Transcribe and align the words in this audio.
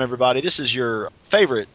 going 0.00 0.08
on, 0.08 0.14
everybody? 0.14 0.40
This 0.40 0.60
is 0.60 0.74
your 0.74 1.10
favorite 1.24 1.68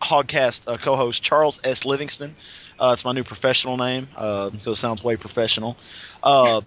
Hogcast 0.00 0.66
uh, 0.66 0.78
co-host, 0.78 1.22
Charles 1.22 1.60
S. 1.62 1.84
Livingston. 1.84 2.34
Uh, 2.78 2.92
it's 2.94 3.04
my 3.04 3.12
new 3.12 3.22
professional 3.22 3.76
name 3.76 4.08
uh, 4.16 4.48
because 4.48 4.66
it 4.66 4.76
sounds 4.76 5.04
way 5.04 5.16
professional. 5.16 5.76
Uh, 6.22 6.62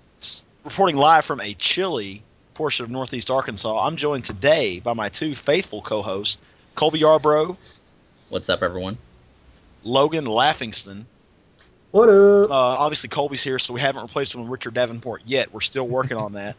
reporting 0.64 0.98
live 0.98 1.26
from 1.26 1.42
a 1.42 1.56
chilly 1.56 2.22
portion 2.54 2.84
of 2.84 2.92
Northeast 2.92 3.32
Arkansas. 3.32 3.88
I'm 3.88 3.96
joined 3.96 4.26
today 4.26 4.82
by 4.82 4.94
my 4.94 5.10
two 5.10 5.34
faithful 5.34 5.82
co-hosts, 5.82 6.38
Colby 6.76 7.00
Yarbrough. 7.00 7.58
What's 8.30 8.50
up, 8.50 8.62
everyone? 8.62 9.00
Logan 9.84 10.26
Laughingston. 10.26 11.06
What 11.90 12.10
up? 12.10 12.52
Uh, 12.52 12.54
obviously, 12.54 13.10
Colby's 13.10 13.42
here, 13.42 13.58
so 13.58 13.74
we 13.74 13.82
haven't 13.82 14.04
replaced 14.04 14.36
him 14.36 14.42
with 14.42 14.50
Richard 14.52 14.76
Davenport 14.76 15.24
yet. 15.26 15.52
We're 15.52 15.62
still 15.62 15.88
working 15.88 16.18
on 16.18 16.34
that. 16.34 16.56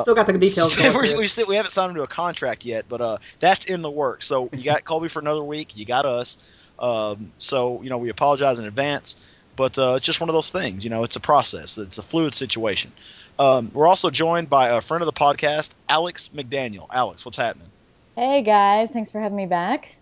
Still 0.00 0.14
got 0.14 0.26
the 0.26 0.38
details. 0.38 0.76
we, 0.78 0.84
through. 0.84 1.18
we, 1.18 1.26
still, 1.26 1.46
we 1.46 1.56
haven't 1.56 1.70
signed 1.70 1.90
him 1.90 1.96
to 1.96 2.02
a 2.02 2.08
contract 2.08 2.64
yet, 2.64 2.86
but 2.88 3.00
uh, 3.00 3.18
that's 3.40 3.64
in 3.66 3.82
the 3.82 3.90
works. 3.90 4.26
So 4.26 4.50
you 4.52 4.64
got 4.64 4.84
Colby 4.84 5.08
for 5.08 5.20
another 5.20 5.42
week. 5.42 5.76
You 5.76 5.84
got 5.84 6.06
us. 6.06 6.38
Um, 6.78 7.32
so 7.38 7.82
you 7.82 7.90
know 7.90 7.98
we 7.98 8.08
apologize 8.08 8.58
in 8.58 8.64
advance, 8.64 9.16
but 9.56 9.78
uh, 9.78 9.94
it's 9.96 10.06
just 10.06 10.20
one 10.20 10.28
of 10.28 10.34
those 10.34 10.50
things. 10.50 10.84
You 10.84 10.90
know, 10.90 11.04
it's 11.04 11.16
a 11.16 11.20
process. 11.20 11.78
It's 11.78 11.98
a 11.98 12.02
fluid 12.02 12.34
situation. 12.34 12.92
Um, 13.38 13.70
we're 13.72 13.86
also 13.86 14.10
joined 14.10 14.50
by 14.50 14.68
a 14.68 14.80
friend 14.80 15.02
of 15.02 15.06
the 15.06 15.12
podcast, 15.12 15.70
Alex 15.88 16.30
McDaniel. 16.34 16.86
Alex, 16.90 17.24
what's 17.24 17.38
happening? 17.38 17.68
Hey 18.16 18.42
guys, 18.42 18.90
thanks 18.90 19.10
for 19.10 19.20
having 19.20 19.36
me 19.36 19.46
back. 19.46 19.96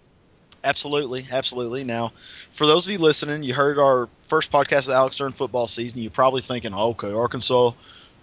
Absolutely, 0.63 1.27
absolutely. 1.31 1.85
Now, 1.85 2.13
for 2.51 2.67
those 2.67 2.87
of 2.87 2.93
you 2.93 2.99
listening, 2.99 3.43
you 3.43 3.55
heard 3.55 3.79
our 3.79 4.09
first 4.23 4.53
podcast 4.53 4.87
with 4.87 4.97
Alex 4.97 5.17
during 5.17 5.33
football 5.33 5.67
season. 5.67 6.01
You're 6.01 6.11
probably 6.11 6.43
thinking, 6.43 6.75
okay, 6.75 7.13
Arkansas 7.13 7.73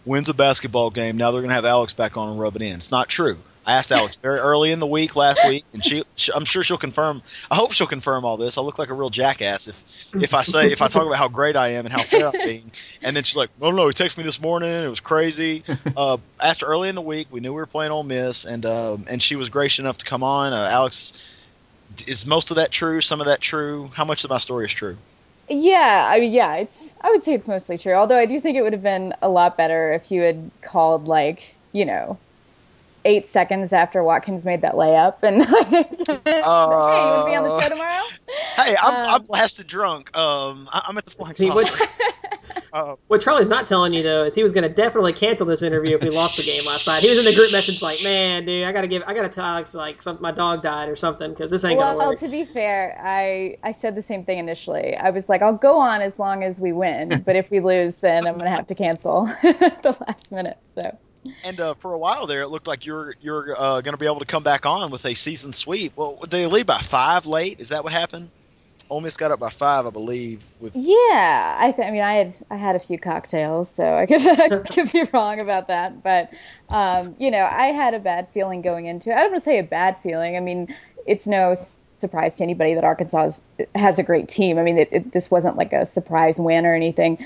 wins 0.08 0.30
a 0.30 0.34
basketball 0.34 0.90
game. 0.90 1.18
Now 1.18 1.32
they're 1.32 1.42
going 1.42 1.50
to 1.50 1.56
have 1.56 1.66
Alex 1.66 1.94
back 1.94 2.18
on 2.18 2.30
and 2.32 2.40
rub 2.40 2.56
it 2.56 2.62
in. 2.62 2.76
It's 2.76 2.92
not 2.92 3.10
true. 3.10 3.38
I 3.68 3.74
asked 3.74 3.92
Alex 3.92 4.16
very 4.16 4.40
early 4.40 4.72
in 4.72 4.80
the 4.80 4.88
week 4.88 5.18
last 5.18 5.46
week, 5.46 5.66
and 5.74 5.84
she, 5.84 6.06
she, 6.16 6.32
I'm 6.32 6.46
sure 6.46 6.64
she'll 6.64 6.78
confirm. 6.78 7.22
I 7.52 7.56
hope 7.56 7.74
she'll 7.74 7.86
confirm 7.86 8.24
all 8.24 8.38
this. 8.38 8.58
I 8.58 8.62
look 8.62 8.80
like 8.80 8.90
a 8.90 8.94
real 8.94 9.10
jackass 9.10 9.68
if 9.68 9.84
if 10.14 10.34
I 10.34 10.44
say 10.44 10.72
if 10.72 10.82
I 10.82 10.88
talk 10.88 11.06
about 11.06 11.18
how 11.18 11.28
great 11.28 11.58
I 11.58 11.72
am 11.72 11.86
and 11.86 11.94
how 11.94 12.02
fair 12.02 12.28
I'm 12.28 12.32
being, 12.32 12.72
and 13.02 13.14
then 13.14 13.26
she's 13.26 13.36
like, 13.36 13.50
"Oh 13.62 13.72
no, 13.72 13.90
he 13.90 13.94
texted 13.94 14.20
me 14.20 14.24
this 14.24 14.40
morning. 14.40 14.72
It 14.72 14.88
was 14.88 15.02
crazy." 15.02 15.66
Uh, 15.98 16.18
asked 16.42 16.62
her 16.62 16.68
early 16.68 16.88
in 16.88 16.96
the 16.96 17.02
week. 17.02 17.28
We 17.30 17.42
knew 17.42 17.52
we 17.52 17.58
were 17.58 17.66
playing 17.66 17.92
Ole 17.92 18.04
Miss, 18.04 18.46
and 18.46 18.66
um, 18.66 19.06
and 19.10 19.22
she 19.22 19.36
was 19.36 19.50
gracious 19.50 19.80
enough 19.80 19.98
to 19.98 20.06
come 20.06 20.24
on. 20.24 20.54
Uh, 20.54 20.70
Alex, 20.72 21.14
is 22.06 22.26
most 22.26 22.52
of 22.52 22.58
that 22.58 22.72
true? 22.72 23.02
Some 23.02 23.20
of 23.20 23.28
that 23.28 23.42
true? 23.42 23.92
How 23.94 24.06
much 24.06 24.24
of 24.24 24.30
my 24.30 24.38
story 24.38 24.66
is 24.66 24.72
true? 24.72 24.96
Yeah, 25.50 26.06
I 26.10 26.20
mean, 26.20 26.34
yeah, 26.34 26.56
it's. 26.56 26.94
I 27.02 27.10
would 27.12 27.24
say 27.24 27.34
it's 27.34 27.48
mostly 27.48 27.78
true. 27.78 27.94
Although 27.94 28.18
I 28.18 28.26
do 28.26 28.40
think 28.40 28.58
it 28.58 28.62
would 28.64 28.74
have 28.74 28.84
been 28.84 29.14
a 29.22 29.30
lot 29.30 29.56
better 29.58 29.94
if 29.94 30.12
you 30.12 30.22
had 30.22 30.52
called 30.62 31.08
like, 31.08 31.56
you 31.72 31.86
know, 31.86 32.20
eight 33.06 33.28
seconds 33.28 33.74
after 33.74 34.04
Watkins 34.04 34.46
made 34.46 34.62
that 34.62 34.74
layup 34.74 35.24
and 35.24 35.38
like, 35.52 35.68
hey, 35.68 35.86
you 35.86 36.12
want 36.12 37.26
to 37.26 37.26
be 37.26 37.36
on 37.36 37.44
the 37.44 37.62
show 37.62 37.70
tomorrow? 37.70 38.04
Hey, 38.56 38.76
I'm, 38.82 38.94
Um, 38.94 39.10
I'm 39.16 39.24
blasted 39.24 39.68
drunk. 39.68 40.16
Um, 40.18 40.68
I- 40.72 40.84
I'm 40.88 40.98
at 40.98 41.06
the 41.06 41.12
flying 41.12 41.34
See, 41.34 41.50
what, 41.50 41.70
Uh, 42.74 42.96
what 43.08 43.22
Charlie's 43.22 43.50
not 43.50 43.66
telling 43.66 43.94
you 43.94 44.04
though 44.04 44.26
is 44.26 44.36
he 44.36 44.44
was 44.44 44.52
going 44.52 44.64
to 44.64 44.70
definitely 44.70 45.14
cancel 45.14 45.46
this 45.46 45.62
interview 45.62 45.96
if 45.96 46.02
we 46.02 46.10
lost 46.10 46.38
the 46.38 46.44
game 46.44 46.66
last 46.66 46.86
night. 46.88 47.02
He 47.02 47.10
was 47.10 47.18
in 47.20 47.26
the 47.26 47.34
group 47.34 47.52
message 47.52 47.82
like, 47.82 48.04
"Man, 48.04 48.46
dude, 48.46 48.66
I 48.66 48.72
gotta 48.72 48.88
give, 48.88 49.04
I 49.08 49.14
gotta 49.14 49.30
tell 49.30 49.46
Alex 49.46 49.74
like 49.74 50.02
some, 50.02 50.18
my 50.22 50.32
dog 50.32 50.64
died 50.64 50.90
or 50.90 50.96
something 50.96 51.30
because 51.30 51.50
this 51.50 51.64
ain't 51.64 51.80
gonna 51.80 51.98
work." 51.98 52.08
Well, 52.08 52.18
to 52.18 52.28
be 52.28 52.46
fair, 52.46 53.00
I 53.02 53.58
I 53.64 53.72
said 53.72 53.96
the 53.96 54.02
same 54.02 54.26
thing 54.26 54.38
initially. 54.40 54.96
I 54.98 55.12
was 55.12 55.30
like, 55.30 55.42
I'll 55.42 55.54
go 55.54 55.80
on 55.80 56.02
as 56.02 56.20
long 56.20 56.44
as 56.44 56.60
we 56.60 56.72
win, 56.74 57.22
but 57.26 57.36
if 57.36 57.50
we 57.52 57.60
lose, 57.62 57.98
then 58.00 58.28
I'm 58.28 58.38
gonna 58.38 58.50
have 58.56 58.68
to 58.68 58.76
cancel 58.76 59.28
at 59.44 59.82
the 59.84 59.96
last 60.08 60.32
minute. 60.32 60.58
So 60.74 60.98
and 61.44 61.60
uh, 61.60 61.74
for 61.74 61.94
a 61.94 61.98
while 61.98 62.28
there, 62.28 62.42
it 62.42 62.50
looked 62.50 62.68
like 62.68 62.86
you're 62.86 63.16
you're 63.22 63.56
uh, 63.58 63.82
going 63.82 63.94
to 63.94 63.98
be 63.98 64.06
able 64.06 64.20
to 64.20 64.26
come 64.26 64.44
back 64.44 64.66
on 64.66 64.92
with 64.92 65.06
a 65.06 65.14
season 65.14 65.54
sweep. 65.54 65.94
Well, 65.96 66.20
they 66.28 66.46
lead 66.48 66.66
by 66.66 66.80
five 66.80 67.26
late? 67.26 67.60
Is 67.60 67.70
that 67.70 67.84
what 67.84 67.94
happened? 67.94 68.30
Ole 68.90 69.02
Miss 69.02 69.18
got 69.18 69.32
up 69.32 69.40
by 69.40 69.50
five, 69.50 69.86
I 69.86 69.90
believe. 69.90 70.44
With 70.60 70.76
yeah, 70.76 71.58
I 71.60 71.72
th- 71.72 71.88
I 71.88 71.92
mean, 71.92 72.02
I 72.02 72.14
had 72.16 72.36
I 72.50 72.56
had 72.56 72.76
a 72.76 72.80
few 72.80 72.98
cocktails, 72.98 73.70
so 73.70 73.84
I 73.84 74.06
could 74.06 74.22
I 74.28 74.60
could 74.60 74.92
be 74.92 75.04
wrong 75.12 75.40
about 75.40 75.68
that, 75.68 76.04
but 76.04 76.32
um, 76.70 77.16
you 77.20 77.32
know, 77.32 77.44
I 77.44 77.68
had 77.68 77.94
a 77.94 78.00
bad 78.00 78.30
feeling 78.34 78.62
going 78.62 78.86
into 78.86 79.10
it. 79.10 79.14
I 79.14 79.22
don't 79.22 79.32
want 79.32 79.44
to 79.44 79.46
say 79.46 79.60
a 79.60 79.64
bad 79.64 79.98
feeling. 80.04 80.38
I 80.38 80.40
mean, 80.40 80.74
it's 81.06 81.28
no 81.28 81.56
surprise 81.98 82.36
to 82.38 82.44
anybody 82.44 82.76
that 82.76 82.84
Arkansas 82.84 83.26
is, 83.26 83.44
has 83.76 84.00
a 84.00 84.04
great 84.04 84.30
team. 84.30 84.58
I 84.58 84.64
mean, 84.64 84.78
it, 84.78 84.90
it, 84.92 85.12
this 85.12 85.30
wasn't 85.30 85.58
like 85.58 85.74
a 85.74 85.86
surprise 85.86 86.40
win 86.40 86.66
or 86.66 86.74
anything. 86.74 87.26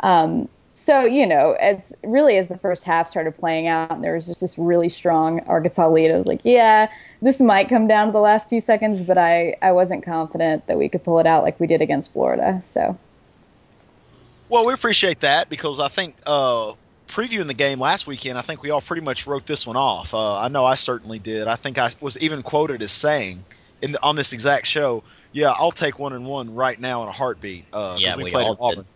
Um, 0.00 0.48
so 0.74 1.04
you 1.04 1.26
know, 1.26 1.52
as 1.52 1.94
really 2.02 2.36
as 2.36 2.48
the 2.48 2.58
first 2.58 2.84
half 2.84 3.06
started 3.06 3.36
playing 3.38 3.66
out, 3.66 3.90
and 3.90 4.02
there 4.02 4.14
was 4.14 4.26
just 4.26 4.40
this 4.40 4.58
really 4.58 4.88
strong 4.88 5.40
Arkansas 5.40 5.88
lead. 5.88 6.10
I 6.10 6.16
was 6.16 6.26
like, 6.26 6.40
yeah, 6.44 6.90
this 7.20 7.40
might 7.40 7.68
come 7.68 7.86
down 7.86 8.06
to 8.08 8.12
the 8.12 8.20
last 8.20 8.48
few 8.48 8.60
seconds, 8.60 9.02
but 9.02 9.18
I 9.18 9.56
I 9.60 9.72
wasn't 9.72 10.04
confident 10.04 10.66
that 10.66 10.78
we 10.78 10.88
could 10.88 11.04
pull 11.04 11.18
it 11.18 11.26
out 11.26 11.42
like 11.42 11.60
we 11.60 11.66
did 11.66 11.82
against 11.82 12.12
Florida. 12.12 12.60
So 12.62 12.98
well, 14.48 14.66
we 14.66 14.72
appreciate 14.72 15.20
that 15.20 15.48
because 15.48 15.80
I 15.80 15.88
think 15.88 16.16
uh, 16.26 16.72
previewing 17.08 17.46
the 17.46 17.54
game 17.54 17.78
last 17.80 18.06
weekend, 18.06 18.38
I 18.38 18.42
think 18.42 18.62
we 18.62 18.70
all 18.70 18.82
pretty 18.82 19.02
much 19.02 19.26
wrote 19.26 19.46
this 19.46 19.66
one 19.66 19.76
off. 19.76 20.12
Uh, 20.14 20.38
I 20.38 20.48
know 20.48 20.64
I 20.64 20.74
certainly 20.74 21.18
did. 21.18 21.48
I 21.48 21.56
think 21.56 21.78
I 21.78 21.88
was 22.00 22.18
even 22.18 22.42
quoted 22.42 22.82
as 22.82 22.92
saying 22.92 23.44
in 23.80 23.92
the, 23.92 24.02
on 24.02 24.16
this 24.16 24.32
exact 24.32 24.66
show, 24.66 25.04
"Yeah, 25.32 25.54
I'll 25.56 25.70
take 25.72 25.98
one 25.98 26.12
and 26.12 26.26
one 26.26 26.54
right 26.54 26.78
now 26.78 27.02
in 27.02 27.08
a 27.08 27.12
heartbeat." 27.12 27.64
Uh, 27.72 27.92
'cause 27.92 28.00
Yeah, 28.00 28.16
we, 28.16 28.24
we 28.24 28.30
played 28.30 28.44
all 28.46 28.52
at 28.52 28.60
Auburn. 28.60 28.86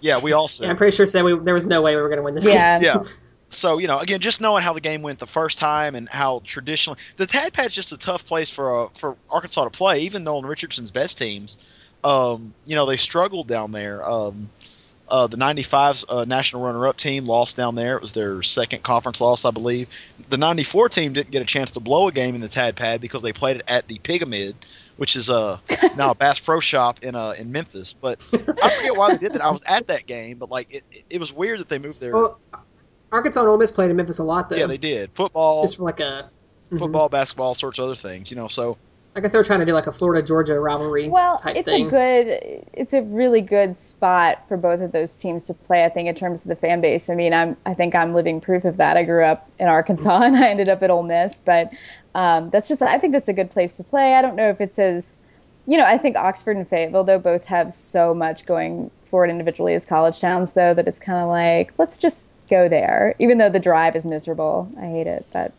Yeah, 0.00 0.20
we 0.20 0.32
all 0.32 0.48
said. 0.48 0.64
yeah, 0.64 0.70
I'm 0.70 0.76
pretty 0.76 0.96
sure 0.96 1.06
said 1.06 1.24
we, 1.24 1.38
there 1.38 1.54
was 1.54 1.66
no 1.66 1.82
way 1.82 1.96
we 1.96 2.02
were 2.02 2.08
going 2.08 2.18
to 2.18 2.22
win 2.22 2.34
this 2.34 2.44
game. 2.44 2.54
yeah, 2.54 2.80
yeah. 2.80 3.02
So 3.48 3.78
you 3.78 3.86
know, 3.86 3.98
again, 3.98 4.20
just 4.20 4.40
knowing 4.40 4.62
how 4.62 4.72
the 4.72 4.80
game 4.80 5.02
went 5.02 5.18
the 5.18 5.26
first 5.26 5.58
time 5.58 5.94
and 5.94 6.08
how 6.08 6.42
traditionally 6.44 6.98
the 7.16 7.26
Tad 7.26 7.52
Pad's 7.52 7.74
just 7.74 7.92
a 7.92 7.96
tough 7.96 8.26
place 8.26 8.50
for 8.50 8.86
uh, 8.86 8.88
for 8.94 9.16
Arkansas 9.30 9.64
to 9.64 9.70
play. 9.70 10.00
Even 10.00 10.24
Nolan 10.24 10.46
Richardson's 10.46 10.90
best 10.90 11.16
teams, 11.16 11.58
um, 12.02 12.54
you 12.64 12.74
know, 12.76 12.86
they 12.86 12.96
struggled 12.96 13.48
down 13.48 13.72
there. 13.72 14.08
Um, 14.08 14.50
uh, 15.08 15.26
the 15.26 15.36
95's 15.36 16.04
uh, 16.08 16.24
national 16.26 16.62
runner-up 16.62 16.96
team 16.96 17.26
lost 17.26 17.56
down 17.56 17.74
there. 17.74 17.96
It 17.96 18.02
was 18.02 18.12
their 18.12 18.42
second 18.42 18.82
conference 18.82 19.20
loss, 19.20 19.44
I 19.44 19.50
believe. 19.50 19.88
The 20.28 20.36
94 20.36 20.88
team 20.88 21.12
didn't 21.12 21.30
get 21.30 21.42
a 21.42 21.46
chance 21.46 21.72
to 21.72 21.80
blow 21.80 22.08
a 22.08 22.12
game 22.12 22.34
in 22.34 22.40
the 22.40 22.48
Tad 22.48 22.76
Pad 22.76 23.00
because 23.00 23.22
they 23.22 23.32
played 23.32 23.56
it 23.56 23.62
at 23.68 23.86
the 23.86 23.98
Pyramid, 23.98 24.56
which 24.96 25.14
is 25.16 25.30
uh, 25.30 25.58
now 25.96 26.10
a 26.10 26.14
Bass 26.14 26.40
Pro 26.40 26.60
Shop 26.60 27.02
in 27.02 27.14
uh, 27.14 27.34
in 27.38 27.52
Memphis. 27.52 27.92
But 27.92 28.20
I 28.62 28.70
forget 28.70 28.96
why 28.96 29.12
they 29.12 29.18
did 29.18 29.34
that. 29.34 29.42
I 29.42 29.50
was 29.50 29.62
at 29.66 29.86
that 29.88 30.06
game, 30.06 30.38
but 30.38 30.50
like 30.50 30.72
it, 30.72 30.84
it, 30.90 31.04
it 31.10 31.20
was 31.20 31.32
weird 31.32 31.60
that 31.60 31.68
they 31.68 31.78
moved 31.78 32.00
there. 32.00 32.12
Well, 32.12 32.40
Arkansas 33.12 33.40
and 33.40 33.48
Ole 33.48 33.58
Miss 33.58 33.70
played 33.70 33.90
in 33.90 33.96
Memphis 33.96 34.18
a 34.18 34.24
lot 34.24 34.50
though. 34.50 34.56
yeah, 34.56 34.66
they 34.66 34.78
did 34.78 35.10
football, 35.14 35.62
just 35.62 35.76
for 35.76 35.84
like 35.84 36.00
a. 36.00 36.30
mhm. 36.70 36.78
football, 36.78 37.08
basketball, 37.08 37.48
all 37.48 37.54
sorts 37.54 37.78
of 37.78 37.84
other 37.84 37.96
things. 37.96 38.30
You 38.30 38.36
know, 38.36 38.48
so 38.48 38.76
I 39.16 39.20
guess 39.20 39.32
they 39.32 39.38
were 39.38 39.44
trying 39.44 39.60
to 39.60 39.66
do 39.66 39.72
like 39.72 39.86
a 39.86 39.92
Florida 39.92 40.24
Georgia 40.24 40.60
rivalry 40.60 41.08
Well, 41.08 41.38
type 41.38 41.56
it's 41.56 41.70
thing. 41.70 41.86
a 41.86 41.90
good, 41.90 42.66
it's 42.74 42.92
a 42.92 43.00
really 43.00 43.40
good 43.40 43.74
spot 43.74 44.46
for 44.46 44.58
both 44.58 44.82
of 44.82 44.92
those 44.92 45.16
teams 45.16 45.46
to 45.46 45.54
play. 45.54 45.86
I 45.86 45.88
think 45.88 46.08
in 46.08 46.14
terms 46.14 46.44
of 46.44 46.50
the 46.50 46.56
fan 46.56 46.82
base. 46.82 47.08
I 47.08 47.14
mean, 47.14 47.32
I'm, 47.32 47.56
I 47.64 47.72
think 47.72 47.94
I'm 47.94 48.12
living 48.12 48.42
proof 48.42 48.66
of 48.66 48.76
that. 48.76 48.98
I 48.98 49.04
grew 49.04 49.24
up 49.24 49.48
in 49.58 49.68
Arkansas 49.68 50.20
and 50.22 50.36
I 50.36 50.50
ended 50.50 50.68
up 50.68 50.82
at 50.82 50.90
Ole 50.90 51.02
Miss, 51.02 51.40
but 51.40 51.72
um, 52.14 52.50
that's 52.50 52.68
just, 52.68 52.82
I 52.82 52.98
think 52.98 53.14
that's 53.14 53.28
a 53.28 53.32
good 53.32 53.50
place 53.50 53.72
to 53.78 53.84
play. 53.84 54.14
I 54.14 54.20
don't 54.20 54.36
know 54.36 54.50
if 54.50 54.60
it's 54.60 54.78
as, 54.78 55.18
you 55.66 55.78
know, 55.78 55.84
I 55.84 55.96
think 55.96 56.16
Oxford 56.16 56.58
and 56.58 56.68
Fayetteville 56.68 57.04
though 57.04 57.18
both 57.18 57.44
have 57.46 57.72
so 57.72 58.12
much 58.12 58.44
going 58.44 58.90
for 59.06 59.24
it 59.24 59.30
individually 59.30 59.72
as 59.74 59.86
college 59.86 60.20
towns 60.20 60.52
though 60.52 60.74
that 60.74 60.86
it's 60.88 61.00
kind 61.00 61.18
of 61.22 61.28
like 61.28 61.72
let's 61.78 61.96
just 61.96 62.32
go 62.50 62.68
there, 62.68 63.14
even 63.18 63.38
though 63.38 63.50
the 63.50 63.60
drive 63.60 63.96
is 63.96 64.04
miserable. 64.04 64.70
I 64.78 64.86
hate 64.86 65.06
it, 65.06 65.26
but 65.32 65.52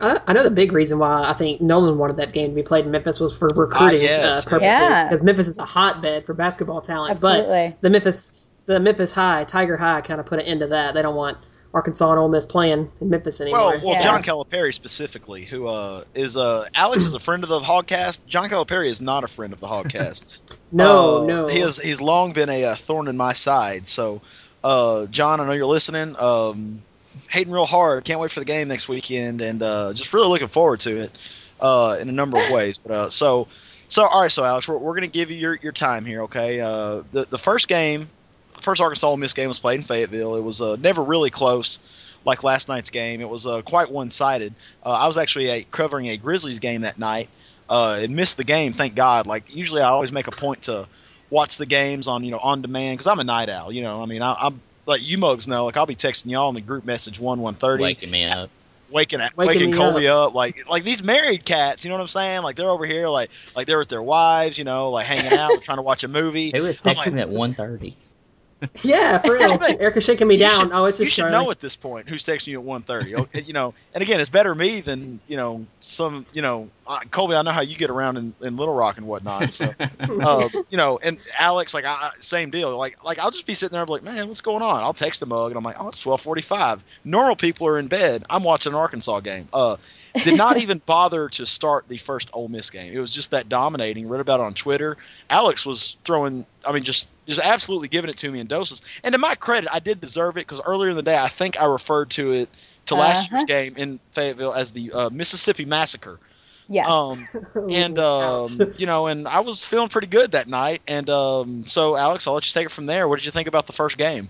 I, 0.00 0.20
I 0.26 0.32
know 0.32 0.42
the 0.42 0.50
big 0.50 0.72
reason 0.72 0.98
why 0.98 1.22
I 1.28 1.32
think 1.32 1.60
Nolan 1.60 1.98
wanted 1.98 2.16
that 2.18 2.32
game 2.32 2.50
to 2.50 2.54
be 2.54 2.62
played 2.62 2.84
in 2.84 2.90
Memphis 2.90 3.18
was 3.20 3.36
for 3.36 3.48
recruiting 3.54 4.02
yes. 4.02 4.46
uh, 4.46 4.50
purposes 4.50 4.78
Yeah. 4.80 5.04
because 5.04 5.22
Memphis 5.22 5.48
is 5.48 5.58
a 5.58 5.64
hotbed 5.64 6.26
for 6.26 6.34
basketball 6.34 6.80
talent. 6.80 7.12
Absolutely. 7.12 7.70
But 7.70 7.80
the 7.82 7.90
Memphis, 7.90 8.30
the 8.66 8.80
Memphis 8.80 9.12
High, 9.12 9.44
Tiger 9.44 9.76
High, 9.76 10.00
kind 10.02 10.20
of 10.20 10.26
put 10.26 10.38
an 10.38 10.44
end 10.46 10.60
to 10.60 10.66
that. 10.68 10.94
They 10.94 11.02
don't 11.02 11.14
want 11.16 11.38
Arkansas 11.74 12.10
and 12.10 12.18
Ole 12.18 12.28
Miss 12.28 12.46
playing 12.46 12.90
in 13.00 13.10
Memphis 13.10 13.40
anymore. 13.40 13.60
well, 13.60 13.80
well, 13.84 13.94
Yeah. 13.94 14.02
John 14.02 14.22
Calipari 14.22 14.72
specifically, 14.72 15.44
who 15.44 15.66
uh, 15.66 16.02
is 16.14 16.36
uh, 16.36 16.64
Alex 16.74 17.04
is 17.04 17.14
a 17.14 17.18
friend 17.18 17.42
of 17.42 17.48
the 17.50 17.60
Hogcast. 17.60 18.20
John 18.26 18.48
Calipari 18.48 18.88
is 18.88 19.00
not 19.00 19.24
a 19.24 19.28
friend 19.28 19.52
of 19.52 19.60
the 19.60 19.66
Hogcast. 19.66 20.24
no, 20.72 21.22
Uh, 21.22 21.26
no, 21.26 21.46
He 21.48 21.60
has 21.60 21.76
he's 21.78 22.00
long 22.00 22.32
been 22.32 22.48
a, 22.48 22.64
uh 22.64 22.74
thorn 22.74 23.08
in 23.08 23.16
my 23.16 23.32
side. 23.34 23.88
So, 23.88 24.22
uh, 24.64 25.06
John, 25.06 25.40
I 25.40 25.46
know 25.46 25.52
you're 25.52 25.66
listening. 25.66 26.16
Um, 26.18 26.82
hating 27.28 27.52
real 27.52 27.66
hard. 27.66 28.04
Can't 28.04 28.20
wait 28.20 28.30
for 28.30 28.40
the 28.40 28.46
game 28.46 28.68
next 28.68 28.88
weekend, 28.88 29.40
and 29.40 29.62
uh, 29.62 29.92
just 29.92 30.12
really 30.12 30.28
looking 30.28 30.48
forward 30.48 30.80
to 30.80 31.02
it 31.02 31.18
uh, 31.60 31.96
in 32.00 32.08
a 32.08 32.12
number 32.12 32.38
of 32.38 32.50
ways. 32.50 32.78
But 32.78 32.92
uh, 32.92 33.10
so, 33.10 33.48
so 33.88 34.04
all 34.04 34.22
right. 34.22 34.30
So, 34.30 34.44
Alex, 34.44 34.68
we're, 34.68 34.78
we're 34.78 34.92
going 34.92 35.08
to 35.08 35.12
give 35.12 35.30
you 35.30 35.36
your, 35.36 35.58
your 35.62 35.72
time 35.72 36.04
here. 36.04 36.22
Okay. 36.22 36.60
Uh, 36.60 37.02
the 37.12 37.26
the 37.28 37.38
first 37.38 37.68
game, 37.68 38.08
the 38.54 38.62
first 38.62 38.80
Arkansas 38.80 39.08
Ole 39.08 39.16
Miss 39.16 39.32
game 39.32 39.48
was 39.48 39.58
played 39.58 39.76
in 39.76 39.82
Fayetteville. 39.82 40.36
It 40.36 40.42
was 40.42 40.60
uh, 40.60 40.76
never 40.76 41.02
really 41.02 41.30
close. 41.30 41.78
Like 42.24 42.42
last 42.42 42.66
night's 42.66 42.90
game, 42.90 43.20
it 43.20 43.28
was 43.28 43.46
uh, 43.46 43.62
quite 43.62 43.88
one-sided. 43.88 44.52
Uh, 44.84 44.90
I 44.90 45.06
was 45.06 45.16
actually 45.16 45.48
a, 45.48 45.62
covering 45.62 46.08
a 46.08 46.16
Grizzlies 46.16 46.58
game 46.58 46.80
that 46.80 46.98
night, 46.98 47.28
uh, 47.68 48.00
and 48.02 48.16
missed 48.16 48.36
the 48.36 48.42
game. 48.42 48.72
Thank 48.72 48.96
God. 48.96 49.28
Like 49.28 49.54
usually, 49.54 49.80
I 49.80 49.90
always 49.90 50.10
make 50.10 50.26
a 50.26 50.32
point 50.32 50.62
to 50.62 50.88
watch 51.30 51.56
the 51.56 51.66
games 51.66 52.08
on 52.08 52.24
you 52.24 52.32
know 52.32 52.38
on 52.38 52.62
demand 52.62 52.98
because 52.98 53.06
I'm 53.06 53.20
a 53.20 53.24
night 53.24 53.48
owl. 53.48 53.70
You 53.70 53.82
know, 53.82 54.02
I 54.02 54.06
mean, 54.06 54.22
I, 54.22 54.34
I'm 54.34 54.60
like 54.86 55.08
you 55.08 55.18
mugs 55.18 55.46
know. 55.46 55.66
Like 55.66 55.76
I'll 55.76 55.86
be 55.86 55.96
texting 55.96 56.30
y'all 56.30 56.48
in 56.48 56.54
the 56.54 56.60
group 56.60 56.84
message 56.84 57.20
one 57.20 57.40
one 57.40 57.54
thirty. 57.54 57.82
waking 57.82 58.10
me 58.10 58.24
up. 58.24 58.50
waking 58.90 59.20
Waking 59.20 59.32
waking, 59.36 59.70
me 59.72 59.76
Colby 59.76 60.08
up. 60.08 60.34
like 60.34 60.68
like 60.68 60.84
these 60.84 61.02
married 61.02 61.44
cats. 61.44 61.84
You 61.84 61.90
know 61.90 61.96
what 61.96 62.02
I'm 62.02 62.08
saying? 62.08 62.42
Like 62.42 62.56
they're 62.56 62.70
over 62.70 62.86
here 62.86 63.08
like 63.08 63.30
like 63.54 63.66
they're 63.66 63.78
with 63.78 63.88
their 63.88 64.02
wives. 64.02 64.58
You 64.58 64.64
know, 64.64 64.90
like 64.90 65.06
hanging 65.06 65.38
out, 65.38 65.62
trying 65.62 65.78
to 65.78 65.82
watch 65.82 66.04
a 66.04 66.08
movie. 66.08 66.52
Who 66.54 66.62
was 66.62 66.80
I'm 66.84 66.94
texting 66.94 66.96
like, 66.96 67.12
me 67.12 67.20
at 67.20 67.28
1.30? 67.28 67.94
Yeah, 68.82 69.18
for 69.18 69.34
real. 69.34 69.58
Erica's 69.62 70.04
shaking 70.04 70.26
me 70.28 70.36
you 70.36 70.40
down. 70.40 70.60
should- 70.60 70.72
oh, 70.72 70.84
it's 70.86 70.98
you 70.98 71.06
should 71.06 71.22
Charlie. 71.22 71.32
know 71.32 71.50
at 71.50 71.60
this 71.60 71.76
point 71.76 72.08
who's 72.08 72.24
texting 72.24 72.48
you 72.48 72.60
at 72.60 72.66
1.30. 72.66 73.14
Okay, 73.20 73.42
you 73.42 73.52
know, 73.52 73.74
and 73.92 74.02
again, 74.02 74.18
it's 74.20 74.30
better 74.30 74.54
me 74.54 74.80
than 74.80 75.20
you 75.28 75.36
know 75.36 75.66
some. 75.80 76.24
You 76.32 76.42
know, 76.42 76.70
uh, 76.86 77.00
Colby. 77.10 77.34
I 77.34 77.42
know 77.42 77.50
how 77.50 77.60
you 77.60 77.76
get 77.76 77.90
around 77.90 78.16
in, 78.16 78.34
in 78.42 78.56
Little 78.56 78.74
Rock 78.74 78.96
and 78.96 79.06
whatnot. 79.06 79.52
So, 79.52 79.72
uh, 79.78 80.48
you 80.70 80.78
know, 80.78 80.98
and 81.02 81.18
Alex, 81.38 81.74
like, 81.74 81.84
I, 81.84 82.10
same 82.20 82.50
deal. 82.50 82.76
Like, 82.76 83.04
like 83.04 83.18
I'll 83.18 83.30
just 83.30 83.46
be 83.46 83.54
sitting 83.54 83.74
there, 83.76 83.84
like, 83.84 84.02
man, 84.02 84.28
what's 84.28 84.40
going 84.40 84.62
on? 84.62 84.82
I'll 84.82 84.94
text 84.94 85.20
the 85.20 85.26
mug, 85.26 85.50
and 85.50 85.58
I'm 85.58 85.64
like, 85.64 85.76
oh, 85.78 85.88
it's 85.88 86.02
12:45. 86.02 86.80
Normal 87.04 87.36
people 87.36 87.66
are 87.68 87.78
in 87.78 87.88
bed. 87.88 88.24
I'm 88.30 88.42
watching 88.42 88.72
an 88.72 88.78
Arkansas 88.78 89.20
game. 89.20 89.48
Uh, 89.52 89.76
did 90.24 90.36
not 90.36 90.56
even 90.60 90.78
bother 90.84 91.28
to 91.30 91.46
start 91.46 91.88
the 91.88 91.96
first 91.96 92.30
Ole 92.32 92.48
Miss 92.48 92.70
game. 92.70 92.92
It 92.92 92.98
was 92.98 93.10
just 93.10 93.30
that 93.32 93.48
dominating. 93.48 94.08
Read 94.08 94.20
about 94.20 94.40
it 94.40 94.44
on 94.44 94.54
Twitter. 94.54 94.96
Alex 95.30 95.64
was 95.66 95.96
throwing. 96.04 96.46
I 96.64 96.72
mean, 96.72 96.82
just 96.82 97.08
just 97.26 97.40
absolutely 97.40 97.88
giving 97.88 98.10
it 98.10 98.16
to 98.18 98.30
me 98.30 98.40
in 98.40 98.46
doses. 98.46 98.82
And 99.04 99.12
to 99.12 99.18
my 99.18 99.34
credit, 99.34 99.68
I 99.72 99.80
did 99.80 100.00
deserve 100.00 100.36
it 100.36 100.46
because 100.46 100.60
earlier 100.64 100.90
in 100.90 100.96
the 100.96 101.02
day, 101.02 101.16
I 101.18 101.28
think 101.28 101.58
I 101.60 101.66
referred 101.66 102.10
to 102.10 102.32
it 102.32 102.48
to 102.86 102.94
last 102.94 103.18
Uh-huh. 103.26 103.28
year's 103.36 103.44
game 103.44 103.74
in 103.76 104.00
Fayetteville 104.12 104.52
as 104.52 104.70
the 104.70 104.92
uh, 104.92 105.10
Mississippi 105.10 105.64
Massacre. 105.64 106.18
Yes. 106.68 106.88
Um, 106.88 107.28
and 107.70 107.98
um, 107.98 108.72
you 108.76 108.86
know, 108.86 109.06
and 109.06 109.26
I 109.28 109.40
was 109.40 109.64
feeling 109.64 109.88
pretty 109.88 110.08
good 110.08 110.32
that 110.32 110.48
night. 110.48 110.82
And 110.88 111.08
um, 111.10 111.66
so, 111.66 111.96
Alex, 111.96 112.26
I'll 112.26 112.34
let 112.34 112.46
you 112.46 112.52
take 112.52 112.66
it 112.66 112.72
from 112.72 112.86
there. 112.86 113.06
What 113.08 113.16
did 113.16 113.24
you 113.26 113.32
think 113.32 113.48
about 113.48 113.66
the 113.66 113.72
first 113.72 113.98
game? 113.98 114.28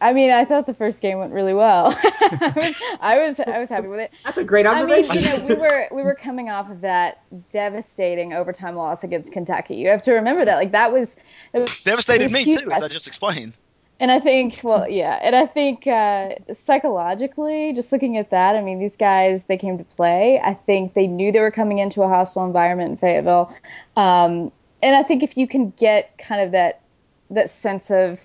I 0.00 0.12
mean, 0.14 0.30
I 0.30 0.44
thought 0.46 0.66
the 0.66 0.74
first 0.74 1.02
game 1.02 1.18
went 1.18 1.32
really 1.32 1.52
well. 1.52 1.94
I 1.94 2.52
was, 2.56 2.82
I 3.00 3.18
was, 3.18 3.40
I 3.40 3.58
was 3.58 3.68
happy 3.68 3.88
with 3.88 4.00
it. 4.00 4.10
That's 4.24 4.38
a 4.38 4.44
great 4.44 4.66
observation. 4.66 5.10
I 5.10 5.14
mean, 5.14 5.24
you 5.24 5.30
know, 5.38 5.54
we 5.54 5.60
were 5.60 5.88
we 5.92 6.02
were 6.02 6.14
coming 6.14 6.48
off 6.48 6.70
of 6.70 6.80
that 6.80 7.22
devastating 7.50 8.32
overtime 8.32 8.76
loss 8.76 9.04
against 9.04 9.32
Kentucky. 9.32 9.76
You 9.76 9.88
have 9.88 10.02
to 10.02 10.12
remember 10.12 10.44
that, 10.44 10.56
like 10.56 10.72
that 10.72 10.92
was, 10.92 11.16
Devastated 11.84 12.22
It 12.22 12.24
was 12.24 12.32
me 12.32 12.44
huge. 12.44 12.60
too, 12.62 12.72
as 12.72 12.82
I 12.82 12.88
just 12.88 13.06
explained. 13.06 13.58
and 13.98 14.10
I 14.10 14.18
think, 14.20 14.60
well, 14.62 14.88
yeah, 14.88 15.18
and 15.22 15.36
I 15.36 15.44
think 15.44 15.86
uh, 15.86 16.30
psychologically, 16.52 17.72
just 17.74 17.92
looking 17.92 18.16
at 18.16 18.30
that, 18.30 18.56
I 18.56 18.62
mean, 18.62 18.78
these 18.78 18.96
guys 18.96 19.44
they 19.46 19.58
came 19.58 19.76
to 19.78 19.84
play. 19.84 20.40
I 20.42 20.54
think 20.54 20.94
they 20.94 21.06
knew 21.06 21.30
they 21.32 21.40
were 21.40 21.50
coming 21.50 21.78
into 21.78 22.02
a 22.02 22.08
hostile 22.08 22.46
environment 22.46 22.92
in 22.92 22.96
Fayetteville, 22.96 23.54
um, 23.96 24.50
and 24.82 24.96
I 24.96 25.02
think 25.02 25.22
if 25.22 25.36
you 25.36 25.46
can 25.46 25.70
get 25.76 26.16
kind 26.16 26.40
of 26.40 26.52
that 26.52 26.80
that 27.30 27.50
sense 27.50 27.90
of 27.90 28.18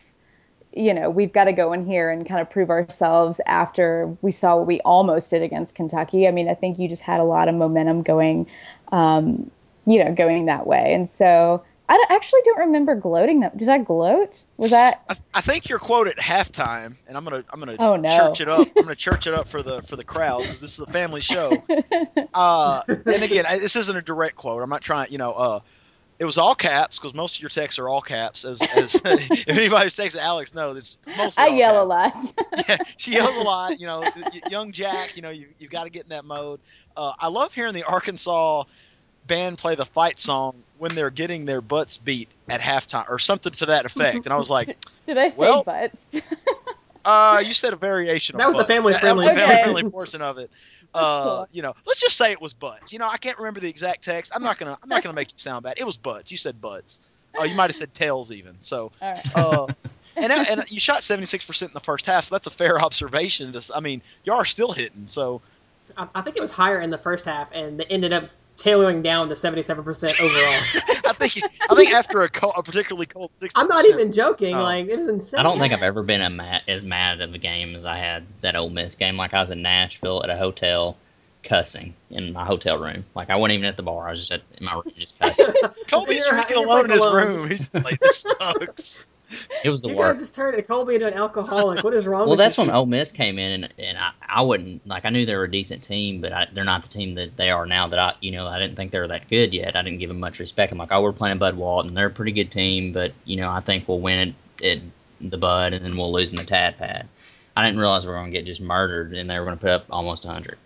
you 0.75 0.93
know, 0.93 1.09
we've 1.09 1.31
got 1.31 1.45
to 1.45 1.53
go 1.53 1.73
in 1.73 1.85
here 1.85 2.09
and 2.11 2.27
kind 2.27 2.41
of 2.41 2.49
prove 2.49 2.69
ourselves 2.69 3.39
after 3.45 4.15
we 4.21 4.31
saw 4.31 4.57
what 4.57 4.67
we 4.67 4.81
almost 4.81 5.29
did 5.31 5.41
against 5.41 5.73
Kentucky. 5.75 6.27
I 6.27 6.31
mean, 6.31 6.49
I 6.49 6.53
think 6.53 6.79
you 6.79 6.89
just 6.89 7.01
had 7.01 7.19
a 7.19 7.23
lot 7.23 7.47
of 7.47 7.55
momentum 7.55 8.03
going, 8.03 8.47
um, 8.91 9.49
you 9.85 10.03
know, 10.03 10.13
going 10.13 10.45
that 10.47 10.67
way. 10.67 10.93
And 10.93 11.09
so 11.09 11.63
I 11.87 11.97
don't- 11.97 12.11
actually 12.11 12.41
don't 12.45 12.59
remember 12.59 12.95
gloating. 12.95 13.41
That 13.41 13.55
did 13.55 13.69
I 13.69 13.77
gloat? 13.77 14.43
Was 14.57 14.71
that? 14.71 15.03
I, 15.07 15.15
I 15.35 15.41
think 15.41 15.69
your 15.69 15.79
quote 15.79 16.07
at 16.07 16.17
halftime, 16.17 16.95
and 17.07 17.15
I'm 17.15 17.23
gonna 17.23 17.43
I'm 17.51 17.59
gonna 17.59 17.75
Oh, 17.77 17.95
no. 17.95 18.09
church 18.09 18.41
it 18.41 18.49
up. 18.49 18.67
I'm 18.75 18.83
gonna 18.83 18.95
church 18.95 19.27
it 19.27 19.33
up 19.33 19.47
for 19.47 19.61
the 19.61 19.81
for 19.83 19.95
the 19.95 20.03
crowd 20.03 20.43
this 20.45 20.77
is 20.77 20.79
a 20.79 20.87
family 20.87 21.21
show. 21.21 21.63
Uh, 22.33 22.81
and 23.05 23.23
again, 23.23 23.45
I, 23.47 23.59
this 23.59 23.77
isn't 23.77 23.95
a 23.95 24.01
direct 24.01 24.35
quote. 24.35 24.61
I'm 24.61 24.69
not 24.69 24.81
trying. 24.81 25.09
You 25.09 25.17
know, 25.19 25.31
uh, 25.31 25.59
it 26.17 26.25
was 26.25 26.37
all 26.37 26.55
caps 26.55 26.97
because 26.97 27.13
most 27.13 27.35
of 27.35 27.41
your 27.41 27.49
texts 27.49 27.77
are 27.79 27.89
all 27.89 28.01
caps. 28.01 28.45
As 28.45 28.61
as 28.61 28.95
if 29.05 29.47
anybody's 29.49 29.95
texting 29.95 30.17
Alex, 30.21 30.53
no, 30.53 30.71
it's 30.71 30.97
mostly. 31.17 31.43
I 31.43 31.47
all 31.47 31.55
yell 31.55 31.83
a 31.83 31.85
lot. 31.85 32.13
yeah, 32.69 32.77
she 32.97 33.11
yells 33.13 33.35
a 33.35 33.41
lot. 33.41 33.79
You 33.79 33.87
know, 33.87 34.01
y- 34.01 34.11
y- 34.15 34.41
young 34.49 34.71
Jack. 34.71 35.15
You 35.15 35.21
know, 35.23 35.29
you 35.29 35.47
you've 35.59 35.71
got 35.71 35.83
to 35.85 35.89
get 35.89 36.03
in 36.03 36.09
that 36.09 36.25
mode. 36.25 36.59
Uh, 36.95 37.11
I 37.19 37.27
love 37.27 37.53
hearing 37.53 37.73
the 37.73 37.83
Arkansas 37.83 38.63
band 39.27 39.57
play 39.57 39.75
the 39.75 39.85
fight 39.85 40.19
song 40.19 40.55
when 40.77 40.93
they're 40.95 41.09
getting 41.09 41.45
their 41.45 41.59
butts 41.61 41.97
beat 41.97 42.29
at 42.47 42.61
halftime 42.61 43.09
or 43.09 43.17
something 43.19 43.51
to 43.53 43.65
that 43.67 43.85
effect. 43.85 44.25
And 44.25 44.33
I 44.33 44.37
was 44.37 44.49
like, 44.49 44.77
Did 45.07 45.17
I 45.17 45.29
say 45.29 45.35
Well- 45.37 45.63
butts? 45.63 46.21
uh, 47.03 47.41
you 47.45 47.53
said 47.53 47.73
a 47.73 47.75
variation. 47.75 48.37
That 48.37 48.47
of 48.49 48.55
was 48.55 48.63
the 48.65 48.67
butts. 48.73 48.83
family 48.83 48.93
That, 48.93 49.01
that 49.03 49.15
was 49.15 49.25
friendly. 49.25 49.33
the 49.35 49.39
family 49.39 49.53
Okay. 49.55 49.63
friendly 49.63 49.91
portion 49.91 50.21
of 50.21 50.37
it. 50.37 50.49
Uh, 50.95 51.45
you 51.51 51.61
know, 51.61 51.73
let's 51.85 51.99
just 52.01 52.17
say 52.17 52.31
it 52.31 52.41
was 52.41 52.53
butts. 52.53 52.93
You 52.93 52.99
know, 52.99 53.07
I 53.07 53.17
can't 53.17 53.37
remember 53.37 53.59
the 53.59 53.69
exact 53.69 54.03
text. 54.03 54.31
I'm 54.35 54.43
not 54.43 54.57
gonna 54.57 54.77
I'm 54.81 54.89
not 54.89 55.03
gonna 55.03 55.13
make 55.15 55.29
you 55.29 55.37
sound 55.37 55.63
bad. 55.63 55.75
It 55.77 55.85
was 55.85 55.97
butts. 55.97 56.31
You 56.31 56.37
said 56.37 56.61
butts. 56.61 56.99
Oh, 57.37 57.43
you 57.43 57.55
might 57.55 57.69
have 57.69 57.75
said 57.75 57.93
tails 57.93 58.31
even. 58.31 58.55
So, 58.61 58.91
All 59.01 59.11
right. 59.13 59.35
uh, 59.35 59.67
and 60.15 60.31
and 60.31 60.71
you 60.71 60.79
shot 60.79 61.03
76 61.03 61.45
percent 61.45 61.71
in 61.71 61.73
the 61.73 61.81
first 61.81 62.05
half. 62.05 62.25
So 62.25 62.35
that's 62.35 62.47
a 62.47 62.51
fair 62.51 62.79
observation. 62.81 63.51
To, 63.53 63.57
s- 63.57 63.71
I 63.73 63.81
mean, 63.81 64.01
you 64.23 64.33
are 64.33 64.45
still 64.45 64.71
hitting. 64.71 65.07
So 65.07 65.41
I, 65.97 66.07
I 66.15 66.21
think 66.21 66.37
it 66.37 66.41
was 66.41 66.51
higher 66.51 66.79
in 66.79 66.89
the 66.89 66.97
first 66.97 67.25
half, 67.25 67.51
and 67.53 67.79
they 67.79 67.85
ended 67.85 68.13
up 68.13 68.29
tailoring 68.57 69.01
down 69.01 69.29
to 69.29 69.35
77% 69.35 69.77
overall. 70.21 71.03
I 71.07 71.13
think 71.13 71.43
I 71.69 71.75
think 71.75 71.91
after 71.93 72.21
a, 72.23 72.29
cold, 72.29 72.53
a 72.57 72.63
particularly 72.63 73.05
cold 73.05 73.31
60. 73.35 73.53
I'm 73.59 73.67
not 73.67 73.85
even 73.85 74.11
joking. 74.11 74.55
Oh. 74.55 74.63
Like 74.63 74.87
it 74.87 74.95
was 74.95 75.07
insane. 75.07 75.39
I 75.39 75.43
don't 75.43 75.59
think 75.59 75.73
I've 75.73 75.83
ever 75.83 76.03
been 76.03 76.21
a 76.21 76.29
ma- 76.29 76.59
as 76.67 76.83
mad 76.83 77.21
at 77.21 77.31
the 77.31 77.37
game 77.37 77.75
as 77.75 77.85
I 77.85 77.97
had 77.97 78.25
that 78.41 78.55
Ole 78.55 78.69
Miss 78.69 78.95
game. 78.95 79.17
Like 79.17 79.33
I 79.33 79.39
was 79.39 79.51
in 79.51 79.61
Nashville 79.61 80.23
at 80.23 80.29
a 80.29 80.37
hotel, 80.37 80.97
cussing 81.43 81.93
in 82.09 82.33
my 82.33 82.45
hotel 82.45 82.77
room. 82.77 83.05
Like 83.15 83.29
I 83.29 83.35
wasn't 83.35 83.55
even 83.55 83.65
at 83.65 83.75
the 83.75 83.83
bar. 83.83 84.07
I 84.07 84.11
was 84.11 84.19
just 84.19 84.31
at, 84.31 84.41
in 84.59 84.65
my 84.65 84.73
room 84.73 84.91
just 84.95 85.17
cussing. 85.19 85.45
Colby's 85.89 86.25
drinking 86.29 86.57
you're 86.57 86.65
alone 86.65 86.85
in 86.85 86.91
his 86.91 87.01
alone. 87.01 87.15
room. 87.15 87.47
He's 87.49 87.73
like, 87.73 87.99
this 87.99 88.21
sucks. 88.39 89.05
It 89.63 89.69
was 89.69 89.81
the 89.81 89.89
You 89.89 89.95
worst. 89.95 90.13
guys 90.13 90.21
just 90.21 90.35
turned 90.35 90.67
Colby 90.67 90.95
into 90.95 91.07
an 91.07 91.13
alcoholic. 91.13 91.83
What 91.83 91.93
is 91.93 92.05
wrong 92.07 92.27
Well, 92.27 92.37
that's 92.37 92.57
you? 92.57 92.63
when 92.63 92.71
Ole 92.73 92.85
Miss 92.85 93.11
came 93.11 93.37
in, 93.39 93.63
and, 93.63 93.73
and 93.79 93.97
I, 93.97 94.11
I 94.21 94.41
wouldn't 94.41 94.85
like. 94.87 95.05
I 95.05 95.09
knew 95.09 95.25
they 95.25 95.35
were 95.35 95.45
a 95.45 95.51
decent 95.51 95.83
team, 95.83 96.21
but 96.21 96.31
I, 96.33 96.47
they're 96.53 96.63
not 96.63 96.83
the 96.83 96.89
team 96.89 97.15
that 97.15 97.35
they 97.37 97.49
are 97.49 97.65
now. 97.65 97.87
That 97.87 97.99
I, 97.99 98.13
you 98.21 98.31
know, 98.31 98.47
I 98.47 98.59
didn't 98.59 98.75
think 98.75 98.91
they 98.91 98.99
were 98.99 99.07
that 99.07 99.29
good 99.29 99.53
yet. 99.53 99.75
I 99.75 99.81
didn't 99.81 99.99
give 99.99 100.09
them 100.09 100.19
much 100.19 100.39
respect. 100.39 100.71
I'm 100.71 100.77
like, 100.77 100.91
oh, 100.91 101.01
we're 101.01 101.13
playing 101.13 101.37
Bud 101.37 101.55
Walton. 101.57 101.93
They're 101.93 102.07
a 102.07 102.11
pretty 102.11 102.31
good 102.31 102.51
team, 102.51 102.93
but 102.93 103.13
you 103.25 103.37
know, 103.37 103.49
I 103.49 103.59
think 103.61 103.87
we'll 103.87 103.99
win 104.01 104.35
it 104.59 104.65
at 104.65 105.29
the 105.29 105.37
Bud, 105.37 105.73
and 105.73 105.83
then 105.83 105.97
we'll 105.97 106.13
lose 106.13 106.29
in 106.29 106.35
the 106.35 106.43
Tad 106.45 106.77
Pad. 106.77 107.07
I 107.57 107.63
didn't 107.65 107.79
realize 107.79 108.03
we 108.03 108.09
were 108.11 108.17
going 108.17 108.31
to 108.31 108.37
get 108.37 108.45
just 108.45 108.59
murdered, 108.61 109.13
and 109.13 109.29
they 109.29 109.39
were 109.39 109.45
going 109.45 109.57
to 109.57 109.61
put 109.61 109.69
up 109.71 109.85
almost 109.89 110.25
100. 110.25 110.57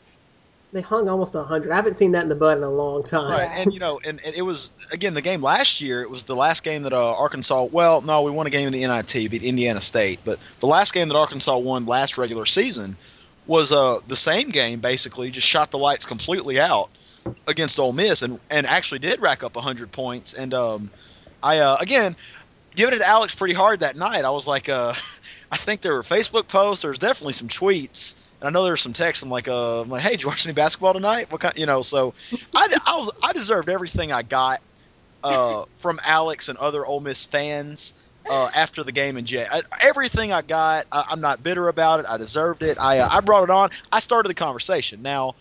They 0.71 0.81
hung 0.81 1.09
almost 1.09 1.33
100. 1.33 1.71
I 1.71 1.75
haven't 1.75 1.95
seen 1.95 2.11
that 2.11 2.21
in 2.21 2.29
the 2.29 2.35
bud 2.35 2.57
in 2.57 2.63
a 2.63 2.69
long 2.69 3.03
time. 3.03 3.31
Right, 3.31 3.49
and 3.51 3.73
you 3.73 3.79
know, 3.79 3.99
and, 4.05 4.19
and 4.23 4.35
it 4.35 4.43
was 4.43 4.71
again 4.91 5.15
the 5.15 5.21
game 5.21 5.41
last 5.41 5.81
year. 5.81 6.03
It 6.03 6.11
was 6.11 6.23
the 6.23 6.35
last 6.35 6.63
game 6.63 6.83
that 6.83 6.93
uh, 6.93 7.15
Arkansas. 7.15 7.63
Well, 7.63 8.01
no, 8.01 8.21
we 8.21 8.29
won 8.29 8.45
a 8.45 8.51
game 8.51 8.67
in 8.67 8.73
the 8.73 8.85
NIT, 8.85 9.31
beat 9.31 9.41
Indiana 9.41 9.81
State, 9.81 10.19
but 10.23 10.39
the 10.59 10.67
last 10.67 10.93
game 10.93 11.09
that 11.09 11.15
Arkansas 11.15 11.57
won 11.57 11.88
last 11.88 12.19
regular 12.19 12.45
season 12.45 12.97
was 13.47 13.73
uh 13.73 13.97
the 14.07 14.15
same 14.15 14.49
game 14.51 14.79
basically. 14.79 15.31
Just 15.31 15.47
shot 15.47 15.71
the 15.71 15.79
lights 15.79 16.05
completely 16.05 16.59
out 16.59 16.89
against 17.47 17.79
Ole 17.79 17.93
Miss, 17.93 18.21
and 18.21 18.39
and 18.51 18.67
actually 18.67 18.99
did 18.99 19.21
rack 19.21 19.43
up 19.43 19.55
100 19.55 19.91
points. 19.91 20.33
And 20.33 20.53
um, 20.53 20.91
I 21.41 21.59
uh, 21.59 21.77
again 21.79 22.15
giving 22.75 22.93
it 22.93 22.99
to 22.99 23.07
Alex 23.07 23.33
pretty 23.35 23.53
hard 23.53 23.81
that 23.81 23.95
night. 23.95 24.23
I 24.23 24.29
was 24.29 24.47
like, 24.47 24.69
uh, 24.69 24.93
I 25.51 25.57
think 25.57 25.81
there 25.81 25.93
were 25.93 26.03
Facebook 26.03 26.47
posts. 26.47 26.83
There's 26.83 26.99
definitely 26.99 27.33
some 27.33 27.47
tweets. 27.47 28.15
And 28.39 28.48
I 28.48 28.51
know 28.51 28.63
there's 28.63 28.81
some 28.81 28.93
texts. 28.93 29.24
I'm 29.24 29.29
like, 29.29 29.48
uh, 29.48 29.81
I'm 29.81 29.89
like, 29.89 30.01
hey, 30.01 30.12
did 30.12 30.24
you 30.24 30.29
watch 30.29 30.46
any 30.46 30.53
basketball 30.53 30.93
tonight? 30.93 31.31
What 31.31 31.41
kind, 31.41 31.58
you 31.58 31.65
know? 31.65 31.81
So, 31.81 32.13
I, 32.55 32.67
I 32.86 32.96
was, 32.98 33.12
I 33.22 33.34
deserved 33.34 33.69
everything 33.69 34.12
I 34.12 34.22
got 34.22 34.62
uh, 35.24 35.65
from 35.79 36.00
Alex 36.03 36.50
and 36.50 36.58
other 36.58 36.86
Ole 36.86 37.01
Miss 37.01 37.25
fans 37.25 37.93
uh, 38.29 38.50
after 38.55 38.84
the 38.84 38.91
game 38.91 39.17
in 39.17 39.25
Jay. 39.25 39.46
I, 39.50 39.62
everything 39.81 40.31
I 40.31 40.41
got, 40.41 40.86
I, 40.91 41.05
I'm 41.10 41.22
not 41.22 41.43
bitter 41.43 41.67
about 41.67 42.00
it. 42.00 42.05
I 42.08 42.17
deserved 42.17 42.63
it. 42.63 42.77
I, 42.79 43.00
uh, 43.00 43.10
I 43.12 43.19
brought 43.22 43.43
it 43.43 43.50
on. 43.50 43.72
I 43.91 44.00
started 44.00 44.29
the 44.29 44.36
conversation. 44.36 45.01
Now, 45.01 45.36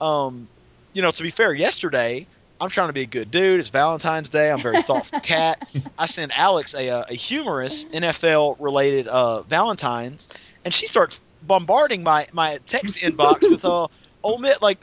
um, 0.00 0.48
you 0.92 1.02
know, 1.02 1.10
to 1.10 1.22
be 1.22 1.30
fair, 1.30 1.54
yesterday 1.54 2.26
I'm 2.60 2.70
trying 2.70 2.88
to 2.88 2.92
be 2.92 3.02
a 3.02 3.06
good 3.06 3.30
dude. 3.30 3.60
It's 3.60 3.70
Valentine's 3.70 4.28
Day. 4.28 4.50
I'm 4.50 4.58
a 4.58 4.62
very 4.62 4.82
thoughtful 4.82 5.20
cat. 5.22 5.66
I 5.98 6.06
sent 6.06 6.38
Alex 6.38 6.74
a, 6.74 6.88
uh, 6.90 7.04
a 7.10 7.14
humorous 7.14 7.84
NFL 7.86 8.56
related 8.58 9.08
uh, 9.08 9.42
Valentine's, 9.42 10.28
and 10.64 10.72
she 10.72 10.86
starts 10.86 11.20
bombarding 11.46 12.02
my 12.02 12.26
my 12.32 12.58
text 12.66 12.96
inbox 13.02 13.48
with 13.48 13.64
uh, 13.64 13.86
Ole 14.22 14.38
Miss. 14.38 14.60
Like, 14.60 14.82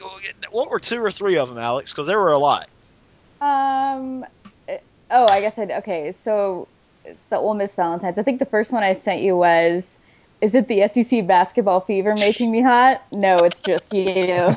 what 0.50 0.70
were 0.70 0.80
two 0.80 1.02
or 1.02 1.10
three 1.10 1.38
of 1.38 1.48
them, 1.48 1.58
Alex? 1.58 1.92
Because 1.92 2.06
there 2.06 2.18
were 2.18 2.32
a 2.32 2.38
lot. 2.38 2.68
Um. 3.40 4.24
Oh, 5.10 5.26
I 5.28 5.40
guess 5.40 5.58
I 5.58 5.64
okay. 5.64 6.12
So 6.12 6.68
the 7.30 7.36
Ole 7.36 7.54
Miss 7.54 7.74
Valentines. 7.74 8.18
I 8.18 8.22
think 8.22 8.38
the 8.38 8.46
first 8.46 8.72
one 8.72 8.82
I 8.82 8.94
sent 8.94 9.20
you 9.22 9.36
was, 9.36 9.98
"Is 10.40 10.54
it 10.54 10.68
the 10.68 10.88
SEC 10.88 11.26
basketball 11.26 11.80
fever 11.80 12.14
making 12.14 12.50
me 12.50 12.62
hot?" 12.62 13.02
No, 13.12 13.36
it's 13.36 13.60
just 13.60 13.92
you. 13.92 14.04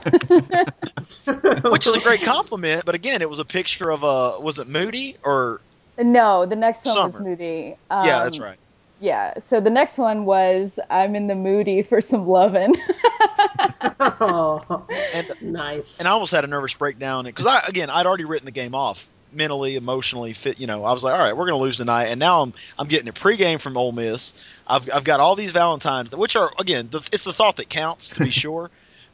which 1.69 1.87
is 1.87 1.95
a 1.95 1.99
great 1.99 2.23
compliment. 2.23 2.85
But 2.85 2.95
again, 2.95 3.21
it 3.21 3.29
was 3.29 3.39
a 3.39 3.45
picture 3.45 3.91
of 3.91 4.03
uh, 4.03 4.37
was 4.41 4.59
it 4.59 4.67
Moody 4.67 5.17
or 5.23 5.61
no, 5.97 6.45
the 6.45 6.55
next 6.55 6.85
one 6.85 6.95
was 7.05 7.19
Moody. 7.19 7.75
Um, 7.89 8.05
yeah, 8.05 8.23
that's 8.23 8.39
right. 8.39 8.57
Yeah. 9.05 9.37
So 9.37 9.61
the 9.61 9.69
next 9.69 9.99
one 9.99 10.25
was, 10.25 10.79
"I'm 10.89 11.15
in 11.15 11.27
the 11.27 11.35
moody 11.35 11.83
for 11.83 12.01
some 12.01 12.27
lovin'." 12.27 12.73
oh, 13.99 14.87
And 15.13 15.31
nice. 15.41 15.99
and 15.99 16.07
I 16.07 16.11
almost 16.11 16.31
had 16.31 16.43
a 16.43 16.47
nervous 16.47 16.73
breakdown 16.73 17.25
because 17.25 17.45
I 17.45 17.61
again 17.67 17.91
I'd 17.91 18.07
already 18.07 18.25
written 18.25 18.45
the 18.45 18.51
game 18.51 18.73
off 18.73 19.07
mentally, 19.31 19.75
emotionally, 19.75 20.33
fit. 20.33 20.59
You 20.59 20.65
know, 20.65 20.83
I 20.83 20.91
was 20.91 21.03
like, 21.03 21.13
all 21.13 21.19
right, 21.19 21.37
we're 21.37 21.45
going 21.45 21.59
to 21.59 21.63
lose 21.63 21.77
tonight, 21.77 22.05
and 22.05 22.19
now 22.19 22.41
I'm 22.41 22.53
I'm 22.79 22.87
getting 22.87 23.07
a 23.07 23.13
pregame 23.13 23.59
from 23.59 23.77
Ole 23.77 23.91
Miss. 23.91 24.33
I've 24.65 24.91
I've 24.91 25.03
got 25.03 25.19
all 25.19 25.35
these 25.35 25.51
Valentines, 25.51 26.15
which 26.15 26.35
are 26.35 26.51
again, 26.57 26.87
the, 26.89 27.07
it's 27.13 27.25
the 27.25 27.33
thought 27.33 27.57
that 27.57 27.69
counts 27.69 28.09
to 28.09 28.23
be 28.23 28.29
sure. 28.31 28.71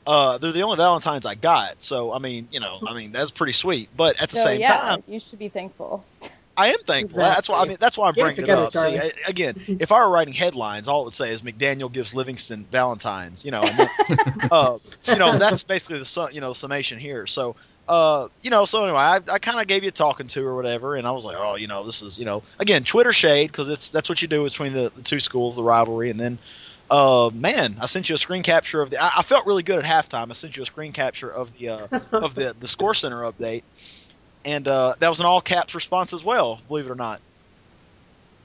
Uh, 0.07 0.37
they're 0.37 0.53
the 0.53 0.61
only 0.61 0.77
Valentines 0.77 1.25
I 1.25 1.35
got, 1.35 1.83
so 1.83 2.13
I 2.13 2.19
mean, 2.19 2.47
you 2.49 2.61
know, 2.61 2.79
I 2.87 2.93
mean 2.93 3.11
that's 3.11 3.31
pretty 3.31 3.53
sweet. 3.53 3.89
But 3.93 4.21
at 4.21 4.29
the 4.29 4.37
so, 4.37 4.45
same 4.45 4.61
yeah, 4.61 4.77
time, 4.77 5.03
you 5.05 5.19
should 5.19 5.39
be 5.39 5.49
thankful. 5.49 6.05
I 6.57 6.69
am 6.69 6.79
thankful. 6.85 7.19
That's 7.19 7.47
why 7.49 7.61
I 7.61 7.65
mean. 7.65 7.77
That's 7.79 7.97
why 7.97 8.07
I'm 8.07 8.13
Get 8.13 8.21
it 8.21 8.23
bringing 8.23 8.39
it, 8.39 8.41
together, 8.47 8.65
up. 8.67 8.73
Charlie. 8.73 8.97
See, 8.97 9.11
I- 9.25 9.29
again, 9.29 9.55
if 9.79 9.91
I 9.91 10.03
were 10.03 10.11
writing 10.11 10.33
headlines, 10.33 10.87
all 10.87 11.01
it 11.01 11.05
would 11.05 11.13
say 11.13 11.31
is 11.31 11.41
McDaniel 11.41 11.91
gives 11.91 12.13
Livingston 12.13 12.65
Valentines. 12.71 13.45
You 13.45 13.51
know, 13.51 13.61
and 13.61 13.79
then, 13.79 13.89
uh, 14.51 14.77
you 15.05 15.15
know 15.15 15.37
that's 15.37 15.63
basically 15.63 15.99
the 15.99 16.05
su- 16.05 16.29
you 16.31 16.41
know 16.41 16.53
summation 16.53 16.99
here. 16.99 17.27
So. 17.27 17.55
Uh, 17.87 18.29
you 18.41 18.51
know, 18.51 18.63
so 18.63 18.85
anyway, 18.85 18.99
I, 18.99 19.15
I 19.29 19.39
kind 19.39 19.59
of 19.59 19.67
gave 19.67 19.83
you 19.83 19.89
a 19.89 19.91
talking 19.91 20.27
to 20.27 20.45
or 20.45 20.55
whatever, 20.55 20.95
and 20.95 21.05
I 21.05 21.11
was 21.11 21.25
like, 21.25 21.35
oh, 21.37 21.55
you 21.55 21.67
know, 21.67 21.83
this 21.83 22.01
is, 22.01 22.17
you 22.19 22.23
know, 22.23 22.41
again, 22.57 22.85
Twitter 22.85 23.11
shade 23.11 23.47
because 23.47 23.67
it's 23.67 23.89
that's 23.89 24.07
what 24.07 24.21
you 24.21 24.29
do 24.29 24.43
between 24.45 24.71
the, 24.73 24.93
the 24.95 25.01
two 25.01 25.19
schools, 25.19 25.57
the 25.57 25.63
rivalry, 25.63 26.09
and 26.09 26.17
then, 26.17 26.37
uh, 26.89 27.31
man, 27.33 27.75
I 27.81 27.87
sent 27.87 28.07
you 28.07 28.15
a 28.15 28.17
screen 28.17 28.43
capture 28.43 28.81
of 28.81 28.91
the. 28.91 29.03
I, 29.03 29.11
I 29.17 29.21
felt 29.23 29.45
really 29.45 29.63
good 29.63 29.83
at 29.83 29.83
halftime. 29.83 30.29
I 30.29 30.33
sent 30.33 30.55
you 30.55 30.63
a 30.63 30.65
screen 30.65 30.93
capture 30.93 31.29
of 31.29 31.51
the 31.57 31.69
uh, 31.69 31.77
of 32.13 32.33
the 32.35 32.55
the 32.57 32.67
score 32.67 32.93
center 32.93 33.23
update, 33.23 33.63
and 34.45 34.67
uh, 34.67 34.95
that 34.99 35.09
was 35.09 35.19
an 35.19 35.25
all 35.25 35.41
caps 35.41 35.75
response 35.75 36.13
as 36.13 36.23
well. 36.23 36.59
Believe 36.67 36.85
it 36.85 36.91
or 36.91 36.95
not. 36.95 37.19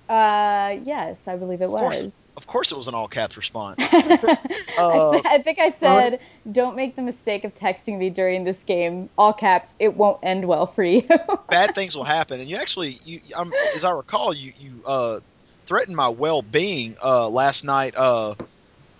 Uh, 0.08 0.76
yes, 0.84 1.26
I 1.26 1.36
believe 1.36 1.62
it 1.62 1.68
course. 1.68 1.98
was. 1.98 2.28
Of 2.36 2.46
course, 2.46 2.70
it 2.70 2.76
was 2.78 2.86
an 2.86 2.94
all 2.94 3.08
caps 3.08 3.36
response. 3.36 3.78
I, 3.92 4.38
Uh, 4.78 5.12
said, 5.12 5.22
I 5.26 5.38
think 5.42 5.58
I 5.58 5.70
said, 5.70 6.20
"Don't 6.50 6.76
make 6.76 6.94
the 6.96 7.02
mistake 7.02 7.44
of 7.44 7.54
texting 7.54 7.98
me 7.98 8.10
during 8.10 8.44
this 8.44 8.62
game." 8.62 9.08
All 9.18 9.32
caps. 9.32 9.74
It 9.80 9.96
won't 9.96 10.20
end 10.22 10.46
well 10.46 10.66
for 10.66 10.84
you. 10.84 11.02
Bad 11.50 11.74
things 11.74 11.96
will 11.96 12.04
happen, 12.04 12.40
and 12.40 12.48
you 12.48 12.56
actually, 12.56 12.96
you, 13.04 13.20
um, 13.34 13.52
as 13.74 13.82
I 13.84 13.90
recall, 13.90 14.32
you 14.32 14.52
you 14.56 14.82
uh, 14.86 15.20
threatened 15.66 15.96
my 15.96 16.10
well 16.10 16.42
being 16.42 16.96
uh, 17.02 17.28
last 17.28 17.64
night. 17.64 17.94
Uh, 17.96 18.34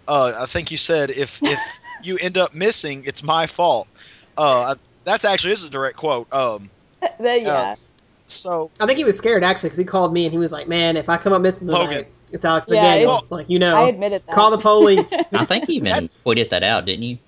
uh, 0.09 0.33
I 0.41 0.47
think 0.47 0.71
you 0.73 0.77
said 0.77 1.11
if 1.11 1.41
if 1.43 1.61
you 2.03 2.19
end 2.19 2.37
up 2.37 2.55
missing, 2.55 3.05
it's 3.07 3.23
my 3.23 3.47
fault. 3.47 3.87
Uh, 4.37 4.75
I- 4.75 4.81
that's 5.05 5.25
actually 5.25 5.51
this 5.51 5.61
is 5.61 5.67
a 5.67 5.71
direct 5.71 5.97
quote. 5.99 6.33
Um, 6.35 6.69
That- 7.21 7.43
yeah. 7.43 7.53
Uh, 7.53 7.77
so 8.29 8.71
I 8.81 8.87
think 8.87 8.99
he 8.99 9.05
was 9.05 9.17
scared 9.17 9.45
actually 9.45 9.69
because 9.69 9.79
he 9.79 9.85
called 9.85 10.13
me 10.13 10.25
and 10.25 10.33
he 10.33 10.39
was 10.39 10.51
like, 10.51 10.67
"Man, 10.67 10.97
if 10.97 11.09
I 11.09 11.17
come 11.17 11.33
up 11.33 11.41
missing 11.43 11.69
tonight, 11.69 11.79
Logan. 11.85 12.07
it's 12.33 12.45
Alex 12.45 12.67
Yeah, 12.69 12.83
McDaniel. 12.97 13.17
it's- 13.19 13.31
like 13.31 13.49
you 13.49 13.59
know, 13.61 13.77
I 13.77 13.89
admitted 13.89 14.23
that. 14.27 14.35
call 14.35 14.51
the 14.51 14.59
police." 14.59 15.13
I 15.33 15.45
think 15.45 15.69
you 15.69 15.77
even 15.77 15.91
That- 15.91 16.03
tweeted 16.25 16.51
that 16.51 16.63
out, 16.65 16.87
didn't 16.87 17.05
you? 17.05 17.19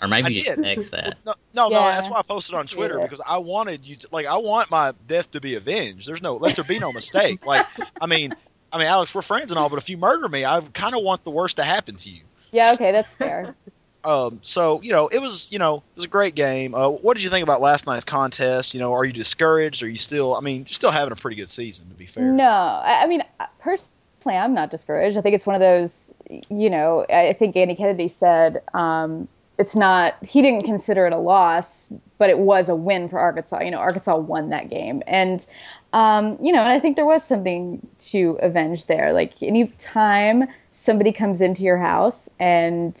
Or 0.00 0.08
maybe 0.08 0.26
I 0.26 0.28
you 0.30 0.42
just 0.42 0.56
did. 0.56 0.64
text 0.64 0.90
that. 0.90 1.16
no, 1.24 1.34
no, 1.54 1.68
no, 1.68 1.80
that's 1.80 2.10
why 2.10 2.18
I 2.18 2.22
posted 2.22 2.56
on 2.56 2.66
Twitter 2.66 2.98
it. 2.98 3.02
because 3.02 3.20
I 3.24 3.38
wanted 3.38 3.84
you 3.86 3.94
to 3.94 4.08
like 4.10 4.26
I 4.26 4.38
want 4.38 4.68
my 4.72 4.92
death 5.06 5.30
to 5.32 5.40
be 5.40 5.54
avenged. 5.54 6.08
There's 6.08 6.20
no 6.22 6.34
let 6.34 6.56
there 6.56 6.64
be 6.64 6.80
no 6.80 6.92
mistake. 6.92 7.46
Like 7.46 7.64
I 8.00 8.06
mean, 8.06 8.34
I 8.72 8.78
mean, 8.78 8.88
Alex, 8.88 9.14
we're 9.14 9.22
friends 9.22 9.52
and 9.52 9.58
all, 9.58 9.68
but 9.68 9.78
if 9.78 9.88
you 9.88 9.98
murder 9.98 10.28
me, 10.28 10.44
I 10.44 10.60
kind 10.72 10.96
of 10.96 11.04
want 11.04 11.22
the 11.22 11.30
worst 11.30 11.58
to 11.58 11.62
happen 11.62 11.94
to 11.94 12.10
you. 12.10 12.22
Yeah. 12.50 12.72
Okay, 12.72 12.90
that's 12.90 13.14
fair. 13.14 13.54
Um, 14.04 14.40
so 14.42 14.82
you 14.82 14.92
know, 14.92 15.08
it 15.08 15.20
was 15.20 15.46
you 15.50 15.58
know, 15.58 15.76
it 15.76 15.96
was 15.96 16.04
a 16.04 16.08
great 16.08 16.34
game. 16.34 16.74
Uh, 16.74 16.88
what 16.88 17.14
did 17.14 17.22
you 17.22 17.30
think 17.30 17.42
about 17.42 17.60
last 17.60 17.86
night's 17.86 18.04
contest? 18.04 18.74
You 18.74 18.80
know, 18.80 18.92
are 18.92 19.04
you 19.04 19.12
discouraged? 19.12 19.82
Are 19.82 19.88
you 19.88 19.96
still? 19.96 20.34
I 20.34 20.40
mean, 20.40 20.62
you're 20.62 20.68
still 20.68 20.90
having 20.90 21.12
a 21.12 21.16
pretty 21.16 21.36
good 21.36 21.50
season, 21.50 21.88
to 21.88 21.94
be 21.94 22.06
fair. 22.06 22.24
No, 22.24 22.44
I, 22.44 23.06
mean 23.06 23.22
personally, 23.60 24.38
I'm 24.38 24.54
not 24.54 24.70
discouraged. 24.70 25.16
I 25.16 25.20
think 25.20 25.34
it's 25.34 25.46
one 25.46 25.54
of 25.54 25.60
those. 25.60 26.14
You 26.28 26.70
know, 26.70 27.06
I 27.08 27.32
think 27.34 27.56
Andy 27.56 27.76
Kennedy 27.76 28.08
said 28.08 28.62
um, 28.74 29.28
it's 29.58 29.76
not. 29.76 30.16
He 30.24 30.42
didn't 30.42 30.64
consider 30.64 31.06
it 31.06 31.12
a 31.12 31.18
loss, 31.18 31.92
but 32.18 32.28
it 32.30 32.38
was 32.38 32.68
a 32.68 32.74
win 32.74 33.08
for 33.08 33.20
Arkansas. 33.20 33.60
You 33.60 33.70
know, 33.70 33.78
Arkansas 33.78 34.16
won 34.16 34.48
that 34.48 34.68
game, 34.68 35.02
and 35.06 35.44
um, 35.92 36.38
you 36.42 36.52
know, 36.52 36.60
and 36.60 36.70
I 36.70 36.80
think 36.80 36.96
there 36.96 37.06
was 37.06 37.22
something 37.22 37.86
to 38.10 38.38
avenge 38.42 38.86
there. 38.86 39.12
Like 39.12 39.42
any 39.42 39.66
time 39.66 40.48
somebody 40.70 41.12
comes 41.12 41.40
into 41.40 41.62
your 41.62 41.78
house 41.78 42.28
and 42.40 42.98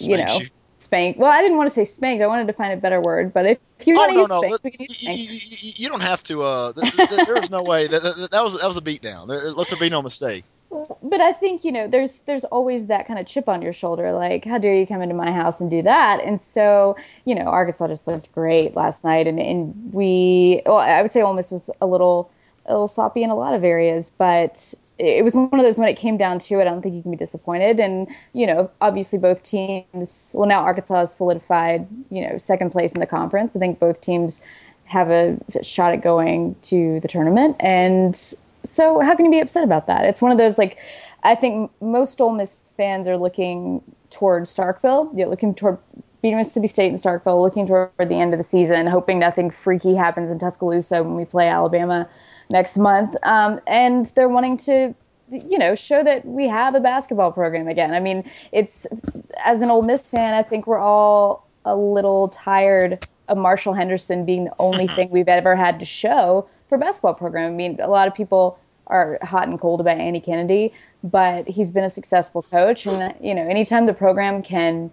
you 0.00 0.16
know. 0.18 0.40
Spank. 0.76 1.18
Well, 1.18 1.30
I 1.30 1.42
didn't 1.42 1.58
want 1.58 1.68
to 1.68 1.74
say 1.74 1.84
spanked. 1.84 2.22
I 2.22 2.26
wanted 2.26 2.46
to 2.46 2.54
find 2.54 2.72
a 2.72 2.76
better 2.78 3.02
word, 3.02 3.34
but 3.34 3.44
if, 3.44 3.58
if 3.78 3.86
you 3.86 3.94
Oh 3.94 3.98
want 3.98 4.10
to 4.12 4.14
no, 4.14 4.20
use 4.22 4.28
no, 4.30 4.38
spanked, 4.40 4.52
let- 4.52 4.64
we 4.64 4.70
can 4.70 4.80
use 4.80 5.02
you, 5.02 5.12
spanked. 5.14 5.30
you- 5.32 5.68
you- 5.68 5.72
you 5.76 5.88
don't 5.90 6.00
have 6.02 6.22
to. 6.24 6.42
Uh, 6.42 6.72
th- 6.72 6.90
th- 6.92 7.08
th- 7.10 7.26
there 7.26 7.34
was 7.38 7.50
no 7.50 7.62
way 7.62 7.86
that, 7.86 8.02
that 8.02 8.28
that 8.30 8.42
was 8.42 8.58
that 8.58 8.66
was 8.66 8.78
a 8.78 8.80
beatdown. 8.80 9.28
There, 9.28 9.52
let 9.52 9.68
there 9.68 9.78
be 9.78 9.90
no 9.90 10.00
mistake. 10.00 10.42
But 11.02 11.20
I 11.20 11.32
think 11.32 11.64
you 11.64 11.72
know, 11.72 11.86
there's 11.86 12.20
there's 12.20 12.44
always 12.44 12.86
that 12.86 13.06
kind 13.06 13.18
of 13.20 13.26
chip 13.26 13.46
on 13.48 13.60
your 13.60 13.74
shoulder, 13.74 14.10
like 14.12 14.44
how 14.46 14.56
dare 14.56 14.72
you 14.74 14.86
come 14.86 15.02
into 15.02 15.14
my 15.14 15.32
house 15.32 15.60
and 15.60 15.70
do 15.70 15.82
that? 15.82 16.24
And 16.24 16.40
so 16.40 16.96
you 17.26 17.34
know, 17.34 17.42
Arkansas 17.42 17.88
just 17.88 18.06
looked 18.08 18.32
great 18.32 18.74
last 18.74 19.04
night, 19.04 19.26
and 19.26 19.38
and 19.38 19.92
we, 19.92 20.62
well, 20.64 20.78
I 20.78 21.02
would 21.02 21.12
say 21.12 21.20
Ole 21.20 21.34
Miss 21.34 21.50
was 21.50 21.68
a 21.82 21.86
little 21.86 22.30
a 22.64 22.72
little 22.72 22.88
sloppy 22.88 23.22
in 23.22 23.28
a 23.30 23.34
lot 23.34 23.52
of 23.54 23.64
areas, 23.64 24.10
but 24.16 24.72
it 25.00 25.24
was 25.24 25.34
one 25.34 25.48
of 25.52 25.62
those 25.62 25.78
when 25.78 25.88
it 25.88 25.96
came 25.96 26.18
down 26.18 26.40
to 26.40 26.60
it, 26.60 26.62
I 26.62 26.64
don't 26.64 26.82
think 26.82 26.94
you 26.94 27.02
can 27.02 27.10
be 27.10 27.16
disappointed. 27.16 27.80
And 27.80 28.08
you 28.32 28.46
know, 28.46 28.70
obviously 28.80 29.18
both 29.18 29.42
teams, 29.42 30.32
well 30.34 30.48
now 30.48 30.60
Arkansas 30.60 31.06
solidified, 31.06 31.88
you 32.10 32.28
know, 32.28 32.38
second 32.38 32.70
place 32.70 32.92
in 32.92 33.00
the 33.00 33.06
conference. 33.06 33.56
I 33.56 33.58
think 33.58 33.78
both 33.78 34.00
teams 34.00 34.42
have 34.84 35.10
a 35.10 35.38
shot 35.62 35.94
at 35.94 36.02
going 36.02 36.56
to 36.62 37.00
the 37.00 37.08
tournament, 37.08 37.56
and 37.60 38.14
so 38.64 39.00
how 39.00 39.14
can 39.14 39.24
you 39.24 39.30
be 39.30 39.40
upset 39.40 39.64
about 39.64 39.86
that? 39.86 40.04
It's 40.04 40.20
one 40.20 40.32
of 40.32 40.38
those 40.38 40.58
like 40.58 40.78
I 41.22 41.34
think 41.34 41.70
most 41.80 42.20
Ole 42.20 42.32
Miss 42.32 42.62
fans 42.76 43.08
are 43.08 43.16
looking 43.16 43.82
toward 44.10 44.44
Starkville, 44.44 45.16
know, 45.24 45.30
looking 45.30 45.54
toward 45.54 45.78
beating 46.20 46.36
Mississippi 46.36 46.66
State 46.66 46.88
and 46.88 46.98
Starkville, 46.98 47.40
looking 47.40 47.66
toward 47.66 47.90
the 47.98 48.20
end 48.20 48.34
of 48.34 48.38
the 48.38 48.44
season, 48.44 48.86
hoping 48.86 49.18
nothing 49.18 49.50
freaky 49.50 49.94
happens 49.94 50.30
in 50.30 50.38
Tuscaloosa 50.38 51.02
when 51.02 51.16
we 51.16 51.24
play 51.24 51.48
Alabama 51.48 52.08
next 52.50 52.76
month. 52.76 53.16
Um, 53.22 53.60
and 53.66 54.06
they're 54.06 54.28
wanting 54.28 54.58
to, 54.58 54.94
you 55.30 55.58
know, 55.58 55.74
show 55.74 56.02
that 56.02 56.24
we 56.26 56.48
have 56.48 56.74
a 56.74 56.80
basketball 56.80 57.32
program 57.32 57.68
again. 57.68 57.94
I 57.94 58.00
mean, 58.00 58.30
it's 58.52 58.86
as 59.42 59.62
an 59.62 59.70
Ole 59.70 59.82
Miss 59.82 60.08
fan, 60.08 60.34
I 60.34 60.42
think 60.42 60.66
we're 60.66 60.78
all 60.78 61.46
a 61.64 61.76
little 61.76 62.28
tired 62.28 63.06
of 63.28 63.38
Marshall 63.38 63.74
Henderson 63.74 64.24
being 64.24 64.44
the 64.44 64.54
only 64.58 64.86
thing 64.88 65.10
we've 65.10 65.28
ever 65.28 65.54
had 65.54 65.78
to 65.78 65.84
show 65.84 66.48
for 66.68 66.78
basketball 66.78 67.14
program. 67.14 67.52
I 67.52 67.54
mean, 67.54 67.80
a 67.80 67.88
lot 67.88 68.08
of 68.08 68.14
people 68.14 68.58
are 68.86 69.18
hot 69.22 69.46
and 69.46 69.60
cold 69.60 69.80
about 69.80 69.98
Andy 69.98 70.20
Kennedy, 70.20 70.72
but 71.04 71.46
he's 71.46 71.70
been 71.70 71.84
a 71.84 71.90
successful 71.90 72.42
coach, 72.42 72.86
and 72.86 73.14
you 73.20 73.34
know, 73.34 73.46
anytime 73.46 73.86
the 73.86 73.94
program 73.94 74.42
can 74.42 74.90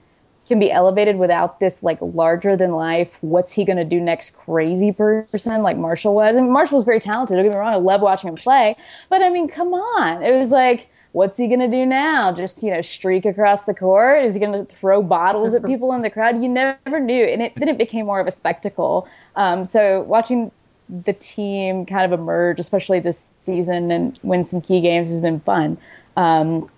can 0.47 0.59
be 0.59 0.71
elevated 0.71 1.17
without 1.17 1.59
this 1.59 1.83
like 1.83 1.99
larger 2.01 2.55
than 2.55 2.71
life, 2.71 3.15
what's 3.21 3.51
he 3.51 3.65
going 3.65 3.77
to 3.77 3.85
do 3.85 3.99
next 3.99 4.37
crazy 4.37 4.91
person 4.91 5.61
like 5.61 5.77
Marshall 5.77 6.15
was. 6.15 6.35
And 6.37 6.51
Marshall 6.51 6.77
was 6.77 6.85
very 6.85 6.99
talented. 6.99 7.35
Don't 7.35 7.45
get 7.45 7.51
me 7.51 7.57
wrong, 7.57 7.73
I 7.73 7.77
love 7.77 8.01
watching 8.01 8.29
him 8.29 8.35
play, 8.35 8.75
but 9.09 9.21
I 9.21 9.29
mean, 9.29 9.47
come 9.47 9.73
on, 9.73 10.23
it 10.23 10.37
was 10.37 10.49
like. 10.49 10.89
What's 11.13 11.37
he 11.37 11.47
gonna 11.47 11.69
do 11.69 11.83
now? 11.85 12.33
Just 12.33 12.61
you 12.61 12.69
know, 12.69 12.81
streak 12.81 13.25
across 13.25 13.63
the 13.63 13.73
court? 13.73 14.25
Is 14.25 14.35
he 14.35 14.39
gonna 14.39 14.65
throw 14.65 15.01
bottles 15.01 15.55
at 15.55 15.65
people 15.65 15.93
in 15.93 16.03
the 16.03 16.11
crowd? 16.11 16.43
You 16.43 16.49
never 16.49 16.99
knew, 16.99 17.23
and 17.23 17.41
it 17.41 17.53
then 17.55 17.69
it 17.69 17.77
became 17.79 18.05
more 18.05 18.19
of 18.19 18.27
a 18.27 18.31
spectacle. 18.31 19.07
Um, 19.35 19.65
so 19.65 20.01
watching 20.01 20.51
the 20.89 21.13
team 21.13 21.87
kind 21.87 22.11
of 22.11 22.19
emerge, 22.19 22.59
especially 22.59 22.99
this 22.99 23.31
season, 23.39 23.89
and 23.89 24.19
win 24.21 24.43
some 24.43 24.61
key 24.61 24.81
games 24.81 25.09
has 25.09 25.19
been 25.19 25.39
fun. 25.39 25.79
Um, 26.15 26.69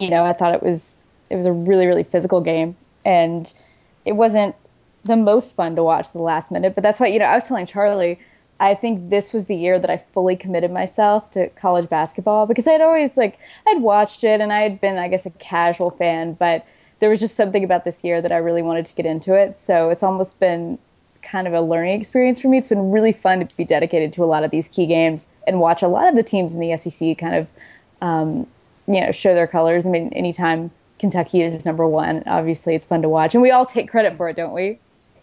you 0.00 0.08
know, 0.08 0.24
I 0.24 0.32
thought 0.32 0.54
it 0.54 0.62
was 0.62 1.06
it 1.28 1.36
was 1.36 1.44
a 1.44 1.52
really 1.52 1.86
really 1.86 2.04
physical 2.04 2.40
game, 2.40 2.76
and 3.06 3.52
it 4.04 4.12
wasn't 4.12 4.56
the 5.04 5.16
most 5.16 5.54
fun 5.54 5.76
to 5.76 5.82
watch 5.82 6.12
the 6.12 6.18
last 6.18 6.50
minute. 6.50 6.74
But 6.74 6.82
that's 6.82 7.00
why 7.00 7.06
you 7.06 7.20
know 7.20 7.24
I 7.24 7.36
was 7.36 7.46
telling 7.46 7.66
Charlie, 7.66 8.18
I 8.58 8.74
think 8.74 9.08
this 9.08 9.32
was 9.32 9.46
the 9.46 9.56
year 9.56 9.78
that 9.78 9.88
I 9.88 9.98
fully 9.98 10.36
committed 10.36 10.70
myself 10.70 11.30
to 11.30 11.48
college 11.48 11.88
basketball 11.88 12.46
because 12.46 12.66
I'd 12.66 12.80
always 12.80 13.16
like 13.16 13.38
I'd 13.66 13.80
watched 13.80 14.24
it 14.24 14.40
and 14.40 14.52
I 14.52 14.60
had 14.60 14.80
been 14.80 14.98
I 14.98 15.08
guess 15.08 15.24
a 15.24 15.30
casual 15.30 15.90
fan, 15.90 16.34
but 16.34 16.66
there 16.98 17.08
was 17.08 17.20
just 17.20 17.36
something 17.36 17.62
about 17.62 17.84
this 17.84 18.02
year 18.04 18.20
that 18.20 18.32
I 18.32 18.38
really 18.38 18.62
wanted 18.62 18.86
to 18.86 18.94
get 18.94 19.06
into 19.06 19.34
it. 19.34 19.56
So 19.56 19.90
it's 19.90 20.02
almost 20.02 20.40
been 20.40 20.78
kind 21.22 21.46
of 21.46 21.52
a 21.52 21.60
learning 21.60 22.00
experience 22.00 22.40
for 22.40 22.48
me. 22.48 22.58
It's 22.58 22.68
been 22.68 22.90
really 22.90 23.12
fun 23.12 23.46
to 23.46 23.56
be 23.56 23.64
dedicated 23.64 24.14
to 24.14 24.24
a 24.24 24.26
lot 24.26 24.44
of 24.44 24.50
these 24.50 24.68
key 24.68 24.86
games 24.86 25.28
and 25.46 25.60
watch 25.60 25.82
a 25.82 25.88
lot 25.88 26.08
of 26.08 26.14
the 26.14 26.22
teams 26.22 26.54
in 26.54 26.60
the 26.60 26.76
SEC 26.76 27.18
kind 27.18 27.34
of, 27.34 27.48
um, 28.00 28.46
you 28.86 29.00
know, 29.00 29.12
show 29.12 29.34
their 29.34 29.46
colors. 29.46 29.86
I 29.86 29.90
mean, 29.90 30.12
anytime 30.12 30.70
Kentucky 30.98 31.42
is 31.42 31.64
number 31.64 31.86
one, 31.86 32.22
obviously 32.26 32.74
it's 32.74 32.86
fun 32.86 33.02
to 33.02 33.08
watch, 33.08 33.34
and 33.34 33.42
we 33.42 33.50
all 33.50 33.66
take 33.66 33.90
credit 33.90 34.16
for 34.16 34.28
it, 34.28 34.36
don't 34.36 34.52
we? 34.52 34.78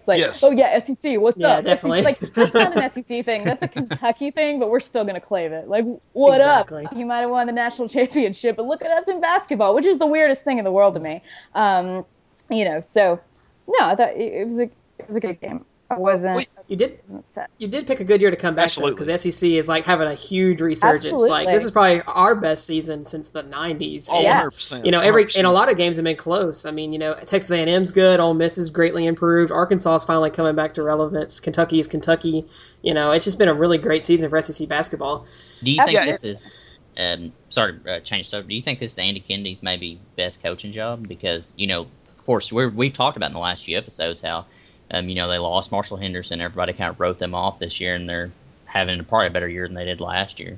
Like, 0.06 0.20
Yes. 0.20 0.44
oh 0.44 0.52
yeah, 0.52 0.78
SEC, 0.80 1.18
what's 1.20 1.40
Yeah, 1.40 1.58
up? 1.58 1.64
definitely. 1.64 2.02
SEC, 2.02 2.06
like 2.06 2.34
that's 2.36 2.54
not 2.54 2.78
an 2.78 2.92
SEC 2.92 3.06
thing. 3.26 3.46
That's 3.46 3.64
a 3.64 3.68
Kentucky 3.68 4.32
thing, 4.32 4.60
but 4.60 4.70
we're 4.70 4.82
still 4.82 5.06
gonna 5.06 5.22
claim 5.22 5.54
it. 5.54 5.68
Like, 5.68 5.86
what 6.12 6.36
Exactly. 6.36 6.86
up? 6.86 6.94
You 6.96 7.06
might 7.06 7.20
have 7.20 7.30
won 7.30 7.48
the 7.48 7.54
national 7.54 7.88
championship, 7.90 8.58
but 8.58 8.66
look 8.66 8.82
at 8.84 8.92
us 8.92 9.08
in 9.08 9.22
basketball, 9.22 9.74
which 9.76 9.86
is 9.86 9.98
the 10.00 10.08
weirdest 10.08 10.44
thing 10.44 10.58
in 10.58 10.66
the 10.66 10.72
world 10.72 10.96
to 10.96 11.00
me. 11.00 11.24
Um, 11.56 12.06
you 12.50 12.66
know, 12.66 12.82
so 12.82 13.20
no, 13.68 13.78
I 13.80 13.96
thought 13.96 14.10
it, 14.16 14.34
it 14.34 14.46
was 14.46 14.60
a 14.60 14.64
it 14.64 15.08
was 15.08 15.16
a 15.16 15.20
good 15.22 15.40
game. 15.40 15.66
I 15.94 16.00
wasn't, 16.00 16.36
Wait. 16.36 16.50
You 16.68 16.78
did 16.78 17.00
upset. 17.14 17.50
you 17.58 17.68
did 17.68 17.88
pick 17.88 18.00
a 18.00 18.04
good 18.06 18.22
year 18.22 18.32
to 18.32 18.38
come 18.38 18.56
back 18.56 18.66
Absolutely. 18.66 19.04
because 19.06 19.22
SEC 19.22 19.50
is 19.50 19.68
like 19.68 19.86
having 19.86 20.08
a 20.08 20.14
huge 20.16 20.62
resurgence. 20.62 21.06
Absolutely. 21.06 21.30
Like 21.30 21.48
this 21.48 21.64
is 21.66 21.72
probably 21.72 22.02
our 22.02 22.36
best 22.36 22.66
season 22.66 23.04
since 23.04 23.30
the 23.32 23.44
'90s. 23.44 24.08
Oh, 24.10 24.22
Yeah. 24.22 24.44
100%. 24.44 24.86
You 24.86 24.92
know, 24.92 25.02
every 25.02 25.26
100%. 25.26 25.38
and 25.40 25.48
a 25.48 25.52
lot 25.52 25.70
of 25.70 25.78
games 25.78 25.98
have 25.98 26.06
been 26.06 26.16
close. 26.16 26.66
I 26.66 26.72
mean, 26.72 26.94
you 26.94 27.00
know, 27.00 27.16
Texas 27.16 27.52
A&M's 27.52 27.92
good. 27.92 28.20
Ole 28.20 28.34
Miss 28.34 28.58
is 28.58 28.70
greatly 28.70 29.06
improved. 29.06 29.52
Arkansas 29.52 29.96
is 29.96 30.06
finally 30.06 30.30
coming 30.30 30.56
back 30.56 30.76
to 30.76 30.84
relevance. 30.84 31.42
Kentucky 31.42 31.80
is 31.80 31.88
Kentucky. 31.88 32.46
You 32.82 32.94
know, 32.94 33.12
it's 33.12 33.26
just 33.26 33.38
been 33.38 33.50
a 33.50 33.54
really 33.54 33.78
great 33.78 34.06
season 34.06 34.30
for 34.30 34.42
SEC 34.42 34.68
basketball. 34.70 35.26
Do 35.62 35.70
you 35.72 35.78
think 35.84 35.92
Yeah, 35.92 36.06
this 36.06 36.24
is? 36.24 36.54
Um, 36.98 37.34
sorry, 37.50 37.78
uh, 37.90 38.00
change 38.02 38.30
subject. 38.30 38.50
Do 38.50 38.56
you 38.56 38.62
think 38.62 38.80
this 38.80 38.92
is 38.94 39.00
Andy 39.00 39.20
Kennedy's 39.20 39.64
maybe 39.64 40.00
best 40.16 40.42
coaching 40.44 40.72
job? 40.72 41.08
Because 41.08 41.52
you 41.58 41.68
know, 41.68 41.82
of 41.82 42.26
course, 42.26 42.52
we 42.54 42.68
we've 42.68 42.94
talked 42.94 43.18
about 43.18 43.30
in 43.30 43.34
the 43.34 43.40
last 43.40 43.66
few 43.66 43.78
episodes 43.78 44.22
how, 44.22 44.46
um, 44.92 45.10
you 45.10 45.16
know, 45.16 45.28
they 45.28 45.38
lost 45.38 45.72
Marshall 45.72 45.98
Henderson. 45.98 46.42
Everybody 46.42 46.74
kind 46.74 46.90
of 46.90 47.00
wrote 47.00 47.20
them 47.20 47.34
off 47.34 47.60
this 47.60 47.80
year, 47.80 47.96
and 47.96 48.08
they're 48.08 48.32
having 48.66 49.04
probably 49.06 49.28
a 49.28 49.32
better 49.32 49.48
year 49.48 49.68
than 49.68 49.76
they 49.76 49.86
did 49.86 50.00
last 50.00 50.40
year. 50.40 50.58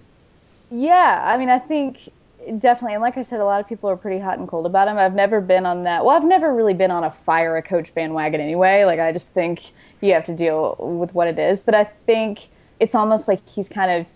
Yeah, 0.70 1.22
I 1.24 1.38
mean, 1.38 1.50
I 1.50 1.60
think 1.60 2.10
definitely, 2.58 2.94
and 2.94 3.02
like 3.02 3.18
I 3.18 3.22
said, 3.22 3.40
a 3.40 3.46
lot 3.46 3.60
of 3.60 3.68
people 3.68 3.90
are 3.90 3.98
pretty 3.98 4.20
hot 4.20 4.40
and 4.40 4.48
cold 4.48 4.66
about 4.66 4.88
him. 4.88 4.98
I've 4.98 5.16
never 5.16 5.42
been 5.42 5.66
on 5.66 5.84
that. 5.84 6.06
Well, 6.06 6.16
I've 6.16 6.26
never 6.26 6.54
really 6.54 6.74
been 6.74 6.92
on 6.92 7.04
a 7.04 7.12
fire 7.12 7.58
a 7.58 7.62
coach 7.62 7.94
bandwagon 7.94 8.42
anyway. 8.42 8.86
Like, 8.86 9.00
I 9.00 9.12
just 9.12 9.34
think 9.34 9.72
you 10.02 10.14
have 10.14 10.26
to 10.26 10.34
deal 10.34 10.76
with 10.80 11.14
what 11.14 11.28
it 11.28 11.40
is. 11.40 11.64
But 11.64 11.76
I 11.76 11.84
think 11.84 12.50
it's 12.80 12.96
almost 12.96 13.28
like 13.28 13.48
he's 13.48 13.70
kind 13.70 13.92
of 13.92 14.08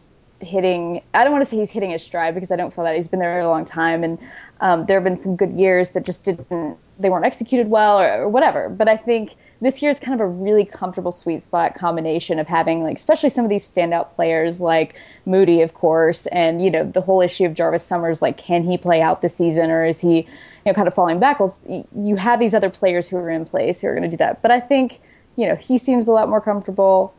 hitting 0.42 1.02
I 1.14 1.24
don't 1.24 1.34
want 1.34 1.44
to 1.44 1.50
say 1.50 1.58
he's 1.58 1.72
hitting 1.72 1.92
his 1.92 2.04
stride 2.04 2.34
because 2.34 2.52
I 2.52 2.56
don't 2.56 2.74
feel 2.74 2.86
that 2.86 2.96
he's 2.96 3.08
been 3.08 3.20
there 3.20 3.40
a 3.42 3.48
long 3.50 3.66
time 3.66 4.04
and 4.04 4.18
um, 4.62 4.86
there 4.86 4.98
have 4.98 5.04
been 5.04 5.18
some 5.18 5.36
good 5.36 5.52
years 5.52 5.92
that 5.92 6.06
just 6.06 6.24
didn't 6.24 6.78
they 7.00 7.10
weren't 7.10 7.26
executed 7.26 7.70
well 7.70 8.00
or, 8.00 8.24
or, 8.24 8.30
whatever 8.30 8.70
but 8.70 8.88
I 8.88 8.98
think 8.98 9.36
this 9.62 9.82
year 9.82 9.92
is 9.92 10.00
kind 10.00 10.20
of 10.20 10.26
a 10.26 10.30
really 10.30 10.66
comfortable 10.66 11.12
sweet 11.12 11.44
spot 11.44 11.76
combination 11.76 12.40
of 12.40 12.48
having 12.48 12.84
like 12.84 12.98
especially 12.98 13.30
some 13.30 13.46
of 13.46 13.50
these 13.50 13.70
standout 13.70 14.16
players 14.16 14.60
like 14.60 14.96
Moody 15.26 15.62
of 15.62 15.74
course 15.74 16.26
and 16.28 16.62
you 16.62 16.70
know 16.70 16.84
the 16.84 17.02
whole 17.02 17.22
issue 17.22 17.46
of 17.46 17.54
Jarvis 17.54 17.84
Summers 17.84 18.22
like 18.22 18.38
can 18.38 18.64
he 18.64 18.78
play 18.78 19.02
out 19.02 19.22
the 19.22 19.30
season 19.30 19.72
or 19.72 19.86
is 19.86 20.00
he 20.00 20.18
you 20.18 20.26
know 20.66 20.74
kind 20.74 20.88
of 20.88 20.94
falling 20.94 21.20
back 21.20 21.40
well 21.40 21.56
you 21.96 22.16
have 22.16 22.40
these 22.40 22.54
other 22.54 22.70
players 22.70 23.08
who 23.08 23.18
are 23.18 23.30
in 23.30 23.46
place 23.46 23.82
who 23.82 23.88
are 23.88 23.96
going 23.96 24.04
to 24.04 24.10
do 24.10 24.18
that 24.18 24.42
but 24.42 24.52
I 24.52 24.60
think 24.60 25.00
you 25.36 25.48
know 25.48 25.56
he 25.56 25.78
seems 25.78 26.08
a 26.08 26.12
lot 26.12 26.30
more 26.30 26.42
comfortable 26.42 27.14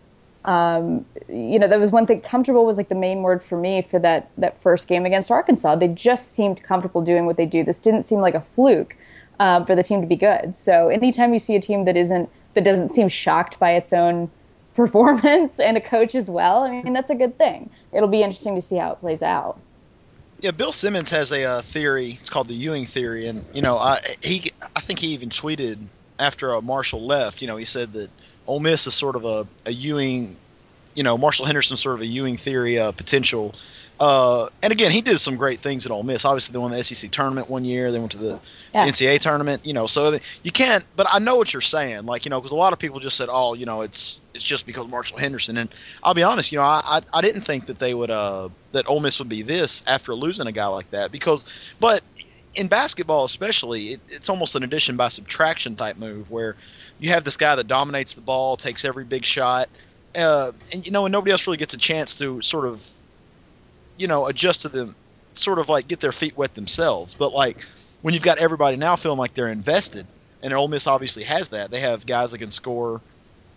um, 0.44 1.04
you 1.28 1.58
know, 1.58 1.68
that 1.68 1.78
was 1.78 1.90
one 1.90 2.06
thing. 2.06 2.22
Comfortable 2.22 2.64
was 2.64 2.78
like 2.78 2.88
the 2.88 2.94
main 2.94 3.22
word 3.22 3.44
for 3.44 3.58
me 3.58 3.82
for 3.82 3.98
that 3.98 4.30
that 4.38 4.62
first 4.62 4.88
game 4.88 5.04
against 5.04 5.30
Arkansas. 5.30 5.76
They 5.76 5.88
just 5.88 6.32
seemed 6.32 6.62
comfortable 6.62 7.02
doing 7.02 7.26
what 7.26 7.36
they 7.36 7.46
do. 7.46 7.62
This 7.62 7.78
didn't 7.78 8.02
seem 8.02 8.20
like 8.20 8.34
a 8.34 8.40
fluke 8.40 8.96
um, 9.40 9.64
for 9.64 9.74
the 9.74 9.82
team 9.82 10.02
to 10.02 10.06
be 10.06 10.16
good. 10.16 10.54
So 10.54 10.88
anytime 10.88 11.32
you 11.32 11.40
see 11.40 11.56
a 11.56 11.60
team 11.60 11.86
that 11.86 11.96
isn't 11.96 12.28
that 12.54 12.62
doesn't 12.62 12.90
seem 12.90 13.08
shocked 13.08 13.58
by 13.58 13.72
its 13.72 13.92
own 13.92 14.30
performance 14.74 15.58
and 15.58 15.76
a 15.76 15.80
coach 15.80 16.14
as 16.14 16.28
well, 16.28 16.62
I 16.62 16.82
mean 16.82 16.92
that's 16.92 17.10
a 17.10 17.16
good 17.16 17.36
thing. 17.36 17.70
It'll 17.92 18.08
be 18.08 18.22
interesting 18.22 18.54
to 18.54 18.62
see 18.62 18.76
how 18.76 18.92
it 18.92 19.00
plays 19.00 19.22
out. 19.22 19.58
Yeah, 20.40 20.52
Bill 20.52 20.72
Simmons 20.72 21.10
has 21.10 21.32
a 21.32 21.44
uh, 21.44 21.62
theory. 21.62 22.16
It's 22.18 22.30
called 22.30 22.48
the 22.48 22.54
Ewing 22.54 22.86
theory, 22.86 23.26
and 23.26 23.44
you 23.52 23.62
know, 23.62 23.78
I 23.78 23.98
he 24.22 24.52
I 24.76 24.80
think 24.80 24.98
he 24.98 25.08
even 25.08 25.30
tweeted 25.30 25.78
after 26.18 26.54
uh, 26.54 26.60
Marshall 26.60 27.04
left. 27.04 27.40
You 27.40 27.48
know, 27.48 27.56
he 27.56 27.64
said 27.64 27.94
that 27.94 28.10
Ole 28.46 28.60
Miss 28.60 28.86
is 28.86 28.94
sort 28.94 29.16
of 29.16 29.24
a, 29.24 29.46
a 29.66 29.72
Ewing, 29.72 30.36
you 30.94 31.02
know, 31.02 31.16
Marshall 31.18 31.46
Henderson 31.46 31.76
sort 31.76 31.94
of 31.94 32.02
a 32.02 32.06
Ewing 32.06 32.36
theory 32.36 32.78
uh, 32.78 32.92
potential. 32.92 33.54
Uh, 34.00 34.48
and 34.62 34.72
again, 34.72 34.90
he 34.90 35.02
did 35.02 35.18
some 35.18 35.36
great 35.36 35.58
things 35.58 35.84
at 35.84 35.92
Ole 35.92 36.02
Miss. 36.02 36.24
Obviously, 36.24 36.54
they 36.54 36.58
won 36.58 36.70
the 36.70 36.82
SEC 36.82 37.10
tournament 37.10 37.50
one 37.50 37.66
year. 37.66 37.92
They 37.92 37.98
went 37.98 38.12
to 38.12 38.18
the 38.18 38.40
yeah. 38.72 38.88
NCAA 38.88 39.20
tournament. 39.20 39.66
You 39.66 39.74
know, 39.74 39.86
so 39.86 40.18
you 40.42 40.50
can't. 40.50 40.82
But 40.96 41.06
I 41.12 41.18
know 41.18 41.36
what 41.36 41.52
you're 41.52 41.60
saying. 41.60 42.06
Like, 42.06 42.24
you 42.24 42.30
know, 42.30 42.40
because 42.40 42.52
a 42.52 42.56
lot 42.56 42.72
of 42.72 42.78
people 42.78 43.00
just 43.00 43.16
said, 43.16 43.28
"Oh, 43.30 43.52
you 43.52 43.66
know, 43.66 43.82
it's 43.82 44.22
it's 44.32 44.42
just 44.42 44.64
because 44.64 44.88
Marshall 44.88 45.18
Henderson." 45.18 45.58
And 45.58 45.68
I'll 46.02 46.14
be 46.14 46.22
honest, 46.22 46.50
you 46.50 46.58
know, 46.58 46.64
I 46.64 46.80
I, 46.82 47.00
I 47.12 47.20
didn't 47.20 47.42
think 47.42 47.66
that 47.66 47.78
they 47.78 47.92
would 47.92 48.10
uh 48.10 48.48
that 48.72 48.88
Ole 48.88 49.00
Miss 49.00 49.18
would 49.18 49.28
be 49.28 49.42
this 49.42 49.84
after 49.86 50.14
losing 50.14 50.46
a 50.46 50.52
guy 50.52 50.66
like 50.68 50.90
that 50.92 51.12
because, 51.12 51.44
but 51.78 52.02
in 52.54 52.68
basketball 52.68 53.24
especially, 53.24 53.80
it, 53.92 54.00
it's 54.08 54.28
almost 54.28 54.54
an 54.54 54.62
addition 54.62 54.96
by 54.96 55.08
subtraction 55.08 55.76
type 55.76 55.96
move 55.96 56.30
where 56.30 56.56
you 56.98 57.10
have 57.10 57.24
this 57.24 57.36
guy 57.36 57.54
that 57.54 57.66
dominates 57.66 58.14
the 58.14 58.20
ball, 58.20 58.56
takes 58.56 58.84
every 58.84 59.04
big 59.04 59.24
shot, 59.24 59.68
uh, 60.16 60.52
and 60.72 60.86
you 60.86 60.92
know, 60.92 61.06
and 61.06 61.12
nobody 61.12 61.32
else 61.32 61.46
really 61.46 61.56
gets 61.56 61.74
a 61.74 61.78
chance 61.78 62.16
to 62.18 62.42
sort 62.42 62.66
of, 62.66 62.88
you 64.00 64.08
know, 64.08 64.26
adjust 64.26 64.62
to 64.62 64.70
them, 64.70 64.96
sort 65.34 65.58
of 65.58 65.68
like 65.68 65.86
get 65.86 66.00
their 66.00 66.10
feet 66.10 66.36
wet 66.36 66.54
themselves. 66.54 67.14
But 67.14 67.32
like 67.32 67.58
when 68.00 68.14
you've 68.14 68.22
got 68.22 68.38
everybody 68.38 68.76
now 68.76 68.96
feeling 68.96 69.18
like 69.18 69.34
they're 69.34 69.48
invested, 69.48 70.06
and 70.42 70.54
Ole 70.54 70.68
Miss 70.68 70.86
obviously 70.86 71.24
has 71.24 71.48
that. 71.48 71.70
They 71.70 71.80
have 71.80 72.06
guys 72.06 72.32
that 72.32 72.38
can 72.38 72.50
score, 72.50 73.02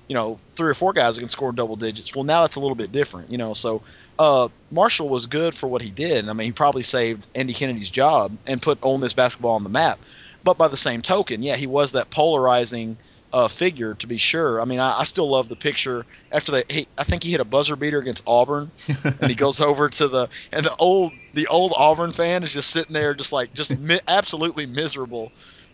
you 0.09 0.15
know, 0.15 0.39
three 0.53 0.69
or 0.69 0.73
four 0.73 0.91
guys 0.91 1.15
that 1.15 1.21
can 1.21 1.29
score 1.29 1.53
double 1.53 1.77
digits. 1.77 2.13
Well, 2.13 2.25
now 2.25 2.41
that's 2.41 2.57
a 2.57 2.59
little 2.59 2.75
bit 2.75 2.91
different, 2.91 3.31
you 3.31 3.37
know. 3.37 3.53
So 3.53 3.83
uh, 4.19 4.49
Marshall 4.69 5.07
was 5.07 5.27
good 5.27 5.55
for 5.55 5.67
what 5.67 5.81
he 5.81 5.89
did. 5.89 6.27
I 6.27 6.33
mean, 6.33 6.47
he 6.47 6.51
probably 6.51 6.83
saved 6.83 7.25
Andy 7.33 7.53
Kennedy's 7.53 7.89
job 7.89 8.35
and 8.45 8.61
put 8.61 8.79
Ole 8.81 8.97
Miss 8.97 9.13
basketball 9.13 9.55
on 9.55 9.63
the 9.63 9.69
map. 9.69 9.97
But 10.43 10.57
by 10.57 10.67
the 10.67 10.75
same 10.75 11.01
token, 11.01 11.41
yeah, 11.41 11.55
he 11.55 11.67
was 11.67 11.93
that 11.93 12.09
polarizing 12.09 12.97
uh, 13.33 13.47
figure 13.47 13.95
to 13.95 14.07
be 14.07 14.17
sure. 14.17 14.61
I 14.61 14.65
mean, 14.65 14.79
I, 14.79 14.99
I 14.99 15.03
still 15.05 15.27
love 15.27 15.49
the 15.49 15.55
picture 15.55 16.05
after 16.31 16.53
that. 16.53 16.71
He, 16.71 16.87
I 16.97 17.03
think 17.03 17.23
he 17.23 17.31
hit 17.31 17.39
a 17.39 17.45
buzzer 17.45 17.75
beater 17.75 17.97
against 17.97 18.23
Auburn, 18.27 18.71
and 19.03 19.27
he 19.27 19.35
goes 19.35 19.59
over 19.59 19.89
to 19.89 20.07
the 20.07 20.29
and 20.51 20.63
the 20.63 20.75
old 20.77 21.11
the 21.33 21.47
old 21.47 21.73
Auburn 21.75 22.11
fan 22.11 22.43
is 22.43 22.53
just 22.53 22.69
sitting 22.69 22.93
there, 22.93 23.15
just 23.15 23.33
like 23.33 23.51
just 23.53 23.75
mi- 23.77 23.99
absolutely 24.07 24.67
miserable, 24.67 25.31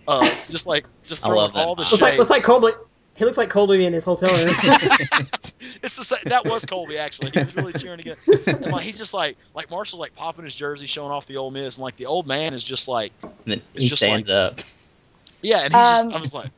uh, 0.08 0.34
just 0.50 0.68
like 0.68 0.86
just 1.04 1.24
throwing 1.24 1.52
all 1.52 1.76
the 1.76 1.84
shade. 1.84 1.92
Looks 1.92 2.02
like, 2.02 2.18
looks 2.18 2.30
like 2.30 2.44
Colby. 2.44 2.70
He 3.18 3.26
looks 3.26 3.38
like 3.38 3.50
Colby 3.50 3.84
in 3.84 3.92
his 3.92 4.06
hotel 4.06 4.30
room. 4.30 4.56
it's 5.84 5.98
the 5.98 6.06
same, 6.06 6.20
that 6.28 6.46
was 6.46 6.64
Colby 6.64 6.98
actually. 6.98 7.32
He 7.32 7.40
was 7.40 7.54
really 7.54 7.74
cheering 7.74 8.00
again. 8.00 8.16
And 8.48 8.68
like 8.68 8.86
he's 8.86 8.98
just 8.98 9.14
like 9.14 9.36
like 9.54 9.70
Marshall's 9.70 10.00
like 10.00 10.16
popping 10.16 10.46
his 10.46 10.56
jersey, 10.56 10.86
showing 10.86 11.12
off 11.12 11.26
the 11.26 11.36
Ole 11.36 11.52
Miss, 11.52 11.76
and 11.76 11.84
like 11.84 11.98
the 11.98 12.06
old 12.06 12.26
man 12.26 12.54
is 12.54 12.64
just 12.64 12.88
like 12.88 13.12
he 13.46 13.90
just 13.90 14.02
stands 14.02 14.30
like, 14.30 14.34
up. 14.34 14.62
Yeah, 15.42 15.66
and 15.66 15.74
he's 15.74 15.76
um, 15.76 16.06
just 16.06 16.16
I 16.16 16.22
was 16.22 16.34
like, 16.34 16.52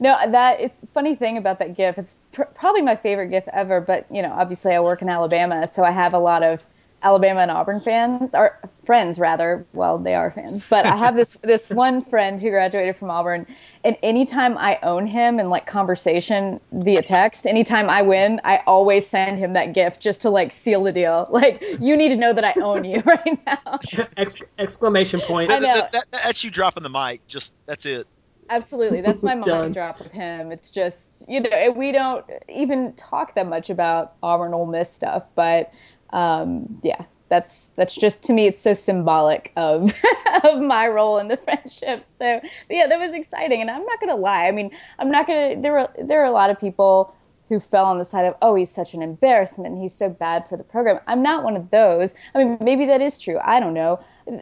no, 0.00 0.16
that 0.30 0.60
it's 0.60 0.82
funny 0.94 1.14
thing 1.14 1.38
about 1.38 1.58
that 1.58 1.76
GIF. 1.76 1.98
It's 1.98 2.16
pr- 2.32 2.42
probably 2.42 2.82
my 2.82 2.96
favorite 2.96 3.28
GIF 3.28 3.48
ever. 3.52 3.80
But 3.80 4.06
you 4.10 4.22
know, 4.22 4.32
obviously, 4.32 4.72
I 4.72 4.80
work 4.80 5.02
in 5.02 5.08
Alabama, 5.08 5.68
so 5.68 5.84
I 5.84 5.90
have 5.90 6.14
a 6.14 6.18
lot 6.18 6.46
of 6.46 6.60
Alabama 7.02 7.40
and 7.40 7.50
Auburn 7.50 7.80
fans, 7.80 8.30
or 8.32 8.58
friends 8.86 9.18
rather. 9.18 9.66
Well, 9.72 9.98
they 9.98 10.14
are 10.14 10.30
fans, 10.30 10.64
but 10.68 10.86
I 10.86 10.96
have 10.96 11.16
this 11.16 11.32
this 11.42 11.68
one 11.68 12.04
friend 12.04 12.40
who 12.40 12.50
graduated 12.50 12.96
from 12.96 13.10
Auburn, 13.10 13.46
and 13.84 13.96
anytime 14.02 14.56
I 14.56 14.78
own 14.82 15.06
him 15.06 15.40
in 15.40 15.50
like 15.50 15.66
conversation 15.66 16.60
via 16.70 17.02
text, 17.02 17.44
anytime 17.46 17.90
I 17.90 18.02
win, 18.02 18.40
I 18.44 18.58
always 18.66 19.06
send 19.06 19.38
him 19.38 19.54
that 19.54 19.72
gift 19.72 20.00
just 20.00 20.22
to 20.22 20.30
like 20.30 20.52
seal 20.52 20.82
the 20.84 20.92
deal. 20.92 21.28
Like 21.42 21.64
you 21.80 21.96
need 21.96 22.10
to 22.10 22.16
know 22.16 22.32
that 22.32 22.44
I 22.44 22.54
own 22.62 22.84
you 22.84 23.00
right 23.06 23.38
now. 23.46 23.78
Ex- 24.16 24.42
exclamation 24.58 25.20
point! 25.20 25.50
I 25.50 25.58
know. 25.58 25.74
That, 25.74 25.92
that, 25.92 26.04
that's 26.12 26.44
you 26.44 26.50
dropping 26.50 26.84
the 26.84 26.90
mic. 26.90 27.26
Just 27.26 27.52
that's 27.66 27.84
it. 27.86 28.06
Absolutely. 28.52 29.00
That's 29.00 29.22
my 29.22 29.34
mind 29.46 29.74
drop 29.74 29.98
with 29.98 30.12
him. 30.12 30.52
It's 30.52 30.70
just, 30.70 31.28
you 31.28 31.40
know, 31.40 31.72
we 31.74 31.90
don't 31.92 32.24
even 32.48 32.92
talk 32.92 33.34
that 33.36 33.46
much 33.46 33.70
about 33.70 34.14
Auburn 34.22 34.52
Ole 34.52 34.66
Miss 34.66 34.92
stuff, 34.92 35.24
but 35.34 35.72
um, 36.10 36.80
yeah, 36.82 37.04
that's 37.30 37.70
that's 37.76 37.94
just 37.94 38.24
to 38.24 38.34
me 38.34 38.46
it's 38.46 38.60
so 38.60 38.74
symbolic 38.74 39.52
of 39.56 39.90
of 40.44 40.60
my 40.60 40.86
role 40.86 41.18
in 41.18 41.28
the 41.28 41.36
friendship. 41.44 42.06
So 42.18 42.40
yeah, 42.68 42.86
that 42.88 43.00
was 43.00 43.14
exciting, 43.14 43.62
and 43.62 43.70
I'm 43.70 43.86
not 43.86 44.00
gonna 44.00 44.16
lie. 44.16 44.46
I 44.46 44.50
mean, 44.52 44.70
I'm 44.98 45.10
not 45.10 45.26
gonna. 45.26 45.60
There 45.60 45.72
were 45.72 45.88
there 46.04 46.20
are 46.20 46.26
a 46.26 46.32
lot 46.32 46.50
of 46.50 46.60
people 46.60 47.14
who 47.48 47.58
fell 47.58 47.86
on 47.86 47.98
the 47.98 48.04
side 48.04 48.24
of 48.24 48.34
oh 48.40 48.54
he's 48.54 48.70
such 48.70 48.94
an 48.94 49.02
embarrassment 49.02 49.78
he's 49.78 49.92
so 49.92 50.08
bad 50.08 50.48
for 50.48 50.56
the 50.56 50.64
program 50.64 50.98
i'm 51.06 51.22
not 51.22 51.44
one 51.44 51.54
of 51.54 51.70
those 51.70 52.14
i 52.34 52.38
mean 52.38 52.56
maybe 52.62 52.86
that 52.86 53.02
is 53.02 53.20
true 53.20 53.38
i 53.44 53.60
don't 53.60 53.74
know 53.74 54.00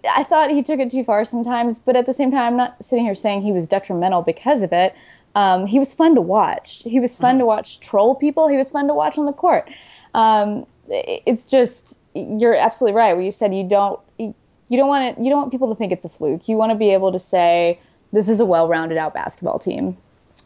i 0.09 0.25
thought 0.25 0.51
he 0.51 0.63
took 0.63 0.81
it 0.81 0.91
too 0.91 1.05
far 1.05 1.25
sometimes 1.25 1.79
but 1.79 1.97
at 1.97 2.07
the 2.07 2.13
same 2.13 2.31
time 2.31 2.53
i'm 2.53 2.57
not 2.57 2.85
sitting 2.85 3.05
here 3.05 3.15
saying 3.15 3.43
he 3.43 3.53
was 3.53 3.69
detrimental 3.69 4.23
because 4.23 4.63
of 4.63 4.73
it. 4.73 4.95
Um, 5.35 5.67
he 5.67 5.79
was 5.79 5.95
fun 5.95 6.17
to 6.17 6.21
watch. 6.21 6.83
He 6.85 6.99
was 6.99 7.17
fun 7.17 7.39
to 7.39 7.47
watch 7.47 7.81
troll 7.81 8.15
people. 8.15 8.49
He 8.49 8.57
was 8.57 8.71
fun 8.71 8.89
to 8.89 8.95
watch 8.95 9.17
on 9.17 9.27
the 9.27 9.33
court. 9.33 9.71
Um, 10.13 10.67
it's 10.89 11.47
just 11.47 11.99
you're 12.15 12.55
absolutely 12.55 12.97
right. 12.97 13.15
Where 13.15 13.23
you 13.23 13.31
said 13.31 13.55
you 13.55 13.69
don't 13.69 14.01
you 14.19 14.35
don't 14.71 14.89
want 14.89 15.17
to 15.17 15.23
you 15.23 15.31
don't 15.31 15.39
want 15.39 15.53
people 15.53 15.69
to 15.69 15.77
think 15.77 15.93
it's 15.93 16.05
a 16.05 16.09
fluke. 16.09 16.49
You 16.49 16.57
want 16.57 16.73
to 16.73 16.77
be 16.77 16.93
able 16.93 17.13
to 17.13 17.21
say 17.21 17.81
this 18.13 18.29
is 18.29 18.41
a 18.41 18.45
well-rounded 18.45 18.99
out 18.99 19.15
basketball 19.15 19.61
team. 19.61 19.97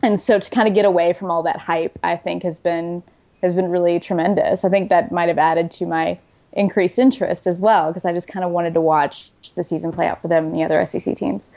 And 0.02 0.20
so 0.20 0.38
to 0.38 0.50
kind 0.50 0.68
of 0.68 0.74
get 0.74 0.84
away 0.84 1.14
from 1.14 1.30
all 1.30 1.44
that 1.44 1.56
hype, 1.56 1.98
I 2.02 2.16
think 2.16 2.42
has 2.42 2.58
been 2.58 3.02
has 3.40 3.54
been 3.54 3.70
really 3.70 4.00
tremendous. 4.00 4.64
I 4.64 4.68
think 4.68 4.90
that 4.90 5.12
might 5.12 5.28
have 5.28 5.38
added 5.38 5.70
to 5.72 5.86
my 5.86 6.18
increased 6.54 6.98
interest 6.98 7.46
as 7.46 7.58
well 7.58 7.88
because 7.88 8.04
I 8.04 8.12
just 8.12 8.28
kind 8.28 8.44
of 8.44 8.50
wanted 8.50 8.74
to 8.74 8.80
watch 8.80 9.30
the 9.54 9.64
season 9.64 9.92
play 9.92 10.06
out 10.06 10.22
for 10.22 10.28
them 10.28 10.46
and 10.46 10.56
the 10.56 10.64
other 10.64 10.84
SEC 10.86 11.16
teams. 11.16 11.50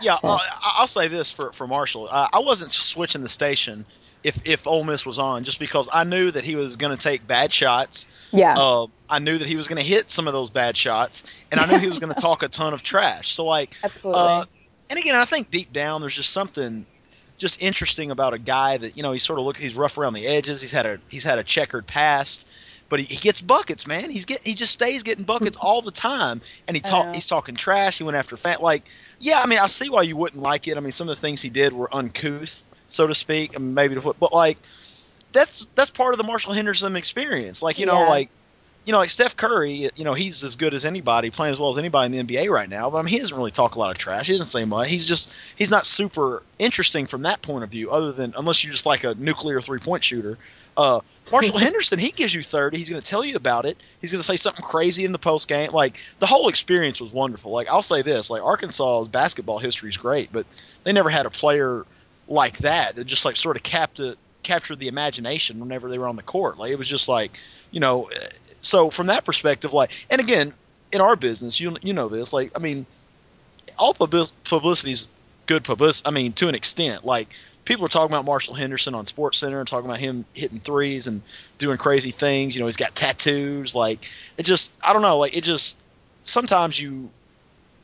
Yeah, 0.00 0.14
so. 0.14 0.28
I'll, 0.28 0.40
I'll, 0.62 0.86
say 0.86 1.08
this 1.08 1.30
for 1.30 1.52
for 1.52 1.66
Marshall. 1.66 2.08
Uh, 2.10 2.28
I 2.32 2.38
wasn't 2.38 2.70
switching 2.70 3.22
the 3.22 3.28
station 3.28 3.84
if 4.22 4.46
if 4.46 4.66
Ole 4.66 4.84
Miss 4.84 5.04
was 5.04 5.18
on 5.18 5.44
just 5.44 5.58
because 5.58 5.88
I 5.92 6.04
knew 6.04 6.30
that 6.30 6.44
he 6.44 6.56
was 6.56 6.76
going 6.76 6.96
to 6.96 7.02
take 7.02 7.26
bad 7.26 7.52
shots. 7.52 8.06
Yeah. 8.30 8.54
Uh, 8.56 8.86
I 9.08 9.18
knew 9.18 9.36
that 9.36 9.46
he 9.46 9.56
was 9.56 9.68
going 9.68 9.76
to 9.76 9.88
hit 9.88 10.10
some 10.10 10.26
of 10.26 10.32
those 10.32 10.50
bad 10.50 10.76
shots, 10.76 11.24
and 11.50 11.60
I 11.60 11.66
knew 11.66 11.78
he 11.78 11.88
was 11.88 11.98
going 11.98 12.12
to 12.14 12.20
talk 12.20 12.42
a 12.42 12.48
ton 12.48 12.74
of 12.74 12.82
trash. 12.82 13.32
So 13.34 13.44
like, 13.44 13.74
absolutely. 13.82 14.20
Uh, 14.20 14.44
and 14.88 14.98
again, 14.98 15.14
I 15.14 15.24
think 15.24 15.50
deep 15.50 15.72
down 15.72 16.00
there's 16.00 16.16
just 16.16 16.30
something 16.30 16.86
just 17.38 17.62
interesting 17.62 18.10
about 18.10 18.34
a 18.34 18.38
guy 18.38 18.76
that 18.76 18.96
you 18.96 19.02
know 19.02 19.12
he's 19.12 19.22
sort 19.22 19.38
of 19.38 19.44
look 19.44 19.56
he's 19.56 19.74
rough 19.74 19.98
around 19.98 20.12
the 20.14 20.26
edges. 20.26 20.60
He's 20.60 20.72
had 20.72 20.86
a 20.86 20.98
he's 21.08 21.24
had 21.24 21.38
a 21.38 21.44
checkered 21.44 21.86
past, 21.86 22.46
but 22.90 23.00
he, 23.00 23.06
he 23.06 23.16
gets 23.16 23.40
buckets, 23.40 23.86
man. 23.86 24.10
He's 24.10 24.26
get 24.26 24.46
he 24.46 24.54
just 24.54 24.72
stays 24.72 25.02
getting 25.02 25.24
buckets 25.24 25.56
all 25.62 25.80
the 25.80 25.92
time, 25.92 26.42
and 26.68 26.76
he 26.76 26.82
talk 26.82 27.14
he's 27.14 27.26
talking 27.26 27.54
trash. 27.54 27.96
He 27.96 28.04
went 28.04 28.18
after 28.18 28.36
fat 28.36 28.62
like 28.62 28.84
yeah. 29.18 29.40
I 29.40 29.46
mean, 29.46 29.60
I 29.60 29.68
see 29.68 29.88
why 29.88 30.02
you 30.02 30.16
wouldn't 30.16 30.42
like 30.42 30.68
it. 30.68 30.76
I 30.76 30.80
mean, 30.80 30.92
some 30.92 31.08
of 31.08 31.16
the 31.16 31.20
things 31.20 31.40
he 31.40 31.48
did 31.48 31.72
were 31.72 31.88
uncouth, 31.94 32.62
so 32.86 33.06
to 33.06 33.14
speak. 33.14 33.54
I 33.56 33.58
mean, 33.58 33.72
maybe 33.72 33.94
to 33.94 34.02
put, 34.02 34.20
but 34.20 34.34
like 34.34 34.58
that's 35.32 35.66
that's 35.74 35.90
part 35.90 36.12
of 36.12 36.18
the 36.18 36.24
Marshall 36.24 36.52
Henderson 36.52 36.96
experience. 36.96 37.62
Like 37.62 37.78
you 37.78 37.86
know, 37.86 38.02
yeah. 38.02 38.08
like 38.08 38.30
you 38.84 38.92
know, 38.92 38.98
like 38.98 39.10
Steph 39.10 39.36
Curry, 39.36 39.90
you 39.94 40.04
know, 40.04 40.14
he's 40.14 40.42
as 40.42 40.56
good 40.56 40.74
as 40.74 40.84
anybody, 40.84 41.30
playing 41.30 41.52
as 41.52 41.60
well 41.60 41.70
as 41.70 41.78
anybody 41.78 42.16
in 42.16 42.26
the 42.26 42.34
NBA 42.34 42.50
right 42.50 42.68
now. 42.68 42.90
But 42.90 42.98
I 42.98 43.02
mean, 43.02 43.12
he 43.12 43.18
doesn't 43.18 43.36
really 43.36 43.50
talk 43.50 43.74
a 43.74 43.78
lot 43.78 43.92
of 43.92 43.98
trash. 43.98 44.26
He 44.26 44.32
doesn't 44.32 44.46
say 44.46 44.64
much. 44.64 44.88
He's 44.88 45.06
just 45.06 45.30
he's 45.54 45.70
not 45.70 45.86
super 45.86 46.42
interesting 46.58 47.06
from 47.06 47.22
that 47.22 47.42
point 47.42 47.62
of 47.62 47.70
view, 47.70 47.90
other 47.90 48.12
than 48.12 48.34
unless 48.36 48.64
you're 48.64 48.72
just 48.72 48.86
like 48.86 49.04
a 49.04 49.14
nuclear 49.14 49.60
three 49.60 49.78
point 49.78 50.02
shooter. 50.02 50.38
Uh, 50.76 51.00
Marshall 51.32 51.58
Henderson, 51.58 51.98
he 51.98 52.10
gives 52.10 52.34
you 52.34 52.42
30. 52.42 52.76
He's 52.76 52.88
going 52.88 53.00
to 53.00 53.08
tell 53.08 53.24
you 53.24 53.36
about 53.36 53.64
it. 53.64 53.76
He's 54.00 54.12
going 54.12 54.20
to 54.20 54.26
say 54.26 54.36
something 54.36 54.64
crazy 54.64 55.04
in 55.04 55.12
the 55.12 55.18
post 55.18 55.48
game. 55.48 55.70
Like 55.72 55.98
the 56.18 56.26
whole 56.26 56.48
experience 56.48 57.00
was 57.00 57.12
wonderful. 57.12 57.52
Like 57.52 57.68
I'll 57.68 57.82
say 57.82 58.02
this, 58.02 58.30
like 58.30 58.42
Arkansas's 58.42 59.08
basketball 59.08 59.58
history 59.58 59.90
is 59.90 59.96
great, 59.96 60.32
but 60.32 60.46
they 60.84 60.92
never 60.92 61.10
had 61.10 61.26
a 61.26 61.30
player 61.30 61.84
like 62.28 62.58
that 62.58 62.96
that 62.96 63.04
just 63.04 63.24
like 63.24 63.36
sort 63.36 63.56
of 63.56 63.62
captured 63.62 64.16
captured 64.42 64.78
the 64.78 64.88
imagination 64.88 65.60
whenever 65.60 65.88
they 65.90 65.98
were 65.98 66.08
on 66.08 66.16
the 66.16 66.22
court. 66.22 66.58
Like 66.58 66.72
it 66.72 66.78
was 66.78 66.88
just 66.88 67.08
like, 67.08 67.38
you 67.70 67.80
know, 67.80 68.10
so 68.60 68.90
from 68.90 69.08
that 69.08 69.24
perspective, 69.24 69.72
like, 69.72 69.90
and 70.10 70.20
again, 70.20 70.54
in 70.92 71.00
our 71.00 71.16
business, 71.16 71.60
you 71.60 71.76
you 71.82 71.92
know 71.92 72.08
this, 72.08 72.32
like, 72.32 72.52
I 72.56 72.58
mean, 72.58 72.86
all 73.78 73.94
publicity 73.94 74.92
is 74.92 75.08
good 75.46 75.64
publicity. 75.64 76.08
I 76.08 76.10
mean, 76.10 76.32
to 76.34 76.48
an 76.48 76.54
extent, 76.54 77.04
like 77.04 77.28
people 77.70 77.86
are 77.86 77.88
talking 77.88 78.12
about 78.12 78.24
Marshall 78.24 78.54
Henderson 78.54 78.96
on 78.96 79.06
Sports 79.06 79.38
Center 79.38 79.60
and 79.60 79.68
talking 79.68 79.88
about 79.88 80.00
him 80.00 80.24
hitting 80.34 80.58
threes 80.58 81.06
and 81.06 81.22
doing 81.58 81.78
crazy 81.78 82.10
things. 82.10 82.56
You 82.56 82.60
know, 82.60 82.66
he's 82.66 82.76
got 82.76 82.96
tattoos. 82.96 83.76
Like, 83.76 84.04
it 84.36 84.42
just, 84.42 84.72
I 84.82 84.92
don't 84.92 85.02
know, 85.02 85.18
like 85.18 85.36
it 85.36 85.44
just 85.44 85.76
sometimes 86.22 86.78
you. 86.78 87.10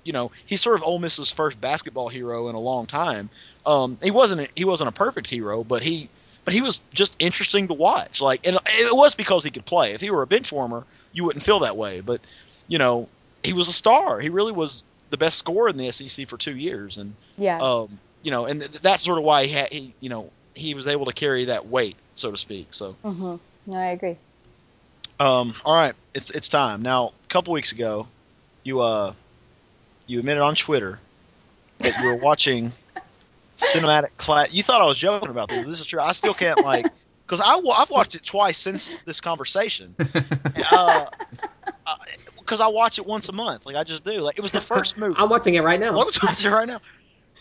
You 0.02 0.12
know, 0.12 0.30
he's 0.46 0.60
sort 0.60 0.76
of 0.76 0.84
Ole 0.84 1.00
Miss's 1.00 1.32
first 1.32 1.60
basketball 1.60 2.08
hero 2.08 2.48
in 2.48 2.54
a 2.54 2.60
long 2.60 2.86
time. 2.86 3.28
Um, 3.64 3.98
he 4.00 4.12
wasn't 4.12 4.48
he 4.54 4.64
wasn't 4.64 4.86
a 4.86 4.92
perfect 4.92 5.28
hero, 5.28 5.64
but 5.64 5.82
he 5.82 6.08
but 6.44 6.54
he 6.54 6.62
was 6.62 6.80
just 6.94 7.16
interesting 7.18 7.66
to 7.66 7.74
watch. 7.74 8.20
Like, 8.20 8.46
and 8.46 8.54
it 8.54 8.96
was 8.96 9.16
because 9.16 9.42
he 9.42 9.50
could 9.50 9.64
play. 9.64 9.94
If 9.94 10.00
he 10.00 10.12
were 10.12 10.22
a 10.22 10.26
bench 10.28 10.52
warmer, 10.52 10.84
you 11.12 11.24
wouldn't 11.24 11.44
feel 11.44 11.58
that 11.60 11.76
way. 11.76 12.02
But 12.02 12.20
you 12.68 12.78
know, 12.78 13.08
he 13.42 13.52
was 13.52 13.66
a 13.66 13.72
star. 13.72 14.20
He 14.20 14.28
really 14.28 14.52
was 14.52 14.84
the 15.10 15.16
best 15.16 15.38
scorer 15.38 15.68
in 15.68 15.76
the 15.76 15.90
SEC 15.90 16.28
for 16.28 16.36
two 16.36 16.54
years, 16.54 16.98
and 16.98 17.14
yeah, 17.36 17.58
um, 17.60 17.98
you 18.26 18.32
know, 18.32 18.46
and 18.46 18.60
that's 18.60 19.04
sort 19.04 19.18
of 19.18 19.24
why 19.24 19.46
he 19.46 19.52
had 19.52 19.72
he 19.72 19.94
you 20.00 20.08
know 20.08 20.32
he 20.52 20.74
was 20.74 20.88
able 20.88 21.04
to 21.06 21.12
carry 21.12 21.44
that 21.44 21.68
weight, 21.68 21.94
so 22.12 22.32
to 22.32 22.36
speak. 22.36 22.74
So, 22.74 22.96
mm-hmm. 23.04 23.36
no, 23.70 23.78
I 23.78 23.86
agree. 23.86 24.16
Um, 25.20 25.54
all 25.64 25.76
right, 25.76 25.94
it's 26.12 26.30
it's 26.30 26.48
time 26.48 26.82
now. 26.82 27.12
A 27.22 27.26
couple 27.28 27.52
weeks 27.52 27.70
ago, 27.70 28.08
you 28.64 28.80
uh, 28.80 29.12
you 30.08 30.18
admitted 30.18 30.42
on 30.42 30.56
Twitter 30.56 30.98
that 31.78 32.00
you 32.00 32.08
were 32.08 32.16
watching 32.16 32.72
cinematic 33.56 34.16
class. 34.16 34.52
You 34.52 34.64
thought 34.64 34.80
I 34.80 34.86
was 34.86 34.98
joking 34.98 35.30
about 35.30 35.48
this. 35.48 35.64
This 35.64 35.78
is 35.78 35.86
true. 35.86 36.00
I 36.00 36.10
still 36.10 36.34
can't 36.34 36.64
like 36.64 36.86
because 37.24 37.40
I 37.40 37.60
I've 37.76 37.90
watched 37.90 38.16
it 38.16 38.24
twice 38.24 38.58
since 38.58 38.92
this 39.04 39.20
conversation. 39.20 39.94
Uh, 40.72 41.06
because 42.38 42.60
uh, 42.60 42.66
I 42.66 42.72
watch 42.72 42.98
it 42.98 43.06
once 43.06 43.28
a 43.28 43.32
month. 43.32 43.66
Like 43.66 43.76
I 43.76 43.84
just 43.84 44.04
do. 44.04 44.18
Like 44.20 44.36
it 44.36 44.40
was 44.40 44.50
the 44.50 44.60
first 44.74 44.98
movie. 44.98 45.14
I'm 45.16 45.28
watching 45.28 45.54
it 45.54 45.62
right 45.62 45.78
now. 45.78 45.90
I'm 45.90 45.94
watching 45.94 46.28
it 46.28 46.52
right 46.52 46.66
now. 46.66 46.80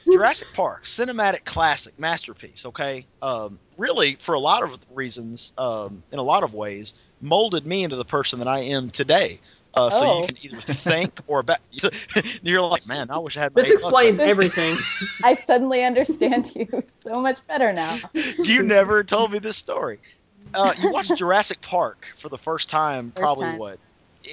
Jurassic 0.03 0.49
Park, 0.53 0.84
cinematic 0.84 1.45
classic, 1.45 1.97
masterpiece. 1.99 2.65
Okay, 2.65 3.05
um, 3.21 3.60
really 3.77 4.15
for 4.15 4.36
a 4.36 4.39
lot 4.39 4.63
of 4.63 4.77
reasons, 4.93 5.53
um, 5.58 6.03
in 6.12 6.19
a 6.19 6.23
lot 6.23 6.43
of 6.43 6.53
ways, 6.53 6.93
molded 7.21 7.65
me 7.65 7.84
into 7.84 7.95
the 7.95 8.05
person 8.05 8.39
that 8.39 8.47
I 8.47 8.60
am 8.60 8.89
today. 8.89 9.39
Uh, 9.73 9.89
so 9.89 10.08
oh. 10.08 10.21
you 10.21 10.27
can 10.27 10.38
either 10.41 10.58
think 10.58 11.19
or 11.27 11.43
bet. 11.43 11.60
You're 12.43 12.62
like, 12.62 12.88
man, 12.88 13.12
I 13.12 13.17
wish 13.17 13.36
I 13.36 13.41
had. 13.41 13.53
This 13.53 13.69
explains 13.69 14.19
everything. 14.19 14.77
I 15.23 15.34
suddenly 15.34 15.84
understand 15.84 16.51
you 16.55 16.67
so 16.86 17.21
much 17.21 17.45
better 17.47 17.73
now. 17.73 17.97
You 18.13 18.63
never 18.63 19.03
told 19.03 19.31
me 19.31 19.39
this 19.39 19.58
story. 19.58 19.99
Uh, 20.53 20.73
you 20.81 20.91
watched 20.91 21.15
Jurassic 21.15 21.60
Park 21.60 22.08
for 22.15 22.29
the 22.29 22.38
first 22.38 22.69
time, 22.69 23.12
first 23.12 23.21
probably 23.21 23.45
time. 23.47 23.58
what? 23.58 23.79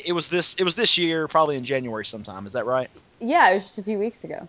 It 0.04 0.12
was 0.12 0.28
this. 0.28 0.54
It 0.54 0.64
was 0.64 0.76
this 0.76 0.96
year, 0.96 1.26
probably 1.26 1.56
in 1.56 1.64
January 1.64 2.06
sometime. 2.06 2.46
Is 2.46 2.52
that 2.52 2.66
right? 2.66 2.88
Yeah, 3.18 3.50
it 3.50 3.54
was 3.54 3.64
just 3.64 3.78
a 3.78 3.82
few 3.82 3.98
weeks 3.98 4.22
ago. 4.22 4.48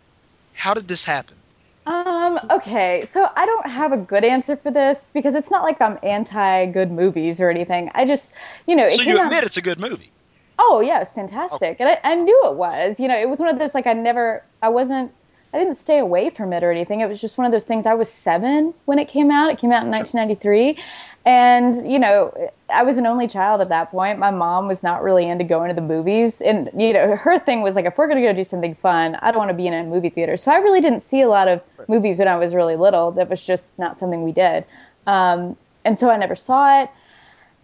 How 0.54 0.74
did 0.74 0.88
this 0.88 1.04
happen? 1.04 1.38
Um, 1.86 2.40
okay, 2.50 3.04
so 3.06 3.28
I 3.36 3.46
don't 3.46 3.68
have 3.70 3.92
a 3.92 3.98
good 3.98 4.24
answer 4.24 4.56
for 4.56 4.72
this 4.72 5.12
because 5.14 5.36
it's 5.36 5.52
not 5.52 5.64
like 5.64 5.82
I'm 5.82 6.00
anti 6.02 6.68
good 6.68 6.92
movies 6.92 7.42
or 7.42 7.50
anything. 7.50 7.92
I 7.94 8.06
just, 8.06 8.34
you 8.66 8.76
know, 8.76 8.88
so 8.88 9.04
you 9.04 9.20
admit 9.20 9.44
it's 9.44 9.58
a 9.58 9.62
good 9.62 9.80
movie. 9.80 10.12
Oh 10.58 10.80
yeah, 10.80 10.98
it 10.98 11.00
was 11.00 11.12
fantastic, 11.12 11.82
okay. 11.82 11.84
and 11.84 11.90
I, 11.90 12.12
I 12.12 12.16
knew 12.16 12.42
it 12.46 12.54
was. 12.54 13.00
You 13.00 13.10
know, 13.10 13.18
it 13.20 13.28
was 13.28 13.40
one 13.40 13.50
of 13.50 13.60
those 13.60 13.74
like 13.74 13.86
I 13.86 13.94
never, 13.94 14.44
I 14.62 14.70
wasn't, 14.70 15.12
I 15.54 15.60
didn't 15.60 15.76
stay 15.76 16.00
away 16.00 16.30
from 16.30 16.54
it 16.54 16.64
or 16.64 16.72
anything. 16.72 17.02
It 17.02 17.10
was 17.10 17.20
just 17.20 17.38
one 17.38 17.46
of 17.46 17.52
those 17.52 17.66
things. 17.66 17.86
I 17.86 17.96
was 17.96 18.10
seven 18.10 18.74
when 18.86 18.98
it 19.00 19.10
came 19.10 19.30
out. 19.30 19.52
It 19.52 19.60
came 19.60 19.72
out 19.74 19.84
in 19.84 19.90
1993, 19.90 20.82
and 21.26 21.90
you 21.90 22.00
know, 22.00 22.52
I 22.70 22.84
was 22.84 22.98
an 22.98 23.06
only 23.06 23.28
child 23.28 23.62
at 23.62 23.70
that 23.70 23.92
point. 23.92 24.20
My 24.20 24.32
mom 24.32 24.68
was 24.68 24.84
not 24.84 25.04
really 25.04 25.28
into 25.28 25.44
going 25.44 25.70
to 25.70 25.76
the 25.76 25.82
movies, 25.82 26.42
and 26.42 26.70
you 26.76 26.94
know, 26.94 27.16
her 27.16 27.40
thing 27.40 27.62
was 27.62 27.76
like, 27.76 27.86
if 27.86 27.98
we're 27.98 28.08
gonna 28.08 28.22
go 28.22 28.34
do 28.34 28.44
something 28.44 28.76
fun, 28.76 29.16
I 29.16 29.32
don't 29.32 29.40
want 29.40 29.50
to 29.50 29.56
be 29.56 29.68
in 29.68 29.74
a 29.74 29.84
movie 29.84 30.10
theater. 30.10 30.38
So 30.38 30.52
I 30.52 30.58
really 30.58 30.82
didn't 30.82 31.02
see 31.02 31.22
a 31.22 31.30
lot 31.30 31.48
of 31.48 31.62
movies 31.88 32.20
when 32.20 32.28
I 32.28 32.36
was 32.38 32.54
really 32.54 32.76
little. 32.76 33.12
That 33.12 33.30
was 33.30 33.42
just 33.42 33.78
not 33.80 34.00
something 34.00 34.24
we 34.24 34.34
did, 34.34 34.66
um, 35.08 35.56
and 35.86 35.98
so 35.98 36.10
I 36.10 36.18
never 36.18 36.36
saw 36.36 36.84
it. 36.84 36.90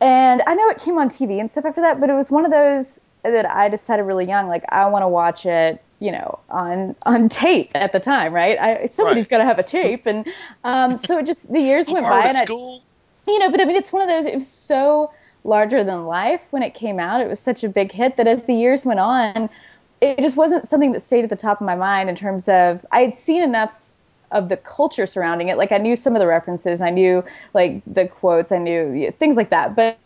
And 0.02 0.41
I 0.48 0.56
know 0.56 0.69
it 0.69 0.78
came 0.78 0.98
on 0.98 1.10
TV 1.10 1.39
and 1.39 1.52
stuff 1.52 1.65
after 1.65 1.82
that, 1.82 2.00
but 2.00 2.10
it 2.10 2.13
was 2.13 2.32
one 2.32 2.45
of 2.45 2.52
those 2.52 3.02
that 3.24 3.45
I 3.45 3.67
decided 3.67 4.04
really 4.04 4.26
young, 4.26 4.48
like 4.48 4.63
I 4.69 4.86
want 4.88 5.04
to 5.04 5.08
watch 5.10 5.45
it, 5.45 5.84
you 6.00 6.12
know, 6.12 6.39
on 6.50 6.95
on 7.06 7.28
tape 7.30 7.72
at 7.76 7.91
the 7.91 8.00
time, 8.00 8.34
right? 8.34 8.58
I, 8.58 8.86
somebody's 8.88 9.26
right. 9.26 9.32
got 9.32 9.38
to 9.39 9.45
have 9.45 9.60
a 9.60 9.63
tape, 9.63 10.06
and 10.06 10.26
um, 10.63 10.98
so 10.98 11.17
it 11.17 11.26
just 11.26 11.52
the 11.52 11.60
years 11.60 11.88
went 11.88 12.06
by, 12.06 12.28
and 12.28 12.38
I, 12.38 12.45
school. 12.45 12.84
You 13.29 13.39
know, 13.39 13.51
but 13.51 13.61
I 13.61 13.65
mean, 13.65 13.75
it's 13.75 13.91
one 13.91 14.01
of 14.01 14.09
those. 14.09 14.25
It 14.25 14.35
was 14.35 14.47
so 14.47 15.11
larger 15.43 15.83
than 15.83 16.05
life 16.05 16.41
when 16.51 16.63
it 16.63 16.73
came 16.73 16.99
out. 16.99 17.21
It 17.21 17.29
was 17.29 17.39
such 17.39 17.63
a 17.63 17.69
big 17.69 17.91
hit 17.91 18.17
that 18.17 18.27
as 18.27 18.45
the 18.45 18.53
years 18.53 18.85
went 18.85 18.99
on, 18.99 19.49
it 20.01 20.19
just 20.19 20.35
wasn't 20.35 20.67
something 20.67 20.91
that 20.93 21.01
stayed 21.01 21.23
at 21.23 21.29
the 21.29 21.35
top 21.35 21.61
of 21.61 21.65
my 21.65 21.75
mind 21.75 22.09
in 22.09 22.15
terms 22.15 22.47
of 22.47 22.85
I 22.91 23.01
had 23.01 23.17
seen 23.17 23.43
enough 23.43 23.71
of 24.31 24.49
the 24.49 24.57
culture 24.57 25.05
surrounding 25.05 25.47
it. 25.49 25.57
Like 25.57 25.71
I 25.71 25.77
knew 25.77 25.95
some 25.95 26.15
of 26.15 26.19
the 26.19 26.27
references, 26.27 26.81
I 26.81 26.89
knew 26.89 27.23
like 27.53 27.81
the 27.87 28.07
quotes, 28.07 28.51
I 28.51 28.57
knew 28.57 29.11
things 29.17 29.35
like 29.35 29.49
that. 29.49 29.75
But 29.75 29.97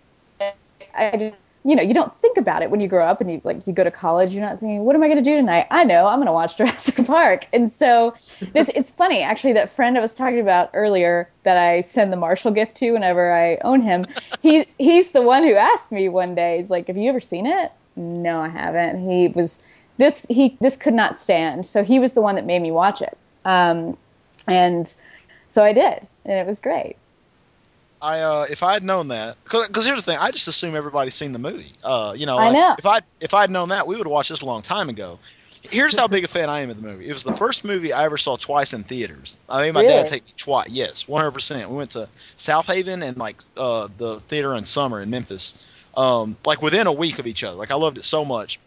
I 0.96 1.18
just, 1.18 1.36
you 1.66 1.76
know, 1.76 1.82
you 1.82 1.94
don't 1.94 2.14
think 2.20 2.38
about 2.38 2.62
it 2.62 2.70
when 2.70 2.82
you 2.82 2.88
grow 2.90 3.08
up 3.08 3.22
and 3.22 3.32
you 3.32 3.42
like 3.44 3.66
you 3.66 3.74
go 3.74 3.84
to 3.84 3.92
college. 3.92 4.34
You're 4.34 4.44
not 4.44 4.60
thinking, 4.60 4.84
what 4.84 4.96
am 4.96 5.04
I 5.04 5.08
going 5.08 5.24
to 5.24 5.30
do 5.30 5.36
tonight? 5.36 5.68
I 5.72 5.86
know 5.86 6.06
I'm 6.08 6.18
going 6.18 6.28
to 6.28 6.34
watch 6.34 6.58
Jurassic 6.58 7.06
Park. 7.08 7.48
And 7.54 7.72
so 7.72 8.16
this, 8.54 8.70
it's 8.76 8.92
funny 8.92 9.22
actually. 9.22 9.54
That 9.54 9.72
friend 9.72 9.98
I 9.98 10.02
was 10.02 10.14
talking 10.14 10.42
about 10.42 10.72
earlier 10.74 11.30
that 11.44 11.58
I 11.58 11.82
send 11.82 12.12
the 12.12 12.18
Marshall 12.18 12.52
gift 12.52 12.76
to 12.78 12.92
whenever 12.92 13.34
I 13.34 13.58
own 13.64 13.82
him. 13.82 14.04
He 14.42 14.66
he's 14.78 15.12
the 15.12 15.22
one 15.22 15.44
who 15.44 15.56
asked 15.56 15.92
me 15.92 16.10
one 16.10 16.36
day. 16.36 16.58
He's 16.58 16.70
like, 16.70 16.88
have 16.88 16.98
you 16.98 17.10
ever 17.10 17.22
seen 17.22 17.46
it? 17.46 17.72
No, 17.96 18.42
I 18.42 18.50
haven't. 18.50 19.10
He 19.10 19.30
was 19.30 19.62
this 19.98 20.26
he 20.30 20.58
this 20.60 20.76
could 20.76 20.94
not 20.94 21.18
stand. 21.18 21.66
So 21.66 21.84
he 21.84 22.00
was 22.00 22.14
the 22.14 22.22
one 22.22 22.36
that 22.36 22.46
made 22.46 22.62
me 22.62 22.72
watch 22.72 23.02
it. 23.02 23.18
Um, 23.46 23.98
and 24.48 24.94
so 25.48 25.64
I 25.64 25.72
did, 25.74 26.08
and 26.26 26.34
it 26.34 26.48
was 26.48 26.60
great. 26.60 26.98
I 28.04 28.20
uh, 28.20 28.46
if 28.50 28.64
I 28.64 28.74
had 28.74 28.84
known 28.84 29.08
that, 29.08 29.38
because 29.46 29.86
here's 29.86 30.04
the 30.04 30.12
thing, 30.12 30.18
I 30.20 30.32
just 30.32 30.48
assume 30.50 30.76
everybody's 30.76 31.16
seen 31.16 31.32
the 31.32 31.40
movie. 31.40 31.72
Uh, 31.84 32.14
you 32.18 32.26
know, 32.26 32.38
I 32.38 32.52
know. 32.52 32.76
if 32.78 32.86
I 32.86 33.00
if 33.22 33.34
I'd 33.34 33.50
known 33.50 33.70
that, 33.70 33.88
we 33.88 33.96
would 33.96 34.06
have 34.06 34.12
watched 34.12 34.30
this 34.30 34.42
a 34.42 34.46
long 34.46 34.62
time 34.62 34.90
ago. 34.90 35.20
Here's 35.62 35.96
how 35.96 36.10
big 36.10 36.26
a 36.26 36.28
fan 36.28 36.50
I 36.50 36.60
am 36.62 36.70
of 36.70 36.76
the 36.82 36.86
movie. 36.86 37.08
It 37.08 37.14
was 37.14 37.24
the 37.24 37.36
first 37.38 37.64
movie 37.64 37.94
I 37.94 38.04
ever 38.04 38.18
saw 38.18 38.36
twice 38.36 38.74
in 38.74 38.84
theaters. 38.84 39.38
I 39.48 39.64
mean, 39.64 39.74
my 39.74 39.82
Really? 39.82 39.94
dad 39.94 40.08
take 40.08 40.26
me 40.26 40.34
twice. 40.36 40.68
Yes, 40.70 41.08
100. 41.08 41.32
percent 41.32 41.70
We 41.70 41.78
went 41.78 41.92
to 41.92 42.10
Southaven 42.38 43.02
and 43.08 43.16
like 43.18 43.42
uh, 43.56 43.88
the 43.98 44.20
theater 44.28 44.54
in 44.56 44.66
summer 44.66 45.02
in 45.02 45.10
Memphis, 45.10 45.56
um, 45.96 46.36
like 46.46 46.62
within 46.62 46.88
a 46.88 46.92
week 46.92 47.20
of 47.20 47.28
each 47.28 47.46
other. 47.46 47.56
Like 47.56 47.72
I 47.72 47.76
loved 47.76 47.98
it 47.98 48.04
so 48.04 48.26
much. 48.26 48.60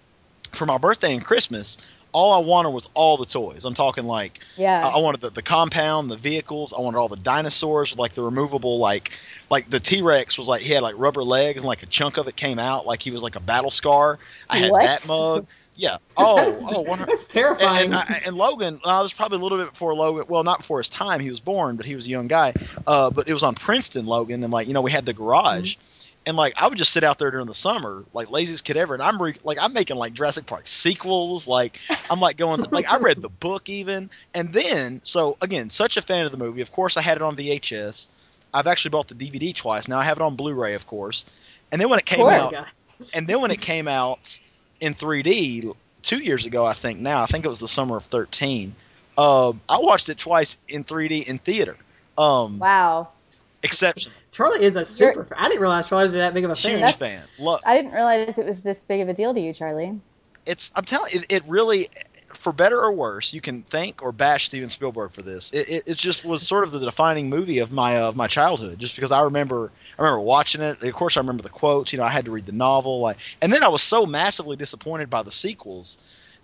For 0.53 0.65
my 0.65 0.79
birthday 0.79 1.13
and 1.15 1.23
Christmas, 1.23 1.77
all 2.17 2.33
I 2.33 2.47
wanted 2.47 2.71
was 2.71 2.89
all 2.95 3.19
the 3.19 3.27
toys. 3.27 3.65
I'm 3.67 3.75
talking 3.75 4.07
like 4.07 4.41
Yeah. 4.57 4.81
I 4.83 4.97
I 4.97 5.01
wanted 5.01 5.21
the, 5.21 5.31
the 5.31 5.43
compound, 5.43 6.11
the 6.11 6.17
vehicles. 6.17 6.73
I 6.73 6.81
wanted 6.81 6.97
all 6.99 7.09
the 7.09 7.17
dinosaurs, 7.19 7.97
like 7.97 8.15
the 8.15 8.23
removable, 8.23 8.79
like 8.79 9.11
like 9.51 9.69
the 9.69 9.81
T 9.81 10.01
Rex 10.03 10.39
was 10.39 10.49
like 10.49 10.63
he 10.63 10.73
had 10.73 10.83
like 10.83 10.95
rubber 10.97 11.23
legs 11.23 11.61
and 11.61 11.69
like 11.69 11.83
a 11.83 11.87
chunk 11.87 12.17
of 12.17 12.27
it 12.27 12.35
came 12.37 12.59
out, 12.59 12.87
like 12.87 13.03
he 13.03 13.11
was 13.11 13.23
like 13.23 13.37
a 13.37 13.41
battle 13.41 13.71
scar. 13.71 14.19
I 14.49 14.59
had 14.59 14.71
What? 14.71 14.83
that 14.85 15.07
mug. 15.07 15.47
Yeah. 15.75 15.99
Oh, 16.19 16.37
that's, 16.37 16.63
oh, 16.67 16.97
that's 17.05 17.29
terrifying. 17.29 17.85
and, 17.85 17.95
and, 17.95 17.95
I- 17.95 18.23
and 18.25 18.35
Logan, 18.35 18.81
uh, 18.83 19.03
this 19.03 19.05
was 19.05 19.13
probably 19.13 19.37
a 19.39 19.43
little 19.43 19.59
bit 19.59 19.71
before 19.73 19.95
Logan. 19.95 20.25
Well, 20.29 20.43
not 20.45 20.61
before 20.61 20.79
his 20.79 20.89
time. 20.89 21.21
He 21.21 21.29
was 21.29 21.41
born, 21.41 21.77
but 21.77 21.85
he 21.85 21.95
was 21.95 22.07
a 22.07 22.09
young 22.09 22.27
guy. 22.29 22.55
Uh, 22.87 23.11
but 23.11 23.29
it 23.29 23.35
was 23.35 23.43
on 23.43 23.55
Princeton, 23.55 24.07
Logan, 24.07 24.43
and 24.43 24.51
like 24.51 24.67
you 24.69 24.73
know, 24.73 24.81
we 24.81 24.91
had 24.91 25.05
the 25.05 25.13
garage, 25.13 25.77
and 26.27 26.37
like 26.37 26.55
I 26.57 26.67
would 26.67 26.77
just 26.77 26.93
sit 26.93 27.05
out 27.05 27.19
there 27.19 27.31
during 27.31 27.47
the 27.47 27.55
summer, 27.55 28.05
like 28.13 28.31
laziest 28.31 28.65
kid 28.65 28.77
ever. 28.77 28.95
And 28.95 29.03
I'm 29.03 29.23
re- 29.23 29.37
like 29.45 29.59
I'm 29.61 29.73
making 29.73 29.97
like 29.97 30.13
Jurassic 30.13 30.45
Park 30.45 30.67
sequels. 30.67 31.47
Like 31.47 31.79
I'm 32.11 32.21
like 32.21 32.37
going 32.37 32.65
to, 32.65 32.69
like 32.71 32.91
I 32.91 32.99
read 32.99 33.23
the 33.23 33.29
book 33.29 33.69
even, 33.69 34.11
and 34.35 34.53
then 34.53 35.01
so 35.05 35.37
again, 35.41 35.71
such 35.71 35.97
a 35.97 36.03
fan 36.03 36.27
of 36.27 36.33
the 36.33 36.39
movie. 36.39 36.61
Of 36.61 36.73
course, 36.73 36.97
I 36.97 37.03
had 37.03 37.17
it 37.17 37.23
on 37.23 37.37
VHS. 37.37 38.09
I've 38.53 38.67
actually 38.67 38.91
bought 38.91 39.09
the 39.09 39.15
DVD 39.15 39.55
twice. 39.55 39.87
Now 39.87 39.99
I 39.99 40.05
have 40.05 40.19
it 40.19 40.23
on 40.23 40.35
Blu-ray, 40.37 40.75
of 40.75 40.87
course. 40.87 41.27
And 41.71 41.81
then 41.81 41.89
when 41.89 41.99
it 41.99 42.07
came 42.07 42.21
course. 42.21 42.35
out, 42.35 42.53
God. 42.53 42.67
and 43.15 43.27
then 43.27 43.41
when 43.41 43.51
it 43.51 43.61
came 43.61 43.87
out 43.87 44.41
in 44.81 44.95
3D 44.95 45.75
two 46.03 46.19
years 46.19 46.47
ago, 46.47 46.65
I 46.65 46.73
think 46.73 47.01
now, 47.01 47.23
I 47.23 47.27
think 47.27 47.45
it 47.45 47.49
was 47.49 47.61
the 47.61 47.69
summer 47.69 47.97
of 47.97 48.05
13. 48.05 48.75
Uh, 49.19 49.53
I 49.69 49.79
watched 49.79 50.09
it 50.09 50.19
twice 50.19 50.57
in 50.69 50.85
3D 50.85 51.29
in 51.29 51.39
theater. 51.39 51.77
Um, 52.17 52.59
Wow. 52.59 53.09
Exception. 53.67 54.11
Charlie 54.33 54.65
is 54.65 54.77
a 54.77 54.85
super. 54.85 55.25
Fan. 55.25 55.39
I 55.39 55.49
didn't 55.49 55.61
realize 55.61 55.87
Charlie 55.89 56.05
was 56.05 56.15
that 56.15 56.33
big 56.35 56.45
of 56.45 56.51
a 56.51 56.55
Huge 56.55 56.81
fan. 56.81 56.93
fan. 56.93 57.23
Look, 57.39 57.61
I 57.67 57.77
didn't 57.77 57.93
realize 57.93 58.39
it 58.39 58.47
was 58.47 58.63
this 58.63 58.83
big 58.85 59.01
of 59.03 59.09
a 59.09 59.15
deal 59.15 59.35
to 59.35 59.41
you, 59.41 59.53
Charlie. 59.53 60.01
it's 60.47 60.73
I'm 60.75 60.85
telling 60.85 61.13
you, 61.13 61.21
it, 61.21 61.27
it 61.33 61.43
really, 61.47 61.89
for 62.33 62.53
better 62.53 62.81
or 62.81 62.93
worse, 62.93 63.35
you 63.35 63.41
can 63.41 63.63
thank 63.63 64.03
or 64.03 64.13
bash 64.13 64.47
Steven 64.47 64.69
Spielberg 64.71 65.13
for 65.13 65.23
this. 65.23 65.51
It, 65.53 65.69
it, 65.69 65.83
it 65.87 65.97
just 65.97 66.25
was 66.25 66.47
sort 66.47 66.65
of 66.65 66.73
the 66.73 66.81
defining 66.81 67.29
movie 67.29 67.59
of 67.59 67.73
my 67.73 67.99
of 67.99 68.17
my 68.17 68.27
childhood, 68.27 68.79
just 68.79 68.95
because 68.95 69.13
I 69.13 69.25
remember 69.25 69.71
I 69.99 70.03
remember 70.03 70.21
watching 70.21 70.63
it. 70.63 70.83
Of 70.83 70.93
course, 70.95 71.17
I 71.17 71.21
remember 71.21 71.43
the 71.43 71.49
quotes. 71.51 71.93
You 71.93 71.99
know, 71.99 72.05
I 72.05 72.11
had 72.11 72.25
to 72.27 72.31
read 72.31 72.47
the 72.47 72.53
novel, 72.53 73.01
like, 73.01 73.19
and 73.43 73.53
then 73.53 73.63
I 73.63 73.69
was 73.69 73.83
so 73.83 74.07
massively 74.07 74.57
disappointed 74.57 75.11
by 75.11 75.23
the 75.23 75.33
sequels 75.33 75.99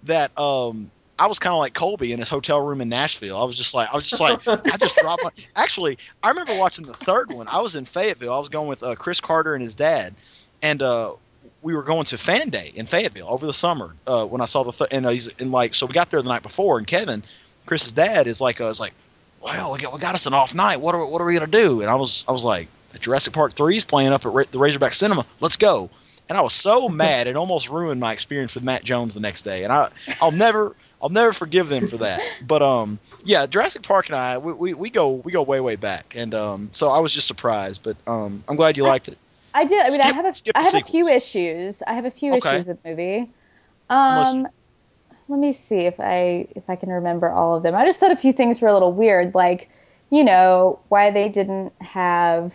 that 0.05 0.37
um 0.39 0.91
I 1.19 1.27
was 1.27 1.39
kind 1.39 1.53
of 1.53 1.59
like 1.59 1.75
Colby 1.75 2.13
in 2.13 2.19
his 2.19 2.29
hotel 2.29 2.61
room 2.61 2.81
in 2.81 2.89
Nashville. 2.89 3.39
I 3.39 3.45
was 3.45 3.55
just 3.55 3.75
like, 3.75 3.91
I 3.91 3.95
was 3.95 4.09
just 4.09 4.21
like, 4.21 4.47
I 4.47 4.77
just 4.77 4.97
dropped 4.97 5.23
my. 5.23 5.31
Actually, 5.57 5.99
I 6.23 6.31
remember 6.31 6.57
watching 6.57 6.85
the 6.85 6.95
third 6.95 7.31
one. 7.33 7.49
I 7.49 7.61
was 7.61 7.77
in 7.77 7.85
Fayetteville. 7.85 8.33
I 8.33 8.39
was 8.39 8.49
going 8.49 8.69
with 8.69 8.83
uh, 8.83 8.95
Chris 8.97 9.21
Carter 9.21 9.55
and 9.55 9.63
his 9.63 9.75
dad, 9.75 10.15
and 10.63 10.83
uh, 10.83 11.13
we 11.61 11.75
were 11.75 11.83
going 11.83 12.05
to 12.07 12.19
Fan 12.19 12.49
Day 12.49 12.73
in 12.75 12.87
Fayetteville 12.87 13.29
over 13.29 13.47
the 13.47 13.53
summer. 13.53 13.95
Uh, 14.07 14.25
when 14.25 14.41
I 14.41 14.47
saw 14.47 14.65
the 14.65 14.73
th- 14.73 14.89
and 14.91 15.07
uh, 15.07 15.11
he's 15.11 15.29
and 15.39 15.53
like, 15.53 15.75
so 15.75 15.87
we 15.87 15.93
got 15.93 16.11
there 16.11 16.23
the 16.23 16.29
night 16.29 16.43
before, 16.43 16.79
and 16.79 16.87
Kevin, 16.87 17.23
Chris's 17.67 17.93
dad, 17.93 18.27
is 18.27 18.41
like, 18.41 18.61
uh, 18.61 18.67
is 18.67 18.81
like, 18.81 18.95
well, 19.43 19.73
we 19.73 19.79
got, 19.81 19.93
we 19.93 20.01
got 20.01 20.15
us 20.15 20.27
an 20.27 20.35
off 20.35 20.55
night. 20.55 20.81
What 20.81 20.95
are 20.95 21.05
what 21.05 21.21
are 21.21 21.25
we 21.25 21.35
gonna 21.35 21.47
do? 21.47 21.81
And 21.81 21.91
I 21.91 21.97
was 21.97 22.25
I 22.29 22.33
was 22.33 22.45
like, 22.45 22.69
Jurassic 23.01 23.33
Park 23.33 23.53
three 23.53 23.77
is 23.77 23.85
playing 23.85 24.13
up 24.13 24.25
at 24.25 24.33
Ra- 24.33 24.45
the 24.51 24.59
Razorback 24.59 24.93
Cinema. 24.93 25.27
Let's 25.41 25.57
go. 25.57 25.91
And 26.29 26.39
I 26.39 26.41
was 26.43 26.55
so 26.55 26.89
mad 26.89 27.27
it 27.27 27.37
almost 27.37 27.69
ruined 27.69 28.01
my 28.01 28.13
experience 28.13 28.55
with 28.55 28.65
Matt 28.65 28.85
Jones 28.85 29.15
the 29.15 29.21
next 29.21 29.43
day. 29.43 29.65
And 29.65 29.73
I 29.73 29.91
I'll 30.21 30.33
never 30.33 30.75
I'll 31.03 31.09
never 31.09 31.33
forgive 31.33 31.69
them 31.69 31.87
for 31.87 31.99
that. 31.99 32.23
But 32.47 32.63
um 32.63 32.99
yeah, 33.25 33.47
Jurassic 33.47 33.83
Park 33.83 34.09
and 34.09 34.17
I 34.17 34.39
we, 34.39 34.53
we, 34.53 34.75
we 34.75 34.91
go 34.91 35.11
we 35.11 35.33
go 35.33 35.43
way 35.43 35.61
way 35.61 35.77
back. 35.77 36.15
And 36.17 36.35
um 36.35 36.69
so 36.73 36.89
I 36.91 37.01
was 37.01 37.13
just 37.13 37.27
surprised, 37.27 37.83
but 37.83 37.97
um 38.07 38.45
I'm 38.49 38.57
glad 38.57 38.77
you 38.77 38.85
liked 38.85 39.09
it. 39.09 39.19
I 39.55 39.65
did. 39.65 39.85
I 39.85 39.91
mean, 39.91 40.01
I 40.01 40.11
have 40.11 40.25
a, 40.25 40.33
skip 40.33 40.57
I 40.57 40.63
have 40.63 40.75
a 40.75 40.81
few 40.81 41.09
issues. 41.09 41.83
I 41.83 41.95
have 41.95 42.05
a 42.07 42.11
few 42.11 42.33
Okay. 42.33 42.57
issues 42.57 42.69
with 42.69 42.83
the 42.83 42.89
movie. 42.89 43.31
Um, 43.91 44.49
let 45.29 45.39
me 45.39 45.53
see 45.53 45.81
if 45.81 46.01
I 46.01 46.49
if 46.57 46.71
I 46.71 46.77
can 46.77 46.89
remember 46.91 47.31
all 47.31 47.57
of 47.57 47.63
them. 47.63 47.75
I 47.75 47.85
just 47.85 48.01
thought 48.01 48.13
a 48.13 48.17
few 48.17 48.33
things 48.33 48.61
were 48.61 48.69
a 48.69 48.73
little 48.73 48.93
weird, 48.93 49.35
like 49.35 49.71
you 50.11 50.25
know 50.25 50.81
why 50.89 51.11
they 51.11 51.29
didn't 51.29 51.73
have 51.81 52.55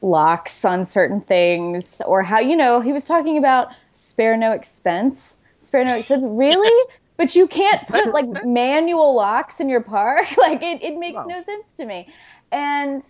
locks 0.00 0.64
on 0.64 0.84
certain 0.84 1.20
things, 1.20 2.00
or 2.04 2.22
how 2.22 2.40
you 2.40 2.56
know 2.56 2.80
he 2.80 2.92
was 2.92 3.04
talking 3.04 3.38
about 3.38 3.68
spare 3.92 4.36
no 4.36 4.52
expense, 4.52 5.38
spare 5.58 5.84
no 5.84 5.94
expense. 5.94 6.22
Really? 6.26 6.84
But 7.16 7.34
you 7.34 7.46
can't 7.46 7.86
put 7.86 8.12
like 8.12 8.44
manual 8.44 9.14
locks 9.14 9.60
in 9.60 9.68
your 9.68 9.80
park. 9.80 10.26
Like 10.38 10.62
it, 10.62 10.82
it 10.82 10.98
makes 10.98 11.16
No. 11.16 11.24
no 11.24 11.42
sense 11.42 11.64
to 11.78 11.84
me. 11.86 12.08
And 12.52 13.02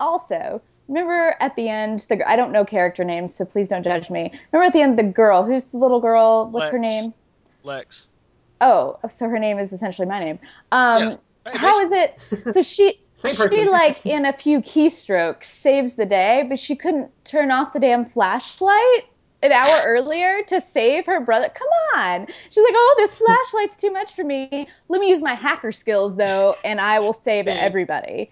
also, 0.00 0.60
remember 0.88 1.36
at 1.40 1.54
the 1.56 1.68
end, 1.68 2.00
the 2.08 2.28
I 2.28 2.36
don't 2.36 2.52
know 2.52 2.64
character 2.64 3.04
names, 3.04 3.34
so 3.34 3.44
please 3.44 3.68
don't 3.68 3.82
judge 3.84 4.10
me. 4.10 4.32
Remember 4.50 4.66
at 4.66 4.72
the 4.72 4.80
end, 4.82 4.98
the 4.98 5.04
girl, 5.04 5.44
who's 5.44 5.66
the 5.66 5.78
little 5.78 6.00
girl? 6.00 6.48
What's 6.50 6.72
her 6.72 6.78
name? 6.78 7.14
Lex. 7.62 8.08
Oh, 8.60 8.98
so 9.10 9.28
her 9.28 9.38
name 9.38 9.58
is 9.58 9.72
essentially 9.72 10.06
my 10.06 10.20
name. 10.20 10.38
Um, 10.70 11.04
yes. 11.04 11.28
Hey, 11.46 11.58
how 11.58 11.80
is 11.80 11.92
it? 11.92 12.20
So 12.52 12.62
she 12.62 13.00
she 13.16 13.34
person. 13.34 13.70
like 13.70 14.04
in 14.06 14.24
a 14.26 14.32
few 14.32 14.60
keystrokes 14.60 15.44
saves 15.44 15.94
the 15.94 16.06
day, 16.06 16.46
but 16.48 16.58
she 16.58 16.76
couldn't 16.76 17.10
turn 17.24 17.50
off 17.50 17.72
the 17.72 17.80
damn 17.80 18.04
flashlight 18.06 19.04
an 19.42 19.52
hour 19.52 19.82
earlier 19.86 20.42
to 20.48 20.60
save 20.60 21.06
her 21.06 21.20
brother. 21.20 21.50
Come 21.54 21.68
on. 22.00 22.26
She's 22.50 22.62
like, 22.64 22.74
"Oh, 22.74 22.94
this 22.98 23.16
flashlight's 23.16 23.76
too 23.76 23.90
much 23.92 24.14
for 24.14 24.24
me. 24.24 24.68
Let 24.88 25.00
me 25.00 25.08
use 25.08 25.20
my 25.20 25.34
hacker 25.34 25.72
skills 25.72 26.16
though, 26.16 26.54
and 26.64 26.80
I 26.80 27.00
will 27.00 27.12
save 27.12 27.46
Yeah. 27.46 27.54
everybody." 27.54 28.30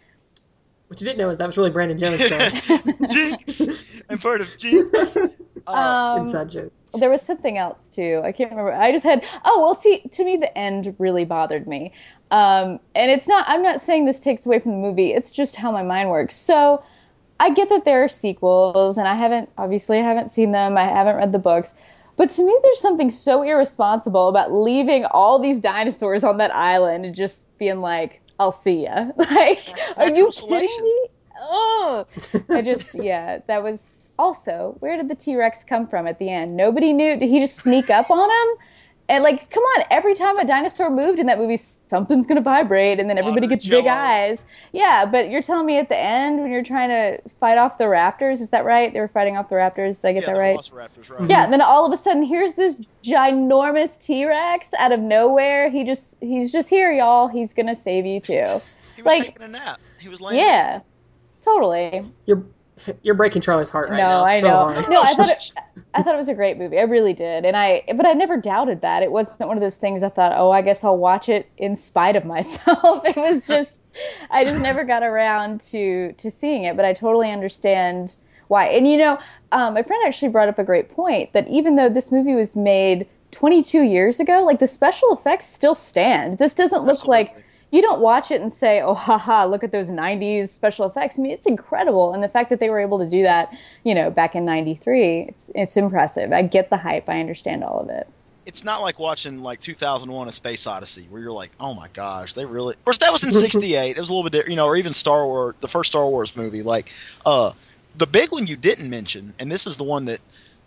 What 0.88 1.00
you 1.00 1.06
didn't 1.06 1.18
know 1.18 1.30
is 1.30 1.38
that 1.38 1.46
was 1.46 1.56
really 1.56 1.70
Brandon 1.70 1.98
Jones' 1.98 2.28
Jinx. 3.12 4.02
I'm 4.10 4.18
part 4.18 4.40
of 4.40 4.48
Jinx. 4.56 5.16
Uh, 5.66 5.72
Um, 6.16 6.20
Inside 6.22 6.48
joke. 6.48 6.72
there 6.94 7.10
was 7.10 7.20
something 7.20 7.58
else 7.58 7.90
too. 7.90 8.22
I 8.24 8.32
can't 8.32 8.50
remember. 8.50 8.72
I 8.72 8.92
just 8.92 9.04
had 9.04 9.22
oh 9.44 9.60
well. 9.60 9.74
See, 9.74 10.00
to 10.12 10.24
me, 10.24 10.38
the 10.38 10.56
end 10.56 10.96
really 10.98 11.26
bothered 11.26 11.66
me. 11.68 11.92
Um, 12.30 12.80
and 12.94 13.10
it's 13.10 13.28
not. 13.28 13.44
I'm 13.46 13.62
not 13.62 13.82
saying 13.82 14.06
this 14.06 14.20
takes 14.20 14.46
away 14.46 14.58
from 14.60 14.72
the 14.72 14.78
movie. 14.78 15.12
It's 15.12 15.30
just 15.32 15.54
how 15.56 15.70
my 15.70 15.82
mind 15.82 16.08
works. 16.08 16.34
So 16.34 16.82
I 17.40 17.50
get 17.54 17.70
that 17.70 17.84
there 17.84 18.04
are 18.04 18.08
sequels, 18.08 18.98
and 18.98 19.08
I 19.08 19.16
haven't 19.16 19.50
obviously 19.58 19.98
I 19.98 20.02
haven't 20.02 20.32
seen 20.32 20.52
them. 20.52 20.78
I 20.78 20.84
haven't 20.84 21.16
read 21.16 21.32
the 21.32 21.38
books. 21.40 21.74
But 22.16 22.30
to 22.32 22.44
me, 22.46 22.56
there's 22.62 22.80
something 22.80 23.10
so 23.10 23.42
irresponsible 23.42 24.28
about 24.28 24.52
leaving 24.52 25.06
all 25.06 25.38
these 25.40 25.60
dinosaurs 25.60 26.22
on 26.22 26.36
that 26.38 26.54
island 26.54 27.06
and 27.06 27.14
just 27.16 27.42
being 27.58 27.80
like, 27.80 28.22
"I'll 28.38 28.52
see 28.52 28.84
ya." 28.84 29.10
Like, 29.16 29.66
are 29.96 30.08
you 30.08 30.26
Natural 30.26 30.48
kidding 30.48 30.68
selection. 30.68 30.84
me? 30.84 31.08
Oh, 31.40 32.06
I 32.52 32.62
just 32.62 32.94
yeah, 32.94 33.40
that 33.46 33.62
was 33.62 34.10
also 34.18 34.76
where 34.80 34.96
did 34.98 35.08
the 35.08 35.14
T 35.14 35.36
Rex 35.36 35.64
come 35.64 35.86
from 35.88 36.06
at 36.06 36.18
the 36.18 36.30
end? 36.30 36.56
Nobody 36.56 36.92
knew. 36.92 37.16
Did 37.18 37.28
he 37.30 37.40
just 37.40 37.60
sneak 37.62 37.90
up 37.90 38.10
on 38.10 38.30
him? 38.30 38.56
And 39.10 39.24
like, 39.24 39.50
come 39.50 39.64
on, 39.64 39.84
every 39.90 40.14
time 40.14 40.38
a 40.38 40.44
dinosaur 40.44 40.88
moved 40.88 41.18
in 41.18 41.26
that 41.26 41.36
movie, 41.36 41.56
something's 41.56 42.28
gonna 42.28 42.42
vibrate, 42.42 43.00
and 43.00 43.10
then 43.10 43.18
oh, 43.18 43.22
everybody 43.22 43.48
gets 43.48 43.66
big 43.66 43.84
eyes. 43.84 44.40
Yeah, 44.70 45.04
but 45.04 45.30
you're 45.30 45.42
telling 45.42 45.66
me 45.66 45.78
at 45.78 45.88
the 45.88 45.98
end 45.98 46.40
when 46.40 46.52
you're 46.52 46.62
trying 46.62 46.90
to 46.90 47.20
fight 47.40 47.58
off 47.58 47.76
the 47.76 47.84
raptors, 47.84 48.34
is 48.34 48.50
that 48.50 48.64
right? 48.64 48.92
They 48.92 49.00
were 49.00 49.08
fighting 49.08 49.36
off 49.36 49.48
the 49.48 49.56
raptors. 49.56 50.00
Did 50.00 50.06
I 50.06 50.12
get 50.12 50.22
yeah, 50.22 50.26
that 50.26 50.34
the 50.34 50.40
right? 50.40 50.56
Velociraptors, 50.56 51.10
right? 51.10 51.28
Yeah, 51.28 51.42
and 51.42 51.52
then 51.52 51.60
all 51.60 51.84
of 51.84 51.92
a 51.92 51.96
sudden, 51.96 52.22
here's 52.22 52.52
this 52.52 52.80
ginormous 53.02 54.00
T 54.00 54.24
Rex 54.26 54.72
out 54.78 54.92
of 54.92 55.00
nowhere. 55.00 55.70
He 55.70 55.82
just, 55.82 56.16
he's 56.20 56.52
just 56.52 56.70
here, 56.70 56.92
y'all. 56.92 57.26
He's 57.26 57.52
gonna 57.52 57.74
save 57.74 58.06
you 58.06 58.20
too. 58.20 58.34
He 58.34 58.40
was 58.42 58.96
Like- 59.04 59.24
taking 59.24 59.42
a 59.42 59.48
nap. 59.48 59.80
He 59.98 60.08
was 60.08 60.20
laying 60.20 60.38
down. 60.38 60.46
Yeah, 60.46 60.80
totally. 61.42 62.02
You're 62.26 62.44
you're 63.02 63.14
breaking 63.14 63.42
Charlie's 63.42 63.70
heart 63.70 63.90
right 63.90 63.96
no, 63.96 64.08
now. 64.08 64.24
I 64.24 64.40
so 64.40 64.48
know. 64.48 64.72
hard. 64.72 64.88
No, 64.88 65.02
I 65.02 65.14
thought 65.14 65.28
it, 65.30 65.50
I 65.94 66.02
thought 66.02 66.14
it 66.14 66.18
was 66.18 66.28
a 66.28 66.34
great 66.34 66.58
movie. 66.58 66.78
I 66.78 66.82
really 66.82 67.12
did, 67.12 67.44
and 67.44 67.56
I 67.56 67.84
but 67.94 68.06
I 68.06 68.12
never 68.12 68.36
doubted 68.36 68.82
that. 68.82 69.02
It 69.02 69.10
wasn't 69.10 69.48
one 69.48 69.56
of 69.56 69.60
those 69.60 69.76
things 69.76 70.02
I 70.02 70.08
thought, 70.08 70.32
oh, 70.36 70.50
I 70.50 70.62
guess 70.62 70.84
I'll 70.84 70.96
watch 70.98 71.28
it 71.28 71.48
in 71.56 71.76
spite 71.76 72.16
of 72.16 72.24
myself. 72.26 73.04
It 73.04 73.16
was 73.16 73.46
just 73.46 73.80
I 74.30 74.44
just 74.44 74.62
never 74.62 74.84
got 74.84 75.02
around 75.02 75.60
to 75.72 76.12
to 76.12 76.30
seeing 76.30 76.64
it, 76.64 76.76
but 76.76 76.84
I 76.84 76.92
totally 76.92 77.30
understand 77.30 78.14
why. 78.48 78.68
And 78.68 78.86
you 78.86 78.98
know, 78.98 79.18
um, 79.52 79.74
my 79.74 79.82
friend 79.82 80.02
actually 80.06 80.30
brought 80.30 80.48
up 80.48 80.58
a 80.58 80.64
great 80.64 80.94
point 80.94 81.32
that 81.32 81.48
even 81.48 81.76
though 81.76 81.88
this 81.88 82.10
movie 82.10 82.34
was 82.34 82.56
made 82.56 83.06
22 83.32 83.82
years 83.82 84.20
ago, 84.20 84.44
like 84.44 84.58
the 84.58 84.66
special 84.66 85.12
effects 85.12 85.46
still 85.46 85.74
stand. 85.74 86.38
This 86.38 86.54
doesn't 86.54 86.84
look 86.84 87.06
like 87.06 87.28
Absolutely. 87.28 87.49
You 87.70 87.82
don't 87.82 88.00
watch 88.00 88.30
it 88.30 88.40
and 88.40 88.52
say, 88.52 88.80
"Oh, 88.80 88.94
haha, 89.08 89.46
look 89.46 89.64
at 89.64 89.72
those 89.72 89.90
'90s 89.90 90.48
special 90.48 90.86
effects." 90.86 91.18
I 91.18 91.22
mean, 91.22 91.32
it's 91.32 91.46
incredible, 91.46 92.12
and 92.12 92.22
the 92.22 92.28
fact 92.28 92.50
that 92.50 92.60
they 92.60 92.70
were 92.70 92.80
able 92.80 92.98
to 92.98 93.08
do 93.08 93.22
that, 93.22 93.52
you 93.84 93.94
know, 93.94 94.10
back 94.10 94.34
in 94.34 94.44
'93, 94.44 95.26
it's 95.28 95.50
it's 95.54 95.76
impressive. 95.76 96.32
I 96.32 96.42
get 96.42 96.70
the 96.70 96.76
hype. 96.76 97.08
I 97.08 97.20
understand 97.20 97.64
all 97.64 97.80
of 97.80 97.88
it. 97.90 98.08
It's 98.46 98.64
not 98.64 98.82
like 98.82 98.98
watching 98.98 99.42
like 99.42 99.60
2001: 99.60 100.28
A 100.28 100.32
Space 100.32 100.66
Odyssey, 100.66 101.06
where 101.08 101.22
you're 101.22 101.32
like, 101.32 101.52
"Oh 101.60 101.74
my 101.74 101.88
gosh, 101.88 102.34
they 102.34 102.44
really." 102.44 102.74
Of 102.74 102.84
course, 102.84 102.98
that 102.98 103.12
was 103.12 103.22
in 103.22 103.32
'68. 103.32 103.96
It 103.96 103.98
was 103.98 104.10
a 104.10 104.14
little 104.14 104.28
bit, 104.28 104.48
you 104.48 104.56
know, 104.56 104.66
or 104.66 104.76
even 104.76 104.94
Star 104.94 105.24
Wars, 105.24 105.54
the 105.60 105.68
first 105.68 105.92
Star 105.92 106.06
Wars 106.06 106.36
movie. 106.36 106.62
Like, 106.62 106.90
uh, 107.24 107.52
the 107.96 108.06
big 108.06 108.32
one 108.32 108.46
you 108.46 108.56
didn't 108.56 108.88
mention, 108.90 109.34
and 109.38 109.50
this 109.50 109.66
is 109.66 109.76
the 109.76 109.84
one 109.84 110.06
that 110.06 110.20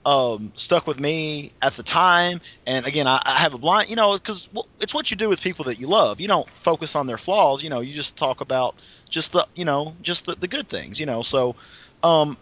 um, 0.06 0.52
stuck 0.56 0.86
with 0.86 1.00
me 1.00 1.52
at 1.62 1.74
the 1.74 1.84
time. 1.84 2.42
And 2.66 2.86
again, 2.86 3.08
I, 3.08 3.22
I 3.26 3.39
have 3.39 3.54
a 3.54 3.58
blind, 3.58 3.89
you 3.89 3.96
know, 3.96 4.13
because 4.13 4.50
it's 4.80 4.94
what 4.94 5.12
you 5.12 5.18
do 5.18 5.30
with 5.30 5.42
people 5.42 5.66
that 5.66 5.80
you 5.80 5.88
love. 5.88 6.20
You 6.20 6.28
don't 6.28 6.48
focus 6.50 6.96
on 6.96 7.08
their 7.08 7.18
flaws. 7.18 7.63
You 7.63 7.70
know, 7.70 7.80
you 7.80 7.94
just 7.94 8.18
talk 8.18 8.42
about 8.42 8.76
just 9.10 9.32
the, 9.32 9.48
you 9.56 9.66
know, 9.66 9.96
just 10.02 10.26
the, 10.26 10.36
the 10.36 10.48
good 10.48 10.68
things. 10.68 11.00
You 11.00 11.06
know, 11.06 11.22
so 11.22 11.56
um, 12.04 12.38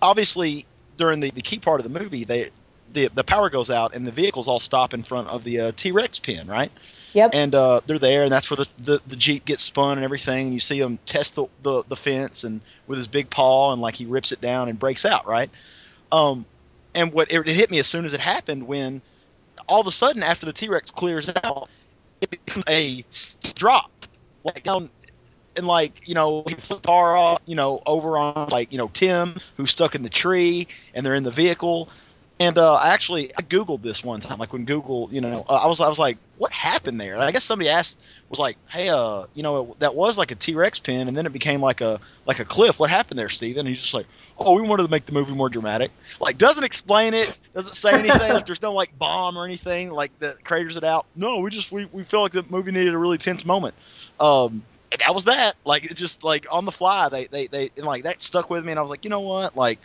obviously 0.00 0.66
during 0.96 1.20
the, 1.20 1.30
the 1.30 1.42
key 1.42 1.58
part 1.58 1.80
of 1.80 1.90
the 1.90 1.98
movie, 1.98 2.24
they 2.24 2.50
the 2.92 3.08
the 3.08 3.24
power 3.24 3.48
goes 3.50 3.70
out 3.70 3.94
and 3.94 4.06
the 4.06 4.10
vehicles 4.10 4.48
all 4.48 4.60
stop 4.60 4.94
in 4.94 5.02
front 5.02 5.28
of 5.28 5.44
the 5.44 5.60
uh, 5.60 5.72
T 5.74 5.92
Rex 5.92 6.18
pen, 6.18 6.46
right? 6.46 6.70
Yep. 7.14 7.30
And 7.34 7.54
uh, 7.54 7.80
they're 7.86 7.98
there, 7.98 8.22
and 8.22 8.32
that's 8.32 8.50
where 8.50 8.56
the, 8.56 8.68
the, 8.78 9.02
the 9.06 9.16
jeep 9.16 9.44
gets 9.44 9.62
spun 9.62 9.98
and 9.98 10.04
everything. 10.04 10.46
And 10.46 10.54
you 10.54 10.60
see 10.60 10.80
him 10.80 10.98
test 11.04 11.34
the, 11.34 11.46
the, 11.62 11.82
the 11.86 11.96
fence 11.96 12.44
and 12.44 12.62
with 12.86 12.96
his 12.96 13.06
big 13.06 13.28
paw, 13.28 13.72
and 13.72 13.82
like 13.82 13.94
he 13.96 14.06
rips 14.06 14.32
it 14.32 14.40
down 14.40 14.70
and 14.70 14.78
breaks 14.78 15.04
out, 15.04 15.26
right? 15.26 15.50
Um, 16.10 16.46
and 16.94 17.12
what 17.12 17.30
it, 17.30 17.46
it 17.46 17.54
hit 17.54 17.70
me 17.70 17.78
as 17.78 17.86
soon 17.86 18.04
as 18.04 18.14
it 18.14 18.20
happened 18.20 18.66
when 18.66 19.02
all 19.68 19.80
of 19.80 19.86
a 19.86 19.92
sudden 19.92 20.22
after 20.22 20.46
the 20.46 20.52
T 20.52 20.68
Rex 20.68 20.90
clears 20.90 21.30
out, 21.44 21.68
it 22.20 22.30
becomes 22.30 22.64
a 22.68 23.04
drop, 23.54 23.90
like 24.44 24.62
down, 24.62 24.90
and 25.56 25.66
like 25.66 26.08
you 26.08 26.14
know 26.14 26.44
he 26.46 26.54
flipped 26.54 26.88
off, 26.88 27.40
you 27.46 27.56
know 27.56 27.82
over 27.86 28.16
on 28.16 28.48
like 28.50 28.72
you 28.72 28.78
know 28.78 28.88
Tim 28.92 29.36
who's 29.56 29.70
stuck 29.70 29.94
in 29.94 30.02
the 30.02 30.10
tree, 30.10 30.68
and 30.94 31.04
they're 31.04 31.14
in 31.14 31.24
the 31.24 31.30
vehicle. 31.30 31.88
And 32.42 32.58
uh, 32.58 32.74
I 32.74 32.88
actually 32.88 33.30
I 33.36 33.42
googled 33.42 33.82
this 33.82 34.02
one 34.02 34.18
time, 34.18 34.38
like 34.38 34.52
when 34.52 34.64
Google, 34.64 35.08
you 35.12 35.20
know, 35.20 35.44
uh, 35.48 35.60
I 35.62 35.68
was 35.68 35.80
I 35.80 35.88
was 35.88 35.98
like, 36.00 36.18
what 36.38 36.50
happened 36.50 37.00
there? 37.00 37.14
And 37.14 37.22
I 37.22 37.30
guess 37.30 37.44
somebody 37.44 37.70
asked 37.70 38.02
was 38.30 38.40
like, 38.40 38.56
hey, 38.68 38.88
uh, 38.88 39.26
you 39.32 39.44
know, 39.44 39.76
that 39.78 39.94
was 39.94 40.18
like 40.18 40.32
a 40.32 40.34
T 40.34 40.56
Rex 40.56 40.80
pin, 40.80 41.06
and 41.06 41.16
then 41.16 41.24
it 41.24 41.32
became 41.32 41.60
like 41.60 41.80
a 41.80 42.00
like 42.26 42.40
a 42.40 42.44
cliff. 42.44 42.80
What 42.80 42.90
happened 42.90 43.16
there, 43.16 43.28
Steven? 43.28 43.60
And 43.60 43.68
he's 43.68 43.80
just 43.80 43.94
like, 43.94 44.06
oh, 44.36 44.54
we 44.54 44.62
wanted 44.62 44.82
to 44.82 44.90
make 44.90 45.06
the 45.06 45.12
movie 45.12 45.34
more 45.34 45.48
dramatic. 45.48 45.92
Like, 46.18 46.36
doesn't 46.36 46.64
explain 46.64 47.14
it, 47.14 47.38
doesn't 47.54 47.76
say 47.76 47.92
anything. 47.92 48.18
like, 48.32 48.44
there's 48.44 48.60
no 48.60 48.72
like 48.72 48.98
bomb 48.98 49.36
or 49.36 49.44
anything 49.44 49.92
like 49.92 50.10
that 50.18 50.42
craters 50.42 50.76
it 50.76 50.82
out. 50.82 51.06
No, 51.14 51.38
we 51.38 51.50
just 51.50 51.70
we, 51.70 51.84
we 51.92 52.02
felt 52.02 52.24
like 52.24 52.32
the 52.32 52.50
movie 52.50 52.72
needed 52.72 52.92
a 52.92 52.98
really 52.98 53.18
tense 53.18 53.44
moment. 53.44 53.76
Um, 54.18 54.64
and 54.90 55.00
that 55.00 55.14
was 55.14 55.24
that. 55.24 55.52
Like 55.64 55.84
it's 55.84 56.00
just 56.00 56.24
like 56.24 56.48
on 56.50 56.64
the 56.64 56.72
fly. 56.72 57.08
They 57.08 57.26
they 57.26 57.46
they 57.46 57.70
and 57.76 57.86
like 57.86 58.02
that 58.02 58.20
stuck 58.20 58.50
with 58.50 58.64
me, 58.64 58.72
and 58.72 58.80
I 58.80 58.82
was 58.82 58.90
like, 58.90 59.04
you 59.04 59.10
know 59.10 59.20
what, 59.20 59.56
like. 59.56 59.78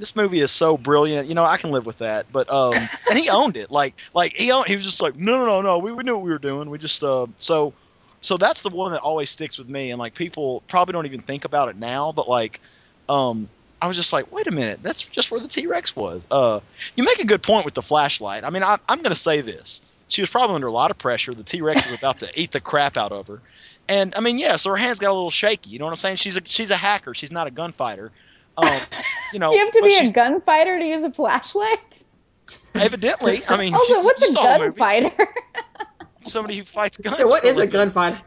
This 0.00 0.16
movie 0.16 0.40
is 0.40 0.50
so 0.50 0.76
brilliant, 0.76 1.28
you 1.28 1.34
know. 1.34 1.44
I 1.44 1.58
can 1.58 1.70
live 1.70 1.86
with 1.86 1.98
that, 1.98 2.26
but 2.32 2.50
um, 2.50 2.74
and 3.08 3.18
he 3.18 3.30
owned 3.30 3.56
it. 3.56 3.70
Like, 3.70 3.94
like 4.12 4.32
he 4.34 4.50
owned, 4.50 4.66
he 4.66 4.74
was 4.74 4.84
just 4.84 5.00
like, 5.00 5.14
no, 5.14 5.38
no, 5.38 5.46
no, 5.46 5.60
no. 5.60 5.78
We, 5.78 5.92
we 5.92 6.02
knew 6.02 6.16
what 6.16 6.24
we 6.24 6.30
were 6.30 6.38
doing. 6.38 6.70
We 6.70 6.78
just 6.78 7.04
uh, 7.04 7.26
so 7.36 7.74
so 8.20 8.36
that's 8.36 8.62
the 8.62 8.68
one 8.68 8.92
that 8.92 9.00
always 9.00 9.30
sticks 9.30 9.58
with 9.58 9.68
me. 9.68 9.90
And 9.90 9.98
like 9.98 10.14
people 10.14 10.62
probably 10.68 10.92
don't 10.92 11.06
even 11.06 11.20
think 11.20 11.44
about 11.44 11.68
it 11.68 11.76
now 11.76 12.12
but 12.12 12.28
like 12.28 12.60
um 13.08 13.48
i 13.80 13.86
was 13.86 13.96
just 13.96 14.12
like 14.12 14.30
wait 14.32 14.46
a 14.46 14.50
minute. 14.50 14.82
That's 14.82 15.06
just 15.06 15.30
where 15.30 15.40
the 15.40 15.48
t-rex 15.48 15.96
was. 15.96 16.26
Uh 16.30 16.60
you 16.96 17.04
make 17.04 17.20
a 17.20 17.26
good 17.26 17.42
point 17.42 17.64
with 17.64 17.74
the 17.74 17.82
flashlight. 17.82 18.44
I 18.44 18.50
mean 18.50 18.62
I, 18.62 18.76
i'm 18.88 18.98
going 18.98 19.14
to 19.14 19.20
say 19.20 19.40
this. 19.40 19.82
She 20.08 20.22
was 20.22 20.30
probably 20.30 20.56
under 20.56 20.66
a 20.66 20.72
lot 20.72 20.90
of 20.90 20.98
pressure. 20.98 21.34
The 21.34 21.44
t-rex 21.44 21.86
was 21.86 21.94
about 21.98 22.20
to 22.20 22.30
eat 22.40 22.50
the 22.50 22.60
crap 22.60 22.96
out 22.96 23.12
of 23.12 23.26
her. 23.28 23.40
And 23.88 24.14
i 24.14 24.20
mean 24.20 24.38
yeah 24.38 24.56
so 24.56 24.70
her 24.70 24.76
hands 24.76 24.98
got 24.98 25.10
a 25.10 25.14
little 25.14 25.30
shaky. 25.30 25.70
You 25.70 25.78
know 25.78 25.86
what 25.86 25.92
i'm 25.92 25.98
saying? 25.98 26.16
She's 26.16 26.36
a 26.36 26.42
she's 26.44 26.70
a 26.70 26.76
hacker. 26.76 27.14
She's 27.14 27.32
not 27.32 27.46
a 27.46 27.50
gunfighter 27.50 28.12
um 28.62 28.80
you 29.32 29.38
know 29.38 29.52
you 29.54 29.58
have 29.58 29.72
to 29.72 29.82
be 29.82 29.96
a 29.96 30.12
gunfighter 30.12 30.78
to 30.78 30.84
use 30.84 31.02
a 31.02 31.10
flashlight. 31.12 32.02
evidently 32.74 33.42
i 33.48 33.56
mean 33.56 33.74
Also, 33.80 33.94
you- 33.94 34.02
what's 34.04 34.20
you 34.20 34.26
a 34.28 34.30
saw 34.30 34.58
the 34.58 34.64
gunfighter? 34.66 35.28
somebody 36.22 36.58
who 36.58 36.64
fights 36.64 36.96
guns 36.98 37.16
Yeah, 37.18 37.24
what 37.24 37.42
for 37.42 37.46
is 37.48 37.58
a 37.58 37.66
gunfighter? 37.66 38.18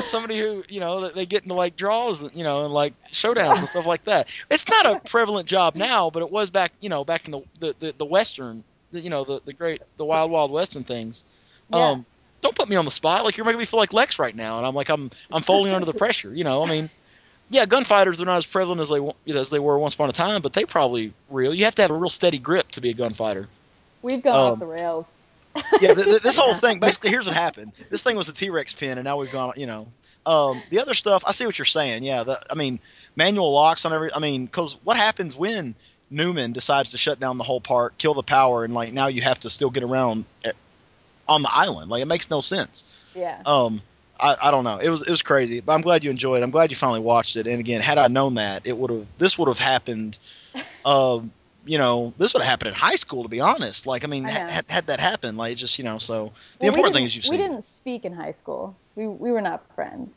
Somebody 0.00 0.38
who 0.38 0.64
you 0.68 0.80
know 0.80 1.08
they 1.08 1.26
get 1.26 1.42
into 1.42 1.54
like 1.54 1.76
draws, 1.76 2.34
you 2.34 2.42
know, 2.44 2.64
and 2.64 2.72
like 2.74 2.94
showdowns 3.12 3.58
and 3.58 3.68
stuff 3.68 3.86
like 3.86 4.04
that. 4.04 4.28
It's 4.50 4.66
not 4.68 4.86
a 4.86 5.00
prevalent 5.08 5.46
job 5.46 5.74
now, 5.74 6.08
but 6.10 6.22
it 6.22 6.30
was 6.30 6.50
back, 6.50 6.72
you 6.80 6.88
know, 6.88 7.04
back 7.04 7.26
in 7.26 7.32
the 7.32 7.40
the, 7.60 7.74
the, 7.78 7.94
the 7.98 8.04
western, 8.04 8.64
the, 8.92 9.00
you 9.00 9.10
know, 9.10 9.24
the, 9.24 9.40
the 9.44 9.52
great 9.52 9.82
the 9.98 10.04
wild 10.04 10.30
wild 10.30 10.50
west 10.50 10.76
and 10.76 10.86
things. 10.86 11.24
Yeah. 11.70 11.90
Um, 11.90 12.06
don't 12.40 12.54
put 12.56 12.68
me 12.68 12.76
on 12.76 12.84
the 12.86 12.90
spot. 12.90 13.24
Like 13.24 13.36
you're 13.36 13.44
making 13.46 13.58
me 13.58 13.64
feel 13.66 13.78
like 13.80 13.92
Lex 13.92 14.18
right 14.18 14.34
now, 14.34 14.58
and 14.58 14.66
I'm 14.66 14.74
like 14.74 14.88
I'm 14.88 15.10
I'm 15.30 15.42
folding 15.42 15.72
under 15.74 15.86
the 15.86 15.94
pressure. 15.94 16.34
You 16.34 16.44
know, 16.44 16.64
I 16.64 16.68
mean, 16.68 16.90
yeah, 17.52 17.66
gunfighters 17.66 18.20
are 18.20 18.24
not 18.24 18.38
as 18.38 18.46
prevalent 18.46 18.80
as 18.80 18.88
they 18.88 18.96
you 18.96 19.14
know, 19.34 19.40
as 19.40 19.50
they 19.50 19.58
were 19.60 19.78
once 19.78 19.94
upon 19.94 20.08
a 20.08 20.12
time, 20.12 20.42
but 20.42 20.52
they 20.54 20.64
probably 20.64 21.12
real. 21.30 21.54
You 21.54 21.66
have 21.66 21.74
to 21.76 21.82
have 21.82 21.90
a 21.90 21.94
real 21.96 22.08
steady 22.10 22.38
grip 22.38 22.68
to 22.72 22.80
be 22.80 22.90
a 22.90 22.94
gunfighter. 22.94 23.48
We've 24.00 24.22
gone 24.22 24.34
Um, 24.34 24.52
off 24.54 24.58
the 24.58 24.66
rails. 24.66 25.06
yeah, 25.80 25.94
th- 25.94 26.06
th- 26.06 26.22
this 26.22 26.36
whole 26.38 26.54
thing 26.64 26.80
basically 26.80 27.10
here's 27.10 27.26
what 27.26 27.36
happened. 27.36 27.72
This 27.90 28.02
thing 28.02 28.16
was 28.16 28.28
a 28.28 28.32
T 28.32 28.50
Rex 28.50 28.72
pin, 28.74 28.98
and 28.98 29.04
now 29.04 29.18
we've 29.18 29.30
gone. 29.30 29.52
You 29.56 29.66
know, 29.66 29.86
um, 30.26 30.62
the 30.70 30.80
other 30.80 30.94
stuff. 30.94 31.24
I 31.26 31.32
see 31.32 31.46
what 31.46 31.58
you're 31.58 31.66
saying. 31.66 32.02
Yeah, 32.04 32.24
the, 32.24 32.40
I 32.50 32.54
mean, 32.54 32.80
manual 33.16 33.52
locks 33.52 33.84
on 33.84 33.92
every. 33.92 34.12
I 34.14 34.18
mean, 34.18 34.46
because 34.46 34.78
what 34.82 34.96
happens 34.96 35.36
when 35.36 35.74
Newman 36.10 36.52
decides 36.52 36.90
to 36.90 36.98
shut 36.98 37.20
down 37.20 37.36
the 37.36 37.44
whole 37.44 37.60
park, 37.60 37.98
kill 37.98 38.14
the 38.14 38.22
power, 38.22 38.64
and 38.64 38.72
like 38.72 38.92
now 38.94 39.08
you 39.08 39.20
have 39.22 39.40
to 39.40 39.50
still 39.50 39.70
get 39.70 39.82
around 39.82 40.24
at, 40.44 40.56
on 41.28 41.42
the 41.42 41.50
island? 41.52 41.90
Like 41.90 42.00
it 42.02 42.06
makes 42.06 42.30
no 42.30 42.40
sense. 42.40 42.84
Yeah. 43.14 43.42
Um, 43.44 43.82
I, 44.22 44.36
I 44.44 44.50
don't 44.50 44.64
know. 44.64 44.78
It 44.78 44.88
was 44.88 45.02
it 45.02 45.10
was 45.10 45.22
crazy, 45.22 45.60
but 45.60 45.72
I'm 45.74 45.80
glad 45.80 46.04
you 46.04 46.10
enjoyed. 46.10 46.40
it. 46.40 46.44
I'm 46.44 46.50
glad 46.50 46.70
you 46.70 46.76
finally 46.76 47.00
watched 47.00 47.36
it. 47.36 47.46
And 47.46 47.58
again, 47.60 47.80
had 47.80 47.98
I 47.98 48.08
known 48.08 48.34
that, 48.34 48.66
it 48.66 48.76
would 48.76 48.90
have 48.90 49.06
this 49.18 49.36
would 49.38 49.48
have 49.48 49.58
happened. 49.58 50.18
Um, 50.84 51.32
you 51.64 51.78
know, 51.78 52.12
this 52.18 52.34
would 52.34 52.42
have 52.42 52.48
happened 52.50 52.68
in 52.68 52.74
high 52.74 52.96
school. 52.96 53.22
To 53.24 53.28
be 53.28 53.40
honest, 53.40 53.86
like 53.86 54.04
I 54.04 54.06
mean, 54.06 54.26
I 54.26 54.30
had, 54.30 54.64
had 54.70 54.86
that 54.86 55.00
happened, 55.00 55.38
like 55.38 55.56
just 55.56 55.78
you 55.78 55.84
know, 55.84 55.98
so 55.98 56.32
the 56.58 56.66
Well, 56.66 56.68
important 56.68 56.94
thing 56.94 57.04
is 57.04 57.14
you've 57.16 57.24
We 57.24 57.36
seen. 57.36 57.40
it. 57.40 57.48
didn't 57.48 57.64
speak 57.64 58.04
in 58.04 58.12
high 58.12 58.30
school. 58.32 58.76
We 58.96 59.06
we 59.06 59.30
were 59.30 59.40
not 59.42 59.62
friends. 59.74 60.10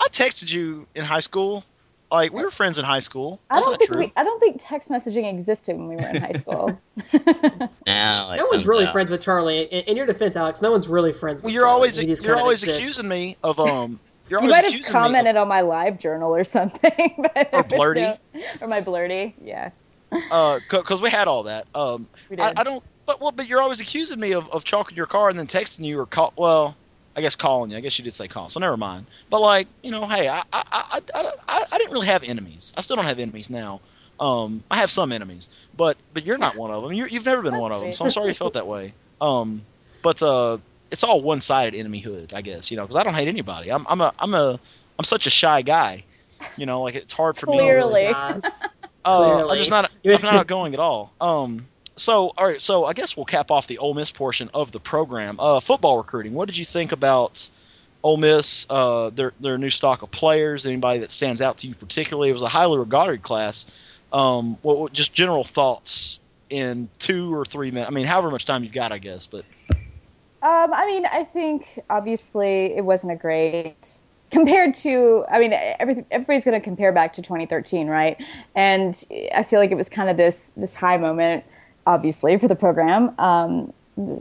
I 0.00 0.08
texted 0.08 0.52
you 0.52 0.86
in 0.94 1.04
high 1.04 1.20
school. 1.20 1.64
Like 2.12 2.32
we 2.32 2.44
were 2.44 2.50
friends 2.50 2.78
in 2.78 2.84
high 2.84 2.98
school. 3.00 3.40
I 3.48 3.60
don't 3.60 3.70
not 3.70 3.78
think 3.78 3.90
true. 3.90 4.00
we. 4.00 4.12
I 4.14 4.22
don't 4.22 4.38
think 4.38 4.60
text 4.62 4.90
messaging 4.90 5.28
existed 5.32 5.76
when 5.76 5.88
we 5.88 5.96
were 5.96 6.06
in 6.08 6.16
high 6.16 6.32
school. 6.32 6.78
Now 7.86 8.34
no 8.36 8.46
one's 8.46 8.66
really 8.66 8.86
out. 8.86 8.92
friends 8.92 9.10
with 9.10 9.22
Charlie. 9.22 9.62
In, 9.62 9.84
in 9.84 9.96
your 9.96 10.06
defense, 10.06 10.36
Alex, 10.36 10.62
no 10.62 10.70
one's 10.70 10.88
really 10.88 11.12
friends 11.12 11.36
with 11.42 11.44
well, 11.44 11.54
you're 11.54 11.62
Charlie. 11.64 11.74
always 11.74 11.98
you're 12.02 12.16
kind 12.16 12.30
of 12.32 12.38
always 12.38 12.62
exists. 12.62 12.80
accusing 12.80 13.08
me 13.08 13.36
of 13.42 13.58
um. 13.58 13.98
You're 14.28 14.40
you 14.40 14.48
might 14.50 14.64
have 14.64 14.66
accusing 14.72 14.94
me 14.94 14.98
of, 14.98 15.04
commented 15.04 15.36
on 15.36 15.48
my 15.48 15.62
live 15.62 15.98
journal 15.98 16.34
or 16.34 16.44
something. 16.44 17.14
but 17.18 17.48
Or 17.52 17.62
there 17.64 17.64
was 17.64 17.64
blurty. 17.64 18.18
no- 18.34 18.40
or 18.60 18.68
my 18.68 18.80
blurty. 18.80 19.34
Yeah, 19.42 19.68
uh, 20.30 20.60
because 20.70 21.02
we 21.02 21.10
had 21.10 21.26
all 21.26 21.42
that. 21.44 21.66
Um, 21.74 22.08
we 22.30 22.36
did. 22.36 22.44
I, 22.44 22.52
I 22.60 22.64
don't. 22.64 22.82
But 23.04 23.20
well, 23.20 23.32
but 23.32 23.48
you're 23.48 23.60
always 23.60 23.80
accusing 23.80 24.20
me 24.20 24.32
of, 24.32 24.48
of 24.50 24.62
chalking 24.64 24.96
your 24.96 25.06
car 25.06 25.28
and 25.28 25.36
then 25.38 25.48
texting 25.48 25.84
you 25.84 25.98
or 25.98 26.06
call. 26.06 26.32
Well, 26.36 26.76
I 27.16 27.20
guess 27.20 27.36
calling 27.36 27.70
you. 27.70 27.76
I 27.76 27.80
guess 27.80 27.98
you 27.98 28.04
did 28.04 28.14
say 28.14 28.28
call. 28.28 28.48
So 28.48 28.60
never 28.60 28.76
mind. 28.76 29.06
But 29.30 29.40
like, 29.40 29.68
you 29.82 29.90
know, 29.90 30.06
hey, 30.06 30.28
I 30.28 30.42
I, 30.52 30.62
I, 30.72 31.00
I, 31.14 31.30
I, 31.48 31.64
I 31.72 31.78
didn't 31.78 31.92
really 31.92 32.06
have 32.06 32.22
enemies. 32.22 32.72
I 32.76 32.80
still 32.80 32.96
don't 32.96 33.04
have 33.04 33.18
enemies 33.18 33.50
now. 33.50 33.80
Um, 34.18 34.62
I 34.70 34.76
have 34.78 34.90
some 34.90 35.12
enemies, 35.12 35.48
but 35.76 35.96
but 36.14 36.24
you're 36.24 36.38
not 36.38 36.56
one 36.56 36.70
of 36.70 36.82
them. 36.82 36.92
You're, 36.92 37.08
you've 37.08 37.24
never 37.24 37.42
been 37.42 37.56
one 37.56 37.72
of 37.72 37.80
them. 37.80 37.92
So 37.92 38.04
I'm 38.04 38.10
sorry 38.10 38.28
you 38.28 38.34
felt 38.34 38.54
that 38.54 38.66
way. 38.66 38.94
Um, 39.20 39.62
but 40.02 40.22
uh, 40.22 40.58
it's 40.90 41.04
all 41.04 41.20
one-sided 41.20 41.76
enemyhood, 41.76 42.32
I 42.34 42.42
guess. 42.42 42.70
You 42.70 42.76
know, 42.76 42.84
because 42.84 42.96
I 42.96 43.02
don't 43.02 43.14
hate 43.14 43.28
anybody. 43.28 43.70
I'm 43.70 43.86
I'm 43.88 44.00
a 44.00 44.12
I'm 44.18 44.34
a 44.34 44.60
I'm 44.98 45.04
such 45.04 45.26
a 45.26 45.30
shy 45.30 45.62
guy. 45.62 46.04
You 46.56 46.66
know, 46.66 46.82
like 46.82 46.94
it's 46.94 47.12
hard 47.12 47.36
for 47.36 47.46
me. 47.46 47.56
to 47.56 47.62
Clearly. 47.62 48.06
Oh, 48.06 48.12
God. 48.14 48.44
Uh, 49.04 49.48
I'm 49.48 49.58
just 49.58 49.70
not. 49.70 49.90
You- 50.02 50.14
I'm 50.14 50.22
not 50.22 50.34
outgoing 50.36 50.74
at 50.74 50.80
all. 50.80 51.12
Um. 51.20 51.66
So, 51.96 52.32
all 52.36 52.46
right. 52.46 52.62
So, 52.62 52.84
I 52.84 52.94
guess 52.94 53.16
we'll 53.16 53.26
cap 53.26 53.50
off 53.50 53.66
the 53.66 53.78
Ole 53.78 53.94
Miss 53.94 54.10
portion 54.12 54.50
of 54.54 54.72
the 54.72 54.80
program. 54.80 55.36
Uh, 55.38 55.60
football 55.60 55.98
recruiting. 55.98 56.34
What 56.34 56.48
did 56.48 56.56
you 56.58 56.64
think 56.64 56.92
about 56.92 57.50
Ole 58.02 58.16
Miss? 58.16 58.66
Uh, 58.70 59.10
their 59.10 59.34
their 59.40 59.58
new 59.58 59.70
stock 59.70 60.02
of 60.02 60.10
players. 60.10 60.66
Anybody 60.66 61.00
that 61.00 61.10
stands 61.10 61.42
out 61.42 61.58
to 61.58 61.68
you 61.68 61.74
particularly? 61.76 62.30
It 62.30 62.34
was 62.34 62.42
a 62.42 62.48
highly 62.48 62.78
regarded 62.78 63.22
class. 63.22 63.66
Um. 64.12 64.58
What, 64.62 64.78
what 64.78 64.92
just 64.92 65.14
general 65.14 65.44
thoughts 65.44 66.20
in 66.50 66.90
two 66.98 67.34
or 67.34 67.44
three 67.44 67.70
minutes? 67.70 67.90
I 67.90 67.94
mean, 67.94 68.06
however 68.06 68.30
much 68.30 68.46
time 68.46 68.64
you've 68.64 68.72
got, 68.72 68.92
I 68.92 68.98
guess. 68.98 69.26
But 69.26 69.44
Um, 70.42 70.72
I 70.74 70.86
mean, 70.86 71.06
I 71.06 71.24
think 71.24 71.78
obviously 71.88 72.76
it 72.76 72.84
wasn't 72.84 73.12
a 73.12 73.16
great 73.16 73.76
compared 74.30 74.74
to. 74.76 75.24
I 75.30 75.38
mean, 75.38 75.52
every, 75.52 76.04
everybody's 76.10 76.44
going 76.44 76.60
to 76.60 76.64
compare 76.64 76.92
back 76.92 77.14
to 77.14 77.22
2013, 77.22 77.86
right? 77.88 78.16
And 78.54 79.00
I 79.34 79.44
feel 79.44 79.60
like 79.60 79.70
it 79.70 79.76
was 79.76 79.88
kind 79.88 80.10
of 80.10 80.16
this 80.16 80.50
this 80.56 80.74
high 80.74 80.96
moment, 80.98 81.44
obviously, 81.86 82.38
for 82.38 82.48
the 82.48 82.56
program, 82.56 83.14
um, 83.18 83.72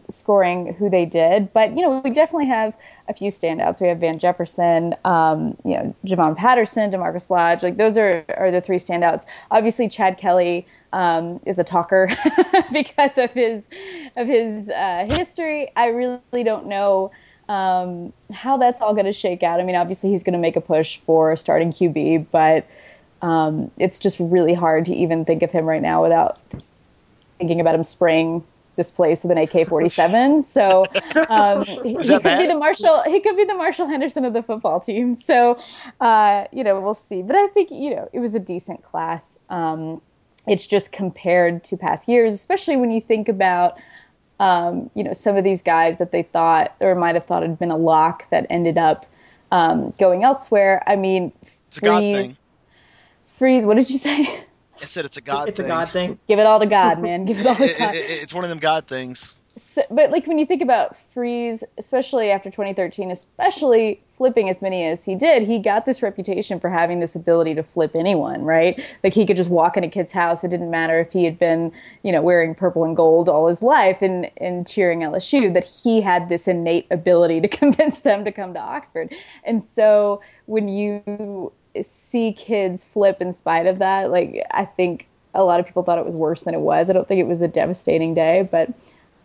scoring 0.10 0.74
who 0.74 0.89
they 0.89 1.06
did. 1.06 1.54
But 1.54 1.76
you 1.76 1.82
know, 1.82 2.02
we 2.04 2.12
definitely 2.12 2.47
have 2.47 2.74
a 3.08 3.13
few 3.13 3.32
standouts. 3.32 3.80
We 3.80 3.88
have 3.88 4.00
Van 4.00 4.19
Jefferson, 4.19 4.95
um, 5.06 5.58
you 5.63 5.76
know, 5.76 5.95
Javon 6.06 6.36
Patterson, 6.36 6.91
DaMarkus 6.91 7.30
Lodge. 7.30 7.63
Like 7.63 7.78
those 7.78 7.97
are 7.97 8.26
are 8.30 8.52
the 8.52 8.62
three 8.62 8.78
standouts. 8.78 9.26
Obviously, 9.50 9.89
Chad 9.89 10.17
Kelly 10.17 10.67
um, 10.93 11.39
is 11.45 11.58
a 11.60 11.63
talker 11.63 12.10
because 12.74 13.17
of 13.17 13.32
his 13.32 13.63
of 14.15 14.28
his 14.28 14.69
uh, 14.69 15.06
history. 15.10 15.71
I 15.76 15.88
really 15.88 16.43
don't 16.43 16.67
know 16.67 17.12
um, 17.47 18.13
how 18.32 18.58
that's 18.58 18.82
all 18.82 18.93
going 18.93 19.06
to 19.06 19.13
shake 19.13 19.43
out. 19.43 19.60
I 19.60 19.63
mean, 19.63 19.76
obviously 19.76 20.12
he's 20.12 20.24
going 20.24 20.34
to 20.34 20.39
make 20.39 20.56
a 20.56 20.62
push 20.62 20.97
for 20.97 21.36
starting 21.36 21.71
QB, 21.74 22.28
but 22.32 22.65
um, 23.21 23.71
it's 23.78 24.00
just 24.00 24.19
really 24.19 24.54
hard 24.54 24.86
to 24.86 24.95
even 24.95 25.26
think 25.26 25.43
of 25.43 25.52
him 25.52 25.65
right 25.65 25.82
now 25.82 26.04
without 26.04 26.39
thinking 27.42 27.60
about 27.60 27.74
him 27.74 27.84
spraying 27.84 28.44
this 28.76 28.92
place 28.92 29.24
with 29.24 29.32
an 29.32 29.38
AK-47. 29.40 30.46
So 30.48 30.86
um, 31.28 31.66
he, 31.84 31.96
he 31.96 31.96
could 31.96 32.24
bad? 32.24 32.40
be 32.40 32.48
the 32.48 32.60
Marshall. 32.60 33.04
He 33.06 33.20
could 33.20 33.36
be 33.36 33.46
the 33.46 33.56
Marshall 33.56 33.88
Henderson 33.88 34.26
of 34.26 34.34
the 34.34 34.44
football 34.44 34.80
team. 34.80 35.16
So 35.16 35.60
uh, 36.00 36.46
you 36.54 36.64
know, 36.64 36.80
we'll 36.80 36.94
see. 36.94 37.24
But 37.24 37.36
I 37.36 37.48
think 37.48 37.72
you 37.72 37.96
know 37.96 38.10
it 38.14 38.20
was 38.20 38.36
a 38.36 38.40
decent 38.40 38.84
class. 38.84 39.40
Um, 39.50 40.02
it's 40.48 40.68
just 40.68 40.92
compared 40.92 41.64
to 41.66 41.78
past 41.78 42.08
years, 42.08 42.34
especially 42.34 42.78
when 42.78 42.92
you 42.92 43.02
think 43.02 43.28
about 43.28 43.80
um, 44.40 44.92
you 44.94 45.04
know 45.04 45.14
some 45.14 45.36
of 45.36 45.44
these 45.44 45.64
guys 45.64 45.98
that 45.98 46.12
they 46.12 46.24
thought 46.24 46.76
or 46.80 46.94
might 46.94 47.16
have 47.16 47.26
thought 47.26 47.42
had 47.42 47.58
been 47.58 47.72
a 47.72 47.78
lock 47.78 48.30
that 48.30 48.46
ended 48.52 48.78
up 48.78 49.08
um, 49.52 49.94
going 50.00 50.24
elsewhere. 50.24 50.84
I 50.86 50.96
mean, 50.96 51.32
It's 51.68 51.80
Freeze. 51.80 52.48
Freeze. 53.38 53.66
What 53.66 53.78
did 53.78 53.89
you 53.89 53.98
say? 53.98 54.46
I 54.82 54.86
said 54.86 55.05
it's 55.05 55.17
a 55.17 55.22
God 55.22 55.49
it's 55.49 55.57
thing. 55.57 55.65
a 55.65 55.69
God 55.69 55.89
thing. 55.89 56.19
Give 56.28 56.39
it 56.39 56.45
all 56.45 56.59
to 56.59 56.65
God, 56.65 56.99
man. 57.03 57.26
Give 57.26 57.39
it 57.39 57.45
all 57.45 57.55
to 57.55 57.59
God. 57.78 57.95
it- 57.95 57.97
it- 57.97 58.24
it's 58.24 58.34
one 58.34 58.43
of 58.43 58.49
them 58.49 58.59
God 58.59 58.88
things. 58.88 59.38
So, 59.57 59.84
but 59.91 60.11
like 60.11 60.26
when 60.28 60.38
you 60.39 60.45
think 60.45 60.61
about 60.61 60.95
Freeze, 61.13 61.61
especially 61.78 62.32
after 62.32 62.49
2013, 62.49 63.11
especially 63.11 64.01
flipping 64.17 64.49
as 64.49 64.61
many 64.61 64.86
as 64.86 65.03
he 65.03 65.15
did, 65.15 65.43
he 65.45 65.59
got 65.59 65.86
this 65.86 66.01
reputation 66.01 66.61
for 66.61 66.69
having 66.69 67.01
this 67.01 67.15
ability 67.15 67.55
to 67.55 67.63
flip 67.63 67.91
anyone, 67.93 68.43
right? 68.43 68.82
Like 69.03 69.13
he 69.13 69.26
could 69.26 69.36
just 69.36 69.49
walk 69.49 69.76
in 69.76 69.84
a 69.84 69.89
kid's 69.89 70.13
house. 70.13 70.45
It 70.45 70.47
didn't 70.49 70.72
matter 70.72 71.01
if 71.01 71.11
he 71.11 71.26
had 71.26 71.38
been, 71.38 71.74
you 72.01 72.13
know, 72.13 72.22
wearing 72.22 72.55
purple 72.55 72.86
and 72.86 72.95
gold 72.95 73.28
all 73.28 73.47
his 73.49 73.61
life 73.61 74.01
and, 74.01 74.32
and 74.38 74.65
cheering 74.65 75.01
LSU, 75.01 75.53
that 75.53 75.65
he 75.65 75.99
had 75.99 76.30
this 76.30 76.47
innate 76.47 76.88
ability 76.89 77.41
to 77.41 77.47
convince 77.49 77.99
them 77.99 78.24
to 78.24 78.32
come 78.32 78.53
to 78.53 78.59
Oxford. 78.59 79.13
And 79.43 79.61
so 79.61 80.22
when 80.45 80.69
you 80.69 81.51
see 81.84 82.34
kids 82.34 82.86
flip 82.86 83.22
in 83.22 83.34
spite 83.34 83.67
of 83.67 83.80
that, 83.80 84.11
like 84.11 84.45
I 84.51 84.65
think 84.65 85.07
a 85.34 85.43
lot 85.43 85.59
of 85.59 85.65
people 85.65 85.84
thought 85.84 85.97
it 85.99 86.05
was 86.05 86.15
worse 86.15 86.43
than 86.43 86.53
it 86.53 86.59
was. 86.59 86.89
I 86.89 86.93
don't 86.93 87.07
think 87.07 87.22
it 87.22 87.28
was 87.28 87.41
a 87.41 87.47
devastating 87.47 88.13
day, 88.13 88.47
but 88.49 88.69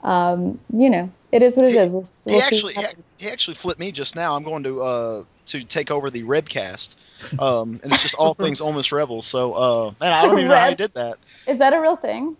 um, 0.02 0.60
you 0.72 0.90
know, 0.90 1.10
it 1.32 1.42
is 1.42 1.56
what 1.56 1.66
it 1.66 1.72
He- 1.72 1.78
is. 1.78 1.90
We'll, 1.90 2.06
He 2.26 2.32
we'll 2.32 2.42
actually 2.42 2.74
he, 2.74 2.84
he 3.18 3.28
actually 3.30 3.54
flipped 3.54 3.80
me 3.80 3.92
just 3.92 4.14
now. 4.16 4.36
I'm 4.36 4.44
going 4.44 4.62
to 4.64 4.80
uh 4.82 5.24
to 5.46 5.62
take 5.62 5.90
over 5.90 6.10
the 6.10 6.22
Rebcast, 6.22 6.96
um, 7.38 7.80
and 7.82 7.92
it's 7.92 8.02
just 8.02 8.14
all 8.14 8.34
things 8.34 8.60
Almost 8.60 8.76
Miss 8.78 8.92
Rebels. 8.92 9.26
So, 9.26 9.52
uh, 9.54 9.92
man, 10.00 10.12
I 10.12 10.26
don't 10.26 10.38
even 10.38 10.48
know 10.48 10.56
how 10.56 10.64
you 10.66 10.70
Reb- 10.70 10.78
did 10.78 10.94
that. 10.94 11.18
Is 11.46 11.58
that 11.58 11.72
a 11.72 11.80
real 11.80 11.96
thing? 11.96 12.36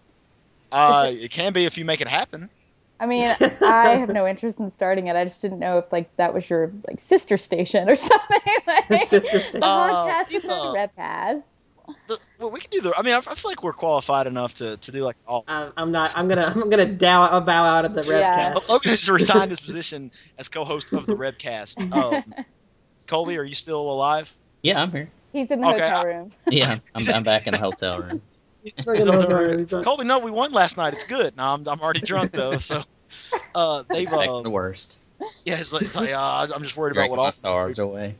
Uh, 0.73 1.13
it 1.13 1.31
can 1.31 1.53
be 1.53 1.65
if 1.65 1.79
you 1.79 1.85
make 1.85 2.01
it 2.01 2.09
happen. 2.09 2.51
I 2.99 3.07
mean, 3.07 3.27
I 3.63 3.89
have 3.99 4.09
no 4.09 4.27
interest 4.27 4.59
in 4.59 4.71
starting 4.71 5.07
it. 5.09 5.17
I 5.17 5.25
just 5.25 5.43
didn't 5.43 5.59
know 5.59 5.79
if 5.79 5.93
like 5.93 6.15
that 6.17 6.33
was 6.35 6.49
your 6.49 6.73
like 6.89 6.99
sister 7.01 7.37
station 7.39 7.89
or 7.89 7.97
something. 7.97 8.41
Like, 8.89 9.07
Sister 9.07 9.41
station. 9.43 9.61
The 9.61 9.67
Uh, 9.67 10.07
podcast 10.07 10.33
is 10.35 10.45
yeah. 10.45 10.51
the 10.51 10.91
Rebcast. 11.03 11.43
The, 12.09 12.19
well, 12.41 12.51
we 12.51 12.61
can 12.61 12.71
do 12.71 12.81
the. 12.81 12.93
I 12.97 13.03
mean, 13.03 13.15
I, 13.15 13.19
I 13.19 13.21
feel 13.21 13.51
like 13.51 13.63
we're 13.63 13.73
qualified 13.73 14.27
enough 14.27 14.55
to, 14.55 14.77
to 14.77 14.93
do 14.93 15.05
like 15.05 15.17
all. 15.27 15.45
Uh, 15.47 15.71
I'm 15.77 15.93
not. 15.93 16.13
I'm 16.17 16.27
gonna. 16.29 16.53
I'm 16.55 16.69
gonna 16.69 16.87
dow, 16.87 17.39
bow 17.41 17.65
out 17.65 17.85
of 17.85 17.95
the 17.95 18.03
Yeah. 18.05 18.51
Rebcast. 18.55 18.69
Logan 18.71 18.91
has 18.91 19.09
resigned 19.09 19.51
his 19.51 19.61
position 19.61 20.11
as 20.37 20.49
co-host 20.49 20.93
of 20.93 21.07
the 21.07 21.15
Rebcast. 21.15 21.93
Um, 21.93 22.35
Colby, 23.07 23.39
are 23.39 23.45
you 23.45 23.55
still 23.55 23.81
alive? 23.91 24.35
Yeah, 24.63 24.81
I'm 24.83 24.91
here. 24.91 25.11
He's 25.33 25.51
in 25.51 25.61
the 25.61 25.69
Okay, 25.69 25.81
hotel 25.81 26.01
I- 26.01 26.05
room. 26.05 26.33
Yeah, 26.49 26.79
I'm, 26.95 27.03
I'm 27.15 27.23
back 27.23 27.47
in 27.47 27.53
the 27.53 27.59
hotel 27.61 28.01
room. 28.01 28.23
Look 28.85 28.99
at 28.99 29.07
the 29.07 29.13
hotel 29.13 29.39
room, 29.39 29.59
he's 29.59 29.73
like- 29.73 29.85
Colby, 29.85 30.05
no, 30.05 30.19
we 30.19 30.31
won 30.31 30.53
last 30.53 30.77
night. 30.77 30.95
It's 30.95 31.05
good. 31.05 31.37
No, 31.37 31.45
I'm, 31.45 31.69
I'm 31.69 31.81
already 31.81 32.01
drunk 32.01 32.33
though, 32.33 32.59
so 32.59 32.83
uh, 33.55 33.83
they've 33.89 34.03
Expect 34.05 34.31
uh, 34.31 34.43
the 34.43 34.51
worst. 34.51 34.99
yeah, 35.45 35.59
it's 35.59 35.73
like, 35.73 35.83
it's 35.83 35.97
like 35.97 36.11
uh, 36.13 36.47
I'm 36.55 36.63
just 36.63 36.77
worried 36.77 36.93
about 36.93 37.03
Drinking 37.03 37.11
what 37.11 37.23
my 37.23 37.27
all 37.27 37.33
stars 37.33 37.79
away. 37.79 38.15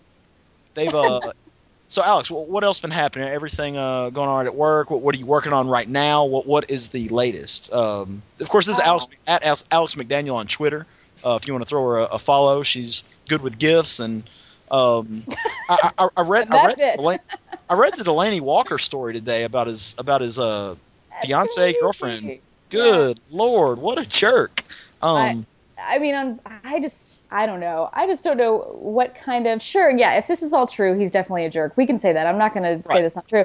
they've 0.75 0.95
uh. 0.95 1.21
So 1.89 2.03
Alex, 2.03 2.29
what, 2.29 2.49
what 2.49 2.65
else 2.65 2.81
been 2.81 2.91
happening? 2.91 3.29
Everything 3.29 3.77
uh, 3.77 4.11
going 4.11 4.29
on 4.29 4.47
at 4.47 4.57
work? 4.57 4.91
What, 4.91 5.03
what 5.03 5.15
are 5.15 5.19
you 5.19 5.27
working 5.27 5.53
on 5.53 5.69
right 5.69 5.89
now? 5.89 6.25
What 6.25 6.45
what 6.45 6.69
is 6.69 6.89
the 6.89 7.09
latest? 7.11 7.73
Um, 7.73 8.23
of 8.41 8.49
course, 8.49 8.67
this 8.67 8.79
is 8.79 8.83
Alex 8.83 9.07
at 9.25 9.45
Alex, 9.45 9.65
Alex 9.71 9.95
McDaniel 9.95 10.35
on 10.35 10.49
Twitter. 10.49 10.85
Uh, 11.25 11.39
if 11.41 11.47
you 11.47 11.55
want 11.55 11.63
to 11.63 11.69
throw 11.69 11.89
her 11.89 11.99
a, 11.99 12.05
a 12.05 12.19
follow, 12.19 12.65
she's 12.65 13.05
good 13.29 13.41
with 13.41 13.57
gifts 13.59 14.01
and. 14.01 14.29
Um, 14.71 15.25
I, 15.69 15.91
I, 15.99 16.09
I 16.17 16.23
read 16.23 16.51
I 16.51 16.67
read 16.67 16.77
the 16.77 16.93
Delaney, 16.97 17.21
I 17.69 17.75
read 17.75 17.95
the 17.95 18.05
Delaney 18.05 18.41
Walker 18.41 18.79
story 18.79 19.13
today 19.13 19.45
about 19.45 19.67
his 19.67 19.95
about 19.99 20.21
his 20.21 20.39
uh 20.39 20.75
Fiance, 21.23 21.75
girlfriend. 21.81 22.39
Good 22.69 23.21
lord, 23.31 23.79
what 23.79 23.99
a 23.99 24.05
jerk. 24.05 24.65
Um, 25.03 25.47
I 25.81 25.99
mean, 25.99 26.15
I'm, 26.15 26.41
I 26.65 26.81
just, 26.81 27.21
I 27.31 27.47
don't 27.47 27.61
know. 27.61 27.89
I 27.93 28.07
just 28.07 28.25
don't 28.25 28.37
know 28.37 28.59
what 28.59 29.15
kind 29.15 29.47
of. 29.47 29.63
Sure, 29.63 29.91
yeah. 29.91 30.15
If 30.15 30.27
this 30.27 30.43
is 30.43 30.53
all 30.53 30.67
true, 30.67 30.99
he's 30.99 31.11
definitely 31.11 31.45
a 31.45 31.51
jerk. 31.51 31.77
We 31.77 31.87
can 31.87 31.99
say 31.99 32.13
that. 32.13 32.27
I'm 32.27 32.39
not 32.39 32.55
going 32.55 32.83
to 32.83 32.89
say 32.89 33.03
that's 33.03 33.15
not 33.15 33.29
true. 33.29 33.45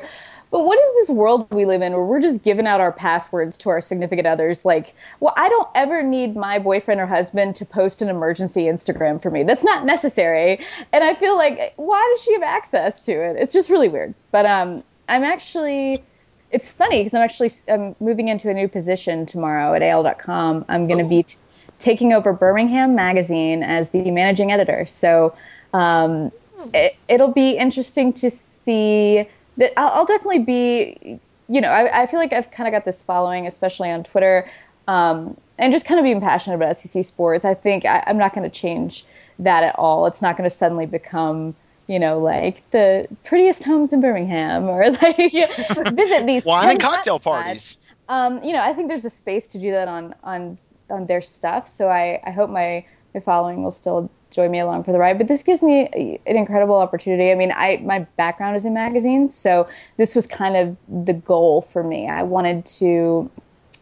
But 0.52 0.66
what 0.66 0.78
is 0.78 1.08
this 1.08 1.16
world 1.16 1.48
we 1.52 1.64
live 1.64 1.82
in 1.82 1.94
where 1.94 2.04
we're 2.04 2.22
just 2.22 2.44
giving 2.44 2.68
out 2.68 2.82
our 2.82 2.92
passwords 2.92 3.58
to 3.60 3.70
our 3.70 3.80
significant 3.80 4.28
others? 4.28 4.66
Like, 4.66 4.94
well, 5.22 5.34
I 5.36 5.48
don't 5.48 5.70
ever 5.74 6.04
need 6.04 6.36
my 6.36 6.60
boyfriend 6.60 7.00
or 7.00 7.08
husband 7.08 7.56
to 7.58 7.66
post 7.66 8.02
an 8.02 8.10
emergency 8.10 8.64
Instagram 8.64 9.22
for 9.22 9.32
me. 9.32 9.44
That's 9.44 9.64
not 9.64 9.86
necessary. 9.86 10.66
And 10.92 11.04
I 11.06 11.16
feel 11.16 11.38
like, 11.38 11.74
why 11.78 12.06
does 12.14 12.24
she 12.24 12.34
have 12.34 12.44
access 12.44 13.06
to 13.06 13.14
it? 13.14 13.38
It's 13.40 13.54
just 13.54 13.70
really 13.70 13.88
weird. 13.88 14.14
But 14.32 14.46
um, 14.46 14.84
I'm 15.08 15.24
actually. 15.24 16.04
It's 16.52 16.70
funny 16.70 17.00
because 17.00 17.14
I'm 17.14 17.22
actually 17.22 17.52
I'm 17.70 17.96
moving 18.02 18.28
into 18.28 18.50
a 18.50 18.54
new 18.54 18.68
position 18.68 19.26
tomorrow 19.26 19.74
at 19.74 19.82
AL.com. 19.82 20.66
I'm 20.68 20.88
going 20.88 21.02
to 21.02 21.08
be 21.10 21.24
t- 21.24 21.38
taking 21.80 22.12
over 22.12 22.34
Birmingham 22.34 22.94
Magazine 22.94 23.64
as 23.64 23.92
the 23.92 24.12
managing 24.12 24.52
editor. 24.52 24.86
So 24.86 25.34
um, 25.74 26.30
it, 26.74 26.98
it'll 27.08 27.32
be 27.32 27.52
interesting 27.52 28.12
to 28.14 28.30
see 28.30 29.30
that 29.58 29.78
I'll, 29.80 29.90
I'll 29.90 30.06
definitely 30.06 30.44
be, 30.44 31.20
you 31.48 31.62
know, 31.62 31.70
I, 31.70 32.04
I 32.04 32.08
feel 32.08 32.20
like 32.20 32.34
I've 32.34 32.52
kind 32.52 32.68
of 32.68 32.72
got 32.72 32.86
this 32.86 33.02
following, 33.02 33.48
especially 33.48 33.92
on 33.92 34.04
Twitter, 34.04 34.50
um, 34.88 35.38
and 35.58 35.72
just 35.72 35.86
kind 35.86 36.00
of 36.00 36.04
being 36.04 36.22
passionate 36.22 36.56
about 36.56 36.78
SEC 36.78 37.04
sports. 37.06 37.46
I 37.46 37.54
think 37.54 37.86
I, 37.86 38.04
I'm 38.06 38.18
not 38.18 38.34
going 38.34 38.50
to 38.50 38.56
change 38.56 39.06
that 39.40 39.64
at 39.64 39.76
all. 39.78 40.06
It's 40.08 40.22
not 40.22 40.38
going 40.38 40.50
to 40.50 40.56
suddenly 40.56 40.86
become, 40.86 41.56
you 41.88 42.00
know, 42.00 42.20
like 42.20 42.70
the 42.72 43.08
prettiest 43.24 43.64
homes 43.64 43.94
in 43.94 44.02
Birmingham 44.02 44.66
or 44.66 44.90
like 45.02 45.18
visit 45.18 46.26
these 46.26 46.46
wine 46.46 46.70
and 46.72 46.80
10 46.80 46.92
cocktail 46.92 47.20
parties. 47.20 47.78
um, 48.10 48.44
you 48.44 48.54
know, 48.54 48.62
I 48.62 48.74
think 48.74 48.88
there's 48.88 49.06
a 49.06 49.10
space 49.10 49.50
to 49.50 49.60
do 49.60 49.72
that 49.72 49.88
on 49.88 50.16
on 50.24 50.58
on 50.90 51.06
their 51.06 51.22
stuff. 51.22 51.68
So 51.68 51.90
I, 51.90 52.20
I 52.24 52.32
hope 52.32 52.50
my 52.50 52.86
my 53.14 53.20
following 53.20 53.64
will 53.64 53.72
still 53.72 54.10
join 54.32 54.50
me 54.50 54.60
along 54.60 54.84
for 54.84 54.92
the 54.92 54.98
ride. 54.98 55.18
But 55.18 55.28
this 55.28 55.44
gives 55.44 55.62
me 55.62 56.20
an 56.26 56.36
incredible 56.36 56.76
opportunity. 56.76 57.32
I 57.32 57.36
mean, 57.36 57.52
I 57.52 57.78
my 57.84 58.00
background 58.18 58.56
is 58.56 58.66
in 58.66 58.74
magazines, 58.74 59.36
so 59.36 59.68
this 59.98 60.16
was 60.16 60.28
kind 60.28 60.56
of 60.56 60.78
the 61.06 61.14
goal 61.14 61.62
for 61.62 61.84
me. 61.84 62.08
I 62.08 62.24
wanted 62.24 62.66
to 62.78 63.30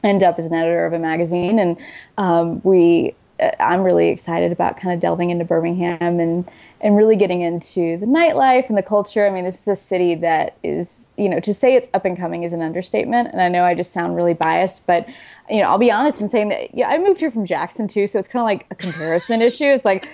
end 0.04 0.24
up 0.24 0.40
as 0.40 0.46
an 0.46 0.54
editor 0.54 0.86
of 0.86 0.94
a 0.94 1.00
magazine, 1.00 1.60
and 1.60 1.78
um, 2.18 2.62
we. 2.64 3.16
I'm 3.60 3.82
really 3.82 4.10
excited 4.10 4.52
about 4.52 4.80
kind 4.80 4.94
of 4.94 5.00
delving 5.00 5.30
into 5.30 5.46
Birmingham 5.46 6.20
and 6.20 6.50
and 6.82 6.96
really 6.96 7.16
getting 7.16 7.42
into 7.42 7.98
the 7.98 8.06
nightlife 8.06 8.70
and 8.70 8.78
the 8.78 8.84
culture. 8.84 9.28
I 9.28 9.32
mean, 9.32 9.44
this 9.44 9.62
is 9.62 9.68
a 9.68 9.76
city 9.76 10.16
that 10.16 10.58
is, 10.64 11.08
you 11.18 11.28
know, 11.30 11.40
to 11.42 11.54
say 11.54 11.76
it's 11.76 11.90
up 11.94 12.06
and 12.06 12.18
coming 12.18 12.44
is 12.44 12.54
an 12.54 12.62
understatement. 12.62 13.30
And 13.32 13.42
I 13.42 13.50
know 13.50 13.64
I 13.64 13.76
just 13.76 13.92
sound 13.92 14.16
really 14.16 14.34
biased, 14.34 14.86
but 14.88 15.08
you 15.50 15.62
know, 15.62 15.70
I'll 15.70 15.78
be 15.78 15.92
honest 15.92 16.22
in 16.22 16.30
saying 16.30 16.50
that 16.50 16.76
yeah, 16.76 16.88
I 16.88 16.98
moved 16.98 17.20
here 17.20 17.32
from 17.32 17.46
Jackson 17.46 17.88
too, 17.88 18.08
so 18.08 18.20
it's 18.20 18.30
kind 18.30 18.42
of 18.42 18.46
like 18.46 18.68
a 18.72 18.76
comparison 18.76 19.42
issue. 19.50 19.66
It's 19.66 19.86
like, 19.86 20.08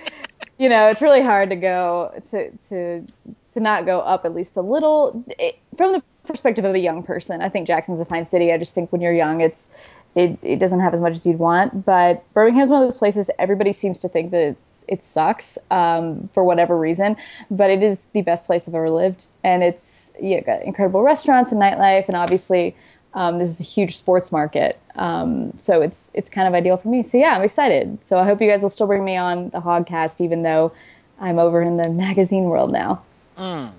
you 0.58 0.68
know, 0.68 0.88
it's 0.88 1.02
really 1.02 1.22
hard 1.22 1.50
to 1.50 1.56
go 1.56 2.12
to 2.30 2.50
to 2.68 3.06
to 3.54 3.60
not 3.60 3.86
go 3.86 4.00
up 4.00 4.24
at 4.24 4.34
least 4.34 4.56
a 4.56 4.62
little 4.62 5.24
it, 5.38 5.58
from 5.76 5.92
the 5.92 6.02
perspective 6.26 6.64
of 6.64 6.74
a 6.74 6.78
young 6.78 7.02
person. 7.02 7.40
I 7.40 7.48
think 7.48 7.66
Jackson's 7.66 8.00
a 8.00 8.04
fine 8.04 8.26
city. 8.28 8.52
I 8.52 8.58
just 8.58 8.74
think 8.74 8.92
when 8.92 9.00
you're 9.00 9.14
young, 9.14 9.40
it's 9.40 9.70
it, 10.16 10.38
it 10.42 10.56
doesn't 10.58 10.80
have 10.80 10.94
as 10.94 11.00
much 11.00 11.14
as 11.14 11.26
you'd 11.26 11.38
want. 11.38 11.84
But 11.84 12.24
Birmingham's 12.32 12.70
one 12.70 12.82
of 12.82 12.88
those 12.88 12.96
places 12.96 13.30
everybody 13.38 13.74
seems 13.74 14.00
to 14.00 14.08
think 14.08 14.30
that 14.32 14.40
it's 14.40 14.84
it 14.88 15.04
sucks 15.04 15.58
um, 15.70 16.30
for 16.32 16.42
whatever 16.42 16.76
reason, 16.76 17.16
but 17.50 17.70
it 17.70 17.82
is 17.82 18.04
the 18.12 18.22
best 18.22 18.46
place 18.46 18.66
I've 18.66 18.74
ever 18.74 18.90
lived, 18.90 19.26
and 19.44 19.62
it's 19.62 20.10
yeah, 20.18 20.40
got 20.40 20.62
incredible 20.62 21.02
restaurants 21.02 21.52
and 21.52 21.60
nightlife, 21.60 22.06
and 22.08 22.16
obviously 22.16 22.74
um, 23.12 23.38
this 23.38 23.50
is 23.50 23.60
a 23.60 23.64
huge 23.64 23.98
sports 23.98 24.32
market. 24.32 24.80
Um, 24.94 25.52
so 25.58 25.82
it's 25.82 26.10
it's 26.14 26.30
kind 26.30 26.48
of 26.48 26.54
ideal 26.54 26.78
for 26.78 26.88
me. 26.88 27.02
So 27.02 27.18
yeah, 27.18 27.36
I'm 27.36 27.42
excited. 27.42 27.98
So 28.06 28.18
I 28.18 28.24
hope 28.24 28.40
you 28.40 28.48
guys 28.48 28.62
will 28.62 28.70
still 28.70 28.86
bring 28.86 29.04
me 29.04 29.18
on 29.18 29.50
the 29.50 29.60
Hogcast, 29.60 30.22
even 30.22 30.42
though 30.42 30.72
I'm 31.20 31.38
over 31.38 31.60
in 31.60 31.74
the 31.74 31.90
magazine 31.90 32.44
world 32.44 32.72
now. 32.72 33.02
Mm, 33.36 33.70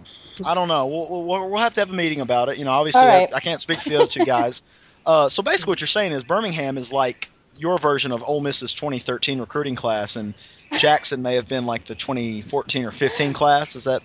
I 0.46 0.54
don't 0.54 0.68
know. 0.68 0.86
We'll, 0.86 1.26
we'll, 1.26 1.50
we'll 1.50 1.60
have 1.62 1.74
to 1.74 1.80
have 1.80 1.90
a 1.90 1.96
meeting 1.96 2.22
about 2.22 2.50
it. 2.50 2.60
You 2.60 2.66
know, 2.66 2.72
obviously, 2.72 3.02
right. 3.02 3.28
I, 3.34 3.38
I 3.38 3.40
can't 3.40 3.60
speak 3.60 3.82
for 3.82 3.90
the 3.90 3.96
other 3.96 4.06
two 4.06 4.24
guys. 4.24 4.62
Uh, 5.08 5.30
so 5.30 5.41
basically, 5.41 5.72
what 5.72 5.82
you're 5.82 5.88
saying 5.88 6.12
is 6.12 6.24
Birmingham 6.26 6.78
is 6.78 6.91
like 6.93 7.30
your 7.55 7.80
version 7.80 8.12
of 8.12 8.24
Ole 8.28 8.41
Miss's 8.41 8.74
2013 8.74 9.39
recruiting 9.39 9.76
class, 9.76 10.16
and 10.18 10.34
Jackson 10.78 11.22
may 11.22 11.36
have 11.36 11.47
been 11.47 11.66
like 11.66 11.86
the 11.86 11.95
2014 11.95 12.86
or 12.86 12.91
15 12.91 13.34
class. 13.34 13.76
Is 13.76 13.86
that 13.86 14.03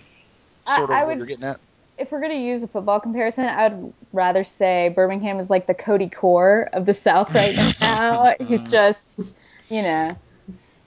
sort 0.65 0.89
of 0.89 0.95
I- 0.95 1.01
I 1.01 1.03
what 1.03 1.07
would- 1.09 1.17
you're 1.17 1.27
getting 1.27 1.43
at? 1.45 1.59
If 1.95 2.11
we're 2.11 2.21
gonna 2.21 2.33
use 2.33 2.63
a 2.63 2.67
football 2.67 2.99
comparison, 2.99 3.45
I 3.45 3.67
would 3.67 3.93
rather 4.13 4.43
say 4.43 4.89
Birmingham 4.95 5.39
is 5.39 5.47
like 5.49 5.67
the 5.67 5.75
Cody 5.75 6.09
Core 6.09 6.67
of 6.73 6.87
the 6.87 6.93
South 6.95 7.35
right 7.35 7.55
now. 7.81 8.33
he's 8.39 8.67
just, 8.71 9.37
you 9.69 9.83
know, 9.83 10.15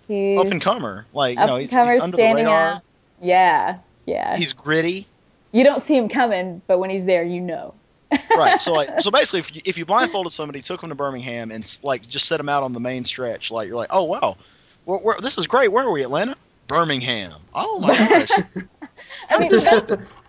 he's 0.08 0.38
Up 0.40 0.46
and 0.48 0.60
comer, 0.60 1.06
like 1.14 1.38
you 1.38 1.46
know, 1.46 1.56
he's, 1.58 1.70
he's 1.72 2.02
under 2.02 2.16
the 2.16 2.22
radar. 2.34 2.72
out. 2.72 2.82
Yeah, 3.22 3.78
yeah. 4.04 4.36
He's 4.36 4.52
gritty. 4.52 5.06
you 5.52 5.62
don't 5.62 5.80
see 5.80 5.96
him 5.96 6.08
coming, 6.08 6.60
but 6.66 6.78
when 6.80 6.90
he's 6.90 7.04
there, 7.04 7.22
you 7.22 7.40
know. 7.40 7.74
Right. 8.36 8.60
So 8.60 8.72
like, 8.72 9.00
so 9.00 9.10
basically, 9.10 9.40
if 9.40 9.56
you, 9.56 9.62
if 9.64 9.78
you 9.78 9.86
blindfolded 9.86 10.32
somebody, 10.32 10.62
took 10.62 10.80
them 10.80 10.90
to 10.90 10.96
Birmingham, 10.96 11.50
and 11.50 11.78
like 11.82 12.06
just 12.06 12.26
set 12.26 12.36
them 12.38 12.48
out 12.48 12.62
on 12.62 12.72
the 12.72 12.80
main 12.80 13.04
stretch, 13.04 13.50
like 13.50 13.68
you're 13.68 13.76
like, 13.76 13.90
oh 13.92 14.04
wow, 14.04 14.36
where, 14.84 14.98
where, 15.00 15.16
this 15.20 15.38
is 15.38 15.46
great. 15.46 15.70
Where 15.72 15.84
are 15.84 15.92
we, 15.92 16.02
Atlanta? 16.02 16.36
Birmingham. 16.66 17.40
Oh 17.54 17.78
my 17.80 17.88
gosh. 17.96 18.30
I 19.30 19.38
mean, 19.38 19.48
this 19.48 19.64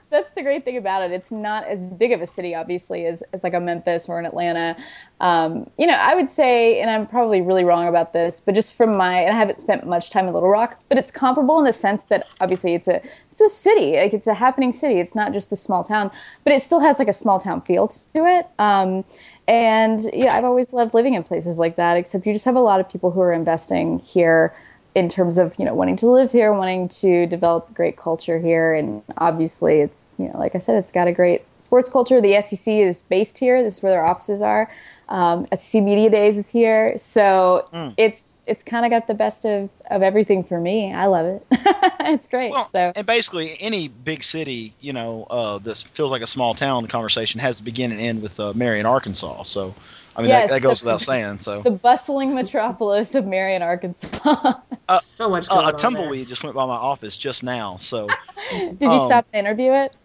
that's, 0.09 0.31
the 0.31 0.43
great 0.43 0.65
thing 0.65 0.77
about 0.77 1.03
it. 1.03 1.11
It's 1.11 1.31
not 1.31 1.67
as 1.67 1.91
big 1.91 2.11
of 2.11 2.21
a 2.21 2.27
city, 2.27 2.55
obviously, 2.55 3.05
as, 3.05 3.23
as 3.33 3.43
like 3.43 3.53
a 3.53 3.59
Memphis 3.59 4.07
or 4.09 4.19
an 4.19 4.25
Atlanta. 4.25 4.77
Um, 5.19 5.69
you 5.77 5.87
know, 5.87 5.93
I 5.93 6.15
would 6.15 6.29
say, 6.29 6.79
and 6.79 6.89
I'm 6.89 7.07
probably 7.07 7.41
really 7.41 7.63
wrong 7.63 7.87
about 7.87 8.13
this, 8.13 8.39
but 8.39 8.55
just 8.55 8.75
from 8.75 8.97
my, 8.97 9.21
and 9.21 9.35
I 9.35 9.39
haven't 9.39 9.59
spent 9.59 9.85
much 9.87 10.09
time 10.11 10.27
in 10.27 10.33
Little 10.33 10.49
Rock, 10.49 10.79
but 10.89 10.97
it's 10.97 11.11
comparable 11.11 11.59
in 11.59 11.65
the 11.65 11.73
sense 11.73 12.03
that 12.03 12.27
obviously 12.39 12.75
it's 12.75 12.87
a 12.87 13.01
it's 13.39 13.53
a 13.53 13.55
city, 13.55 13.95
like 13.97 14.13
it's 14.13 14.25
a 14.25 14.33
happening 14.33 14.71
city. 14.71 14.99
It's 14.99 15.13
not 15.13 15.31
just 15.31 15.51
the 15.51 15.55
small 15.55 15.83
town, 15.83 16.09
but 16.43 16.53
it 16.53 16.63
still 16.63 16.79
has 16.79 16.97
like 16.97 17.07
a 17.07 17.13
small 17.13 17.39
town 17.39 17.61
feel 17.61 17.87
to 17.89 17.99
it. 18.13 18.47
Um, 18.57 19.05
and 19.47 20.01
yeah, 20.11 20.35
I've 20.35 20.43
always 20.43 20.73
loved 20.73 20.95
living 20.95 21.13
in 21.13 21.23
places 21.23 21.59
like 21.59 21.75
that. 21.75 21.97
Except 21.97 22.25
you 22.25 22.33
just 22.33 22.45
have 22.45 22.55
a 22.55 22.59
lot 22.61 22.79
of 22.79 22.89
people 22.89 23.11
who 23.11 23.21
are 23.21 23.31
investing 23.31 23.99
here 23.99 24.55
in 24.95 25.09
terms 25.09 25.37
of 25.37 25.55
you 25.57 25.65
know 25.65 25.75
wanting 25.75 25.97
to 25.97 26.07
live 26.07 26.31
here, 26.31 26.53
wanting 26.53 26.89
to 26.89 27.27
develop 27.27 27.73
great 27.73 27.97
culture 27.97 28.39
here, 28.39 28.73
and 28.73 29.03
obviously 29.17 29.81
it's 29.81 30.15
you 30.17 30.29
know 30.29 30.37
like 30.37 30.55
I 30.55 30.59
said, 30.59 30.77
it's 30.77 30.91
got 30.91 31.07
a 31.07 31.13
great 31.13 31.43
sports 31.59 31.89
culture. 31.89 32.21
The 32.21 32.41
SEC 32.41 32.73
is 32.73 33.01
based 33.01 33.37
here. 33.37 33.63
This 33.63 33.77
is 33.77 33.83
where 33.83 33.91
their 33.93 34.09
offices 34.09 34.41
are. 34.41 34.71
Um, 35.09 35.47
SEC 35.55 35.83
Media 35.83 36.09
Days 36.09 36.37
is 36.37 36.49
here, 36.49 36.97
so 36.97 37.67
Mm. 37.71 37.93
it's 37.97 38.37
it's 38.47 38.63
kind 38.63 38.85
of 38.85 38.91
got 38.91 39.07
the 39.07 39.13
best 39.13 39.45
of, 39.45 39.69
of 39.91 40.01
everything 40.01 40.43
for 40.45 40.59
me. 40.59 40.93
I 40.93 41.07
love 41.07 41.25
it. 41.25 41.47
it's 41.51 42.27
great. 42.27 42.51
Well, 42.51 42.67
so 42.71 42.93
and 42.95 43.05
basically 43.05 43.55
any 43.59 43.89
big 43.89 44.23
city, 44.23 44.73
you 44.79 44.93
know, 44.93 45.27
uh, 45.29 45.57
this 45.59 45.83
feels 45.83 46.11
like 46.11 46.21
a 46.21 46.27
small 46.27 46.53
town 46.55 46.87
conversation 46.87 47.41
has 47.41 47.57
to 47.57 47.63
begin 47.63 47.91
and 47.91 47.99
end 47.99 48.21
with 48.21 48.39
uh, 48.39 48.53
Marion, 48.53 48.85
Arkansas. 48.85 49.43
So, 49.43 49.75
I 50.17 50.21
mean, 50.21 50.29
Yes, 50.29 50.49
that, 50.49 50.55
that 50.55 50.61
goes 50.67 50.81
the- 50.81 50.87
without 50.87 51.01
saying. 51.01 51.37
So, 51.37 51.61
the 51.61 51.69
bustling 51.71 52.33
metropolis 52.33 53.13
of 53.13 53.25
Marion, 53.27 53.61
Arkansas. 53.61 54.53
so 55.01 55.29
much 55.29 55.47
uh, 55.51 55.71
a 55.73 55.77
tumbleweed 55.77 56.27
just 56.27 56.43
went 56.43 56.55
by 56.55 56.65
my 56.65 56.73
office 56.75 57.15
just 57.17 57.43
now. 57.43 57.77
So, 57.77 58.07
Did 58.51 58.81
you 58.81 58.89
Um, 58.89 59.07
stop 59.07 59.27
and 59.31 59.45
interview 59.45 59.71
it? 59.73 59.95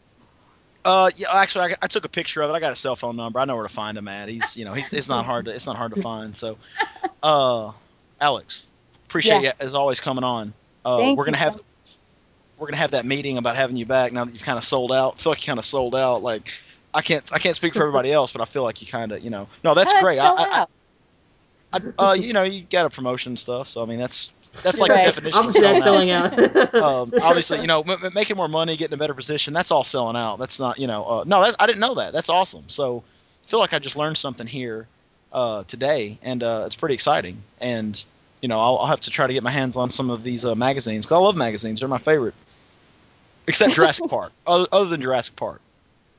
uh, 0.85 1.11
yeah, 1.17 1.29
actually, 1.33 1.73
I, 1.73 1.77
I 1.83 1.87
took 1.87 2.05
a 2.05 2.09
picture 2.09 2.43
of 2.43 2.51
it. 2.51 2.53
I 2.53 2.61
got 2.61 2.73
a 2.73 2.77
cell 2.77 2.95
phone 2.97 3.17
number. 3.17 3.39
I 3.39 3.47
know 3.47 3.57
where 3.57 3.67
to 3.67 3.73
find 3.73 3.97
him 3.97 4.07
at. 4.09 4.29
He's, 4.29 4.57
you 4.57 4.65
know, 4.65 4.75
he's 4.75 4.93
it's 4.93 5.09
not 5.09 5.25
hard 5.25 5.47
to 5.47 5.55
it's 5.55 5.67
not 5.67 5.77
hard 5.77 5.95
to 5.95 6.03
find. 6.03 6.37
So, 6.37 6.59
uh, 7.23 7.73
Alex, 8.21 8.69
appreciate 9.07 9.43
Yeah. 9.43 9.53
you 9.59 9.67
as 9.67 9.75
always 9.75 10.01
coming 10.01 10.25
on. 10.25 10.53
Uh, 10.85 10.99
Thank 10.99 11.19
we're 11.19 11.25
gonna 11.25 11.39
you 11.39 11.45
have 11.45 11.55
so 11.55 11.61
we're 12.59 12.67
gonna 12.67 12.77
have 12.77 12.91
that 12.91 13.07
meeting 13.07 13.39
about 13.39 13.57
having 13.57 13.77
you 13.77 13.87
back 13.87 14.13
now 14.13 14.25
that 14.25 14.33
you've 14.33 14.43
kind 14.43 14.59
of 14.59 14.65
sold 14.65 14.93
out. 14.93 15.15
I 15.19 15.23
feel 15.23 15.33
like 15.33 15.43
you 15.43 15.47
kind 15.47 15.59
of 15.59 15.65
sold 15.65 15.95
out. 15.97 16.23
Like 16.23 16.53
I 16.95 17.03
can't 17.03 17.32
I 17.32 17.38
can't 17.38 17.57
speak 17.57 17.74
for 17.74 17.80
everybody 17.82 18.12
else, 18.18 18.32
but 18.32 18.43
I 18.43 18.45
feel 18.45 18.62
like 18.62 18.80
you 18.82 18.86
kind 18.88 19.12
of 19.12 19.22
you 19.22 19.30
know. 19.30 19.49
No, 19.64 19.74
that's 19.74 19.93
How 19.93 19.99
I 19.99 20.03
great. 20.03 20.18
I, 20.18 20.28
I. 20.28 20.66
I, 21.74 21.80
uh, 21.99 22.12
you 22.12 22.34
know, 22.34 22.43
you 22.43 22.61
got 22.68 22.84
a 22.84 22.90
promotion 22.90 23.30
and 23.30 23.38
stuff, 23.38 23.66
so 23.66 23.82
I 23.82 23.86
mean 23.86 23.99
that's 23.99 24.30
that's 24.62 24.78
like 24.78 24.88
the 24.88 24.95
Right. 24.97 25.05
definition. 25.05 25.38
of 25.40 25.47
Obviously, 25.47 25.62
that's 25.62 25.84
selling 25.84 26.11
selling 26.11 26.11
out. 26.11 26.55
out. 26.59 26.74
um, 26.82 27.12
obviously, 27.22 27.61
you 27.62 27.66
know, 27.66 27.80
m- 27.80 28.05
m- 28.05 28.12
making 28.14 28.36
more 28.36 28.49
money, 28.49 28.76
getting 28.76 28.93
a 28.93 28.99
better 28.99 29.14
position, 29.14 29.55
that's 29.55 29.70
all 29.70 29.82
selling 29.82 30.14
out. 30.14 30.38
That's 30.38 30.61
not, 30.61 30.78
you 30.78 30.86
know, 30.86 31.03
uh, 31.05 31.24
no, 31.26 31.40
that's, 31.40 31.57
I 31.59 31.66
didn't 31.66 31.80
know 31.80 31.95
that. 31.95 32.12
That's 32.12 32.28
awesome. 32.28 32.64
So 32.68 33.03
I 33.47 33.49
feel 33.51 33.59
like 33.59 33.72
I 33.72 33.78
just 33.78 33.97
learned 33.97 34.18
something 34.18 34.47
here 34.47 34.86
uh, 35.32 35.64
today, 35.64 36.18
and 36.22 36.43
uh, 36.43 36.64
it's 36.66 36.76
pretty 36.76 36.93
exciting. 36.95 37.43
And, 37.59 38.05
you 38.43 38.49
know, 38.49 38.61
I'll, 38.61 38.76
I'll 38.76 38.86
have 38.88 39.01
to 39.03 39.11
try 39.11 39.26
to 39.26 39.32
get 39.32 39.43
my 39.43 39.51
hands 39.51 39.78
on 39.78 39.88
some 39.88 40.11
of 40.11 40.22
these 40.22 40.45
uh, 40.45 40.55
magazines 40.55 41.07
because 41.07 41.16
I 41.16 41.20
love 41.24 41.36
magazines. 41.36 41.80
They're 41.80 41.88
my 41.88 41.97
favorite. 41.97 42.34
Except 43.47 43.72
Jurassic 43.74 44.05
Park, 44.11 44.32
other, 44.47 44.66
other 44.70 44.90
than 44.90 45.01
Jurassic 45.01 45.36
Park. 45.36 45.62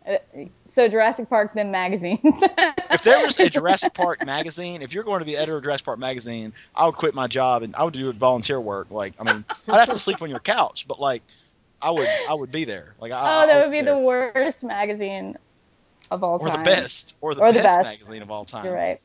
Uh, 0.08 0.18
So 0.66 0.88
Jurassic 0.88 1.30
Park, 1.30 1.54
then 1.54 1.72
magazines. 1.72 2.20
If 2.24 3.04
there 3.04 3.24
was 3.26 3.39
a 3.39 3.49
Jurassic 3.49 3.93
Park 3.93 4.26
magazine, 4.26 4.82
if 4.82 4.93
you're 4.93 5.04
going 5.04 5.20
to 5.20 5.26
be 5.26 5.36
editor 5.38 5.58
of 5.58 5.64
Jurassic 5.64 5.86
Park 5.86 5.99
magazine, 5.99 6.54
I 6.76 6.86
would 6.86 6.95
quit 6.95 7.14
my 7.16 7.28
job 7.28 7.64
and 7.64 7.76
I 7.76 7.84
would 7.84 7.93
do 7.93 8.12
volunteer 8.12 8.60
work. 8.60 8.91
Like, 8.91 9.14
I 9.20 9.24
mean, 9.24 9.45
I'd 9.68 9.80
have 9.80 9.91
to 9.91 9.97
sleep 9.97 10.22
on 10.22 10.30
your 10.30 10.39
couch, 10.39 10.86
but 10.88 10.99
like, 10.99 11.24
I 11.82 11.91
would, 11.91 12.08
I 12.08 12.34
would 12.34 12.51
be 12.51 12.66
there. 12.66 12.93
Like, 12.99 13.12
I, 13.12 13.20
oh, 13.20 13.39
I 13.39 13.45
that 13.47 13.66
would 13.66 13.72
be 13.72 13.82
there. 13.82 13.95
the 13.95 13.99
worst 14.01 14.64
magazine 14.64 15.38
of 16.12 16.24
all 16.24 16.36
or 16.36 16.47
time. 16.47 16.62
Or 16.62 16.64
the 16.64 16.70
best, 16.70 17.16
or 17.22 17.36
the, 17.36 17.41
Or 17.41 17.51
the 17.51 17.60
best, 17.60 17.78
best. 17.78 17.89
magazine 17.89 18.22
of 18.22 18.32
all 18.32 18.45
time. 18.45 18.66
You're 18.66 18.74
right. 18.76 18.99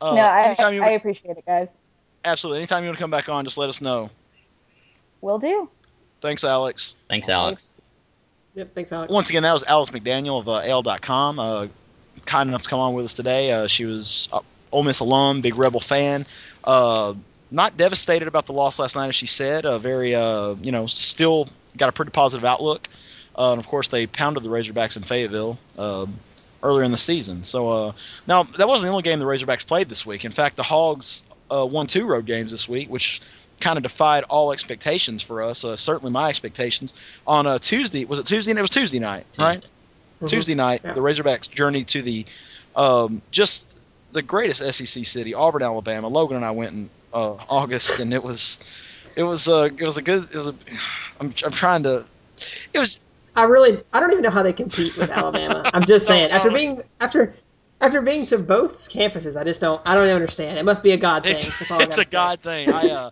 Uh, 0.00 0.14
no, 0.14 0.20
I, 0.20 0.42
anytime 0.44 0.74
you 0.74 0.82
I 0.82 0.90
appreciate 0.90 1.36
it, 1.36 1.44
guys. 1.46 1.76
absolutely, 2.24 2.60
anytime 2.60 2.82
you 2.84 2.88
want 2.88 2.98
to 2.98 3.02
come 3.02 3.10
back 3.10 3.28
on, 3.28 3.44
just 3.44 3.58
let 3.58 3.68
us 3.68 3.80
know. 3.80 4.10
Will 5.20 5.38
do. 5.38 5.68
Thanks, 6.20 6.44
Alex. 6.44 6.94
Thanks, 7.08 7.28
Alex. 7.28 7.70
Yep, 8.58 8.74
thanks, 8.74 8.92
Alex. 8.92 9.12
Once 9.12 9.30
again, 9.30 9.44
that 9.44 9.52
was 9.52 9.64
Alex 9.64 9.90
McDaniel 9.90 10.40
of 10.40 10.48
uh, 10.48 10.56
AL.com. 10.58 11.38
Uh, 11.38 11.66
kind 12.26 12.48
enough 12.48 12.64
to 12.64 12.68
come 12.68 12.80
on 12.80 12.94
with 12.94 13.06
us 13.06 13.14
today. 13.14 13.52
Uh, 13.52 13.66
she 13.68 13.84
was 13.84 14.28
uh, 14.32 14.40
Ole 14.72 14.82
Miss 14.82 15.00
alum, 15.00 15.40
big 15.40 15.56
Rebel 15.56 15.80
fan. 15.80 16.26
Uh, 16.64 17.14
not 17.50 17.76
devastated 17.76 18.28
about 18.28 18.46
the 18.46 18.52
loss 18.52 18.78
last 18.78 18.96
night, 18.96 19.08
as 19.08 19.14
she 19.14 19.26
said. 19.26 19.64
Uh, 19.64 19.78
very, 19.78 20.14
uh, 20.14 20.54
you 20.62 20.72
know, 20.72 20.86
still 20.86 21.48
got 21.76 21.88
a 21.88 21.92
pretty 21.92 22.10
positive 22.10 22.44
outlook. 22.44 22.88
Uh, 23.34 23.52
and 23.52 23.60
of 23.60 23.68
course, 23.68 23.88
they 23.88 24.06
pounded 24.06 24.42
the 24.42 24.48
Razorbacks 24.48 24.96
in 24.96 25.04
Fayetteville 25.04 25.58
uh, 25.78 26.06
earlier 26.62 26.84
in 26.84 26.90
the 26.90 26.98
season. 26.98 27.44
So 27.44 27.68
uh, 27.68 27.92
now 28.26 28.42
that 28.42 28.66
wasn't 28.68 28.88
the 28.88 28.90
only 28.90 29.02
game 29.02 29.20
the 29.20 29.24
Razorbacks 29.24 29.66
played 29.66 29.88
this 29.88 30.04
week. 30.04 30.24
In 30.24 30.32
fact, 30.32 30.56
the 30.56 30.64
Hogs 30.64 31.22
uh, 31.50 31.66
won 31.70 31.86
two 31.86 32.06
road 32.06 32.26
games 32.26 32.50
this 32.50 32.68
week, 32.68 32.90
which 32.90 33.20
kind 33.60 33.76
of 33.76 33.82
defied 33.82 34.24
all 34.24 34.52
expectations 34.52 35.22
for 35.22 35.42
us. 35.42 35.64
Uh, 35.64 35.76
certainly 35.76 36.12
my 36.12 36.28
expectations. 36.28 36.94
On 37.26 37.46
a 37.46 37.58
Tuesday, 37.58 38.04
was 38.04 38.18
it 38.18 38.26
Tuesday? 38.26 38.52
It 38.52 38.60
was 38.60 38.70
Tuesday 38.70 38.98
night, 38.98 39.26
right? 39.38 39.64
Mhm. 40.22 40.28
Tuesday 40.28 40.54
night, 40.54 40.80
Yeah. 40.84 40.92
the 40.94 41.00
Razorbacks 41.00 41.50
journey 41.50 41.84
to 41.84 42.02
the 42.02 42.26
um, 42.76 43.22
just 43.30 43.80
the 44.12 44.22
greatest 44.22 44.60
SEC 44.62 45.04
city, 45.04 45.34
Auburn, 45.34 45.62
Alabama. 45.62 46.08
Logan 46.08 46.36
and 46.36 46.44
I 46.44 46.52
went 46.52 46.72
in 46.72 46.90
uh, 47.12 47.34
August, 47.48 47.98
and 48.00 48.12
it 48.14 48.22
was 48.22 48.58
it 49.16 49.22
was 49.22 49.48
uh, 49.48 49.68
it 49.76 49.84
was 49.84 49.96
a 49.96 50.02
good 50.02 50.28
it 50.32 50.36
was 50.36 50.48
a 50.48 50.54
I'm, 51.20 51.32
I'm 51.44 51.52
trying 51.52 51.82
to 51.84 52.04
it 52.72 52.78
was 52.78 53.00
I 53.36 53.44
really, 53.44 53.80
I 53.92 54.00
don't 54.00 54.10
even 54.10 54.22
know 54.22 54.30
how 54.30 54.42
they 54.42 54.52
compete 54.52 54.96
with 54.96 55.10
Alabama. 55.10 55.68
I'm 55.74 55.84
just 55.84 56.06
saying. 56.06 56.30
After 56.32 56.50
being 56.50 56.82
after 57.00 57.34
after 57.80 58.02
being 58.02 58.26
to 58.26 58.38
both 58.38 58.90
campuses, 58.90 59.40
I 59.40 59.44
just 59.44 59.60
don't, 59.60 59.80
I 59.84 59.94
don't 59.94 60.08
understand. 60.08 60.58
It 60.58 60.64
must 60.64 60.82
be 60.82 60.90
a 60.90 60.96
God 60.96 61.22
thing. 61.22 61.36
it's, 61.36 61.46
That's 61.58 61.70
all 61.70 61.80
I 61.80 61.84
it's 61.84 61.96
gotta 61.96 62.08
a 62.08 62.10
god 62.10 62.40
thing. 62.40 62.72
I 62.72 62.88
uh, 62.90 63.10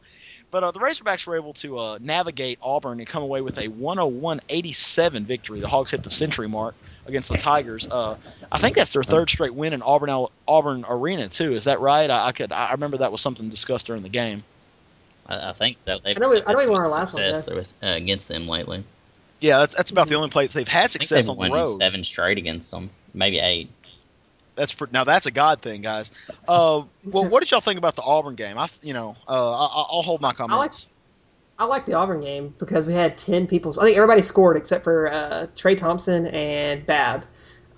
but 0.57 0.64
uh, 0.64 0.70
the 0.70 0.78
Razorbacks 0.78 1.26
were 1.26 1.36
able 1.36 1.52
to 1.52 1.78
uh, 1.78 1.98
navigate 2.00 2.59
Auburn 2.62 2.98
and 2.98 3.07
come 3.07 3.22
away 3.22 3.42
with 3.42 3.59
a 3.59 3.68
101-87 3.68 5.24
victory. 5.24 5.61
The 5.61 5.68
Hogs 5.68 5.90
hit 5.90 6.02
the 6.02 6.09
century 6.09 6.48
mark 6.48 6.74
against 7.04 7.28
the 7.28 7.36
Tigers. 7.36 7.86
Uh, 7.86 8.16
I 8.50 8.57
think 8.57 8.74
that's 8.74 8.94
their 8.94 9.04
third 9.04 9.28
straight 9.28 9.52
win 9.52 9.74
in 9.74 9.82
Auburn 9.82 10.28
Auburn 10.48 10.86
Arena 10.88 11.28
too. 11.28 11.54
Is 11.54 11.64
that 11.64 11.80
right? 11.80 12.09
I, 12.09 12.28
I 12.28 12.32
could 12.32 12.52
I 12.52 12.72
remember 12.72 12.96
that 12.98 13.12
was 13.12 13.20
something 13.20 13.50
discussed 13.50 13.88
during 13.88 14.02
the 14.02 14.09
game. 14.09 14.44
I, 15.26 15.48
I 15.48 15.52
think 15.52 15.76
that 15.84 16.02
they've 16.02 16.16
I 16.16 16.20
know 16.20 16.30
we- 16.30 16.36
had 16.36 16.46
I 16.46 16.52
know 16.54 16.59
we 16.61 16.68
won 16.68 16.80
our 16.80 16.88
last 16.88 17.12
one, 17.12 17.34
success 17.34 17.54
with, 17.54 17.70
uh, 17.82 17.88
against 17.88 18.26
them 18.26 18.48
lately. 18.48 18.82
Yeah, 19.40 19.59
that's 19.59 19.74
that's 19.74 19.90
about 19.90 20.09
the 20.09 20.14
only 20.14 20.30
place 20.30 20.54
they've 20.54 20.66
had 20.66 20.84
I 20.84 20.86
think 20.86 21.02
success 21.02 21.26
they've 21.26 21.38
on 21.38 21.50
the 21.50 21.54
road. 21.54 21.74
seven 21.74 22.02
straight 22.02 22.38
against 22.38 22.70
them, 22.70 22.88
maybe 23.12 23.40
eight. 23.40 23.68
That's 24.57 24.74
pr- 24.74 24.86
now 24.90 25.04
that's 25.04 25.26
a 25.26 25.30
god 25.30 25.61
thing, 25.61 25.82
guys. 25.82 26.11
Uh, 26.48 26.82
well, 27.04 27.28
what 27.28 27.40
did 27.40 27.50
y'all 27.50 27.61
think 27.61 27.78
about 27.78 27.94
the 27.94 28.02
Auburn 28.02 28.34
game? 28.34 28.59
I, 28.59 28.68
you 28.82 28.94
know, 28.94 29.14
uh, 29.28 29.52
I, 29.52 29.86
I'll 29.90 30.02
hold 30.02 30.20
my 30.20 30.32
comments. 30.32 30.88
I 31.59 31.64
like 31.64 31.86
the 31.86 31.94
Auburn 31.94 32.20
game 32.20 32.54
because 32.59 32.86
we 32.86 32.92
had 32.94 33.16
ten 33.16 33.46
people. 33.46 33.72
I 33.78 33.84
think 33.84 33.96
everybody 33.96 34.22
scored 34.22 34.57
except 34.57 34.84
for 34.84 35.11
uh, 35.11 35.46
Trey 35.54 35.74
Thompson 35.74 36.26
and 36.26 36.84
Babb. 36.84 37.24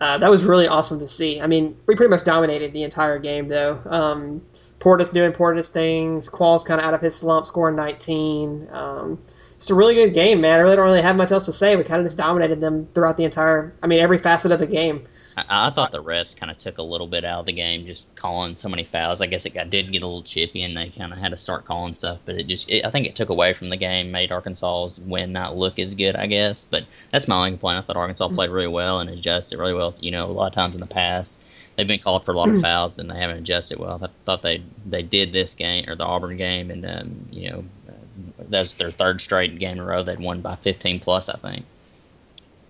Uh, 0.01 0.19
that 0.19 0.31
was 0.31 0.45
really 0.45 0.69
awesome 0.69 1.01
to 1.01 1.09
see. 1.09 1.41
I 1.41 1.47
mean, 1.49 1.77
we 1.87 1.97
pretty 1.97 2.11
much 2.11 2.25
dominated 2.25 2.73
the 2.73 2.85
entire 2.85 3.19
game, 3.19 3.49
though. 3.49 3.81
Um, 3.85 4.43
Portis 4.79 5.13
doing 5.13 5.33
Portis 5.33 5.71
things. 5.71 6.29
Qualls 6.31 6.65
kind 6.65 6.81
of 6.81 6.87
out 6.87 6.95
of 6.95 7.01
his 7.01 7.17
slump, 7.17 7.47
scoring 7.47 7.75
19. 7.77 8.69
Um, 8.71 9.21
it's 9.57 9.71
a 9.71 9.75
really 9.75 9.95
good 9.95 10.15
game, 10.15 10.41
man. 10.41 10.59
I 10.59 10.63
really 10.63 10.77
don't 10.77 10.85
really 10.85 11.03
have 11.03 11.17
much 11.17 11.33
else 11.33 11.47
to 11.47 11.53
say. 11.53 11.75
We 11.75 11.83
kind 11.83 12.01
of 12.01 12.07
just 12.07 12.17
dominated 12.17 12.61
them 12.61 12.89
throughout 12.95 13.17
the 13.17 13.25
entire. 13.25 13.75
I 13.83 13.89
mean, 13.89 14.01
every 14.01 14.19
facet 14.19 14.53
of 14.53 14.61
the 14.61 14.69
game. 14.69 15.07
I, 15.49 15.69
I 15.69 15.71
thought 15.71 15.93
the 15.93 16.03
refs 16.03 16.37
kind 16.37 16.51
of 16.51 16.59
took 16.59 16.79
a 16.79 16.83
little 16.83 17.07
bit 17.07 17.25
out 17.25 17.41
of 17.41 17.47
the 17.47 17.53
game, 17.53 17.87
just 17.87 18.07
calling 18.17 18.57
so 18.57 18.69
many 18.69 18.85
fouls. 18.85 19.21
I 19.21 19.27
guess 19.27 19.47
it 19.47 19.55
got, 19.55 19.71
did 19.71 19.93
get 19.93 20.03
a 20.03 20.07
little 20.07 20.23
chippy, 20.23 20.63
and 20.63 20.77
they 20.77 20.91
kind 20.91 21.13
of 21.13 21.19
had 21.19 21.31
to 21.31 21.37
start 21.37 21.65
calling 21.65 21.95
stuff. 21.95 22.21
But 22.25 22.37
it 22.37 22.47
just, 22.47 22.69
it, 22.69 22.85
I 22.85 22.91
think 22.91 23.07
it 23.07 23.17
took 23.17 23.29
away 23.29 23.55
from 23.55 23.71
the 23.71 23.77
game, 23.77 24.11
made 24.11 24.33
Arkansas's 24.33 24.99
win 24.99 25.33
not 25.33 25.57
look 25.57 25.79
as 25.79 25.95
good, 25.95 26.17
I 26.17 26.27
guess. 26.27 26.65
But 26.69 26.85
that's 27.13 27.29
my 27.29 27.37
only 27.37 27.51
complaint. 27.53 27.79
I 27.79 27.83
thought 27.83 27.97
Arkansas 27.97 28.29
played 28.29 28.51
really 28.51 28.69
well 28.69 29.01
and 29.01 29.11
adjusted 29.11 29.59
really 29.59 29.75
well. 29.75 29.95
You 30.01 30.11
know, 30.11 30.27
a 30.27 30.33
lot 30.33 30.49
of 30.49 30.55
times 30.55 30.75
in 30.75 30.81
the 30.81 30.87
past, 30.87 31.37
they've 31.77 31.87
been 31.87 32.01
called 32.01 32.25
for 32.25 32.33
a 32.33 32.37
lot 32.37 32.49
of 32.49 32.61
fouls 32.61 32.99
and 32.99 33.09
they 33.09 33.19
haven't 33.19 33.39
adjusted 33.39 33.79
well. 33.79 34.01
I 34.03 34.09
thought 34.25 34.43
they 34.43 34.63
they 34.85 35.03
did 35.03 35.33
this 35.33 35.55
game 35.55 35.89
or 35.89 35.95
the 35.95 36.05
Auburn 36.05 36.37
game, 36.37 36.71
and 36.71 36.85
um, 36.85 37.29
you 37.31 37.51
know, 37.51 37.65
uh, 37.89 38.45
that's 38.49 38.75
their 38.75 38.91
third 38.91 39.21
straight 39.21 39.59
game 39.59 39.73
in 39.73 39.79
a 39.79 39.85
row. 39.85 40.03
They'd 40.03 40.19
won 40.19 40.41
by 40.41 40.57
15 40.57 41.01
plus, 41.01 41.29
I 41.29 41.39
think. 41.39 41.65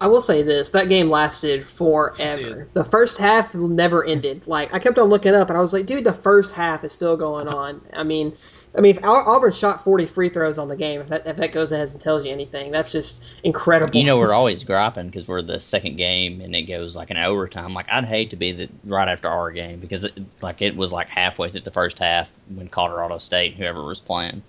I 0.01 0.07
will 0.07 0.21
say 0.21 0.43
this: 0.43 0.71
that 0.71 0.89
game 0.89 1.11
lasted 1.11 1.67
forever. 1.67 2.69
The 2.73 2.85
first 2.85 3.19
half 3.19 3.55
never 3.55 4.05
ended. 4.05 4.47
Like 4.47 4.73
I 4.73 4.79
kept 4.79 4.99
on 4.99 5.09
looking 5.09 5.35
up, 5.35 5.49
and 5.49 5.57
I 5.57 5.61
was 5.61 5.73
like, 5.73 5.87
"Dude, 5.87 6.05
the 6.05 6.13
first 6.13 6.55
half 6.55 6.85
is 6.85 6.93
still 6.93 7.17
going 7.17 7.49
on." 7.49 7.81
I 7.93 8.05
mean, 8.05 8.37
I 8.77 8.81
mean, 8.81 8.97
if 8.97 9.05
Au- 9.05 9.25
Auburn 9.35 9.53
shot 9.53 9.83
40 9.83 10.07
free 10.07 10.29
throws 10.29 10.57
on 10.57 10.69
the 10.69 10.77
game, 10.77 11.01
if 11.01 11.09
that, 11.09 11.27
if 11.27 11.37
that 11.39 11.51
goes 11.51 11.73
ahead 11.73 11.89
and 11.89 12.01
tells 12.01 12.25
you 12.25 12.31
anything, 12.31 12.71
that's 12.71 12.93
just 12.93 13.41
incredible. 13.43 13.99
You 13.99 14.07
know, 14.07 14.19
we're 14.19 14.33
always 14.33 14.63
griping 14.63 15.07
because 15.07 15.27
we're 15.27 15.43
the 15.43 15.59
second 15.59 15.97
game 15.97 16.41
and 16.43 16.55
it 16.55 16.63
goes 16.63 16.95
like 16.95 17.11
an 17.11 17.17
overtime. 17.17 17.75
Like, 17.75 17.89
I'd 17.91 18.05
hate 18.05 18.31
to 18.31 18.37
be 18.37 18.53
the 18.53 18.69
right 18.85 19.09
after 19.09 19.29
our 19.29 19.51
game 19.51 19.81
because 19.81 20.05
it, 20.05 20.13
like 20.43 20.63
it 20.63 20.77
was 20.77 20.93
like 20.93 21.09
halfway 21.09 21.51
through 21.51 21.63
the 21.63 21.73
first 21.73 21.99
half 21.99 22.29
when 22.55 22.69
Colorado 22.69 23.19
State, 23.19 23.53
and 23.53 23.61
whoever 23.61 23.83
was 23.83 23.99
playing. 23.99 24.43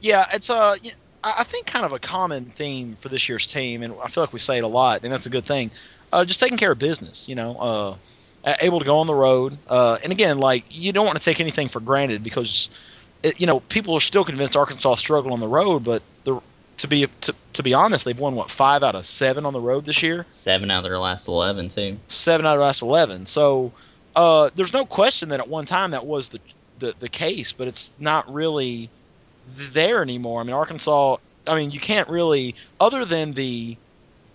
Yeah, 0.00 0.26
it's 0.32 0.48
uh, 0.48 0.76
y- 0.82 0.92
I 1.24 1.44
think 1.44 1.66
kind 1.66 1.86
of 1.86 1.92
a 1.92 1.98
common 1.98 2.46
theme 2.46 2.96
for 3.00 3.08
this 3.08 3.28
year's 3.28 3.46
team, 3.46 3.82
and 3.82 3.94
I 4.02 4.08
feel 4.08 4.22
like 4.22 4.32
we 4.32 4.38
say 4.38 4.58
it 4.58 4.64
a 4.64 4.68
lot, 4.68 5.04
and 5.04 5.12
that's 5.12 5.26
a 5.26 5.30
good 5.30 5.46
thing. 5.46 5.70
Uh, 6.12 6.24
just 6.24 6.38
taking 6.38 6.58
care 6.58 6.72
of 6.72 6.78
business, 6.78 7.28
you 7.28 7.34
know, 7.34 7.98
uh, 8.44 8.54
able 8.60 8.78
to 8.78 8.84
go 8.84 8.98
on 8.98 9.06
the 9.06 9.14
road, 9.14 9.56
uh, 9.68 9.98
and 10.02 10.12
again, 10.12 10.38
like 10.38 10.64
you 10.70 10.92
don't 10.92 11.06
want 11.06 11.18
to 11.18 11.24
take 11.24 11.40
anything 11.40 11.68
for 11.68 11.80
granted 11.80 12.22
because, 12.22 12.68
it, 13.22 13.40
you 13.40 13.46
know, 13.46 13.60
people 13.60 13.94
are 13.94 14.00
still 14.00 14.24
convinced 14.24 14.54
Arkansas 14.54 14.96
struggle 14.96 15.32
on 15.32 15.40
the 15.40 15.48
road, 15.48 15.82
but 15.82 16.02
the 16.24 16.40
to 16.78 16.88
be 16.88 17.06
to, 17.22 17.34
to 17.54 17.62
be 17.62 17.72
honest, 17.72 18.04
they've 18.04 18.18
won 18.18 18.34
what 18.34 18.50
five 18.50 18.82
out 18.82 18.94
of 18.94 19.06
seven 19.06 19.46
on 19.46 19.52
the 19.52 19.60
road 19.60 19.84
this 19.86 20.02
year. 20.02 20.24
Seven 20.26 20.70
out 20.70 20.78
of 20.78 20.84
their 20.84 20.98
last 20.98 21.28
11, 21.28 21.68
too. 21.70 21.98
seven 22.08 22.44
out 22.46 22.54
of 22.54 22.58
the 22.58 22.64
last 22.64 22.82
eleven. 22.82 23.26
So 23.26 23.72
uh, 24.14 24.50
there's 24.54 24.72
no 24.72 24.84
question 24.84 25.30
that 25.30 25.40
at 25.40 25.48
one 25.48 25.66
time 25.66 25.92
that 25.92 26.04
was 26.04 26.28
the, 26.28 26.40
the 26.80 26.94
the 27.00 27.08
case, 27.08 27.52
but 27.52 27.68
it's 27.68 27.92
not 27.98 28.32
really 28.32 28.90
there 29.54 30.02
anymore. 30.02 30.40
I 30.40 30.44
mean, 30.44 30.54
Arkansas. 30.54 31.16
I 31.46 31.56
mean, 31.56 31.70
you 31.72 31.80
can't 31.80 32.08
really, 32.08 32.54
other 32.80 33.04
than 33.04 33.32
the 33.32 33.76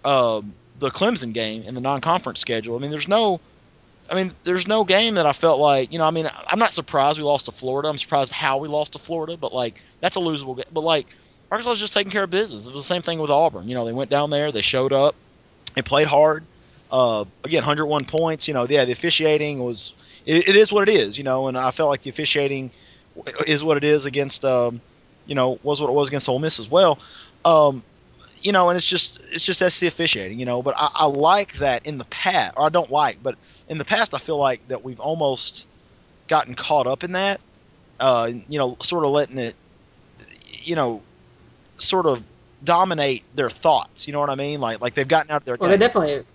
um, 0.06 0.54
the 0.78 0.92
Clemson 0.92 1.34
game 1.34 1.64
and 1.66 1.76
the 1.76 1.82
non-conference 1.82 2.40
schedule. 2.40 2.76
I 2.76 2.80
mean, 2.80 2.92
there's 2.92 3.08
no. 3.08 3.40
I 4.12 4.16
mean, 4.16 4.32
there's 4.44 4.68
no 4.68 4.86
game 4.86 5.16
that 5.16 5.28
I 5.28 5.34
felt 5.34 5.60
like, 5.60 5.92
you 5.94 6.00
know, 6.00 6.06
I 6.06 6.10
mean, 6.10 6.28
I'm 6.48 6.58
not 6.58 6.74
surprised 6.74 7.20
we 7.20 7.24
lost 7.24 7.46
to 7.46 7.52
Florida. 7.52 7.90
I'm 7.90 7.98
surprised 8.00 8.34
how 8.34 8.58
we 8.58 8.68
lost 8.68 8.94
to 8.94 9.00
Florida, 9.00 9.38
but 9.38 9.54
like 9.54 9.76
that's 10.00 10.16
a 10.16 10.20
losable 10.20 10.56
game. 10.56 10.66
But 10.74 10.82
like 10.82 11.06
Arkansas 11.52 11.70
was 11.70 11.80
just 11.80 11.94
taking 11.94 12.12
care 12.12 12.24
of 12.24 12.32
business. 12.32 12.66
It 12.66 12.74
was 12.74 12.84
the 12.84 12.88
same 12.88 13.04
thing 13.04 13.20
with 13.20 13.30
Auburn. 13.30 13.68
You 13.68 13.76
know, 13.76 13.86
they 13.86 13.94
went 13.94 14.10
down 14.10 14.32
there, 14.32 14.52
they 14.52 14.64
showed 14.64 14.94
up, 14.94 15.14
they 15.76 15.84
played 15.84 16.08
hard. 16.08 16.44
Uh, 16.92 17.26
again, 17.44 17.60
101 17.60 18.06
points. 18.06 18.48
You 18.48 18.56
know, 18.56 18.66
yeah, 18.68 18.86
the 18.86 18.92
officiating 18.92 19.60
was 19.60 19.94
it, 20.26 20.50
it 20.50 20.56
is 20.56 20.72
what 20.72 20.90
it 20.90 20.96
is. 20.96 21.18
You 21.18 21.24
know, 21.24 21.48
and 21.48 21.58
I 21.58 21.72
felt 21.72 21.90
like 21.90 22.02
the 22.02 22.10
officiating 22.10 22.72
is 23.46 23.64
what 23.64 23.78
it 23.78 23.84
is 23.84 24.06
against, 24.06 24.44
um, 24.46 24.82
you 25.30 25.36
know, 25.36 25.60
was 25.62 25.80
what 25.80 25.90
it 25.90 25.94
was 25.94 26.08
against 26.10 26.28
Ole 26.28 26.40
Miss 26.40 26.60
as 26.60 26.70
well. 26.70 26.98
Um, 27.46 27.84
you 28.42 28.52
know, 28.52 28.70
and 28.70 28.78
it's 28.78 28.90
just 28.90 29.22
it's 29.32 29.46
just 29.46 29.60
that's 29.60 29.80
the 29.80 29.88
officiating. 29.88 30.40
You 30.40 30.46
know, 30.46 30.64
but 30.64 30.74
I, 30.76 30.90
I 30.94 31.06
like 31.06 31.54
that 31.60 31.86
in 31.86 32.00
the 32.00 32.06
past, 32.06 32.56
or 32.58 32.64
I 32.66 32.70
don't 32.70 32.90
like, 32.90 33.22
but 33.22 33.38
in 33.68 33.78
the 33.78 33.86
past, 33.86 34.14
I 34.14 34.18
feel 34.18 34.38
like 34.38 34.68
that 34.70 34.84
we've 34.84 35.00
almost 35.00 35.68
gotten 36.28 36.56
caught 36.56 36.88
up 36.88 37.04
in 37.04 37.12
that. 37.14 37.40
uh, 38.00 38.32
you 38.48 38.60
know, 38.60 38.78
sort 38.80 39.06
of 39.06 39.12
letting 39.12 39.38
it, 39.38 39.56
you 40.64 40.76
know, 40.76 41.02
sort 41.78 42.06
of 42.06 42.26
dominate 42.64 43.24
their 43.36 43.50
thoughts. 43.50 44.08
You 44.08 44.14
know 44.14 44.20
what 44.20 44.30
I 44.30 44.36
mean? 44.36 44.62
Like 44.62 44.82
like 44.82 44.94
they've 44.94 45.08
gotten 45.08 45.32
out 45.32 45.42
of 45.42 45.46
their. 45.46 45.58
Well, 45.60 45.70
game. 45.70 45.80
they're 45.80 45.88
definitely 45.88 46.26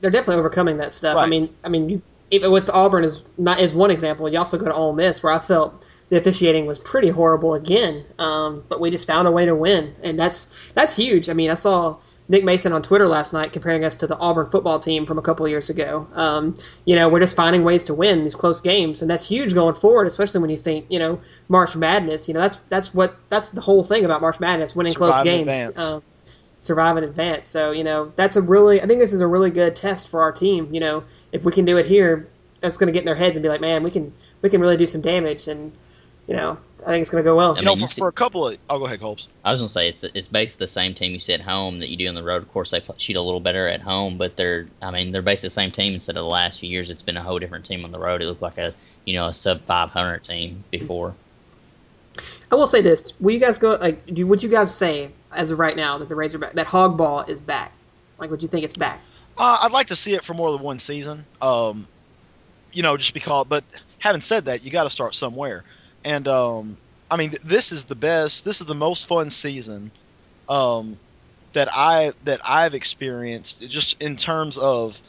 they're 0.00 0.10
definitely 0.10 0.40
overcoming 0.40 0.78
that 0.78 0.92
stuff. 0.92 1.16
I 1.16 1.26
mean, 1.26 1.54
I 1.64 1.68
mean, 1.68 1.88
you, 1.88 2.02
even 2.30 2.50
with 2.50 2.70
Auburn 2.70 3.04
is 3.04 3.24
not 3.38 3.60
is 3.60 3.72
one 3.72 3.90
example. 3.90 4.28
You 4.28 4.38
also 4.38 4.58
go 4.58 4.66
to 4.66 4.74
Ole 4.74 4.92
Miss, 4.92 5.22
where 5.22 5.32
I 5.32 5.38
felt 5.38 5.86
the 6.10 6.18
officiating 6.18 6.66
was 6.66 6.78
pretty 6.78 7.08
horrible 7.08 7.54
again, 7.54 8.04
um, 8.18 8.64
but 8.68 8.80
we 8.80 8.90
just 8.90 9.06
found 9.06 9.26
a 9.26 9.32
way 9.32 9.46
to 9.46 9.54
win, 9.54 9.94
and 10.02 10.18
that's 10.18 10.72
that's 10.72 10.94
huge. 10.96 11.28
I 11.28 11.32
mean, 11.32 11.50
I 11.50 11.54
saw 11.54 11.98
Nick 12.28 12.44
Mason 12.44 12.72
on 12.72 12.82
Twitter 12.82 13.06
last 13.06 13.32
night 13.32 13.52
comparing 13.52 13.84
us 13.84 13.96
to 13.96 14.06
the 14.06 14.16
Auburn 14.16 14.50
football 14.50 14.80
team 14.80 15.06
from 15.06 15.18
a 15.18 15.22
couple 15.22 15.46
years 15.48 15.70
ago. 15.70 16.06
Um, 16.14 16.56
you 16.84 16.96
know, 16.96 17.08
we're 17.08 17.20
just 17.20 17.36
finding 17.36 17.64
ways 17.64 17.84
to 17.84 17.94
win 17.94 18.22
these 18.22 18.36
close 18.36 18.60
games, 18.60 19.02
and 19.02 19.10
that's 19.10 19.26
huge 19.26 19.54
going 19.54 19.74
forward, 19.74 20.06
especially 20.06 20.40
when 20.40 20.50
you 20.50 20.56
think, 20.56 20.86
you 20.88 20.98
know, 20.98 21.20
March 21.48 21.76
Madness. 21.76 22.28
You 22.28 22.34
know, 22.34 22.40
that's 22.40 22.56
that's 22.68 22.94
what 22.94 23.16
that's 23.28 23.50
the 23.50 23.60
whole 23.60 23.84
thing 23.84 24.04
about 24.04 24.20
March 24.20 24.40
Madness, 24.40 24.76
winning 24.76 24.94
close 24.94 25.16
Survive 25.16 25.26
in 25.26 25.44
games. 25.46 25.80
Um, 25.80 26.02
survive 26.60 26.96
in 26.96 27.04
advance. 27.04 27.48
So, 27.48 27.72
you 27.72 27.84
know, 27.84 28.12
that's 28.16 28.36
a 28.36 28.42
really, 28.42 28.80
I 28.80 28.86
think 28.86 28.98
this 28.98 29.12
is 29.12 29.20
a 29.20 29.26
really 29.26 29.50
good 29.50 29.76
test 29.76 30.08
for 30.08 30.22
our 30.22 30.32
team. 30.32 30.72
You 30.72 30.80
know, 30.80 31.04
if 31.30 31.44
we 31.44 31.52
can 31.52 31.66
do 31.66 31.76
it 31.76 31.84
here, 31.86 32.28
that's 32.60 32.78
going 32.78 32.86
to 32.86 32.92
get 32.92 33.00
in 33.00 33.04
their 33.04 33.14
heads 33.14 33.36
and 33.36 33.42
be 33.42 33.50
like, 33.50 33.60
man, 33.60 33.82
we 33.82 33.90
can, 33.90 34.14
we 34.40 34.48
can 34.48 34.62
really 34.62 34.78
do 34.78 34.86
some 34.86 35.02
damage. 35.02 35.46
And, 35.46 35.72
you 36.26 36.34
know, 36.34 36.58
I 36.84 36.90
think 36.90 37.02
it's 37.02 37.10
going 37.10 37.24
to 37.24 37.28
go 37.28 37.36
well. 37.36 37.54
I 37.54 37.60
you 37.60 37.64
know, 37.64 37.72
mean, 37.72 37.80
you 37.80 37.86
for, 37.86 37.92
see- 37.92 38.00
for 38.00 38.08
a 38.08 38.12
couple 38.12 38.48
of. 38.48 38.58
I'll 38.68 38.78
go 38.78 38.86
ahead, 38.86 39.00
Colbs. 39.00 39.28
I 39.44 39.50
was 39.50 39.60
gonna 39.60 39.68
say 39.68 39.88
it's 39.88 40.04
it's 40.04 40.28
basically 40.28 40.64
the 40.64 40.72
same 40.72 40.94
team 40.94 41.12
you 41.12 41.18
see 41.18 41.32
at 41.32 41.40
home 41.40 41.78
that 41.78 41.88
you 41.88 41.96
do 41.96 42.08
on 42.08 42.14
the 42.14 42.22
road. 42.22 42.42
Of 42.42 42.52
course, 42.52 42.70
they 42.70 42.82
shoot 42.98 43.16
a 43.16 43.20
little 43.20 43.40
better 43.40 43.68
at 43.68 43.80
home, 43.80 44.18
but 44.18 44.36
they're 44.36 44.66
I 44.82 44.90
mean 44.90 45.12
they're 45.12 45.22
basically 45.22 45.48
the 45.48 45.54
same 45.54 45.70
team 45.70 45.94
instead 45.94 46.16
of 46.16 46.22
the 46.22 46.28
last 46.28 46.60
few 46.60 46.68
years. 46.68 46.90
It's 46.90 47.02
been 47.02 47.16
a 47.16 47.22
whole 47.22 47.38
different 47.38 47.64
team 47.64 47.84
on 47.84 47.92
the 47.92 47.98
road. 47.98 48.22
It 48.22 48.26
looked 48.26 48.42
like 48.42 48.58
a 48.58 48.74
you 49.04 49.14
know 49.14 49.28
a 49.28 49.34
sub 49.34 49.62
500 49.62 50.24
team 50.24 50.64
before. 50.70 51.14
I 52.50 52.54
will 52.56 52.66
say 52.66 52.82
this: 52.82 53.18
Will 53.18 53.32
you 53.32 53.40
guys 53.40 53.58
go 53.58 53.72
like? 53.80 54.06
Do, 54.06 54.26
would 54.26 54.42
you 54.42 54.48
guys 54.48 54.74
say 54.74 55.10
as 55.32 55.50
of 55.50 55.58
right 55.58 55.76
now 55.76 55.98
that 55.98 56.08
the 56.08 56.14
Razorback 56.14 56.52
that 56.52 56.66
hog 56.66 56.96
ball 56.96 57.22
is 57.22 57.40
back? 57.40 57.72
Like, 58.18 58.30
would 58.30 58.42
you 58.42 58.48
think 58.48 58.64
it's 58.64 58.76
back? 58.76 59.00
Uh, 59.36 59.58
I'd 59.62 59.72
like 59.72 59.88
to 59.88 59.96
see 59.96 60.14
it 60.14 60.22
for 60.22 60.34
more 60.34 60.52
than 60.52 60.60
one 60.60 60.78
season. 60.78 61.26
Um, 61.42 61.88
you 62.72 62.82
know, 62.82 62.96
just 62.96 63.14
because. 63.14 63.46
But 63.48 63.64
having 63.98 64.20
said 64.20 64.44
that, 64.44 64.64
you 64.64 64.70
got 64.70 64.84
to 64.84 64.90
start 64.90 65.14
somewhere. 65.14 65.64
And 66.04 66.28
um, 66.28 66.76
I 67.10 67.16
mean, 67.16 67.34
this 67.42 67.72
is 67.72 67.84
the 67.84 67.94
best. 67.94 68.44
This 68.44 68.60
is 68.60 68.66
the 68.66 68.74
most 68.74 69.06
fun 69.06 69.30
season 69.30 69.90
um, 70.48 70.98
that 71.52 71.68
I 71.72 72.12
that 72.24 72.40
I've 72.44 72.74
experienced, 72.74 73.66
just 73.68 74.02
in 74.02 74.16
terms 74.16 74.58
of 74.58 75.00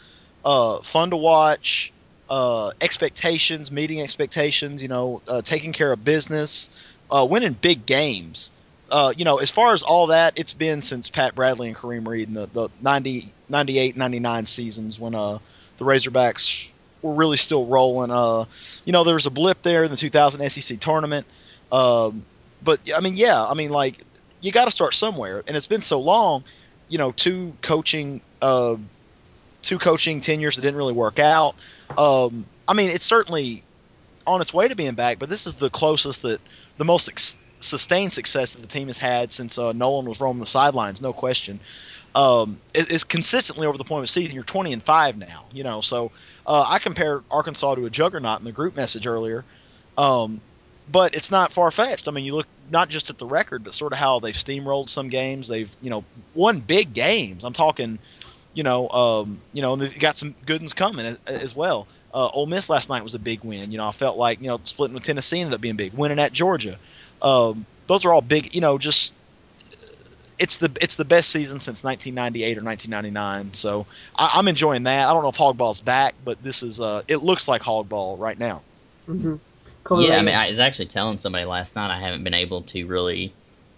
uh, 0.44 0.80
fun 0.80 1.12
to 1.12 1.18
watch, 1.18 1.92
uh, 2.30 2.72
expectations, 2.80 3.72
meeting 3.72 4.02
expectations. 4.02 4.82
You 4.82 4.90
know, 4.90 5.22
uh, 5.28 5.42
taking 5.42 5.74
care 5.74 5.92
of 5.92 6.04
business, 6.04 6.70
uh, 7.12 7.26
winning 7.30 7.54
big 7.54 7.86
games. 7.86 8.52
Uh, 8.90 9.12
you 9.18 9.26
know, 9.26 9.40
as 9.40 9.50
far 9.50 9.74
as 9.74 9.82
all 9.82 10.08
that, 10.08 10.34
it's 10.38 10.54
been 10.54 10.82
since 10.82 11.10
Pat 11.10 11.34
Bradley 11.34 11.70
and 11.70 11.76
Kareem 11.76 12.08
Reed 12.08 12.28
in 12.28 12.36
the, 12.36 12.46
the 12.46 12.70
90, 12.82 13.34
98, 13.50 13.98
99 13.98 14.46
seasons 14.46 15.00
when 15.00 15.16
uh, 15.16 15.40
the 15.78 15.86
Razorbacks 15.86 16.70
were 17.06 17.14
really 17.14 17.38
still 17.38 17.66
rolling. 17.66 18.12
Uh, 18.12 18.46
you 18.84 18.92
know, 18.92 19.04
there 19.04 19.14
was 19.14 19.28
a 19.28 19.32
blip 19.32 19.62
there 19.62 19.84
in 19.84 19.92
the 19.92 19.98
2000 19.98 20.50
SEC 20.50 20.80
tournament. 20.80 21.26
Um, 21.72 22.26
but, 22.64 22.80
I 22.96 23.00
mean, 23.00 23.16
yeah, 23.16 23.44
I 23.44 23.54
mean, 23.54 23.70
like, 23.70 24.04
you 24.42 24.52
got 24.52 24.66
to 24.66 24.72
start 24.72 24.94
somewhere. 24.96 25.44
And 25.48 25.56
it's 25.56 25.68
been 25.68 25.82
so 25.82 26.02
long, 26.02 26.44
you 26.90 26.98
know, 26.98 27.12
two 27.12 27.54
coaching, 27.62 28.22
uh, 28.42 28.76
two 29.62 29.78
coaching 29.78 30.20
tenures 30.20 30.56
that 30.56 30.64
didn't 30.64 30.78
really 30.78 30.94
work 30.94 31.20
out. 31.20 31.56
Um, 31.96 32.46
I 32.68 32.74
mean, 32.74 32.90
it's 32.90 33.06
certainly 33.06 33.64
on 34.26 34.42
its 34.42 34.54
way 34.54 34.68
to 34.68 34.76
being 34.76 34.96
back, 34.96 35.20
but 35.20 35.30
this 35.30 35.46
is 35.46 35.56
the 35.56 35.70
closest 35.70 36.24
that 36.24 36.42
the 36.78 36.86
most 36.86 37.10
ex- 37.10 37.38
sustained 37.60 38.12
success 38.12 38.54
that 38.54 38.62
the 38.62 38.68
team 38.68 38.88
has 38.88 38.98
had 38.98 39.32
since 39.32 39.60
uh, 39.60 39.72
Nolan 39.74 40.06
was 40.08 40.20
roaming 40.20 40.40
the 40.40 40.48
sidelines, 40.48 41.02
no 41.02 41.14
question. 41.14 41.60
Um, 42.16 42.60
it- 42.74 42.90
it's 42.92 43.04
consistently 43.04 43.68
over 43.68 43.78
the 43.78 43.84
point 43.84 44.00
of 44.00 44.04
the 44.04 44.08
season. 44.08 44.34
You're 44.36 44.44
20 44.46 44.72
and 44.74 44.82
five 44.82 45.18
now, 45.18 45.46
you 45.52 45.64
know. 45.66 45.82
So 45.82 46.12
uh, 46.48 46.66
I 46.68 46.80
compared 46.80 47.24
Arkansas 47.30 47.76
to 47.76 47.86
a 47.86 47.90
juggernaut 47.90 48.40
in 48.40 48.46
the 48.46 48.52
group 48.54 48.76
message 48.76 49.06
earlier, 49.06 49.44
um, 49.98 50.40
but 50.92 51.14
it's 51.14 51.30
not 51.30 51.52
far 51.52 51.70
fetched. 51.72 52.08
I 52.08 52.12
mean, 52.12 52.24
you 52.26 52.36
look 52.36 52.48
not 52.72 52.90
just 52.90 53.10
at 53.10 53.18
the 53.18 53.26
record, 53.26 53.64
but 53.66 53.74
sort 53.74 53.92
of 53.94 54.00
how 54.00 54.20
they've 54.20 54.34
steamrolled 54.34 54.88
some 54.90 55.10
games. 55.10 55.48
They've 55.50 55.70
you 55.82 55.90
know 55.90 56.04
won 56.34 56.62
big 56.62 56.94
games. 56.94 57.44
I'm 57.44 57.54
talking, 57.54 58.00
you 58.54 58.64
know, 58.64 58.88
um, 58.90 59.40
you 59.52 59.62
know, 59.62 59.74
and 59.74 59.82
they've 59.82 60.00
got 60.00 60.16
some 60.16 60.36
good 60.46 60.62
ones 60.62 60.74
coming 60.74 61.06
as, 61.06 61.20
as 61.28 61.56
well. 61.56 61.86
Uh, 62.14 62.30
Ole 62.34 62.46
Miss 62.46 62.70
last 62.70 62.88
night 62.88 63.04
was 63.04 63.14
a 63.16 63.20
big 63.20 63.44
win. 63.44 63.72
You 63.74 63.78
know, 63.78 63.88
I 63.88 63.92
felt 63.92 64.18
like 64.18 64.40
you 64.42 64.48
know 64.48 64.62
splitting 64.64 64.94
with 64.94 65.04
Tennessee 65.04 65.42
ended 65.42 65.54
up 65.54 65.60
being 65.60 65.76
big. 65.76 65.92
Winning 65.92 66.20
at 66.20 66.32
Georgia, 66.32 66.80
um, 67.22 67.66
those 67.88 68.06
are 68.06 68.14
all 68.14 68.22
big. 68.22 68.56
You 68.56 68.62
know, 68.62 68.78
just 68.78 69.12
it's 70.38 70.58
the 70.58 70.72
it's 70.82 70.96
the 70.96 71.06
best 71.06 71.30
season 71.30 71.60
since 71.60 71.84
1998 71.84 72.58
or 72.58 72.64
1999. 72.64 73.54
So 73.54 73.86
I, 74.16 74.32
I'm 74.36 74.48
enjoying 74.48 74.84
that. 74.84 75.08
I 75.08 75.14
don't 75.14 75.24
know 75.24 75.30
if 75.30 75.38
hogball's 75.38 75.82
back, 75.82 76.16
but 76.24 76.42
this 76.44 76.64
is 76.64 76.82
uh, 76.82 77.04
it 77.08 77.18
looks 77.18 77.48
like 77.48 77.62
hogball 77.62 78.20
right 78.20 78.38
now. 78.38 78.62
Mm-hmm. 79.08 80.02
yeah, 80.02 80.18
I 80.18 80.22
mean, 80.22 80.36
I 80.36 80.50
was 80.50 80.60
actually 80.60 80.88
telling 80.88 81.20
somebody 81.20 81.46
last 81.46 81.76
night 81.76 81.96
I 81.96 82.00
haven't 82.00 82.24
been 82.24 82.34
able 82.34 82.64
to 82.64 82.86
really 82.86 83.34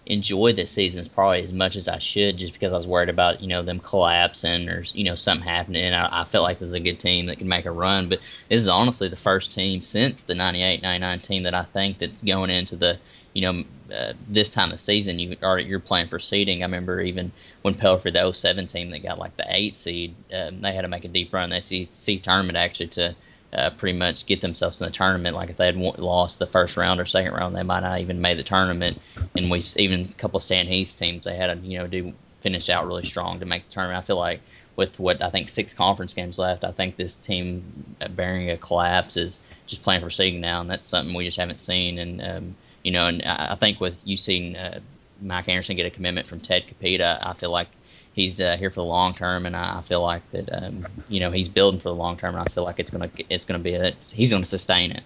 enjoy 0.08 0.54
this 0.54 0.70
season 0.70 1.06
probably 1.14 1.42
as 1.42 1.52
much 1.52 1.76
as 1.76 1.86
I 1.86 1.98
should, 1.98 2.38
just 2.38 2.54
because 2.54 2.72
I 2.72 2.76
was 2.76 2.86
worried 2.86 3.10
about 3.10 3.42
you 3.42 3.48
know 3.48 3.62
them 3.62 3.78
collapsing 3.78 4.68
or 4.68 4.82
you 4.92 5.04
know 5.04 5.14
something 5.14 5.46
happening. 5.46 5.92
I, 5.92 6.22
I 6.22 6.24
felt 6.24 6.44
like 6.44 6.58
this 6.58 6.68
is 6.68 6.74
a 6.74 6.80
good 6.80 6.98
team 6.98 7.26
that 7.26 7.38
can 7.38 7.48
make 7.48 7.66
a 7.66 7.70
run, 7.70 8.08
but 8.08 8.20
this 8.48 8.60
is 8.60 8.68
honestly 8.68 9.08
the 9.08 9.16
first 9.16 9.52
team 9.52 9.82
since 9.82 10.20
the 10.22 10.34
98-99 10.34 11.22
team 11.22 11.42
that 11.44 11.54
I 11.54 11.64
think 11.64 11.98
that's 11.98 12.22
going 12.22 12.50
into 12.50 12.76
the 12.76 12.98
you 13.38 13.42
know 13.42 13.64
uh, 13.94 14.12
this 14.26 14.50
time 14.50 14.72
of 14.72 14.80
season 14.80 15.20
you 15.20 15.36
are 15.42 15.60
you're 15.60 15.78
playing 15.78 16.08
for 16.08 16.18
seeding. 16.18 16.62
I 16.62 16.66
remember 16.66 17.00
even 17.00 17.30
when 17.62 17.74
Pell 17.74 17.96
for 17.98 18.10
the 18.10 18.32
07 18.32 18.66
team 18.66 18.90
that 18.90 19.04
got 19.04 19.20
like 19.20 19.36
the 19.36 19.46
eight 19.48 19.76
seed, 19.76 20.16
um, 20.34 20.60
they 20.60 20.74
had 20.74 20.82
to 20.82 20.88
make 20.88 21.04
a 21.04 21.08
deep 21.08 21.32
run 21.32 21.52
in 21.52 21.60
the 21.60 21.84
SEC 21.84 22.20
tournament 22.22 22.58
actually 22.58 22.88
to 22.88 23.14
uh, 23.52 23.70
pretty 23.70 23.96
much 23.96 24.26
get 24.26 24.40
themselves 24.40 24.80
in 24.80 24.86
the 24.86 24.92
tournament. 24.92 25.36
Like 25.36 25.50
if 25.50 25.56
they 25.56 25.66
had 25.66 25.76
lost 25.76 26.40
the 26.40 26.48
first 26.48 26.76
round 26.76 27.00
or 27.00 27.06
second 27.06 27.32
round, 27.32 27.54
they 27.54 27.62
might 27.62 27.80
not 27.80 28.00
even 28.00 28.20
made 28.20 28.38
the 28.38 28.42
tournament. 28.42 29.00
And 29.36 29.52
we 29.52 29.62
even 29.76 30.00
a 30.00 30.14
couple 30.14 30.38
of 30.38 30.42
Stan 30.42 30.66
Heath 30.66 30.96
teams, 30.98 31.24
they 31.24 31.36
had 31.36 31.46
to 31.46 31.64
you 31.64 31.78
know 31.78 31.86
do 31.86 32.12
finish 32.40 32.68
out 32.68 32.88
really 32.88 33.04
strong 33.04 33.38
to 33.38 33.46
make 33.46 33.68
the 33.68 33.72
tournament. 33.72 34.02
I 34.02 34.06
feel 34.06 34.18
like 34.18 34.40
with 34.74 34.98
what 34.98 35.22
I 35.22 35.30
think 35.30 35.48
six 35.48 35.72
conference 35.74 36.12
games 36.12 36.38
left, 36.40 36.64
I 36.64 36.72
think 36.72 36.96
this 36.96 37.14
team 37.14 37.94
uh, 38.00 38.08
bearing 38.08 38.50
a 38.50 38.56
collapse 38.56 39.16
is 39.16 39.38
just 39.66 39.84
playing 39.84 40.02
for 40.02 40.10
seeding 40.10 40.40
now, 40.40 40.60
and 40.60 40.68
that's 40.68 40.88
something 40.88 41.14
we 41.14 41.24
just 41.24 41.38
haven't 41.38 41.60
seen. 41.60 41.98
And 41.98 42.20
um, 42.20 42.56
you 42.88 42.92
know, 42.92 43.06
and 43.06 43.22
I 43.22 43.52
I 43.52 43.54
think 43.56 43.80
with 43.80 44.00
you 44.02 44.16
seeing 44.16 44.56
uh, 44.56 44.80
Mike 45.20 45.46
Anderson 45.46 45.76
get 45.76 45.84
a 45.84 45.90
commitment 45.90 46.26
from 46.26 46.40
Ted 46.40 46.64
Kapita, 46.66 47.18
I 47.20 47.34
feel 47.34 47.50
like 47.50 47.68
he's 48.14 48.40
uh, 48.40 48.56
here 48.56 48.70
for 48.70 48.80
the 48.80 48.86
long 48.86 49.12
term, 49.14 49.44
and 49.44 49.54
I 49.54 49.80
I 49.80 49.82
feel 49.82 50.02
like 50.02 50.22
that 50.32 50.48
um, 50.50 50.86
you 51.06 51.20
know 51.20 51.30
he's 51.30 51.50
building 51.50 51.80
for 51.80 51.90
the 51.90 51.94
long 51.94 52.16
term, 52.16 52.34
and 52.34 52.48
I 52.48 52.50
feel 52.50 52.64
like 52.64 52.78
it's 52.78 52.90
gonna 52.90 53.10
it's 53.28 53.44
gonna 53.44 53.58
be 53.58 53.74
a, 53.74 53.92
he's 54.10 54.30
gonna 54.30 54.46
sustain 54.46 54.92
it. 54.92 55.02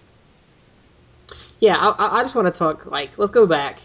Yeah, 1.58 1.76
I, 1.76 2.20
I 2.20 2.22
just 2.22 2.36
want 2.36 2.46
to 2.46 2.56
talk. 2.56 2.86
Like, 2.86 3.18
let's 3.18 3.32
go 3.32 3.46
back 3.46 3.80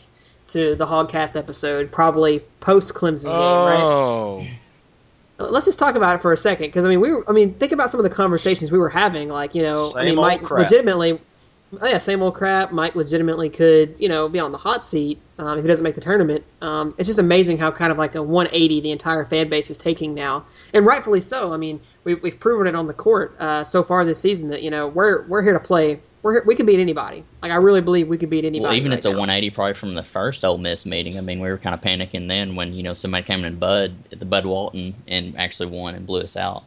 to 0.49 0.75
the 0.75 0.85
Hogcast 0.85 1.35
episode, 1.35 1.91
probably 1.91 2.41
post 2.59 2.93
Clemson 2.93 3.23
game, 3.23 3.33
right? 3.33 3.81
Oh, 3.81 4.47
Let's 5.39 5.65
just 5.65 5.79
talk 5.79 5.95
about 5.95 6.15
it 6.15 6.21
for 6.21 6.33
a 6.33 6.37
second, 6.37 6.67
because 6.67 6.85
I 6.85 6.89
mean, 6.89 6.99
we 6.99 7.11
were, 7.11 7.23
I 7.27 7.31
mean, 7.31 7.55
think 7.55 7.71
about 7.71 7.89
some 7.89 7.99
of 7.99 8.03
the 8.03 8.15
conversations 8.15 8.71
we 8.71 8.77
were 8.79 8.89
having. 8.89 9.29
Like, 9.29 9.55
you 9.55 9.63
know, 9.63 9.91
I 9.95 10.05
mean, 10.05 10.15
Mike 10.15 10.43
crap. 10.43 10.63
legitimately, 10.63 11.19
oh, 11.73 11.87
yeah, 11.87 11.97
same 11.97 12.21
old 12.21 12.35
crap. 12.35 12.71
Mike 12.71 12.95
legitimately 12.95 13.49
could, 13.49 13.95
you 13.99 14.09
know, 14.09 14.29
be 14.29 14.39
on 14.39 14.51
the 14.51 14.57
hot 14.57 14.85
seat 14.85 15.19
um, 15.37 15.57
if 15.57 15.63
he 15.63 15.67
doesn't 15.67 15.83
make 15.83 15.95
the 15.95 16.01
tournament. 16.01 16.43
Um, 16.61 16.95
it's 16.97 17.07
just 17.07 17.19
amazing 17.19 17.57
how 17.57 17.71
kind 17.71 17.91
of 17.91 17.97
like 17.97 18.15
a 18.15 18.23
180 18.23 18.81
the 18.81 18.91
entire 18.91 19.25
fan 19.25 19.49
base 19.49 19.69
is 19.69 19.77
taking 19.77 20.13
now, 20.13 20.45
and 20.73 20.85
rightfully 20.85 21.21
so. 21.21 21.53
I 21.53 21.57
mean, 21.57 21.81
we, 22.03 22.15
we've 22.15 22.39
proven 22.39 22.67
it 22.67 22.75
on 22.75 22.87
the 22.87 22.93
court 22.93 23.35
uh, 23.39 23.63
so 23.63 23.83
far 23.83 24.05
this 24.05 24.19
season 24.19 24.49
that 24.49 24.63
you 24.63 24.71
know 24.71 24.87
we're 24.87 25.25
we're 25.27 25.43
here 25.43 25.53
to 25.53 25.59
play. 25.59 26.01
We're 26.23 26.33
here, 26.33 26.43
we 26.45 26.55
can 26.55 26.65
beat 26.65 26.79
anybody. 26.79 27.23
Like, 27.41 27.51
I 27.51 27.55
really 27.55 27.81
believe 27.81 28.07
we 28.07 28.17
could 28.17 28.29
beat 28.29 28.43
anybody. 28.43 28.63
Well, 28.63 28.73
even 28.73 28.91
right 28.91 28.97
it's 28.97 29.05
a 29.05 29.09
180 29.09 29.51
probably 29.51 29.75
from 29.75 29.93
the 29.93 30.03
first 30.03 30.43
Ole 30.43 30.57
Miss 30.57 30.85
meeting. 30.85 31.17
I 31.17 31.21
mean, 31.21 31.39
we 31.39 31.49
were 31.49 31.57
kind 31.57 31.75
of 31.75 31.81
panicking 31.81 32.27
then 32.27 32.55
when 32.55 32.73
you 32.73 32.83
know 32.83 32.93
somebody 32.93 33.23
came 33.23 33.39
in 33.39 33.45
and 33.45 33.59
Bud 33.59 33.95
the 34.09 34.25
Bud 34.25 34.45
Walton 34.45 34.95
and 35.07 35.37
actually 35.37 35.69
won 35.69 35.95
and 35.95 36.05
blew 36.05 36.21
us 36.21 36.35
out. 36.37 36.63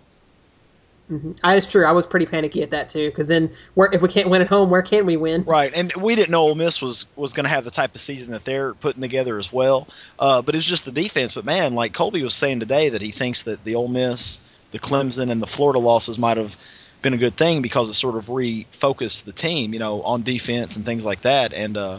Mhm. 1.11 1.37
That 1.41 1.59
is 1.59 1.67
true. 1.67 1.85
I 1.85 1.93
was 1.93 2.07
pretty 2.07 2.27
panicky 2.27 2.63
at 2.63 2.71
that 2.71 2.89
too, 2.89 3.09
because 3.11 3.29
then 3.29 3.51
where, 3.75 3.93
if 3.93 4.01
we 4.01 4.09
can't 4.09 4.31
win 4.31 4.43
at 4.43 4.49
home, 4.49 4.71
where 4.71 4.83
can 4.83 5.07
we 5.07 5.17
win? 5.17 5.43
right. 5.45 5.73
And 5.75 5.93
we 5.95 6.15
didn't 6.15 6.31
know 6.31 6.43
Ole 6.43 6.55
Miss 6.55 6.81
was 6.81 7.07
was 7.17 7.33
going 7.33 7.45
to 7.45 7.51
have 7.51 7.65
the 7.65 7.71
type 7.71 7.95
of 7.95 8.01
season 8.01 8.33
that 8.33 8.45
they're 8.45 8.75
putting 8.75 9.03
together 9.03 9.39
as 9.39 9.53
well. 9.53 9.89
Uh, 10.19 10.43
but 10.43 10.55
it's 10.55 10.65
just 10.65 10.85
the 10.85 10.93
defense. 10.93 11.35
But 11.35 11.45
man, 11.45 11.75
like 11.75 11.93
Colby 11.93 12.23
was 12.23 12.35
saying 12.35 12.61
today, 12.61 12.91
that 12.91 13.03
he 13.03 13.11
thinks 13.11 13.45
that 13.45 13.65
the 13.65 13.75
Ole 13.75 13.89
Miss, 13.89 14.41
the 14.71 14.79
Clemson, 14.79 15.31
and 15.31 15.43
the 15.43 15.47
Florida 15.47 15.81
losses 15.81 16.19
might 16.19 16.37
have 16.37 16.57
been 17.03 17.15
a 17.15 17.19
good 17.19 17.35
thing 17.35 17.63
because 17.63 17.89
it 17.89 17.95
sort 17.95 18.15
of 18.17 18.27
refocused 18.27 19.25
the 19.25 19.33
team, 19.33 19.73
you 19.73 19.81
know, 19.81 20.03
on 20.03 20.23
defense 20.23 20.77
and 20.77 20.85
things 20.85 21.05
like 21.05 21.23
that. 21.23 21.53
And 21.53 21.77
uh, 21.77 21.99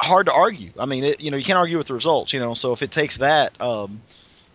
hard 0.00 0.26
to 0.26 0.32
argue. 0.32 0.70
I 0.78 0.86
mean, 0.86 1.04
it, 1.04 1.20
you 1.20 1.30
know, 1.30 1.36
you 1.36 1.44
can't 1.44 1.58
argue 1.58 1.78
with 1.78 1.86
the 1.88 1.94
results, 1.94 2.32
you 2.32 2.40
know. 2.40 2.54
So 2.54 2.72
if 2.72 2.82
it 2.82 2.90
takes 2.90 3.18
that, 3.18 3.60
um, 3.60 4.00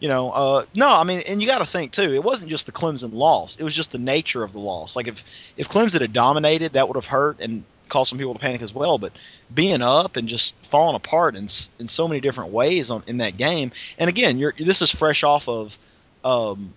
you 0.06 0.10
know, 0.10 0.30
uh, 0.30 0.66
no, 0.76 0.88
I 0.88 1.04
mean, 1.04 1.24
and 1.28 1.42
you 1.42 1.48
got 1.48 1.58
to 1.58 1.66
think 1.66 1.92
too. 1.92 2.14
It 2.14 2.24
wasn't 2.24 2.52
just 2.52 2.68
the 2.68 2.72
Clemson 2.72 3.12
loss; 3.12 3.56
it 3.56 3.64
was 3.64 3.76
just 3.76 3.92
the 3.92 3.98
nature 3.98 4.44
of 4.44 4.54
the 4.54 4.60
loss. 4.60 4.96
Like 4.96 5.08
if 5.08 5.24
if 5.58 5.68
Clemson 5.68 6.02
had 6.02 6.14
dominated, 6.14 6.74
that 6.74 6.88
would 6.88 6.96
have 6.96 7.08
hurt, 7.08 7.40
and 7.40 7.64
caused 7.90 8.12
some 8.12 8.20
people 8.20 8.36
to 8.36 8.40
panic 8.40 8.62
as 8.62 8.72
well. 8.72 9.00
But 9.00 9.14
being 9.52 9.82
up 9.82 10.16
and 10.16 10.28
just 10.28 10.54
falling 10.66 10.96
apart 10.96 11.36
in 11.36 11.48
in 11.80 11.88
so 11.88 12.08
many 12.08 12.22
different 12.22 12.52
ways 12.52 12.92
on 12.92 13.02
in 13.08 13.18
that 13.18 13.36
game. 13.36 13.72
And 13.98 14.08
again, 14.08 14.38
you're 14.38 14.54
this 14.56 14.84
is 14.84 14.92
fresh 14.92 15.24
off 15.24 15.50
of, 15.50 15.76
um, 16.24 16.72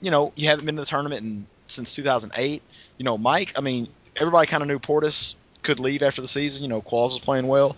you 0.00 0.10
know, 0.10 0.32
you 0.34 0.48
haven't 0.48 0.64
been 0.64 0.76
to 0.76 0.80
the 0.80 0.86
tournament 0.86 1.20
in, 1.20 1.46
since 1.66 1.94
2008. 1.94 2.62
You 2.96 3.04
know, 3.04 3.18
Mike. 3.18 3.52
I 3.58 3.60
mean, 3.60 3.86
everybody 4.16 4.46
kind 4.46 4.62
of 4.62 4.68
knew 4.68 4.78
Portis 4.78 5.34
could 5.62 5.78
leave 5.78 6.02
after 6.02 6.22
the 6.22 6.28
season. 6.28 6.62
You 6.62 6.70
know, 6.70 6.80
Qualls 6.80 7.10
was 7.10 7.20
playing 7.20 7.48
well. 7.48 7.76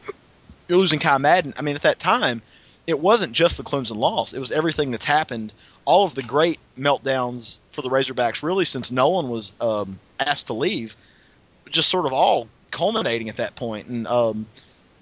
You're 0.69 0.79
losing 0.79 1.01
Ky 1.01 1.19
Madden. 1.19 1.55
I 1.59 1.63
mean, 1.63 1.75
at 1.75 1.83
that 1.83 1.99
time, 1.99 2.43
it 2.89 2.99
wasn't 2.99 3.35
just 3.35 3.59
the 3.59 3.63
Clemson 3.63 3.97
loss. 3.97 4.33
It 4.33 4.41
was 4.41 4.51
everything 4.51 4.93
that's 4.93 5.05
happened. 5.05 5.53
All 5.85 6.05
of 6.05 6.15
the 6.15 6.23
great 6.23 6.59
meltdowns 6.77 7.59
for 7.71 7.83
the 7.83 7.91
Razorbacks, 7.91 8.43
really, 8.43 8.65
since 8.65 8.91
Nolan 8.91 9.29
was 9.29 9.53
um, 9.61 10.01
asked 10.19 10.47
to 10.47 10.55
leave, 10.55 10.97
just 11.69 11.91
sort 11.91 12.07
of 12.07 12.15
all 12.15 12.49
culminating 12.71 13.29
at 13.29 13.37
that 13.37 13.55
point. 13.55 13.89
And 13.89 14.07
um, 14.07 14.47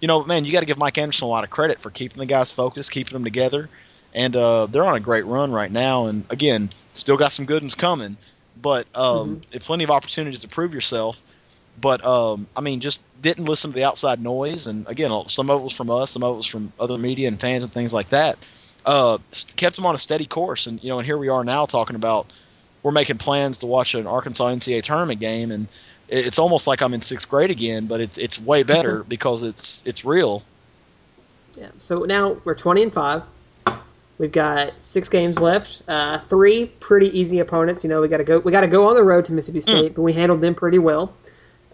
you 0.01 0.09
know, 0.09 0.25
man, 0.25 0.45
you 0.45 0.51
got 0.51 0.61
to 0.61 0.67
give 0.67 0.79
Mike 0.79 0.99
Anderson 0.99 1.27
a 1.27 1.31
lot 1.31 1.45
of 1.45 1.51
credit 1.51 1.81
for 1.81 1.91
keeping 1.91 2.19
the 2.19 2.27
guys 2.27 2.51
focused, 2.51 2.91
keeping 2.91 3.13
them 3.13 3.23
together, 3.23 3.69
and 4.13 4.35
uh, 4.35 4.67
they're 4.67 4.85
on 4.85 4.97
a 4.97 5.01
great 5.01 5.25
run 5.25 5.53
right 5.53 5.71
now. 5.71 6.07
And 6.07 6.25
again, 6.29 6.71
still 6.93 7.17
got 7.17 7.31
some 7.31 7.47
good 7.47 7.63
ones 7.63 7.77
coming, 7.77 8.17
but 8.61 8.89
um, 8.97 9.37
mm-hmm. 9.37 9.59
plenty 9.59 9.85
of 9.85 9.93
opportunities 9.93 10.41
to 10.41 10.49
prove 10.49 10.75
yourself. 10.75 11.21
But 11.81 12.05
um, 12.05 12.47
I 12.57 12.61
mean, 12.61 12.81
just 12.81 13.03
didn't 13.21 13.45
listen 13.45 13.71
to 13.73 13.75
the 13.75 13.85
outside 13.85 14.21
noise. 14.21 14.67
And 14.67 14.89
again, 14.89 15.11
some 15.27 15.51
of 15.51 15.61
it 15.61 15.65
was 15.65 15.73
from 15.73 15.91
us, 15.91 16.11
some 16.11 16.23
of 16.23 16.35
it 16.35 16.37
was 16.37 16.47
from 16.47 16.73
other 16.79 16.99
media 16.99 17.29
and 17.29 17.41
fans 17.41 17.65
and 17.65 17.73
things 17.73 17.93
like 17.93 18.11
that. 18.11 18.39
Uh, 18.85 19.19
kept 19.57 19.77
them 19.77 19.85
on 19.85 19.95
a 19.95 19.99
steady 19.99 20.27
course, 20.27 20.69
and 20.69 20.83
you 20.83 20.91
know, 20.91 20.99
and 20.99 21.07
here 21.07 21.19
we 21.19 21.29
are 21.29 21.43
now 21.43 21.67
talking 21.67 21.97
about 21.97 22.27
we're 22.83 22.93
making 22.93 23.19
plans 23.19 23.59
to 23.59 23.67
watch 23.67 23.95
an 23.95 24.07
Arkansas 24.07 24.47
NCAA 24.47 24.83
tournament 24.83 25.19
game, 25.19 25.51
and 25.51 25.67
it's 26.09 26.39
almost 26.39 26.69
like 26.69 26.83
I'm 26.83 26.95
in 26.95 27.01
sixth 27.01 27.29
grade 27.29 27.51
again, 27.51 27.87
but 27.87 28.01
it's 28.01 28.17
it's 28.17 28.41
way 28.41 28.63
better 28.75 29.03
because 29.03 29.43
it's 29.43 29.83
it's 29.87 30.05
real. 30.05 30.45
Yeah. 31.57 31.69
So 31.79 32.05
now 32.05 32.37
we're 32.45 32.55
20 32.55 32.85
and 32.85 32.93
five. 32.93 33.23
We've 34.19 34.33
got 34.33 34.73
six 34.83 35.09
games 35.09 35.41
left. 35.41 35.83
Uh, 35.87 36.19
three 36.19 36.67
pretty 36.67 37.19
easy 37.19 37.41
opponents. 37.41 37.85
You 37.85 37.91
know, 37.91 38.01
we 38.01 38.09
got 38.09 38.19
to 38.19 38.25
go. 38.25 38.39
We 38.39 38.53
got 38.53 38.63
to 38.63 38.67
go 38.67 38.87
on 38.87 38.95
the 38.95 39.03
road 39.03 39.27
to 39.27 39.33
Mississippi 39.33 39.59
hmm. 39.61 39.79
State, 39.79 39.93
mm. 39.93 39.95
but 39.97 40.03
we 40.03 40.13
handled 40.13 40.41
them 40.41 40.55
pretty 40.55 40.79
well. 40.79 41.13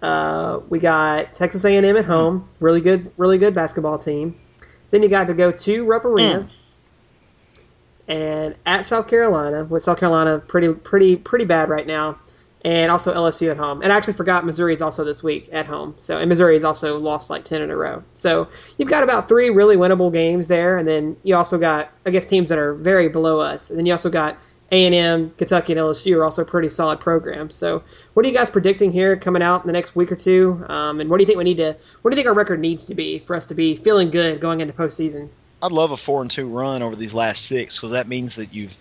Uh, 0.03 0.61
we 0.69 0.81
got 0.81 1.37
Texas 1.37 1.65
A&M 1.65 1.85
at 1.97 2.05
home, 2.05 2.49
really 2.59 2.81
good, 2.81 3.13
really 3.17 3.39
good 3.39 3.55
basketball 3.55 3.99
team. 3.99 4.39
Then 4.91 5.03
you 5.03 5.09
got 5.09 5.29
to 5.29 5.35
go 5.35 5.53
to 5.53 5.85
Rupp 5.85 6.05
Arena, 6.05 6.41
mm. 6.41 6.51
and 8.09 8.57
at 8.67 8.85
South 8.85 9.09
Carolina, 9.09 9.65
with 9.65 9.83
South 9.83 10.01
Carolina 10.01 10.41
pretty, 10.41 10.75
pretty, 10.75 11.17
pretty 11.17 11.45
bad 11.45 11.69
right 11.69 11.87
now, 11.87 12.19
and 12.65 12.91
also 12.91 13.15
LSU 13.15 13.51
at 13.51 13.57
home. 13.57 13.83
And 13.83 13.93
I 13.93 13.97
actually 13.97 14.15
forgot 14.15 14.45
Missouri 14.45 14.73
is 14.73 14.83
also 14.83 15.05
this 15.05 15.23
week 15.23 15.49
at 15.53 15.67
home. 15.67 15.95
So 15.99 16.19
and 16.19 16.29
Missouri 16.29 16.55
has 16.55 16.65
also 16.65 16.99
lost 16.99 17.31
like 17.31 17.45
ten 17.45 17.63
in 17.63 17.71
a 17.71 17.77
row. 17.77 18.03
So 18.15 18.49
you've 18.77 18.89
got 18.89 19.05
about 19.05 19.29
three 19.29 19.51
really 19.51 19.77
winnable 19.77 20.13
games 20.13 20.49
there, 20.49 20.79
and 20.79 20.87
then 20.87 21.17
you 21.23 21.37
also 21.37 21.59
got 21.59 21.91
I 22.05 22.11
guess 22.11 22.27
teams 22.27 22.49
that 22.49 22.59
are 22.59 22.75
very 22.75 23.09
below 23.09 23.41
us, 23.41 23.71
and 23.71 23.79
then 23.79 23.87
you 23.87 23.93
also 23.93 24.11
got 24.11 24.37
a&M, 24.73 25.31
Kentucky, 25.37 25.75
and 25.75 25.81
LSU 25.81 26.17
are 26.17 26.25
also 26.25 26.45
pretty 26.45 26.71
solid 26.71 26.99
programs. 26.99 27.55
So, 27.55 27.85
what 28.15 28.25
are 28.25 28.29
you 28.29 28.35
guys 28.35 28.51
predicting 28.51 28.91
here 28.91 29.17
coming 29.19 29.43
out 29.43 29.61
in 29.61 29.67
the 29.67 29.73
next 29.73 29.95
week 29.95 30.11
or 30.11 30.17
two? 30.17 30.65
Um, 30.67 30.99
and 30.99 31.11
what 31.11 31.19
do 31.19 31.23
you 31.23 31.27
think 31.27 31.37
we 31.37 31.45
need 31.45 31.59
to? 31.59 31.77
What 32.01 32.11
do 32.11 32.15
you 32.15 32.17
think 32.17 32.27
our 32.27 32.35
record 32.35 32.59
needs 32.59 32.87
to 32.87 32.95
be 32.95 33.19
for 33.19 33.37
us 33.37 33.47
to 33.47 33.55
be 33.55 33.77
feeling 33.77 34.11
good 34.11 34.41
going 34.41 34.61
into 34.61 34.73
postseason? 34.73 35.29
I'd 35.63 35.73
love 35.73 35.93
a 35.93 35.97
four 35.97 36.23
and 36.23 36.31
two 36.31 36.49
run 36.49 36.83
over 36.83 36.97
these 36.97 37.13
last 37.13 37.45
six 37.45 37.79
because 37.79 37.93
that 37.93 38.09
means 38.09 38.37
that 38.37 38.55
you've, 38.55 38.75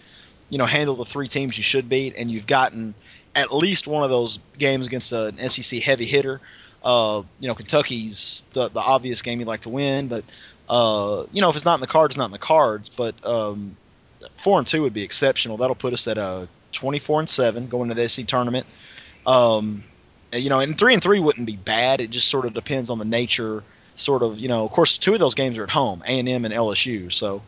you 0.49 0.57
know, 0.57 0.65
handled 0.65 0.97
the 0.97 1.05
three 1.05 1.27
teams 1.27 1.57
you 1.57 1.63
should 1.63 1.89
beat, 1.89 2.15
and 2.17 2.31
you've 2.31 2.47
gotten 2.47 2.95
at 3.35 3.53
least 3.53 3.85
one 3.85 4.03
of 4.03 4.09
those 4.09 4.39
games 4.57 4.87
against 4.87 5.11
an 5.11 5.49
SEC 5.49 5.81
heavy 5.81 6.05
hitter. 6.05 6.39
Uh, 6.83 7.23
you 7.39 7.49
know, 7.49 7.53
Kentucky's 7.53 8.45
the 8.53 8.69
the 8.69 8.79
obvious 8.79 9.21
game 9.21 9.39
you'd 9.39 9.47
like 9.47 9.61
to 9.61 9.69
win, 9.69 10.07
but 10.07 10.23
uh, 10.69 11.25
you 11.33 11.41
know, 11.41 11.49
if 11.49 11.57
it's 11.57 11.65
not 11.65 11.75
in 11.75 11.81
the 11.81 11.87
cards, 11.87 12.13
it's 12.13 12.17
not 12.17 12.25
in 12.25 12.31
the 12.31 12.39
cards. 12.39 12.89
But 12.89 13.25
um, 13.25 13.75
four 14.38 14.59
and 14.59 14.67
two 14.67 14.84
would 14.84 14.93
be 14.93 15.03
exceptional. 15.03 15.57
That'll 15.57 15.76
put 15.76 15.93
us 15.93 16.07
at 16.07 16.17
a 16.17 16.47
24 16.74 17.22
and 17.22 17.30
seven 17.30 17.67
going 17.67 17.89
to 17.89 17.95
the 17.95 18.07
SEC 18.07 18.26
tournament. 18.26 18.65
Um, 19.26 19.84
you 20.34 20.49
know, 20.49 20.59
and 20.59 20.78
three 20.78 20.93
and 20.93 21.03
three 21.03 21.19
wouldn't 21.19 21.45
be 21.45 21.57
bad. 21.57 22.01
It 22.01 22.09
just 22.09 22.28
sort 22.28 22.45
of 22.45 22.53
depends 22.53 22.89
on 22.89 22.99
the 22.99 23.05
nature. 23.05 23.63
Sort 23.95 24.24
of, 24.24 24.39
you 24.39 24.47
know, 24.47 24.63
of 24.63 24.72
course, 24.72 24.97
two 24.97 25.13
of 25.13 25.19
those 25.19 25.36
games 25.36 25.57
are 25.57 25.63
at 25.63 25.69
home, 25.69 26.01
A 26.05 26.19
and 26.19 26.30
M 26.30 26.45
and 26.45 26.53
LSU. 26.53 27.11
So, 27.11 27.41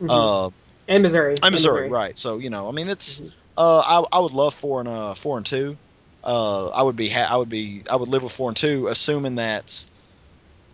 mm-hmm. 0.00 0.10
uh, 0.10 0.50
and 0.88 1.02
Missouri, 1.02 1.36
and 1.42 1.52
Missouri, 1.52 1.82
Missouri, 1.82 1.88
right? 1.90 2.16
So, 2.16 2.38
you 2.38 2.50
know, 2.50 2.68
I 2.68 2.72
mean, 2.72 2.88
it's. 2.88 3.20
Mm-hmm. 3.20 3.28
Uh, 3.56 3.80
I, 3.80 4.16
I 4.16 4.20
would 4.20 4.32
love 4.32 4.54
four 4.54 4.80
and 4.80 4.88
uh, 4.88 5.12
four 5.12 5.36
and 5.36 5.44
two. 5.44 5.76
Uh, 6.24 6.68
I 6.68 6.82
would 6.82 6.96
be 6.96 7.10
ha- 7.10 7.28
I 7.28 7.36
would 7.36 7.50
be 7.50 7.82
I 7.88 7.96
would 7.96 8.08
live 8.08 8.22
with 8.22 8.32
four 8.32 8.48
and 8.48 8.56
two, 8.56 8.88
assuming 8.88 9.34
that 9.34 9.86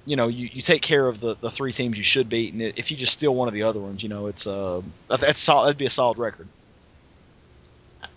you 0.08 0.16
know 0.16 0.28
you, 0.28 0.48
you 0.50 0.62
take 0.62 0.80
care 0.80 1.06
of 1.06 1.20
the, 1.20 1.34
the 1.34 1.50
three 1.50 1.72
teams 1.72 1.98
you 1.98 2.02
should 2.02 2.30
beat, 2.30 2.54
and 2.54 2.62
if 2.62 2.90
you 2.90 2.96
just 2.96 3.12
steal 3.12 3.34
one 3.34 3.46
of 3.46 3.54
the 3.54 3.64
other 3.64 3.78
ones, 3.78 4.02
you 4.02 4.08
know 4.08 4.26
it's 4.26 4.46
uh 4.46 4.80
that's 5.08 5.38
solid, 5.38 5.66
that'd 5.66 5.78
be 5.78 5.84
a 5.84 5.90
solid 5.90 6.16
record. 6.16 6.48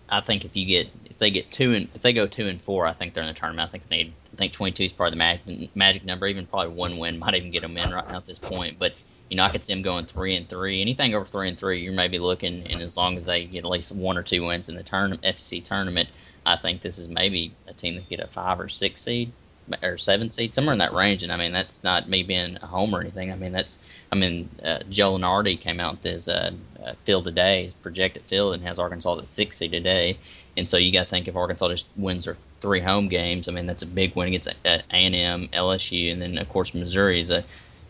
I 0.08 0.22
think 0.22 0.46
if 0.46 0.56
you 0.56 0.66
get 0.66 0.90
if 1.06 1.18
they 1.18 1.32
get 1.32 1.52
two 1.52 1.74
and 1.74 1.90
if 1.94 2.02
they 2.02 2.14
go 2.14 2.28
two 2.28 2.48
and 2.48 2.62
four, 2.62 2.88
I 2.88 2.94
think 2.94 3.14
they're 3.14 3.24
in 3.24 3.34
the 3.34 3.38
tournament. 3.38 3.68
I 3.68 3.72
think 3.72 3.90
they 3.90 4.14
I 4.34 4.38
think 4.38 4.54
22 4.54 4.84
is 4.84 4.94
probably 4.94 5.12
the 5.12 5.18
magic 5.18 5.76
magic 5.76 6.06
number. 6.06 6.28
Even 6.28 6.48
probably 6.48 6.74
one 6.74 6.98
win 6.98 7.20
might 7.20 7.36
even 7.36 7.52
get 7.52 7.62
them 7.62 7.78
in 7.78 7.92
right 7.92 8.08
now 8.10 8.18
at 8.18 8.26
this 8.26 8.40
point. 8.40 8.80
But 8.80 8.94
you 9.30 9.36
know 9.36 9.44
I 9.44 9.50
could 9.50 9.66
see 9.66 9.74
them 9.74 9.82
going 9.82 10.06
three 10.06 10.38
and 10.38 10.48
three. 10.48 10.82
Anything 10.82 11.14
over 11.14 11.26
three 11.26 11.50
and 11.50 11.60
three, 11.60 11.82
you 11.82 11.92
may 11.92 12.08
be 12.08 12.20
looking, 12.20 12.68
and 12.68 12.82
as 12.82 12.96
long 12.96 13.18
as 13.18 13.26
they 13.26 13.44
get 13.44 13.66
at 13.66 13.70
least 13.70 13.92
one 13.92 14.18
or 14.18 14.24
two 14.24 14.46
wins 14.46 14.70
in 14.70 14.76
the 14.76 14.84
tournament 14.84 15.24
SEC 15.36 15.66
tournament, 15.66 16.08
I 16.46 16.56
think 16.56 16.82
this 16.82 16.98
is 16.98 17.10
maybe 17.10 17.54
a 17.68 17.74
team 17.74 17.96
that 17.96 18.08
get 18.08 18.22
a 18.22 18.28
five 18.28 18.62
or 18.62 18.70
six 18.70 19.02
seed 19.04 19.34
or 19.82 19.98
seven 19.98 20.30
seed, 20.30 20.54
somewhere 20.54 20.74
in 20.74 20.80
that 20.80 20.94
range. 20.94 21.24
And 21.24 21.32
I 21.32 21.38
mean, 21.38 21.52
that's 21.52 21.84
not 21.84 22.10
me 22.10 22.24
being 22.24 22.58
a 22.62 22.68
home 22.68 22.94
or 22.96 23.02
anything. 23.02 23.32
I 23.32 23.36
mean, 23.36 23.52
that's 23.52 23.80
I 24.12 24.16
mean, 24.16 24.50
uh, 24.64 24.80
Joe 24.90 25.18
Lunardi 25.18 25.60
came 25.60 25.80
out 25.80 25.96
with 25.96 26.04
his 26.04 26.28
uh, 26.28 26.52
uh, 26.84 26.94
field 27.06 27.26
today, 27.26 27.66
his 27.66 27.74
projected 27.74 28.24
field, 28.24 28.54
and 28.54 28.64
has 28.64 28.80
Arkansas 28.80 29.20
at 29.20 29.28
six 29.28 29.58
seed 29.58 29.72
today. 29.72 30.18
And 30.58 30.70
so 30.70 30.78
you 30.78 30.92
got 30.92 31.06
to 31.06 31.10
think 31.10 31.28
if 31.28 31.36
Arkansas 31.36 31.70
just 31.70 31.88
wins 31.96 32.26
their 32.26 32.38
three 32.60 32.82
home 32.82 33.08
games, 33.08 33.48
I 33.48 33.52
mean, 33.52 33.66
that's 33.66 33.84
a 33.84 33.88
big 33.88 34.16
win 34.16 34.28
against 34.28 34.48
A 34.66 34.84
and 34.92 35.16
M, 35.16 35.50
LSU, 35.54 36.12
and 36.12 36.22
then 36.22 36.38
of 36.38 36.50
course 36.50 36.74
Missouri 36.74 37.22
is 37.22 37.32
a 37.32 37.44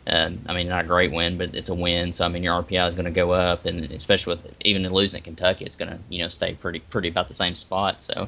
uh, 0.07 0.31
I 0.47 0.53
mean, 0.53 0.67
not 0.67 0.85
a 0.85 0.87
great 0.87 1.11
win, 1.11 1.37
but 1.37 1.53
it's 1.53 1.69
a 1.69 1.75
win. 1.75 2.11
So 2.13 2.25
I 2.25 2.27
mean, 2.27 2.43
your 2.43 2.61
RPI 2.61 2.87
is 2.89 2.95
going 2.95 3.05
to 3.05 3.11
go 3.11 3.31
up, 3.31 3.65
and 3.65 3.91
especially 3.91 4.35
with 4.35 4.53
even 4.61 4.83
losing 4.91 5.21
Kentucky, 5.21 5.65
it's 5.65 5.75
going 5.75 5.91
to 5.91 5.99
you 6.09 6.23
know 6.23 6.29
stay 6.29 6.55
pretty 6.55 6.79
pretty 6.79 7.09
about 7.09 7.27
the 7.27 7.33
same 7.33 7.55
spot. 7.55 8.03
So 8.03 8.27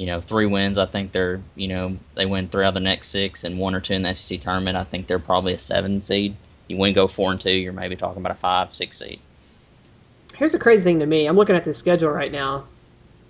you 0.00 0.06
know, 0.06 0.22
three 0.22 0.46
wins. 0.46 0.78
I 0.78 0.86
think 0.86 1.12
they're, 1.12 1.42
you 1.54 1.68
know, 1.68 1.98
they 2.14 2.24
win 2.24 2.48
three 2.48 2.64
out 2.64 2.68
of 2.68 2.74
the 2.74 2.80
next 2.80 3.08
six 3.08 3.44
and 3.44 3.58
one 3.58 3.74
or 3.74 3.80
two 3.80 3.92
in 3.92 4.00
the 4.00 4.14
SEC 4.14 4.40
tournament. 4.40 4.74
I 4.74 4.84
think 4.84 5.06
they're 5.06 5.18
probably 5.18 5.52
a 5.52 5.58
seven 5.58 6.00
seed. 6.00 6.36
You 6.68 6.78
win, 6.78 6.94
go 6.94 7.06
four 7.06 7.30
and 7.30 7.38
two, 7.38 7.50
you're 7.50 7.74
maybe 7.74 7.96
talking 7.96 8.16
about 8.16 8.32
a 8.32 8.40
five, 8.40 8.74
six 8.74 8.98
seed. 8.98 9.20
Here's 10.34 10.52
the 10.52 10.58
crazy 10.58 10.84
thing 10.84 11.00
to 11.00 11.06
me. 11.06 11.26
I'm 11.26 11.36
looking 11.36 11.54
at 11.54 11.66
the 11.66 11.74
schedule 11.74 12.08
right 12.08 12.32
now, 12.32 12.64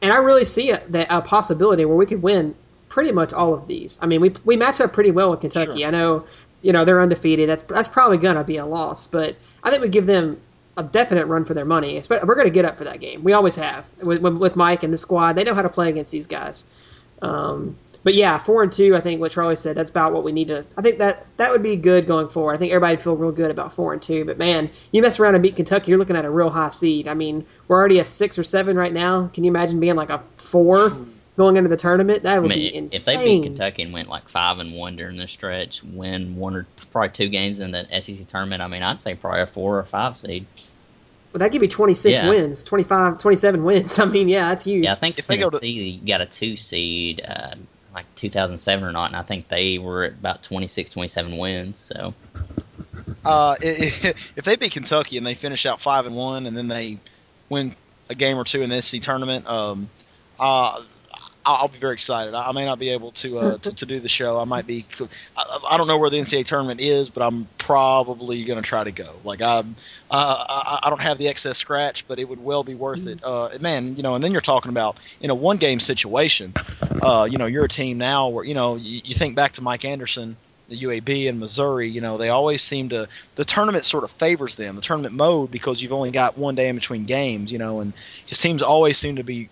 and 0.00 0.12
I 0.12 0.18
really 0.18 0.44
see 0.44 0.70
a, 0.70 0.80
a 1.10 1.22
possibility 1.22 1.84
where 1.84 1.96
we 1.96 2.06
could 2.06 2.22
win 2.22 2.54
pretty 2.88 3.10
much 3.10 3.32
all 3.32 3.52
of 3.52 3.66
these. 3.66 3.98
I 4.00 4.06
mean, 4.06 4.20
we 4.20 4.32
we 4.44 4.56
match 4.56 4.80
up 4.80 4.92
pretty 4.92 5.10
well 5.10 5.30
with 5.30 5.40
Kentucky. 5.40 5.80
Sure. 5.80 5.88
I 5.88 5.90
know, 5.90 6.26
you 6.62 6.72
know, 6.72 6.84
they're 6.84 7.00
undefeated. 7.00 7.48
That's 7.48 7.64
that's 7.64 7.88
probably 7.88 8.18
gonna 8.18 8.44
be 8.44 8.58
a 8.58 8.64
loss, 8.64 9.08
but 9.08 9.34
I 9.64 9.70
think 9.70 9.82
we 9.82 9.88
give 9.88 10.06
them 10.06 10.40
a 10.80 10.88
definite 10.88 11.26
run 11.26 11.44
for 11.44 11.54
their 11.54 11.64
money. 11.64 12.00
We're 12.08 12.34
going 12.34 12.46
to 12.46 12.52
get 12.52 12.64
up 12.64 12.78
for 12.78 12.84
that 12.84 13.00
game. 13.00 13.22
We 13.22 13.32
always 13.32 13.56
have 13.56 13.86
with, 14.00 14.20
with 14.20 14.56
Mike 14.56 14.82
and 14.82 14.92
the 14.92 14.98
squad. 14.98 15.34
They 15.34 15.44
know 15.44 15.54
how 15.54 15.62
to 15.62 15.68
play 15.68 15.88
against 15.88 16.10
these 16.10 16.26
guys. 16.26 16.66
Um, 17.22 17.76
but 18.02 18.14
yeah, 18.14 18.38
four 18.38 18.62
and 18.62 18.72
two. 18.72 18.96
I 18.96 19.00
think 19.00 19.20
what 19.20 19.30
Charlie 19.30 19.56
said. 19.56 19.76
That's 19.76 19.90
about 19.90 20.14
what 20.14 20.24
we 20.24 20.32
need 20.32 20.48
to. 20.48 20.64
I 20.76 20.82
think 20.82 20.98
that 20.98 21.26
that 21.36 21.50
would 21.50 21.62
be 21.62 21.76
good 21.76 22.06
going 22.06 22.30
forward. 22.30 22.54
I 22.54 22.56
think 22.56 22.72
everybody 22.72 22.96
would 22.96 23.02
feel 23.02 23.16
real 23.16 23.32
good 23.32 23.50
about 23.50 23.74
four 23.74 23.92
and 23.92 24.00
two. 24.00 24.24
But 24.24 24.38
man, 24.38 24.70
you 24.90 25.02
mess 25.02 25.20
around 25.20 25.34
and 25.34 25.42
beat 25.42 25.56
Kentucky, 25.56 25.90
you're 25.90 25.98
looking 25.98 26.16
at 26.16 26.24
a 26.24 26.30
real 26.30 26.48
high 26.48 26.70
seed. 26.70 27.08
I 27.08 27.14
mean, 27.14 27.46
we're 27.68 27.76
already 27.76 27.98
a 27.98 28.06
six 28.06 28.38
or 28.38 28.42
seven 28.42 28.76
right 28.76 28.92
now. 28.92 29.28
Can 29.28 29.44
you 29.44 29.50
imagine 29.50 29.80
being 29.80 29.96
like 29.96 30.10
a 30.10 30.22
four? 30.38 30.92
going 31.40 31.56
into 31.56 31.70
the 31.70 31.76
tournament. 31.76 32.24
That 32.24 32.42
would 32.42 32.52
I 32.52 32.54
mean, 32.54 32.72
be 32.72 32.76
insane. 32.76 32.98
If 32.98 33.04
they 33.06 33.16
beat 33.16 33.42
Kentucky 33.44 33.82
and 33.84 33.94
went 33.94 34.08
like 34.08 34.28
five 34.28 34.58
and 34.58 34.74
one 34.74 34.96
during 34.96 35.16
the 35.16 35.26
stretch, 35.26 35.82
win 35.82 36.36
one 36.36 36.54
or 36.54 36.66
probably 36.90 37.10
two 37.10 37.28
games 37.28 37.60
in 37.60 37.70
the 37.70 37.86
SEC 38.02 38.26
tournament, 38.28 38.60
I 38.60 38.68
mean, 38.68 38.82
I'd 38.82 39.00
say 39.00 39.14
probably 39.14 39.40
a 39.40 39.46
four 39.46 39.78
or 39.78 39.84
five 39.84 40.18
seed. 40.18 40.46
Well, 41.32 41.38
that 41.38 41.52
give 41.52 41.62
you 41.62 41.68
26 41.68 42.18
yeah. 42.18 42.28
wins, 42.28 42.64
25, 42.64 43.18
27 43.18 43.64
wins. 43.64 43.98
I 44.00 44.04
mean, 44.04 44.28
yeah, 44.28 44.48
that's 44.48 44.64
huge. 44.64 44.84
Yeah, 44.84 44.92
I 44.92 44.96
think 44.96 45.18
if 45.18 45.26
they 45.26 45.36
go 45.36 45.50
to 45.50 45.92
got 46.06 46.20
a 46.20 46.26
two 46.26 46.56
seed, 46.56 47.24
uh, 47.26 47.54
like 47.94 48.06
2007 48.16 48.84
or 48.84 48.92
not, 48.92 49.06
and 49.06 49.16
I 49.16 49.22
think 49.22 49.48
they 49.48 49.78
were 49.78 50.04
at 50.04 50.12
about 50.12 50.42
26, 50.42 50.90
27 50.90 51.36
wins. 51.38 51.78
So, 51.78 52.14
uh, 53.24 53.56
if, 53.60 54.32
if 54.36 54.44
they 54.44 54.56
beat 54.56 54.72
Kentucky 54.72 55.18
and 55.18 55.26
they 55.26 55.34
finish 55.34 55.66
out 55.66 55.80
five 55.80 56.06
and 56.06 56.16
one, 56.16 56.46
and 56.46 56.56
then 56.56 56.68
they 56.68 56.98
win 57.48 57.76
a 58.08 58.14
game 58.14 58.36
or 58.36 58.44
two 58.44 58.62
in 58.62 58.70
the 58.70 58.82
SEC 58.82 59.00
tournament, 59.00 59.48
um, 59.48 59.88
uh, 60.38 60.82
I'll, 61.44 61.62
I'll 61.62 61.68
be 61.68 61.78
very 61.78 61.94
excited. 61.94 62.34
I, 62.34 62.52
may 62.52 62.64
not 62.64 62.78
be 62.78 62.90
able 62.90 63.12
to, 63.12 63.38
uh, 63.38 63.58
to 63.58 63.74
to 63.76 63.86
do 63.86 64.00
the 64.00 64.08
show. 64.08 64.38
I 64.38 64.44
might 64.44 64.66
be. 64.66 64.86
I, 65.36 65.58
I 65.70 65.76
don't 65.76 65.86
know 65.86 65.98
where 65.98 66.10
the 66.10 66.18
NCAA 66.18 66.44
tournament 66.46 66.80
is, 66.80 67.10
but 67.10 67.22
I'm 67.22 67.48
probably 67.58 68.44
going 68.44 68.62
to 68.62 68.66
try 68.66 68.84
to 68.84 68.92
go. 68.92 69.20
Like 69.24 69.40
I'm, 69.40 69.76
uh, 70.10 70.44
I, 70.48 70.80
I 70.84 70.90
don't 70.90 71.00
have 71.00 71.18
the 71.18 71.28
excess 71.28 71.58
scratch, 71.58 72.06
but 72.06 72.18
it 72.18 72.28
would 72.28 72.42
well 72.42 72.64
be 72.64 72.74
worth 72.74 73.06
it. 73.06 73.20
Uh, 73.22 73.50
man, 73.60 73.96
you 73.96 74.02
know, 74.02 74.14
and 74.14 74.22
then 74.22 74.32
you're 74.32 74.40
talking 74.40 74.70
about 74.70 74.98
in 75.20 75.30
a 75.30 75.34
one 75.34 75.56
game 75.56 75.80
situation. 75.80 76.54
Uh, 77.02 77.26
you 77.30 77.38
know, 77.38 77.46
you're 77.46 77.64
a 77.64 77.68
team 77.68 77.98
now 77.98 78.28
where 78.28 78.44
you 78.44 78.54
know 78.54 78.76
you, 78.76 79.00
you 79.04 79.14
think 79.14 79.34
back 79.34 79.52
to 79.52 79.62
Mike 79.62 79.84
Anderson 79.84 80.36
the 80.70 80.78
UAB 80.78 81.28
and 81.28 81.38
Missouri, 81.38 81.90
you 81.90 82.00
know, 82.00 82.16
they 82.16 82.28
always 82.28 82.62
seem 82.62 82.90
to 82.90 83.08
the 83.34 83.44
tournament 83.44 83.84
sort 83.84 84.04
of 84.04 84.10
favors 84.12 84.54
them, 84.54 84.76
the 84.76 84.82
tournament 84.82 85.14
mode 85.14 85.50
because 85.50 85.82
you've 85.82 85.92
only 85.92 86.12
got 86.12 86.38
one 86.38 86.54
day 86.54 86.68
in 86.68 86.76
between 86.76 87.04
games, 87.04 87.52
you 87.52 87.58
know, 87.58 87.80
and 87.80 87.92
his 88.26 88.38
teams 88.38 88.62
always 88.62 88.96
seem 88.96 89.16
to 89.16 89.24
be, 89.24 89.50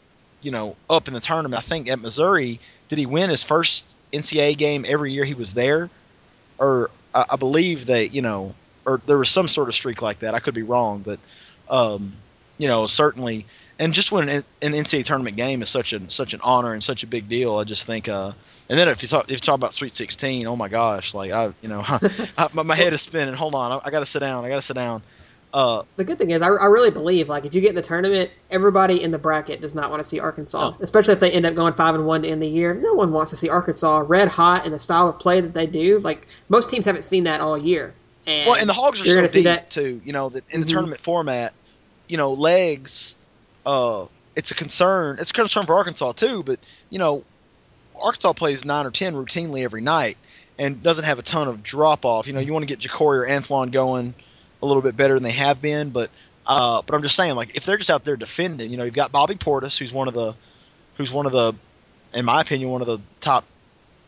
you 0.48 0.52
know, 0.52 0.76
up 0.88 1.08
in 1.08 1.14
the 1.14 1.20
tournament. 1.20 1.58
I 1.58 1.60
think 1.60 1.90
at 1.90 2.00
Missouri, 2.00 2.58
did 2.88 2.98
he 2.98 3.04
win 3.04 3.28
his 3.28 3.44
first 3.44 3.94
NCAA 4.14 4.56
game 4.56 4.86
every 4.88 5.12
year 5.12 5.26
he 5.26 5.34
was 5.34 5.52
there, 5.52 5.90
or 6.56 6.90
I, 7.14 7.26
I 7.32 7.36
believe 7.36 7.84
that 7.86 8.14
you 8.14 8.22
know, 8.22 8.54
or 8.86 8.98
there 9.04 9.18
was 9.18 9.28
some 9.28 9.46
sort 9.46 9.68
of 9.68 9.74
streak 9.74 10.00
like 10.00 10.20
that. 10.20 10.34
I 10.34 10.38
could 10.38 10.54
be 10.54 10.62
wrong, 10.62 11.02
but 11.04 11.18
um, 11.68 12.14
you 12.56 12.66
know, 12.66 12.86
certainly 12.86 13.44
and 13.78 13.92
just 13.92 14.10
when 14.10 14.30
an, 14.30 14.44
an 14.62 14.72
NCAA 14.72 15.04
tournament 15.04 15.36
game 15.36 15.60
is 15.60 15.68
such 15.68 15.92
a 15.92 16.10
such 16.10 16.32
an 16.32 16.40
honor 16.42 16.72
and 16.72 16.82
such 16.82 17.02
a 17.02 17.06
big 17.06 17.28
deal, 17.28 17.58
I 17.58 17.64
just 17.64 17.86
think. 17.86 18.08
Uh, 18.08 18.32
and 18.70 18.78
then 18.78 18.88
if 18.88 19.02
you 19.02 19.08
talk 19.08 19.24
if 19.24 19.32
you 19.32 19.36
talk 19.36 19.56
about 19.56 19.74
Sweet 19.74 19.94
16, 19.94 20.46
oh 20.46 20.56
my 20.56 20.68
gosh, 20.68 21.12
like 21.12 21.30
I 21.30 21.52
you 21.60 21.68
know 21.68 21.84
I, 22.38 22.48
my, 22.54 22.62
my 22.62 22.74
head 22.74 22.94
is 22.94 23.02
spinning. 23.02 23.34
Hold 23.34 23.54
on, 23.54 23.72
I, 23.72 23.80
I 23.84 23.90
got 23.90 24.00
to 24.00 24.06
sit 24.06 24.20
down. 24.20 24.46
I 24.46 24.48
got 24.48 24.54
to 24.54 24.62
sit 24.62 24.76
down. 24.76 25.02
Uh, 25.52 25.82
the 25.96 26.04
good 26.04 26.18
thing 26.18 26.30
is, 26.30 26.42
I, 26.42 26.48
I 26.48 26.66
really 26.66 26.90
believe 26.90 27.28
like 27.28 27.46
if 27.46 27.54
you 27.54 27.60
get 27.62 27.70
in 27.70 27.74
the 27.76 27.82
tournament, 27.82 28.30
everybody 28.50 29.02
in 29.02 29.10
the 29.10 29.18
bracket 29.18 29.60
does 29.62 29.74
not 29.74 29.88
want 29.90 30.00
to 30.00 30.04
see 30.08 30.20
Arkansas, 30.20 30.72
especially 30.80 31.14
if 31.14 31.20
they 31.20 31.30
end 31.30 31.46
up 31.46 31.54
going 31.54 31.72
five 31.72 31.94
and 31.94 32.04
one 32.06 32.20
to 32.22 32.28
end 32.28 32.42
the 32.42 32.46
year. 32.46 32.74
No 32.74 32.92
one 32.94 33.12
wants 33.12 33.30
to 33.30 33.36
see 33.38 33.48
Arkansas 33.48 34.04
red 34.06 34.28
hot 34.28 34.66
in 34.66 34.72
the 34.72 34.78
style 34.78 35.08
of 35.08 35.18
play 35.18 35.40
that 35.40 35.54
they 35.54 35.66
do. 35.66 36.00
Like 36.00 36.26
most 36.50 36.68
teams 36.68 36.84
haven't 36.84 37.02
seen 37.04 37.24
that 37.24 37.40
all 37.40 37.56
year. 37.56 37.94
And 38.26 38.46
well, 38.46 38.60
and 38.60 38.68
the 38.68 38.74
Hogs 38.74 39.00
are 39.00 39.04
so 39.06 39.26
deep 39.26 39.44
that- 39.44 39.70
too. 39.70 40.02
You 40.04 40.12
know, 40.12 40.28
that 40.28 40.44
in 40.50 40.60
the 40.60 40.66
Mhm. 40.66 40.70
tournament 40.70 41.00
format, 41.00 41.54
you 42.08 42.18
know, 42.18 42.34
legs. 42.34 43.16
Uh, 43.64 44.06
it's 44.36 44.50
a 44.50 44.54
concern. 44.54 45.16
It's 45.18 45.30
a 45.30 45.34
concern 45.34 45.64
for 45.64 45.74
Arkansas 45.76 46.12
too. 46.12 46.42
But 46.42 46.60
you 46.90 46.98
know, 46.98 47.24
Arkansas 47.98 48.34
plays 48.34 48.66
nine 48.66 48.84
or 48.86 48.90
ten 48.90 49.14
routinely 49.14 49.64
every 49.64 49.80
night 49.80 50.18
and 50.58 50.82
doesn't 50.82 51.04
have 51.06 51.18
a 51.18 51.22
ton 51.22 51.48
of 51.48 51.62
drop 51.62 52.04
off. 52.04 52.26
You 52.26 52.34
know, 52.34 52.40
you 52.40 52.52
want 52.52 52.68
to 52.68 52.74
get 52.74 52.80
Jacorey 52.80 53.24
or 53.24 53.26
Anthlon 53.26 53.72
going 53.72 54.14
a 54.62 54.66
little 54.66 54.82
bit 54.82 54.96
better 54.96 55.14
than 55.14 55.22
they 55.22 55.32
have 55.32 55.60
been, 55.62 55.90
but 55.90 56.10
uh, 56.46 56.82
but 56.82 56.94
I'm 56.94 57.02
just 57.02 57.14
saying, 57.14 57.34
like 57.34 57.56
if 57.56 57.66
they're 57.66 57.76
just 57.76 57.90
out 57.90 58.04
there 58.04 58.16
defending, 58.16 58.70
you 58.70 58.78
know, 58.78 58.84
you've 58.84 58.94
got 58.94 59.12
Bobby 59.12 59.34
Portis, 59.34 59.78
who's 59.78 59.92
one 59.92 60.08
of 60.08 60.14
the 60.14 60.34
who's 60.96 61.12
one 61.12 61.26
of 61.26 61.32
the, 61.32 61.54
in 62.14 62.24
my 62.24 62.40
opinion, 62.40 62.70
one 62.70 62.80
of 62.80 62.86
the 62.86 63.00
top 63.20 63.44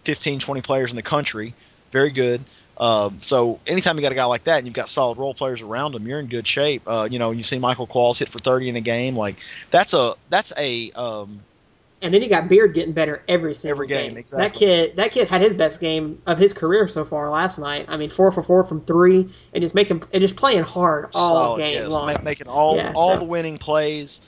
15, 0.05 0.41
20 0.41 0.63
players 0.63 0.91
in 0.91 0.97
the 0.97 1.03
country. 1.03 1.55
Very 1.93 2.11
good. 2.11 2.43
Um, 2.79 3.19
so 3.19 3.61
anytime 3.67 3.97
you 3.97 4.03
got 4.03 4.13
a 4.13 4.15
guy 4.15 4.25
like 4.25 4.45
that 4.45 4.57
and 4.57 4.67
you've 4.67 4.75
got 4.75 4.89
solid 4.89 5.19
role 5.19 5.35
players 5.35 5.61
around 5.61 5.95
him, 5.95 6.09
you're 6.09 6.19
in 6.19 6.27
good 6.27 6.47
shape. 6.47 6.83
Uh, 6.87 7.07
you 7.11 7.19
know, 7.19 7.31
you've 7.31 7.45
seen 7.45 7.61
Michael 7.61 7.87
Qualls 7.87 8.19
hit 8.19 8.31
for 8.31 8.39
30 8.39 8.71
in 8.71 8.77
a 8.77 8.81
game. 8.81 9.17
Like 9.17 9.37
that's 9.71 9.93
a 9.93 10.15
that's 10.31 10.53
a 10.57 10.91
um, 10.93 11.41
And 12.03 12.15
then 12.15 12.23
you 12.23 12.29
got 12.31 12.49
Beard 12.49 12.73
getting 12.73 12.93
better 12.95 13.23
every 13.29 13.55
single 13.55 13.77
Every 13.77 13.87
game, 13.87 14.15
That 14.15 14.21
exactly. 14.21 14.67
kid, 14.67 14.97
that 14.97 15.13
kid 15.13 15.29
had 15.29 15.43
his 15.43 15.55
best 15.55 15.81
game 15.81 16.23
of 16.27 16.39
his 16.39 16.55
career 16.55 16.89
so 16.89 17.05
far 17.05 17.29
last 17.29 17.59
night. 17.59 17.87
I 17.89 17.99
mean, 17.99 18.09
four 18.09 18.33
for 18.33 18.43
four 18.43 18.65
from 18.65 18.81
three, 18.81 19.29
and 19.53 19.63
just 19.63 19.75
making 19.75 20.03
and 20.13 20.23
just 20.23 20.35
playing 20.37 20.63
hard 20.63 21.11
all 21.15 21.29
solid, 21.57 21.59
game 21.59 21.75
yes, 21.75 21.91
long. 21.91 22.17
making 22.25 22.49
all 22.49 22.77
Yeah, 22.77 22.93
all 22.97 23.15
so- 23.15 23.19
the 23.21 23.27
winning 23.27 23.59
plays. 23.59 24.23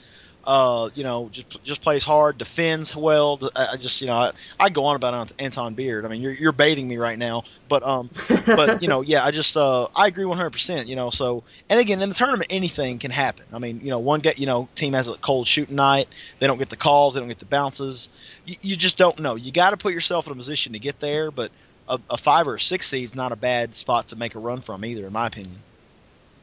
Uh, 0.45 0.89
you 0.93 1.03
know, 1.03 1.29
just 1.31 1.63
just 1.63 1.81
plays 1.81 2.03
hard, 2.03 2.37
defends 2.37 2.93
well. 2.95 3.39
I, 3.55 3.67
I 3.73 3.77
just 3.77 4.01
you 4.01 4.07
know 4.07 4.15
I, 4.15 4.31
I 4.59 4.69
go 4.69 4.85
on 4.85 4.97
about 4.97 5.33
Anton 5.39 5.73
Beard. 5.73 6.05
I 6.05 6.09
mean, 6.09 6.21
you're 6.21 6.33
you're 6.33 6.51
baiting 6.51 6.87
me 6.87 6.97
right 6.97 7.17
now, 7.17 7.43
but 7.69 7.81
um, 7.83 8.09
but 8.45 8.81
you 8.81 8.89
know, 8.89 9.01
yeah, 9.01 9.23
I 9.23 9.31
just 9.31 9.55
uh, 9.55 9.87
I 9.95 10.07
agree 10.07 10.25
100. 10.25 10.49
percent 10.49 10.89
You 10.89 10.97
know, 10.97 11.09
so 11.11 11.43
and 11.69 11.79
again 11.79 12.01
in 12.01 12.09
the 12.09 12.15
tournament 12.15 12.47
anything 12.49 12.99
can 12.99 13.11
happen. 13.11 13.45
I 13.53 13.59
mean, 13.59 13.79
you 13.81 13.89
know, 13.89 13.99
one 13.99 14.19
get 14.19 14.37
you 14.37 14.45
know 14.45 14.67
team 14.75 14.93
has 14.93 15.07
a 15.07 15.17
cold 15.17 15.47
shooting 15.47 15.75
night, 15.75 16.09
they 16.39 16.47
don't 16.47 16.57
get 16.57 16.69
the 16.69 16.77
calls, 16.77 17.13
they 17.13 17.21
don't 17.21 17.29
get 17.29 17.39
the 17.39 17.45
bounces. 17.45 18.09
You, 18.45 18.57
you 18.61 18.75
just 18.75 18.97
don't 18.97 19.19
know. 19.19 19.35
You 19.35 19.51
got 19.51 19.69
to 19.69 19.77
put 19.77 19.93
yourself 19.93 20.27
in 20.27 20.33
a 20.33 20.35
position 20.35 20.73
to 20.73 20.79
get 20.79 20.99
there, 20.99 21.31
but 21.31 21.51
a, 21.87 21.99
a 22.09 22.17
five 22.17 22.47
or 22.47 22.55
a 22.55 22.59
six 22.59 22.91
is 22.93 23.15
not 23.15 23.31
a 23.31 23.35
bad 23.35 23.75
spot 23.75 24.09
to 24.09 24.15
make 24.15 24.35
a 24.35 24.39
run 24.39 24.61
from 24.61 24.83
either, 24.85 25.05
in 25.05 25.13
my 25.13 25.27
opinion. 25.27 25.57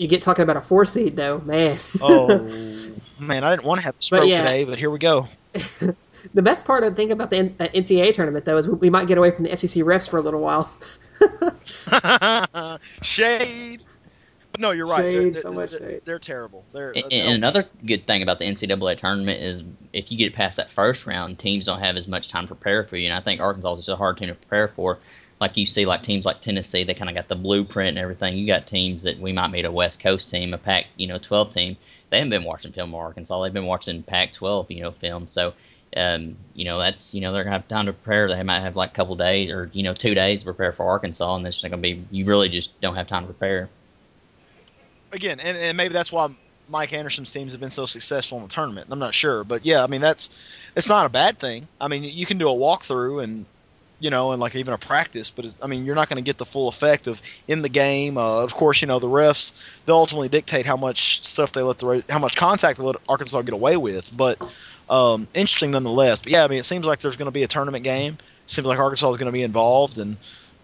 You 0.01 0.09
get 0.09 0.23
talking 0.23 0.43
about 0.43 0.57
a 0.57 0.63
four 0.63 0.87
seed 0.87 1.15
though, 1.15 1.39
man. 1.41 1.79
Oh 2.01 2.27
man, 3.19 3.45
I 3.45 3.51
didn't 3.51 3.65
want 3.65 3.81
to 3.81 3.85
have 3.85 3.97
a 3.99 4.03
stroke 4.03 4.27
yeah. 4.27 4.37
today, 4.37 4.65
but 4.65 4.79
here 4.79 4.91
we 4.91 4.99
go. 4.99 5.29
the 5.53 6.43
best 6.43 6.65
part 6.65 6.85
of 6.85 6.97
think 6.97 7.11
about 7.11 7.29
the 7.29 7.41
uh, 7.41 7.69
NCAA 7.69 8.15
tournament 8.15 8.47
though 8.47 8.57
is 8.57 8.67
we 8.67 8.89
might 8.89 9.09
get 9.09 9.19
away 9.19 9.31
from 9.31 9.45
the 9.45 9.55
SEC 9.55 9.83
refs 9.85 10.09
for 10.09 10.17
a 10.17 10.23
little 10.23 10.41
while. 10.41 10.73
shade. 13.03 13.83
But 14.53 14.61
no, 14.63 14.71
you're 14.71 14.87
right. 14.87 15.03
Shade, 15.03 15.15
they're, 15.15 15.31
they're, 15.33 15.43
so 15.43 15.53
much 15.53 15.73
they're, 15.73 15.91
shade. 15.91 16.03
they're 16.07 16.19
terrible. 16.19 16.65
They're, 16.73 16.93
And, 16.93 17.05
they 17.11 17.21
and 17.21 17.33
another 17.33 17.69
good 17.85 18.07
thing 18.07 18.23
about 18.23 18.39
the 18.39 18.47
NCAA 18.47 18.97
tournament 18.97 19.43
is 19.43 19.63
if 19.93 20.11
you 20.11 20.17
get 20.17 20.35
past 20.35 20.57
that 20.57 20.71
first 20.71 21.05
round, 21.05 21.39
teams 21.39 21.67
don't 21.67 21.81
have 21.81 21.97
as 21.97 22.09
much 22.09 22.29
time 22.31 22.45
to 22.45 22.55
prepare 22.55 22.85
for 22.85 22.97
you. 22.97 23.07
And 23.07 23.15
I 23.15 23.21
think 23.21 23.43
Arkansas 23.43 23.73
is 23.73 23.79
just 23.81 23.89
a 23.91 23.97
hard 23.97 24.17
team 24.17 24.29
to 24.29 24.35
prepare 24.35 24.69
for. 24.69 24.99
Like 25.41 25.57
you 25.57 25.65
see, 25.65 25.87
like 25.87 26.03
teams 26.03 26.27
like 26.27 26.43
Tennessee, 26.43 26.85
they 26.85 26.93
kind 26.93 27.09
of 27.09 27.17
got 27.17 27.29
the 27.29 27.35
blueprint 27.35 27.91
and 27.91 27.99
everything. 27.99 28.37
You 28.37 28.47
got 28.47 28.67
teams 28.67 29.05
that 29.05 29.19
we 29.19 29.33
might 29.33 29.49
meet 29.49 29.65
a 29.65 29.73
West 29.73 29.99
Coast 30.01 30.31
team, 30.31 30.53
a 30.53 30.59
Pac, 30.59 30.87
you 30.97 31.07
know, 31.07 31.19
12 31.19 31.53
team. 31.53 31.77
They 32.11 32.19
haven't 32.19 32.31
been 32.31 32.45
watching 32.45 32.73
film 32.73 32.95
Arkansas. 32.95 33.43
They've 33.43 33.53
been 33.53 33.65
watching 33.65 34.03
Pac-12, 34.03 34.67
you 34.69 34.83
know, 34.83 34.91
film. 34.91 35.29
So, 35.29 35.55
um, 35.97 36.37
you 36.55 36.65
know, 36.67 36.79
that's 36.79 37.15
you 37.15 37.23
know 37.23 37.33
they're 37.33 37.45
gonna 37.45 37.57
have 37.57 37.69
time 37.69 37.87
to 37.87 37.93
prepare. 37.95 38.29
They 38.29 38.43
might 38.43 38.61
have 38.61 38.77
like 38.77 38.91
a 38.91 38.95
couple 38.95 39.17
days 39.17 39.51
or 39.51 39.71
you 39.73 39.83
know 39.83 39.95
two 39.95 40.15
days 40.15 40.41
to 40.41 40.45
prepare 40.45 40.73
for 40.73 40.85
Arkansas, 40.85 41.37
and 41.37 41.47
it's 41.47 41.63
gonna 41.63 41.79
be. 41.79 42.05
You 42.11 42.27
really 42.27 42.51
just 42.51 42.79
don't 42.81 42.97
have 42.97 43.07
time 43.09 43.27
to 43.27 43.33
prepare. 43.33 43.71
again, 45.13 45.41
and, 45.41 45.57
and 45.57 45.77
maybe 45.77 45.95
that's 45.95 46.13
why 46.13 46.29
Mike 46.69 46.93
Anderson's 46.93 47.33
teams 47.33 47.53
have 47.53 47.61
been 47.61 47.71
so 47.71 47.87
successful 47.87 48.39
in 48.39 48.45
the 48.45 48.51
tournament. 48.51 48.89
I'm 48.91 48.99
not 48.99 49.15
sure, 49.15 49.43
but 49.43 49.65
yeah, 49.65 49.83
I 49.83 49.87
mean 49.87 50.01
that's 50.01 50.31
it's 50.77 50.89
not 50.89 51.07
a 51.07 51.09
bad 51.09 51.39
thing. 51.39 51.67
I 51.81 51.89
mean 51.89 52.05
you 52.05 52.27
can 52.27 52.39
do 52.39 52.49
a 52.49 52.55
walkthrough 52.55 53.25
and 53.25 53.47
you 54.01 54.11
know 54.11 54.33
and 54.33 54.41
like 54.41 54.57
even 54.57 54.75
a 54.75 54.79
practice, 54.79 55.31
but 55.31 55.55
I 55.63 55.67
mean 55.67 55.85
you're 55.85 55.95
not 55.95 56.09
going 56.09 56.17
to 56.17 56.27
get 56.27 56.39
the 56.39 56.45
full 56.45 56.69
effect 56.69 57.07
of 57.07 57.23
in 57.47 57.63
the 57.63 57.69
game. 57.69 58.19
Uh, 58.19 58.43
of 58.43 58.55
course, 58.55 58.83
you 58.83 58.89
know 58.89 58.99
the 58.99 59.07
refs 59.07 59.53
they'll 59.85 59.97
ultimately 59.97 60.29
dictate 60.29 60.67
how 60.67 60.77
much 60.77 61.25
stuff 61.25 61.53
they 61.53 61.63
let 61.63 61.79
the 61.79 62.03
how 62.09 62.19
much 62.19 62.35
contact 62.35 62.79
they 62.79 62.85
let 62.85 62.97
Arkansas 63.09 63.43
get 63.43 63.55
away 63.55 63.77
with, 63.77 64.11
but 64.17 64.41
um, 64.89 65.29
interesting 65.35 65.71
nonetheless. 65.71 66.21
But 66.21 66.33
yeah, 66.33 66.45
I 66.45 66.49
mean 66.49 66.59
it 66.59 66.65
seems 66.65 66.87
like 66.87 66.99
there's 66.99 67.17
going 67.17 67.27
to 67.27 67.33
be 67.33 67.45
a 67.45 67.49
tournament 67.49 67.85
game. 67.85 68.19
seems 68.47 68.67
like 68.67 68.79
Arkansas 68.79 69.11
is 69.11 69.17
going 69.19 69.27
to 69.27 69.33
be 69.33 69.43
involved 69.43 69.99
and. 69.99 70.17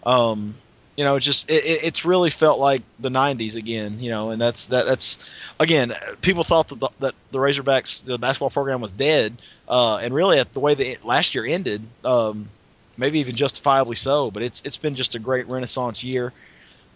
Um, 0.05 0.55
you 0.97 1.05
know, 1.05 1.17
it's 1.17 1.27
just 1.27 1.51
it, 1.51 1.65
it, 1.65 1.81
it's 1.85 2.05
really 2.05 2.31
felt 2.31 2.59
like 2.59 2.83
the 2.99 3.11
'90s 3.11 3.55
again. 3.55 4.01
You 4.01 4.11
know, 4.11 4.31
and 4.31 4.41
that's 4.41 4.67
that 4.67 4.87
that's 4.87 5.29
again, 5.61 5.95
people 6.23 6.43
thought 6.43 6.69
that 6.69 6.81
the, 6.81 6.89
that 7.01 7.15
the 7.33 7.39
Razorbacks 7.39 8.03
the 8.03 8.19
basketball 8.19 8.51
program 8.51 8.81
was 8.81 8.93
dead, 8.93 9.37
uh, 9.69 9.99
and 9.99 10.15
really 10.15 10.39
at 10.39 10.55
the 10.55 10.61
way 10.61 10.75
that 10.75 11.05
last 11.05 11.35
year 11.35 11.45
ended, 11.45 11.83
um, 12.05 12.49
maybe 12.97 13.21
even 13.21 13.37
justifiably 13.37 13.97
so. 13.97 14.31
But 14.31 14.43
it's 14.43 14.63
it's 14.63 14.77
been 14.77 14.95
just 14.95 15.15
a 15.15 15.19
great 15.19 15.49
Renaissance 15.49 16.03
year 16.05 16.33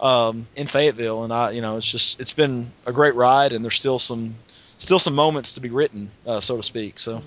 um, 0.01 0.47
in 0.57 0.67
Fayetteville, 0.67 1.25
and 1.25 1.33
I 1.33 1.51
you 1.51 1.63
know 1.63 1.77
it's 1.77 1.91
just 1.91 2.21
it's 2.21 2.33
been 2.33 2.73
a 2.87 2.93
great 2.93 3.15
ride, 3.15 3.53
and 3.53 3.65
there's 3.65 3.77
still 3.77 3.99
some 3.99 4.35
still 4.79 4.99
some 4.99 5.15
moments 5.15 5.53
to 5.53 5.61
be 5.61 5.71
written, 5.71 6.11
uh, 6.27 6.41
so 6.41 6.57
to 6.57 6.63
speak. 6.63 6.99
So 6.99 7.23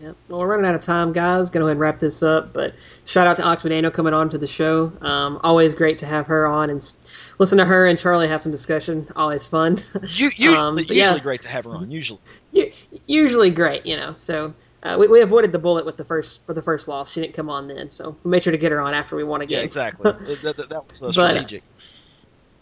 Yep. 0.00 0.16
Well, 0.30 0.40
we're 0.40 0.46
running 0.48 0.64
out 0.64 0.74
of 0.74 0.80
time, 0.80 1.12
guys. 1.12 1.50
Gonna 1.50 1.64
go 1.64 1.66
ahead 1.66 1.72
and 1.72 1.80
wrap 1.80 1.98
this 1.98 2.22
up. 2.22 2.54
But 2.54 2.74
shout 3.04 3.26
out 3.26 3.36
to 3.36 3.42
McDaniel 3.42 3.92
coming 3.92 4.14
on 4.14 4.30
to 4.30 4.38
the 4.38 4.46
show. 4.46 4.90
Um, 5.02 5.38
always 5.44 5.74
great 5.74 5.98
to 5.98 6.06
have 6.06 6.28
her 6.28 6.46
on 6.46 6.70
and 6.70 6.78
s- 6.78 6.96
listen 7.38 7.58
to 7.58 7.66
her 7.66 7.86
and 7.86 7.98
Charlie 7.98 8.28
have 8.28 8.40
some 8.40 8.50
discussion. 8.50 9.08
Always 9.14 9.46
fun. 9.46 9.76
you, 10.06 10.30
usually, 10.34 10.56
Um, 10.56 10.76
usually 10.78 10.96
yeah. 10.96 11.18
great 11.18 11.40
to 11.42 11.48
have 11.48 11.66
her 11.66 11.72
on. 11.72 11.90
Usually, 11.90 12.18
Usually 13.06 13.50
great, 13.50 13.84
you 13.84 13.98
know. 13.98 14.14
So 14.16 14.54
uh, 14.82 14.96
we, 14.98 15.08
we 15.08 15.20
avoided 15.20 15.52
the 15.52 15.58
bullet 15.58 15.84
with 15.84 15.96
the 15.96 16.04
first 16.04 16.44
for 16.46 16.54
the 16.54 16.62
first 16.62 16.88
loss. 16.88 17.12
She 17.12 17.20
didn't 17.20 17.34
come 17.34 17.50
on 17.50 17.68
then, 17.68 17.90
so 17.90 18.16
we 18.24 18.30
made 18.30 18.42
sure 18.42 18.52
to 18.52 18.58
get 18.58 18.72
her 18.72 18.80
on 18.80 18.94
after 18.94 19.16
we 19.16 19.24
won 19.24 19.42
a 19.42 19.46
game. 19.46 19.58
yeah, 19.58 19.64
exactly. 19.64 20.10
that, 20.12 20.54
that, 20.56 20.68
that 20.70 20.88
was 20.88 21.02
uh, 21.02 21.06
But, 21.06 21.32
strategic. 21.32 21.62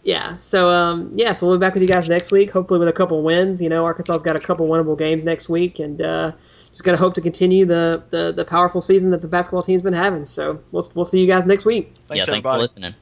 Yeah. 0.03 0.37
So 0.37 0.69
um, 0.69 1.11
yeah. 1.15 1.33
So 1.33 1.47
we'll 1.47 1.57
be 1.57 1.61
back 1.61 1.73
with 1.73 1.83
you 1.83 1.89
guys 1.89 2.07
next 2.07 2.31
week, 2.31 2.51
hopefully 2.51 2.79
with 2.79 2.87
a 2.87 2.93
couple 2.93 3.23
wins. 3.23 3.61
You 3.61 3.69
know, 3.69 3.85
Arkansas's 3.85 4.23
got 4.23 4.35
a 4.35 4.39
couple 4.39 4.67
winnable 4.67 4.97
games 4.97 5.25
next 5.25 5.49
week, 5.49 5.79
and 5.79 6.01
uh, 6.01 6.31
just 6.71 6.83
gonna 6.83 6.97
hope 6.97 7.15
to 7.15 7.21
continue 7.21 7.65
the, 7.65 8.03
the 8.09 8.33
the 8.35 8.45
powerful 8.45 8.81
season 8.81 9.11
that 9.11 9.21
the 9.21 9.27
basketball 9.27 9.63
team's 9.63 9.81
been 9.81 9.93
having. 9.93 10.25
So 10.25 10.61
we'll 10.71 10.89
we'll 10.95 11.05
see 11.05 11.19
you 11.19 11.27
guys 11.27 11.45
next 11.45 11.65
week. 11.65 11.93
Thanks 12.07 12.27
yeah, 12.27 12.33
thanks 12.33 12.49
for 12.49 12.57
listening. 12.57 12.95